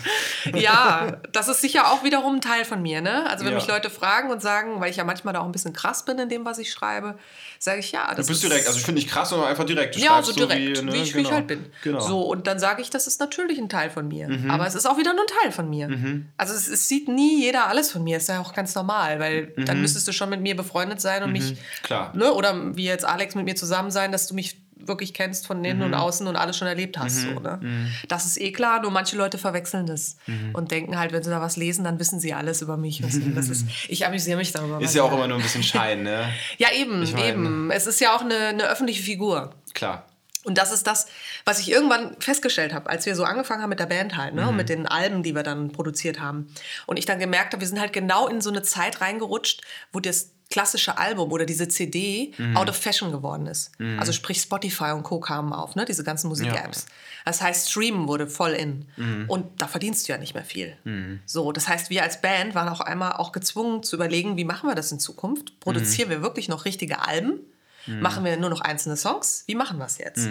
Ja, 0.55 1.17
das 1.31 1.47
ist 1.47 1.61
sicher 1.61 1.91
auch 1.91 2.03
wiederum 2.03 2.35
ein 2.35 2.41
Teil 2.41 2.63
von 2.63 2.81
mir. 2.81 3.01
Ne? 3.01 3.27
Also 3.29 3.43
wenn 3.43 3.51
ja. 3.51 3.57
mich 3.57 3.67
Leute 3.67 3.89
fragen 3.89 4.29
und 4.31 4.41
sagen, 4.41 4.79
weil 4.79 4.91
ich 4.91 4.97
ja 4.97 5.03
manchmal 5.03 5.33
da 5.33 5.41
auch 5.41 5.45
ein 5.45 5.51
bisschen 5.51 5.73
krass 5.73 6.05
bin 6.05 6.19
in 6.19 6.29
dem, 6.29 6.45
was 6.45 6.59
ich 6.59 6.71
schreibe, 6.71 7.17
sage 7.59 7.79
ich 7.79 7.91
ja. 7.91 8.13
Das 8.13 8.27
du 8.27 8.31
bist 8.31 8.43
direkt, 8.43 8.67
also 8.67 8.77
ich 8.77 8.85
finde 8.85 9.01
nicht 9.01 9.09
krass, 9.09 9.29
sondern 9.29 9.49
einfach 9.49 9.65
direkt. 9.65 9.95
Du 9.95 9.99
ja, 9.99 10.21
so 10.21 10.31
direkt, 10.31 10.77
so 10.77 10.83
wie, 10.83 10.85
ne? 10.85 10.93
wie, 10.93 11.01
ich, 11.01 11.13
genau. 11.13 11.23
wie, 11.23 11.27
ich, 11.27 11.33
halt 11.33 11.47
bin. 11.47 11.65
Genau. 11.83 11.99
So, 11.99 12.21
und 12.21 12.47
dann 12.47 12.59
sage 12.59 12.81
ich, 12.81 12.89
das 12.89 13.07
ist 13.07 13.19
natürlich 13.19 13.57
ein 13.57 13.69
Teil 13.69 13.89
von 13.89 14.07
mir. 14.07 14.29
Mhm. 14.29 14.51
Aber 14.51 14.67
es 14.67 14.75
ist 14.75 14.85
auch 14.85 14.97
wieder 14.97 15.13
nur 15.13 15.23
ein 15.23 15.41
Teil 15.41 15.51
von 15.51 15.69
mir. 15.69 15.89
Mhm. 15.89 16.27
Also 16.37 16.53
es, 16.53 16.67
es, 16.67 16.87
sieht 16.87 17.07
nie 17.07 17.41
jeder 17.41 17.67
alles 17.67 17.91
von 17.91 18.03
mir. 18.03 18.17
Ist 18.17 18.29
ja 18.29 18.39
auch 18.39 18.53
ganz 18.53 18.75
normal, 18.75 19.19
weil 19.19 19.53
mhm. 19.55 19.65
dann 19.65 19.81
müsstest 19.81 20.07
du 20.07 20.11
schon 20.11 20.29
mit 20.29 20.41
mir 20.41 20.55
befreundet 20.55 21.01
sein 21.01 21.23
und 21.23 21.29
mhm. 21.29 21.33
mich. 21.33 21.57
Klar. 21.81 22.15
Ne? 22.15 22.31
Oder 22.33 22.75
wie 22.75 22.85
jetzt 22.85 23.05
Alex 23.05 23.35
mit 23.35 23.45
mir 23.45 23.55
zusammen 23.55 23.91
sein, 23.91 24.11
dass 24.11 24.27
du 24.27 24.35
mich 24.35 24.62
wirklich 24.87 25.13
kennst 25.13 25.47
von 25.47 25.63
innen 25.63 25.79
mhm. 25.79 25.85
und 25.85 25.93
außen 25.93 26.27
und 26.27 26.35
alles 26.35 26.57
schon 26.57 26.67
erlebt 26.67 26.97
hast. 26.97 27.25
Mhm. 27.25 27.33
So, 27.33 27.39
ne? 27.39 27.59
Mhm. 27.61 27.87
Das 28.07 28.25
ist 28.25 28.39
eh 28.39 28.51
klar, 28.51 28.81
nur 28.81 28.91
manche 28.91 29.15
Leute 29.15 29.37
verwechseln 29.37 29.85
das 29.85 30.17
mhm. 30.27 30.51
und 30.53 30.71
denken 30.71 30.97
halt, 30.97 31.11
wenn 31.11 31.23
sie 31.23 31.29
da 31.29 31.41
was 31.41 31.57
lesen, 31.57 31.83
dann 31.83 31.99
wissen 31.99 32.19
sie 32.19 32.33
alles 32.33 32.61
über 32.61 32.77
mich. 32.77 33.01
das 33.01 33.49
ist, 33.49 33.65
ich 33.87 34.05
amüsiere 34.05 34.37
mich 34.37 34.51
darüber. 34.51 34.81
Ist 34.81 34.95
ja 34.95 35.03
auch 35.03 35.13
immer 35.13 35.27
nur 35.27 35.37
ein 35.37 35.43
bisschen 35.43 35.63
Schein, 35.63 36.03
ne? 36.03 36.29
ja, 36.57 36.71
eben, 36.73 37.03
ich 37.03 37.13
mein, 37.13 37.25
eben. 37.25 37.71
Es 37.71 37.87
ist 37.87 37.99
ja 37.99 38.15
auch 38.15 38.21
eine, 38.21 38.35
eine 38.35 38.63
öffentliche 38.63 39.03
Figur. 39.03 39.55
Klar. 39.73 40.05
Und 40.43 40.57
das 40.57 40.71
ist 40.73 40.87
das, 40.87 41.07
was 41.45 41.59
ich 41.59 41.71
irgendwann 41.71 42.17
festgestellt 42.19 42.73
habe, 42.73 42.89
als 42.89 43.05
wir 43.05 43.15
so 43.15 43.23
angefangen 43.23 43.61
haben 43.61 43.69
mit 43.69 43.79
der 43.79 43.85
Band 43.85 44.17
halt, 44.17 44.33
ne, 44.33 44.45
mhm. 44.45 44.57
mit 44.57 44.69
den 44.69 44.87
Alben, 44.87 45.23
die 45.23 45.35
wir 45.35 45.43
dann 45.43 45.71
produziert 45.71 46.19
haben. 46.19 46.53
Und 46.85 46.97
ich 46.97 47.05
dann 47.05 47.19
gemerkt 47.19 47.53
habe, 47.53 47.61
wir 47.61 47.67
sind 47.67 47.79
halt 47.79 47.93
genau 47.93 48.27
in 48.27 48.41
so 48.41 48.49
eine 48.49 48.61
Zeit 48.61 49.01
reingerutscht, 49.01 49.61
wo 49.93 49.99
das 49.99 50.31
klassische 50.53 50.99
Album 50.99 51.31
oder 51.31 51.47
diese 51.47 51.67
CD 51.67 52.31
mhm. 52.37 52.55
out 52.55 52.69
of 52.69 52.77
fashion 52.77 53.11
geworden 53.11 53.47
ist. 53.47 53.71
Mhm. 53.79 53.99
Also 53.99 54.11
sprich 54.11 54.39
Spotify 54.39 54.91
und 54.91 55.01
Co. 55.01 55.19
kamen 55.19 55.51
auf, 55.51 55.75
ne, 55.75 55.83
diese 55.83 56.03
ganzen 56.03 56.27
Musik-Apps. 56.27 56.85
Ja. 56.87 56.93
Das 57.25 57.41
heißt, 57.41 57.71
Streamen 57.71 58.07
wurde 58.07 58.27
voll 58.27 58.51
in. 58.51 58.85
Mhm. 58.95 59.25
Und 59.27 59.59
da 59.59 59.67
verdienst 59.67 60.07
du 60.07 60.11
ja 60.11 60.19
nicht 60.19 60.35
mehr 60.35 60.43
viel. 60.43 60.77
Mhm. 60.83 61.21
So, 61.25 61.51
das 61.51 61.67
heißt, 61.67 61.89
wir 61.89 62.03
als 62.03 62.21
Band 62.21 62.53
waren 62.53 62.69
auch 62.69 62.81
einmal 62.81 63.13
auch 63.13 63.31
gezwungen 63.31 63.81
zu 63.81 63.95
überlegen, 63.95 64.37
wie 64.37 64.43
machen 64.43 64.69
wir 64.69 64.75
das 64.75 64.91
in 64.91 64.99
Zukunft? 64.99 65.59
Produzieren 65.59 66.09
mhm. 66.09 66.13
wir 66.13 66.21
wirklich 66.21 66.49
noch 66.49 66.65
richtige 66.65 67.01
Alben? 67.01 67.39
Mhm. 67.87 68.01
Machen 68.01 68.23
wir 68.23 68.37
nur 68.37 68.51
noch 68.51 68.61
einzelne 68.61 68.95
Songs? 68.95 69.45
Wie 69.47 69.55
machen 69.55 69.79
wir 69.79 69.85
es 69.85 69.97
jetzt? 69.97 70.29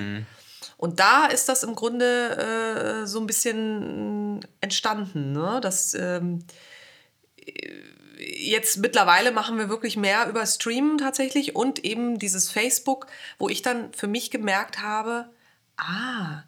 Und 0.77 1.01
da 1.01 1.27
ist 1.27 1.49
das 1.49 1.65
im 1.65 1.75
Grunde 1.75 3.03
äh, 3.03 3.07
so 3.09 3.19
ein 3.19 3.27
bisschen 3.27 4.39
entstanden, 4.61 5.33
ne? 5.33 5.59
dass 5.61 5.95
ähm, 5.95 6.45
jetzt 8.25 8.79
mittlerweile 8.79 9.33
machen 9.33 9.59
wir 9.59 9.69
wirklich 9.69 9.97
mehr 9.97 10.29
über 10.29 10.45
Streamen 10.47 10.99
tatsächlich 10.99 11.57
und 11.57 11.85
eben 11.85 12.19
dieses 12.19 12.51
Facebook, 12.51 13.07
wo 13.39 13.49
ich 13.49 13.63
dann 13.63 13.93
für 13.93 14.07
mich 14.07 14.31
gemerkt 14.31 14.81
habe, 14.81 15.31
ah, 15.77 16.43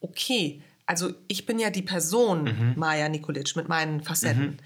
okay, 0.00 0.62
also 0.86 1.12
ich 1.28 1.46
bin 1.46 1.58
ja 1.58 1.70
die 1.70 1.82
Person 1.82 2.44
mhm. 2.44 2.72
Maja 2.76 3.08
Nikolic 3.08 3.56
mit 3.56 3.68
meinen 3.68 4.02
Facetten. 4.02 4.42
Mhm. 4.42 4.58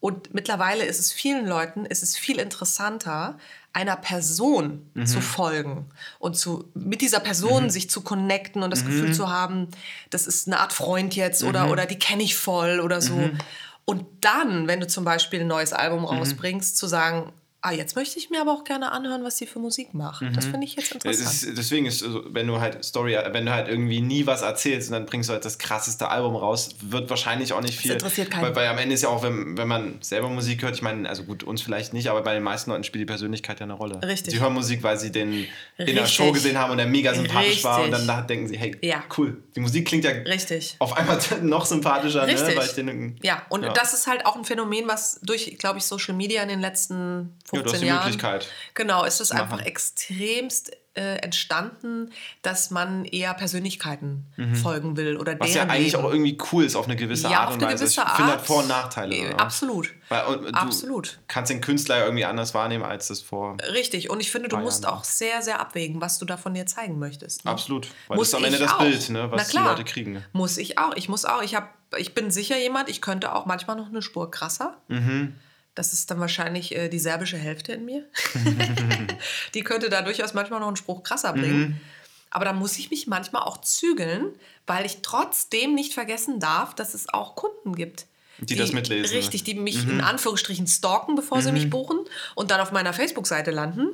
Und 0.00 0.32
mittlerweile 0.32 0.84
ist 0.84 1.00
es 1.00 1.12
vielen 1.12 1.46
Leuten, 1.46 1.84
ist 1.84 2.04
es 2.04 2.16
viel 2.16 2.38
interessanter, 2.38 3.36
einer 3.72 3.96
Person 3.96 4.88
mhm. 4.94 5.06
zu 5.06 5.20
folgen 5.20 5.86
und 6.20 6.36
zu, 6.36 6.70
mit 6.74 7.00
dieser 7.00 7.20
Person 7.20 7.64
mhm. 7.64 7.70
sich 7.70 7.90
zu 7.90 8.02
connecten 8.02 8.62
und 8.62 8.70
das 8.70 8.84
mhm. 8.84 8.88
Gefühl 8.88 9.12
zu 9.12 9.28
haben, 9.28 9.68
das 10.10 10.26
ist 10.28 10.46
eine 10.46 10.60
Art 10.60 10.72
Freund 10.72 11.16
jetzt 11.16 11.42
oder, 11.42 11.66
mhm. 11.66 11.72
oder 11.72 11.86
die 11.86 11.98
kenne 11.98 12.22
ich 12.22 12.36
voll 12.36 12.78
oder 12.78 13.00
so. 13.00 13.30
Mhm. 13.88 13.92
Und 13.92 14.06
dann, 14.20 14.68
wenn 14.68 14.80
du 14.80 14.86
zum 14.86 15.04
Beispiel 15.04 15.40
ein 15.40 15.46
neues 15.46 15.72
Album 15.72 16.02
mhm. 16.02 16.06
rausbringst, 16.06 16.76
zu 16.76 16.86
sagen, 16.86 17.32
Ah, 17.60 17.72
jetzt 17.72 17.96
möchte 17.96 18.20
ich 18.20 18.30
mir 18.30 18.40
aber 18.40 18.52
auch 18.52 18.62
gerne 18.62 18.92
anhören, 18.92 19.24
was 19.24 19.36
sie 19.36 19.46
für 19.46 19.58
Musik 19.58 19.92
macht. 19.92 20.22
Mhm. 20.22 20.32
Das 20.32 20.44
finde 20.44 20.64
ich 20.64 20.76
jetzt 20.76 20.92
interessant. 20.92 21.28
Ist, 21.28 21.58
deswegen 21.58 21.86
ist, 21.86 22.04
also, 22.04 22.22
wenn 22.28 22.46
du 22.46 22.60
halt 22.60 22.84
Story, 22.84 23.18
wenn 23.32 23.46
du 23.46 23.52
halt 23.52 23.66
irgendwie 23.66 24.00
nie 24.00 24.26
was 24.26 24.42
erzählst 24.42 24.90
und 24.90 24.92
dann 24.92 25.06
bringst 25.06 25.28
du 25.28 25.32
halt 25.32 25.44
das 25.44 25.58
krasseste 25.58 26.08
Album 26.08 26.36
raus, 26.36 26.76
wird 26.82 27.10
wahrscheinlich 27.10 27.52
auch 27.52 27.60
nicht 27.60 27.76
viel. 27.76 27.88
Das 27.88 28.02
interessiert 28.02 28.30
keinen. 28.30 28.42
Weil, 28.42 28.54
weil 28.54 28.68
am 28.68 28.78
Ende 28.78 28.94
ist 28.94 29.02
ja 29.02 29.08
auch, 29.08 29.24
wenn, 29.24 29.58
wenn 29.58 29.66
man 29.66 29.98
selber 30.02 30.28
Musik 30.28 30.62
hört, 30.62 30.76
ich 30.76 30.82
meine, 30.82 31.08
also 31.08 31.24
gut, 31.24 31.42
uns 31.42 31.60
vielleicht 31.60 31.92
nicht, 31.92 32.08
aber 32.08 32.22
bei 32.22 32.34
den 32.34 32.44
meisten 32.44 32.70
Leuten 32.70 32.84
spielt 32.84 33.02
die 33.02 33.06
Persönlichkeit 33.06 33.58
ja 33.58 33.64
eine 33.64 33.72
Rolle. 33.72 34.00
Richtig. 34.04 34.34
Sie 34.34 34.40
hören 34.40 34.54
Musik, 34.54 34.84
weil 34.84 34.96
sie 34.96 35.10
den 35.10 35.32
Richtig. 35.32 35.48
in 35.78 35.96
der 35.96 36.06
Show 36.06 36.30
gesehen 36.30 36.58
haben 36.58 36.70
und 36.70 36.78
der 36.78 36.86
mega 36.86 37.12
sympathisch 37.12 37.48
Richtig. 37.48 37.64
war 37.64 37.82
und 37.82 37.90
dann 37.90 38.26
denken 38.28 38.46
sie, 38.46 38.56
hey, 38.56 38.76
ja. 38.82 39.02
cool, 39.16 39.42
die 39.56 39.60
Musik 39.60 39.88
klingt 39.88 40.04
ja 40.04 40.12
Richtig. 40.12 40.76
auf 40.78 40.96
einmal 40.96 41.18
noch 41.42 41.66
sympathischer, 41.66 42.24
ne? 42.24 42.34
Richtig. 42.34 42.50
Ne? 42.50 42.56
Weil 42.56 42.66
ich 42.66 42.74
den, 42.74 43.16
ja, 43.24 43.42
und 43.48 43.64
ja. 43.64 43.72
das 43.72 43.94
ist 43.94 44.06
halt 44.06 44.26
auch 44.26 44.36
ein 44.36 44.44
Phänomen, 44.44 44.86
was 44.86 45.18
durch, 45.22 45.58
glaube 45.58 45.78
ich, 45.78 45.84
Social 45.86 46.14
Media 46.14 46.40
in 46.40 46.48
den 46.48 46.60
letzten 46.60 47.34
15 47.48 47.56
ja, 47.56 47.62
du 47.62 47.72
hast 47.72 47.80
die 47.80 47.86
Jahren. 47.86 48.04
Möglichkeit. 48.04 48.48
Genau, 48.74 49.04
ist 49.04 49.20
es 49.20 49.30
einfach 49.30 49.60
extremst 49.62 50.72
äh, 50.98 51.16
entstanden, 51.18 52.10
dass 52.42 52.70
man 52.70 53.04
eher 53.04 53.32
Persönlichkeiten 53.34 54.26
mhm. 54.36 54.54
folgen 54.56 54.96
will 54.96 55.16
oder 55.16 55.38
Was 55.38 55.54
ja 55.54 55.62
eigentlich 55.62 55.92
Leben. 55.92 56.04
auch 56.04 56.10
irgendwie 56.10 56.36
cool 56.52 56.64
ist 56.64 56.74
auf 56.74 56.86
eine 56.86 56.96
gewisse 56.96 57.30
ja, 57.30 57.40
Art 57.40 57.54
und 57.54 57.62
Weise. 57.62 57.84
Ich 57.84 57.94
finde 57.94 58.26
halt 58.26 58.40
Vor- 58.40 58.62
und 58.62 58.68
Nachteile. 58.68 59.14
Äh, 59.14 59.34
absolut. 59.34 59.94
Weil, 60.08 60.38
du 60.38 60.48
absolut. 60.48 61.20
kannst 61.28 61.50
den 61.50 61.60
Künstler 61.60 62.04
irgendwie 62.04 62.24
anders 62.24 62.52
wahrnehmen, 62.52 62.82
als 62.84 63.08
das 63.08 63.20
vor. 63.20 63.56
Richtig, 63.72 64.10
und 64.10 64.20
ich 64.20 64.30
finde, 64.32 64.48
du 64.48 64.56
musst 64.56 64.86
auch 64.86 65.04
sehr, 65.04 65.40
sehr 65.42 65.60
abwägen, 65.60 66.00
was 66.00 66.18
du 66.18 66.24
davon 66.24 66.54
dir 66.54 66.66
zeigen 66.66 66.98
möchtest. 66.98 67.44
Ne? 67.44 67.50
Absolut. 67.52 67.88
Weil 68.08 68.16
muss 68.16 68.30
das 68.30 68.40
ist 68.40 68.46
am 68.46 68.52
Ende 68.52 68.64
das 68.64 68.72
auch. 68.72 68.80
Bild, 68.80 69.10
ne, 69.10 69.30
was 69.30 69.48
die 69.48 69.58
Leute 69.58 69.84
kriegen. 69.84 70.24
Muss 70.32 70.58
ich 70.58 70.78
auch. 70.78 70.96
Ich 70.96 71.08
muss 71.08 71.24
auch. 71.24 71.42
Ich, 71.42 71.54
hab, 71.54 71.74
ich 71.96 72.14
bin 72.14 72.30
sicher 72.30 72.58
jemand, 72.58 72.88
ich 72.88 73.00
könnte 73.00 73.34
auch 73.34 73.46
manchmal 73.46 73.76
noch 73.76 73.88
eine 73.88 74.02
Spur 74.02 74.30
krasser. 74.30 74.76
Mhm. 74.88 75.34
Das 75.78 75.92
ist 75.92 76.10
dann 76.10 76.18
wahrscheinlich 76.18 76.74
äh, 76.74 76.88
die 76.88 76.98
serbische 76.98 77.36
Hälfte 77.36 77.72
in 77.72 77.84
mir. 77.84 78.04
die 79.54 79.62
könnte 79.62 79.88
da 79.88 80.02
durchaus 80.02 80.34
manchmal 80.34 80.58
noch 80.58 80.66
einen 80.66 80.76
Spruch 80.76 81.04
krasser 81.04 81.32
bringen. 81.32 81.60
Mhm. 81.60 81.80
Aber 82.30 82.44
da 82.44 82.52
muss 82.52 82.78
ich 82.78 82.90
mich 82.90 83.06
manchmal 83.06 83.42
auch 83.42 83.60
zügeln, 83.60 84.32
weil 84.66 84.84
ich 84.84 85.02
trotzdem 85.02 85.76
nicht 85.76 85.94
vergessen 85.94 86.40
darf, 86.40 86.74
dass 86.74 86.94
es 86.94 87.08
auch 87.08 87.36
Kunden 87.36 87.76
gibt. 87.76 88.06
Die, 88.40 88.46
die 88.46 88.56
das 88.56 88.72
mitlesen. 88.72 89.16
Richtig, 89.16 89.44
die 89.44 89.54
mich 89.54 89.84
mhm. 89.84 89.92
in 89.92 90.00
Anführungsstrichen 90.00 90.66
stalken, 90.66 91.14
bevor 91.14 91.38
mhm. 91.38 91.42
sie 91.42 91.52
mich 91.52 91.66
mhm. 91.66 91.70
buchen 91.70 91.98
und 92.34 92.50
dann 92.50 92.60
auf 92.60 92.72
meiner 92.72 92.92
Facebook-Seite 92.92 93.52
landen 93.52 93.90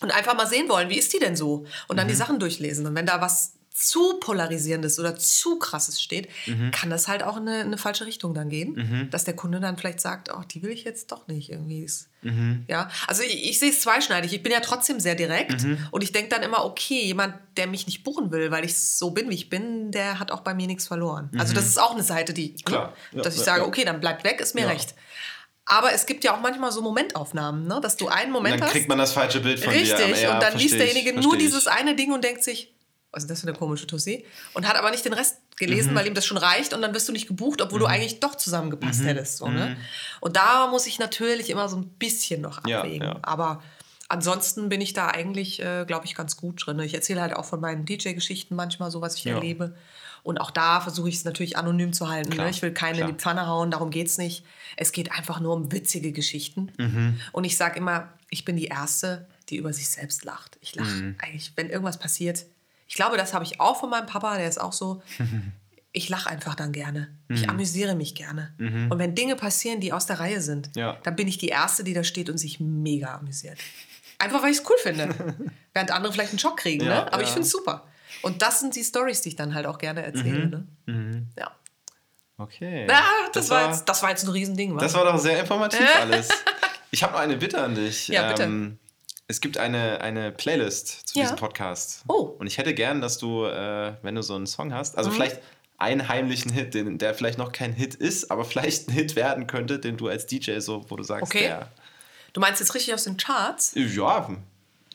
und 0.00 0.10
einfach 0.10 0.34
mal 0.34 0.46
sehen 0.46 0.70
wollen, 0.70 0.88
wie 0.88 0.98
ist 0.98 1.12
die 1.12 1.18
denn 1.18 1.36
so? 1.36 1.66
Und 1.86 1.98
dann 1.98 2.08
die 2.08 2.14
mhm. 2.14 2.18
Sachen 2.18 2.38
durchlesen. 2.38 2.86
Und 2.86 2.94
wenn 2.94 3.04
da 3.04 3.20
was 3.20 3.52
zu 3.72 4.18
polarisierendes 4.20 4.98
oder 4.98 5.16
zu 5.16 5.58
krasses 5.58 6.02
steht, 6.02 6.28
mhm. 6.46 6.70
kann 6.70 6.90
das 6.90 7.08
halt 7.08 7.22
auch 7.22 7.36
in 7.36 7.48
eine, 7.48 7.60
in 7.60 7.66
eine 7.68 7.78
falsche 7.78 8.04
Richtung 8.04 8.34
dann 8.34 8.48
gehen, 8.48 8.74
mhm. 8.74 9.10
dass 9.10 9.24
der 9.24 9.34
Kunde 9.34 9.60
dann 9.60 9.76
vielleicht 9.78 10.00
sagt, 10.00 10.30
oh, 10.34 10.42
die 10.50 10.62
will 10.62 10.70
ich 10.70 10.84
jetzt 10.84 11.12
doch 11.12 11.28
nicht 11.28 11.50
irgendwie. 11.50 11.88
Mhm. 12.22 12.64
Ja, 12.68 12.90
also 13.06 13.22
ich, 13.22 13.48
ich 13.48 13.58
sehe 13.58 13.70
es 13.70 13.80
zweischneidig. 13.80 14.32
Ich 14.32 14.42
bin 14.42 14.52
ja 14.52 14.60
trotzdem 14.60 15.00
sehr 15.00 15.14
direkt 15.14 15.62
mhm. 15.62 15.78
und 15.92 16.02
ich 16.02 16.12
denke 16.12 16.28
dann 16.28 16.42
immer, 16.42 16.64
okay, 16.64 17.04
jemand, 17.04 17.34
der 17.56 17.68
mich 17.68 17.86
nicht 17.86 18.02
buchen 18.02 18.32
will, 18.32 18.50
weil 18.50 18.64
ich 18.64 18.76
so 18.76 19.12
bin, 19.12 19.30
wie 19.30 19.34
ich 19.34 19.48
bin, 19.48 19.92
der 19.92 20.18
hat 20.18 20.30
auch 20.32 20.40
bei 20.40 20.52
mir 20.52 20.66
nichts 20.66 20.86
verloren. 20.86 21.30
Also 21.38 21.54
das 21.54 21.64
mhm. 21.64 21.68
ist 21.70 21.80
auch 21.80 21.94
eine 21.94 22.02
Seite, 22.02 22.34
die, 22.34 22.50
ne, 22.50 22.62
Klar. 22.64 22.92
Ja, 23.12 23.22
dass 23.22 23.34
ich 23.34 23.40
ja, 23.40 23.46
sage, 23.46 23.62
ja. 23.62 23.66
okay, 23.68 23.84
dann 23.84 24.00
bleibt 24.00 24.24
weg, 24.24 24.40
ist 24.40 24.54
mir 24.54 24.68
recht. 24.68 24.94
Aber 25.64 25.92
es 25.92 26.04
gibt 26.04 26.24
ja 26.24 26.34
auch 26.34 26.40
manchmal 26.40 26.72
so 26.72 26.82
Momentaufnahmen, 26.82 27.68
ne? 27.68 27.78
dass 27.80 27.96
du 27.96 28.08
einen 28.08 28.32
Moment 28.32 28.54
hast. 28.54 28.62
Dann 28.62 28.70
kriegt 28.70 28.88
man 28.88 28.98
das 28.98 29.12
falsche 29.12 29.38
Bild 29.38 29.60
von 29.60 29.72
Richtig, 29.72 29.96
dir. 29.96 30.06
Richtig, 30.06 30.28
und 30.28 30.42
dann 30.42 30.58
liest 30.58 30.74
derjenige 30.74 31.18
nur 31.20 31.36
dieses 31.38 31.68
eine 31.68 31.94
Ding 31.94 32.12
und 32.12 32.24
denkt 32.24 32.42
sich, 32.42 32.74
was 33.12 33.24
ist 33.24 33.30
das 33.30 33.40
für 33.40 33.48
eine 33.48 33.56
komische 33.56 33.86
Tussi? 33.86 34.24
Und 34.54 34.68
hat 34.68 34.76
aber 34.76 34.90
nicht 34.90 35.04
den 35.04 35.12
Rest 35.12 35.38
gelesen, 35.56 35.92
mhm. 35.92 35.96
weil 35.96 36.06
ihm 36.06 36.14
das 36.14 36.24
schon 36.24 36.36
reicht 36.36 36.72
und 36.72 36.80
dann 36.82 36.94
wirst 36.94 37.08
du 37.08 37.12
nicht 37.12 37.26
gebucht, 37.26 37.60
obwohl 37.60 37.80
mhm. 37.80 37.84
du 37.84 37.88
eigentlich 37.88 38.20
doch 38.20 38.34
zusammengepasst 38.36 39.00
mhm. 39.00 39.06
hättest. 39.06 39.38
So, 39.38 39.48
ne? 39.48 39.70
Mhm. 39.70 39.76
Und 40.20 40.36
da 40.36 40.68
muss 40.68 40.86
ich 40.86 40.98
natürlich 40.98 41.50
immer 41.50 41.68
so 41.68 41.76
ein 41.76 41.88
bisschen 41.88 42.40
noch 42.40 42.58
abwägen. 42.58 43.02
Ja, 43.02 43.14
ja. 43.14 43.18
Aber 43.22 43.62
ansonsten 44.08 44.68
bin 44.68 44.80
ich 44.80 44.92
da 44.92 45.08
eigentlich, 45.08 45.60
äh, 45.60 45.84
glaube 45.86 46.06
ich, 46.06 46.14
ganz 46.14 46.36
gut 46.36 46.64
drin. 46.64 46.78
Ich 46.80 46.94
erzähle 46.94 47.20
halt 47.20 47.34
auch 47.34 47.44
von 47.44 47.60
meinen 47.60 47.84
DJ-Geschichten 47.84 48.54
manchmal 48.54 48.90
so, 48.90 49.00
was 49.00 49.16
ich 49.16 49.24
ja. 49.24 49.34
erlebe. 49.34 49.74
Und 50.22 50.40
auch 50.40 50.50
da 50.50 50.80
versuche 50.80 51.08
ich 51.08 51.16
es 51.16 51.24
natürlich 51.24 51.56
anonym 51.56 51.92
zu 51.92 52.08
halten. 52.08 52.36
Ne? 52.36 52.50
Ich 52.50 52.60
will 52.62 52.72
keinen 52.72 52.96
klar. 52.96 53.08
in 53.08 53.16
die 53.16 53.20
Pfanne 53.20 53.46
hauen, 53.46 53.70
darum 53.70 53.90
geht 53.90 54.06
es 54.06 54.18
nicht. 54.18 54.44
Es 54.76 54.92
geht 54.92 55.12
einfach 55.12 55.40
nur 55.40 55.54
um 55.54 55.72
witzige 55.72 56.12
Geschichten. 56.12 56.70
Mhm. 56.78 57.20
Und 57.32 57.44
ich 57.44 57.56
sage 57.56 57.78
immer, 57.78 58.12
ich 58.28 58.44
bin 58.44 58.56
die 58.56 58.66
Erste, 58.66 59.26
die 59.48 59.56
über 59.56 59.72
sich 59.72 59.88
selbst 59.88 60.24
lacht. 60.24 60.58
Ich 60.60 60.74
lache 60.74 60.90
mhm. 60.90 61.16
eigentlich, 61.18 61.52
wenn 61.56 61.70
irgendwas 61.70 61.98
passiert, 61.98 62.44
ich 62.90 62.96
glaube, 62.96 63.16
das 63.16 63.32
habe 63.32 63.44
ich 63.44 63.60
auch 63.60 63.78
von 63.78 63.88
meinem 63.88 64.06
Papa, 64.06 64.36
der 64.36 64.48
ist 64.48 64.60
auch 64.60 64.74
so. 64.74 65.02
Ich 65.92 66.08
lache 66.08 66.30
einfach 66.30 66.54
dann 66.54 66.70
gerne. 66.70 67.18
Ich 67.28 67.42
mhm. 67.42 67.50
amüsiere 67.50 67.96
mich 67.96 68.14
gerne. 68.14 68.54
Mhm. 68.58 68.92
Und 68.92 69.00
wenn 69.00 69.16
Dinge 69.16 69.34
passieren, 69.34 69.80
die 69.80 69.92
aus 69.92 70.06
der 70.06 70.20
Reihe 70.20 70.40
sind, 70.40 70.70
ja. 70.76 70.96
dann 71.02 71.16
bin 71.16 71.26
ich 71.26 71.36
die 71.36 71.48
Erste, 71.48 71.82
die 71.82 71.94
da 71.94 72.04
steht 72.04 72.30
und 72.30 72.38
sich 72.38 72.60
mega 72.60 73.12
amüsiert. 73.12 73.58
Einfach 74.20 74.40
weil 74.40 74.52
ich 74.52 74.58
es 74.58 74.70
cool 74.70 74.76
finde. 74.80 75.08
Während 75.74 75.90
andere 75.90 76.12
vielleicht 76.12 76.30
einen 76.30 76.38
Schock 76.38 76.58
kriegen, 76.58 76.84
ja, 76.84 76.90
ne? 76.90 77.12
aber 77.12 77.22
ja. 77.22 77.26
ich 77.26 77.30
finde 77.30 77.42
es 77.42 77.50
super. 77.50 77.88
Und 78.22 78.40
das 78.40 78.60
sind 78.60 78.76
die 78.76 78.84
Stories, 78.84 79.22
die 79.22 79.30
ich 79.30 79.36
dann 79.36 79.52
halt 79.52 79.66
auch 79.66 79.78
gerne 79.78 80.04
erzähle. 80.04 80.44
Mhm. 80.44 80.50
Ne? 80.50 80.66
Mhm. 80.86 81.28
Ja. 81.36 81.50
Okay. 82.38 82.86
Ja, 82.88 83.02
das, 83.32 83.48
das, 83.48 83.50
war 83.50 83.66
jetzt, 83.66 83.88
das 83.88 84.02
war 84.04 84.10
jetzt 84.10 84.22
ein 84.22 84.30
Riesending. 84.30 84.78
Das 84.78 84.94
war 84.94 85.04
doch 85.04 85.18
sehr 85.18 85.40
informativ 85.40 85.88
alles. 86.00 86.28
Ich 86.92 87.02
habe 87.02 87.14
noch 87.14 87.20
eine 87.20 87.36
Bitte 87.36 87.60
an 87.60 87.74
dich. 87.74 88.06
Ja, 88.06 88.28
bitte. 88.28 88.44
Ähm, 88.44 88.78
es 89.30 89.40
gibt 89.40 89.58
eine, 89.58 90.00
eine 90.00 90.32
Playlist 90.32 91.08
zu 91.08 91.18
ja. 91.18 91.22
diesem 91.22 91.36
Podcast. 91.36 92.02
Oh. 92.08 92.34
Und 92.38 92.48
ich 92.48 92.58
hätte 92.58 92.74
gern, 92.74 93.00
dass 93.00 93.16
du, 93.18 93.44
äh, 93.44 93.94
wenn 94.02 94.16
du 94.16 94.22
so 94.22 94.34
einen 94.34 94.48
Song 94.48 94.74
hast, 94.74 94.98
also 94.98 95.10
mhm. 95.10 95.14
vielleicht 95.14 95.40
einen 95.78 96.08
heimlichen 96.08 96.52
Hit, 96.52 96.74
den, 96.74 96.98
der 96.98 97.14
vielleicht 97.14 97.38
noch 97.38 97.52
kein 97.52 97.72
Hit 97.72 97.94
ist, 97.94 98.30
aber 98.32 98.44
vielleicht 98.44 98.88
ein 98.88 98.92
Hit 98.92 99.14
werden 99.14 99.46
könnte, 99.46 99.78
den 99.78 99.96
du 99.96 100.08
als 100.08 100.26
DJ 100.26 100.58
so, 100.58 100.84
wo 100.90 100.96
du 100.96 101.04
sagst, 101.04 101.22
okay. 101.22 101.44
der. 101.44 101.68
Du 102.32 102.40
meinst 102.40 102.60
jetzt 102.60 102.74
richtig 102.74 102.92
aus 102.92 103.04
den 103.04 103.16
Charts? 103.16 103.72
Ja, 103.74 104.28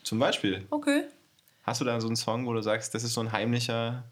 zum 0.02 0.18
Beispiel. 0.18 0.66
Okay. 0.70 1.04
Hast 1.64 1.80
du 1.80 1.84
da 1.86 1.98
so 2.00 2.06
einen 2.06 2.16
Song, 2.16 2.46
wo 2.46 2.52
du 2.52 2.62
sagst, 2.62 2.94
das 2.94 3.04
ist 3.04 3.14
so 3.14 3.22
ein 3.22 3.32
heimlicher. 3.32 4.04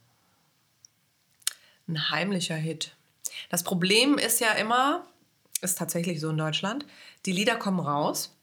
Ein 1.87 2.11
heimlicher 2.11 2.57
Hit. 2.57 2.97
Das 3.51 3.63
Problem 3.63 4.17
ist 4.17 4.41
ja 4.41 4.53
immer, 4.53 5.07
ist 5.61 5.79
tatsächlich 5.79 6.19
so 6.19 6.31
in 6.31 6.39
Deutschland, 6.39 6.87
die 7.27 7.33
Lieder 7.33 7.57
kommen 7.57 7.81
raus 7.81 8.35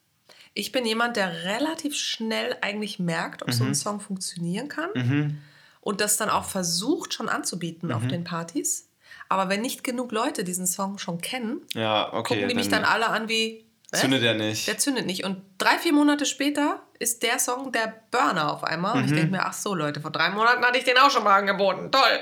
ich 0.54 0.72
bin 0.72 0.86
jemand, 0.86 1.16
der 1.16 1.44
relativ 1.44 1.96
schnell 1.96 2.58
eigentlich 2.62 3.00
merkt, 3.00 3.42
ob 3.42 3.50
mhm. 3.50 3.54
so 3.54 3.64
ein 3.64 3.70
mhm. 3.70 3.76
Song 3.76 4.00
funktionieren 4.00 4.68
kann 4.68 4.90
mhm. 4.94 5.38
und 5.80 6.02
das 6.02 6.18
dann 6.18 6.30
auch 6.30 6.46
versucht 6.46 7.14
schon 7.14 7.30
anzubieten 7.30 7.90
mhm. 7.90 7.96
auf 7.96 8.08
den 8.08 8.24
Partys. 8.24 8.88
Aber 9.30 9.48
wenn 9.48 9.62
nicht 9.62 9.84
genug 9.84 10.12
Leute 10.12 10.44
diesen 10.44 10.68
Song 10.68 10.98
schon 10.98 11.22
kennen, 11.22 11.62
ja, 11.74 12.12
okay, 12.14 12.36
gucken 12.36 12.50
die 12.50 12.56
mich 12.56 12.70
dann, 12.70 12.84
alle 12.84 13.08
an 13.08 13.30
wie 13.30 13.66
Zündet 13.94 14.24
er 14.24 14.36
nicht. 14.36 14.68
Der 14.68 14.78
zündet 14.78 15.06
nicht. 15.06 15.26
Und 15.26 15.42
drei, 15.58 15.78
vier 15.78 15.92
Monate 15.92 16.26
später 16.26 16.82
ist 17.00 17.24
der 17.24 17.40
Song 17.40 17.74
der 17.74 17.94
Burner 18.10 18.54
auf 18.54 18.64
einmal. 18.64 18.96
Und 18.96 19.06
ich 19.06 19.12
mhm. 19.12 19.16
denke 19.16 19.32
mir, 19.32 19.46
ach 19.46 19.54
so, 19.54 19.76
Leute, 19.76 20.00
vor 20.00 20.12
drei 20.12 20.30
Monaten 20.30 20.64
hatte 20.64 20.78
ich 20.78 20.86
den 20.86 20.98
auch 20.98 21.12
schon 21.12 21.26
mal 21.26 21.38
angeboten. 21.38 21.92
Toll. 21.92 22.20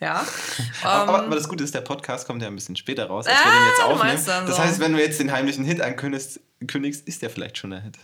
Ja. 0.00 0.26
aber, 0.82 1.14
aber, 1.14 1.24
ähm, 1.24 1.30
das 1.30 1.48
Gute 1.48 1.62
ist, 1.62 1.74
der 1.74 1.82
Podcast 1.82 2.26
kommt 2.26 2.42
ja 2.42 2.48
ein 2.48 2.54
bisschen 2.54 2.76
später 2.76 3.06
raus, 3.06 3.26
als 3.26 3.36
ah, 3.38 3.44
wir 3.44 3.52
den 3.52 3.68
jetzt 3.68 3.82
aufnehmen. 3.82 4.46
Das 4.46 4.58
heißt, 4.58 4.80
wenn 4.80 4.92
du 4.92 4.98
jetzt 4.98 5.20
den 5.20 5.30
heimlichen 5.30 5.64
Hit 5.64 5.80
ankündigst, 5.80 6.40
kündigst, 6.66 7.06
ist 7.06 7.22
der 7.22 7.30
vielleicht 7.30 7.58
schon 7.58 7.70
der 7.70 7.82
Hit. 7.82 7.98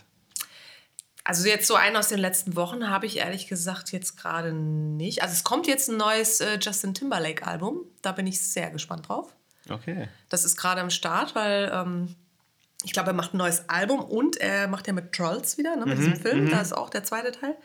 Also 1.23 1.45
jetzt 1.47 1.67
so 1.67 1.75
einen 1.75 1.97
aus 1.97 2.07
den 2.07 2.19
letzten 2.19 2.55
Wochen 2.55 2.89
habe 2.89 3.05
ich 3.05 3.17
ehrlich 3.17 3.47
gesagt 3.47 3.91
jetzt 3.91 4.15
gerade 4.15 4.53
nicht. 4.53 5.23
Also 5.23 5.33
es 5.33 5.43
kommt 5.43 5.67
jetzt 5.67 5.89
ein 5.89 5.97
neues 5.97 6.39
äh, 6.39 6.57
Justin 6.61 6.93
Timberlake 6.93 7.45
Album. 7.45 7.81
Da 8.01 8.13
bin 8.13 8.27
ich 8.27 8.41
sehr 8.41 8.71
gespannt 8.71 9.09
drauf. 9.09 9.35
Okay. 9.69 10.07
Das 10.29 10.45
ist 10.45 10.55
gerade 10.55 10.79
am 10.79 10.89
Start, 10.89 11.35
weil 11.35 11.69
ähm, 11.73 12.15
ich 12.85 12.93
glaube, 12.93 13.09
er 13.09 13.13
macht 13.13 13.33
ein 13.33 13.37
neues 13.37 13.67
Album 13.67 13.99
und 13.99 14.37
er 14.37 14.69
macht 14.69 14.87
ja 14.87 14.93
mit 14.93 15.11
Trolls 15.11 15.57
wieder, 15.57 15.75
ne, 15.75 15.85
mit 15.85 15.97
mhm, 15.97 15.99
diesem 15.99 16.15
Film. 16.15 16.45
Mhm. 16.45 16.51
Da 16.51 16.61
ist 16.61 16.71
auch 16.71 16.89
der 16.89 17.03
zweite 17.03 17.33
Teil. 17.33 17.57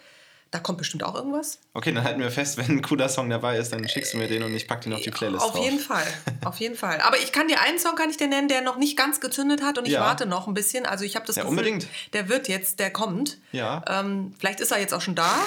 Da 0.53 0.59
kommt 0.59 0.77
bestimmt 0.77 1.03
auch 1.03 1.15
irgendwas. 1.15 1.59
Okay, 1.73 1.93
dann 1.93 2.05
halten 2.05 2.21
wir 2.21 2.31
fest, 2.31 2.59
wenn 2.59 2.67
ein 2.67 2.83
cooler 2.83 3.09
Song 3.09 3.31
dabei 3.31 3.57
ist, 3.57 3.73
dann 3.73 3.89
schickst 3.89 4.13
du 4.13 4.19
mir 4.19 4.29
den 4.29 4.43
und 4.43 4.55
ich 4.55 4.69
pack 4.69 4.83
den 4.83 4.93
auf 4.93 5.01
die 5.01 5.11
Playlist 5.11 5.43
Auf 5.43 5.53
drauf. 5.53 5.65
jeden 5.65 5.79
Fall, 5.79 6.07
auf 6.45 6.61
jeden 6.61 6.75
Fall. 6.77 7.01
Aber 7.01 7.17
ich 7.17 7.33
kann 7.33 7.49
dir 7.49 7.59
einen 7.63 7.79
Song 7.79 7.97
kann 7.97 8.11
ich 8.11 8.19
dir 8.19 8.29
nennen, 8.29 8.49
der 8.49 8.61
noch 8.61 8.77
nicht 8.77 8.99
ganz 8.99 9.21
gezündet 9.21 9.63
hat 9.63 9.79
und 9.79 9.87
ich 9.87 9.95
ja. 9.95 10.03
warte 10.03 10.27
noch 10.27 10.47
ein 10.47 10.55
bisschen. 10.55 10.85
Also 10.85 11.07
ich 11.07 11.17
habe 11.17 11.27
das 11.27 11.37
ja, 11.37 11.43
Gefühl, 11.43 11.59
unbedingt. 11.59 11.87
der 12.13 12.29
wird 12.29 12.49
jetzt, 12.49 12.81
der 12.81 12.93
kommt. 12.93 13.39
Ja. 13.53 13.83
Ähm, 13.89 14.35
vielleicht 14.39 14.61
ist 14.61 14.73
er 14.73 14.79
jetzt 14.79 14.93
auch 14.93 15.01
schon 15.01 15.15
da. 15.15 15.35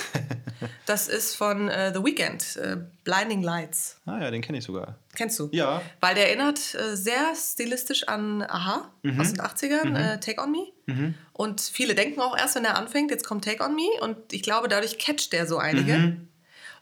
Das 0.86 1.08
ist 1.08 1.36
von 1.36 1.68
äh, 1.68 1.94
The 1.94 2.04
Weeknd, 2.04 2.58
äh, 2.58 2.78
Blinding 3.04 3.42
Lights. 3.42 3.98
Ah 4.06 4.20
ja, 4.20 4.32
den 4.32 4.42
kenne 4.42 4.60
ich 4.60 4.64
sogar. 4.64 4.96
Kennst 5.16 5.40
du? 5.40 5.50
Ja. 5.52 5.82
Weil 6.02 6.16
der 6.16 6.28
erinnert 6.28 6.76
äh, 6.76 6.96
sehr 6.96 7.34
stilistisch 7.36 8.08
an 8.08 8.44
Aha 8.44 8.92
mhm. 9.04 9.20
aus 9.20 9.34
den 9.34 9.42
80ern, 9.42 9.90
mhm. 9.90 9.96
Äh, 9.96 10.20
Take 10.20 10.42
On 10.42 10.52
Me. 10.52 10.68
Mhm. 10.86 11.16
Und 11.34 11.62
viele 11.62 11.96
denken 11.96 12.22
auch 12.22 12.38
erst, 12.38 12.56
wenn 12.56 12.66
er 12.66 12.78
anfängt, 12.78 13.12
jetzt 13.12 13.26
kommt 13.26 13.46
Take 13.46 13.64
On 13.64 13.76
Me. 13.76 13.90
Und 14.02 14.32
ich 14.32 14.44
glaube, 14.44 14.68
dadurch 14.68 14.98
catcht 14.98 15.34
er 15.34 15.48
so 15.48 15.58
einige. 15.58 16.18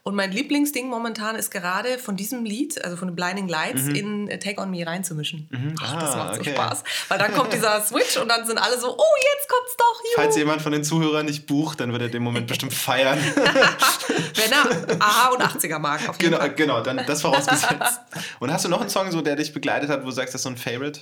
Und 0.06 0.14
mein 0.14 0.32
Lieblingsding 0.32 0.90
momentan 0.90 1.34
ist 1.34 1.50
gerade 1.50 1.98
von 1.98 2.14
diesem 2.14 2.44
Lied, 2.44 2.84
also 2.84 2.94
von 2.94 3.08
den 3.08 3.16
Blinding 3.16 3.48
Lights, 3.48 3.84
mhm. 3.84 3.94
in 3.94 4.28
äh, 4.28 4.38
Take 4.38 4.60
On 4.60 4.70
Me 4.70 4.86
reinzumischen. 4.86 5.48
Mhm. 5.50 5.74
Ach, 5.80 5.98
das 5.98 6.10
ah, 6.10 6.16
macht 6.16 6.40
okay. 6.40 6.50
so 6.50 6.56
Spaß. 6.56 6.84
Weil 7.08 7.18
dann 7.18 7.32
kommt 7.32 7.54
dieser 7.54 7.80
Switch 7.86 8.18
und 8.18 8.28
dann 8.28 8.46
sind 8.46 8.58
alle 8.58 8.78
so, 8.78 8.94
oh, 8.94 9.14
jetzt 9.32 9.48
kommt's 9.48 9.74
doch. 9.78 10.00
Juhu. 10.04 10.14
Falls 10.16 10.36
jemand 10.36 10.60
von 10.60 10.72
den 10.72 10.84
Zuhörern 10.84 11.24
nicht 11.24 11.46
bucht, 11.46 11.80
dann 11.80 11.90
wird 11.92 12.02
er 12.02 12.10
den 12.10 12.22
Moment 12.22 12.46
bestimmt 12.48 12.74
feiern. 12.74 13.18
Wenn 14.34 14.52
er 14.52 15.00
AHA 15.00 15.28
und 15.30 15.42
80er 15.42 15.78
mag, 15.78 16.06
auf 16.06 16.20
jeden 16.20 16.32
genau, 16.32 16.36
Fall. 16.36 16.54
Genau, 16.54 16.80
dann 16.82 17.00
das 17.06 17.22
vorausgesetzt. 17.22 18.00
und 18.40 18.52
hast 18.52 18.66
du 18.66 18.68
noch 18.68 18.82
einen 18.82 18.90
Song, 18.90 19.10
so, 19.10 19.22
der 19.22 19.36
dich 19.36 19.54
begleitet 19.54 19.88
hat, 19.88 20.02
wo 20.02 20.06
du 20.06 20.12
sagst, 20.12 20.34
das 20.34 20.40
ist 20.40 20.42
so 20.42 20.50
ein 20.50 20.58
Favorite? 20.58 21.00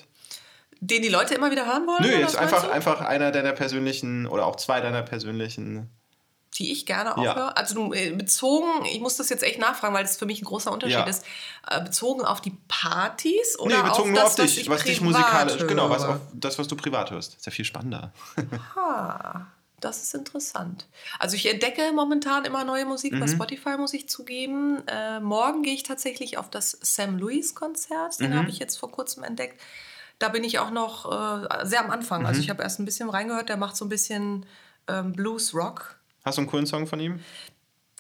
Den 0.79 1.03
die 1.03 1.09
Leute 1.09 1.35
immer 1.35 1.51
wieder 1.51 1.67
hören 1.67 1.89
wollen? 1.89 2.09
Nö, 2.09 2.21
jetzt 2.21 2.37
einfach, 2.37 2.71
einfach 2.71 3.01
einer 3.01 3.33
deiner 3.33 3.53
persönlichen 3.53 4.29
oder 4.29 4.47
auch 4.47 4.55
zwei 4.55 4.81
deiner 4.81 5.03
persönlichen 5.03 5.91
die 6.55 6.73
ich 6.73 6.85
gerne 6.85 7.17
auch 7.17 7.25
ja. 7.25 7.35
höre. 7.35 7.57
Also 7.57 7.93
äh, 7.95 8.11
bezogen, 8.11 8.85
ich 8.85 9.01
muss 9.01 9.17
das 9.17 9.31
jetzt 9.31 9.43
echt 9.43 9.59
nachfragen, 9.59 9.95
weil 9.95 10.05
das 10.05 10.17
für 10.17 10.27
mich 10.27 10.43
ein 10.43 10.45
großer 10.45 10.71
Unterschied 10.71 10.99
ja. 10.99 11.05
ist. 11.05 11.25
Äh, 11.69 11.83
bezogen 11.83 12.25
auf 12.25 12.41
die 12.41 12.57
Partys 12.69 13.59
oder 13.59 13.77
nee, 13.77 13.89
bezogen 13.89 14.11
auf 14.11 14.15
nur 14.15 14.23
das, 14.23 14.41
auf 14.41 14.47
dich, 14.47 14.69
was, 14.69 14.81
was 14.81 14.85
dich 14.85 15.01
musikalisch, 15.01 15.61
höre. 15.61 15.67
genau, 15.67 15.89
was 15.89 16.05
auf 16.05 16.21
das, 16.35 16.59
was 16.59 16.69
du 16.69 16.77
privat 16.77 17.11
hörst. 17.11 17.37
Ist 17.37 17.47
ja 17.47 17.53
viel 17.53 17.65
spannender. 17.65 18.13
Ha, 18.77 19.47
das 19.81 20.03
ist 20.03 20.15
interessant. 20.15 20.87
Also 21.19 21.37
ich 21.37 21.51
entdecke 21.51 21.91
momentan 21.93 22.45
immer 22.45 22.65
neue 22.65 22.85
Musik. 22.85 23.15
Mhm. 23.15 23.21
Bei 23.21 23.27
Spotify 23.27 23.77
muss 23.79 23.95
ich 23.95 24.09
zugeben. 24.09 24.87
Äh, 24.87 25.21
morgen 25.21 25.63
gehe 25.63 25.75
ich 25.75 25.83
tatsächlich 25.83 26.37
auf 26.37 26.51
das 26.51 26.79
Sam 26.83 27.19
Lewis 27.19 27.55
Konzert. 27.55 28.21
Den 28.21 28.31
mhm. 28.31 28.37
habe 28.37 28.51
ich 28.51 28.59
jetzt 28.59 28.77
vor 28.77 28.91
kurzem 28.91 29.25
entdeckt. 29.25 29.61
Da 30.19 30.29
bin 30.29 30.45
ich 30.45 30.59
auch 30.59 30.71
noch 30.71 31.11
äh, 31.11 31.67
sehr 31.67 31.83
am 31.83 31.91
Anfang. 31.91 32.21
Also 32.21 32.21
mhm. 32.21 32.27
Also 32.27 32.41
ich 32.43 32.51
habe 32.51 32.63
erst 32.63 32.79
ein 32.79 32.85
bisschen 32.85 33.09
reingehört. 33.09 33.49
Der 33.49 33.57
macht 33.57 33.77
so 33.77 33.87
ein 33.87 33.89
bisschen 33.89 34.45
ähm, 34.87 35.15
Blues 35.15 35.55
Rock. 35.55 35.97
Hast 36.25 36.39
du 36.39 36.43
einen 36.43 36.51
coolen 36.51 36.67
Song 36.67 36.87
von 36.87 37.01
ihm? 37.01 37.21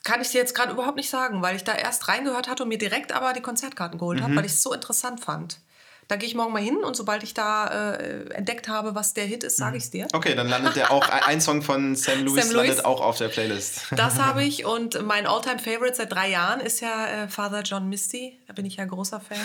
Kann 0.04 0.20
ich 0.20 0.30
dir 0.30 0.38
jetzt 0.38 0.54
gerade 0.54 0.72
überhaupt 0.72 0.96
nicht 0.96 1.10
sagen, 1.10 1.42
weil 1.42 1.54
ich 1.54 1.64
da 1.64 1.74
erst 1.74 2.08
reingehört 2.08 2.48
hatte 2.48 2.64
und 2.64 2.68
mir 2.68 2.78
direkt 2.78 3.12
aber 3.12 3.32
die 3.32 3.40
Konzertkarten 3.40 3.98
geholt 3.98 4.18
mhm. 4.18 4.24
habe, 4.24 4.36
weil 4.36 4.44
ich 4.44 4.52
es 4.52 4.62
so 4.62 4.72
interessant 4.72 5.20
fand. 5.20 5.60
Da 6.08 6.16
gehe 6.16 6.28
ich 6.28 6.34
morgen 6.34 6.52
mal 6.52 6.60
hin 6.60 6.78
und 6.78 6.96
sobald 6.96 7.22
ich 7.22 7.32
da 7.32 7.94
äh, 7.94 8.28
entdeckt 8.34 8.68
habe, 8.68 8.94
was 8.94 9.14
der 9.14 9.24
Hit 9.24 9.44
ist, 9.44 9.56
sage 9.56 9.76
ich 9.76 9.84
es 9.84 9.90
dir. 9.90 10.08
Okay, 10.12 10.34
dann 10.34 10.48
landet 10.48 10.76
der 10.76 10.90
auch, 10.90 11.08
ein 11.08 11.40
Song 11.40 11.62
von 11.62 11.94
Sam 11.96 12.24
Lewis, 12.24 12.48
Sam 12.48 12.56
landet 12.56 12.84
auch 12.84 13.00
auf 13.00 13.16
der 13.18 13.28
Playlist. 13.28 13.84
Das 13.92 14.18
habe 14.18 14.44
ich 14.44 14.66
und 14.66 15.00
mein 15.06 15.26
Alltime 15.26 15.58
favorite 15.58 15.94
seit 15.94 16.12
drei 16.12 16.28
Jahren 16.28 16.60
ist 16.60 16.80
ja 16.80 17.06
äh, 17.06 17.28
Father 17.28 17.62
John 17.62 17.88
Misty. 17.88 18.38
Da 18.48 18.52
bin 18.52 18.66
ich 18.66 18.76
ja 18.76 18.84
großer 18.84 19.20
Fan. 19.20 19.38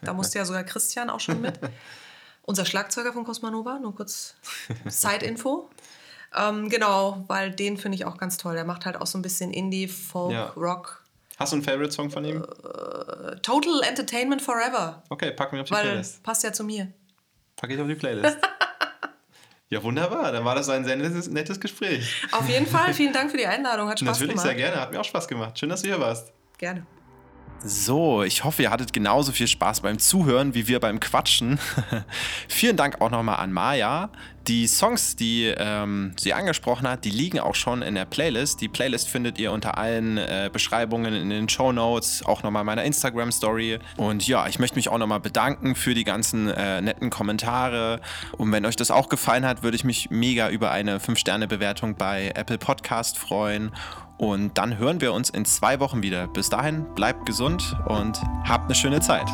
Da 0.00 0.14
musste 0.14 0.38
ja 0.38 0.44
sogar 0.44 0.64
Christian 0.64 1.10
auch 1.10 1.20
schon 1.20 1.42
mit. 1.42 1.60
Unser 2.42 2.64
Schlagzeuger 2.64 3.12
von 3.12 3.24
Cosmanova, 3.24 3.78
nur 3.78 3.94
kurz 3.94 4.34
Side-Info. 4.88 5.68
Ähm, 6.36 6.68
genau, 6.68 7.24
weil 7.26 7.50
den 7.50 7.76
finde 7.76 7.96
ich 7.96 8.04
auch 8.04 8.16
ganz 8.16 8.36
toll. 8.36 8.54
Der 8.54 8.64
macht 8.64 8.86
halt 8.86 9.00
auch 9.00 9.06
so 9.06 9.18
ein 9.18 9.22
bisschen 9.22 9.52
Indie, 9.52 9.88
Folk, 9.88 10.32
ja. 10.32 10.46
Rock. 10.56 11.04
Hast 11.38 11.52
du 11.52 11.56
einen 11.56 11.64
Favorite-Song 11.64 12.10
von 12.10 12.24
ihm? 12.24 12.42
Uh, 12.42 13.34
Total 13.42 13.80
Entertainment 13.88 14.42
Forever. 14.42 15.02
Okay, 15.08 15.32
packen 15.32 15.56
wir 15.56 15.62
auf 15.62 15.68
die 15.68 15.74
weil 15.74 15.82
Playlist. 15.84 16.22
Passt 16.22 16.44
ja 16.44 16.52
zu 16.52 16.64
mir. 16.64 16.92
Packe 17.56 17.74
ich 17.74 17.80
auf 17.80 17.88
die 17.88 17.94
Playlist. 17.94 18.36
ja, 19.70 19.82
wunderbar. 19.82 20.32
Dann 20.32 20.44
war 20.44 20.54
das 20.54 20.68
ein 20.68 20.84
sehr 20.84 20.96
nettes, 20.96 21.28
nettes 21.28 21.58
Gespräch. 21.58 22.26
Auf 22.32 22.48
jeden 22.48 22.66
Fall. 22.66 22.92
Vielen 22.92 23.12
Dank 23.12 23.30
für 23.30 23.38
die 23.38 23.46
Einladung. 23.46 23.88
Hat 23.88 23.98
Spaß 23.98 24.20
Natürlich, 24.20 24.32
gemacht. 24.32 24.46
Natürlich, 24.46 24.62
sehr 24.62 24.70
gerne. 24.70 24.82
Hat 24.82 24.92
mir 24.92 25.00
auch 25.00 25.04
Spaß 25.04 25.26
gemacht. 25.26 25.58
Schön, 25.58 25.70
dass 25.70 25.82
du 25.82 25.88
hier 25.88 26.00
warst. 26.00 26.32
Gerne. 26.58 26.86
So, 27.62 28.22
ich 28.22 28.42
hoffe, 28.44 28.62
ihr 28.62 28.70
hattet 28.70 28.94
genauso 28.94 29.32
viel 29.32 29.46
Spaß 29.46 29.82
beim 29.82 29.98
Zuhören 29.98 30.54
wie 30.54 30.66
wir 30.66 30.80
beim 30.80 30.98
Quatschen. 30.98 31.58
Vielen 32.48 32.78
Dank 32.78 33.02
auch 33.02 33.10
nochmal 33.10 33.36
an 33.36 33.52
Maya. 33.52 34.08
Die 34.48 34.66
Songs, 34.66 35.14
die 35.16 35.52
ähm, 35.58 36.14
sie 36.18 36.32
angesprochen 36.32 36.88
hat, 36.88 37.04
die 37.04 37.10
liegen 37.10 37.38
auch 37.38 37.54
schon 37.54 37.82
in 37.82 37.94
der 37.94 38.06
Playlist. 38.06 38.62
Die 38.62 38.68
Playlist 38.68 39.08
findet 39.08 39.38
ihr 39.38 39.52
unter 39.52 39.76
allen 39.76 40.16
äh, 40.16 40.48
Beschreibungen 40.50 41.12
in 41.12 41.28
den 41.28 41.50
Show 41.50 41.70
Notes, 41.70 42.24
auch 42.24 42.42
nochmal 42.42 42.64
meiner 42.64 42.82
Instagram-Story. 42.84 43.78
Und 43.98 44.26
ja, 44.26 44.48
ich 44.48 44.58
möchte 44.58 44.76
mich 44.76 44.88
auch 44.88 44.96
nochmal 44.96 45.20
bedanken 45.20 45.74
für 45.74 45.92
die 45.92 46.04
ganzen 46.04 46.48
äh, 46.48 46.80
netten 46.80 47.10
Kommentare. 47.10 48.00
Und 48.38 48.50
wenn 48.52 48.64
euch 48.64 48.76
das 48.76 48.90
auch 48.90 49.10
gefallen 49.10 49.44
hat, 49.44 49.62
würde 49.62 49.76
ich 49.76 49.84
mich 49.84 50.08
mega 50.08 50.48
über 50.48 50.70
eine 50.70 50.98
5-Sterne-Bewertung 50.98 51.96
bei 51.96 52.32
Apple 52.34 52.58
Podcast 52.58 53.18
freuen. 53.18 53.70
Und 54.20 54.58
dann 54.58 54.76
hören 54.76 55.00
wir 55.00 55.14
uns 55.14 55.30
in 55.30 55.46
zwei 55.46 55.80
Wochen 55.80 56.02
wieder. 56.02 56.26
Bis 56.26 56.50
dahin, 56.50 56.84
bleibt 56.94 57.24
gesund 57.24 57.74
und 57.86 58.20
habt 58.44 58.66
eine 58.66 58.74
schöne 58.74 59.00
Zeit. 59.00 59.26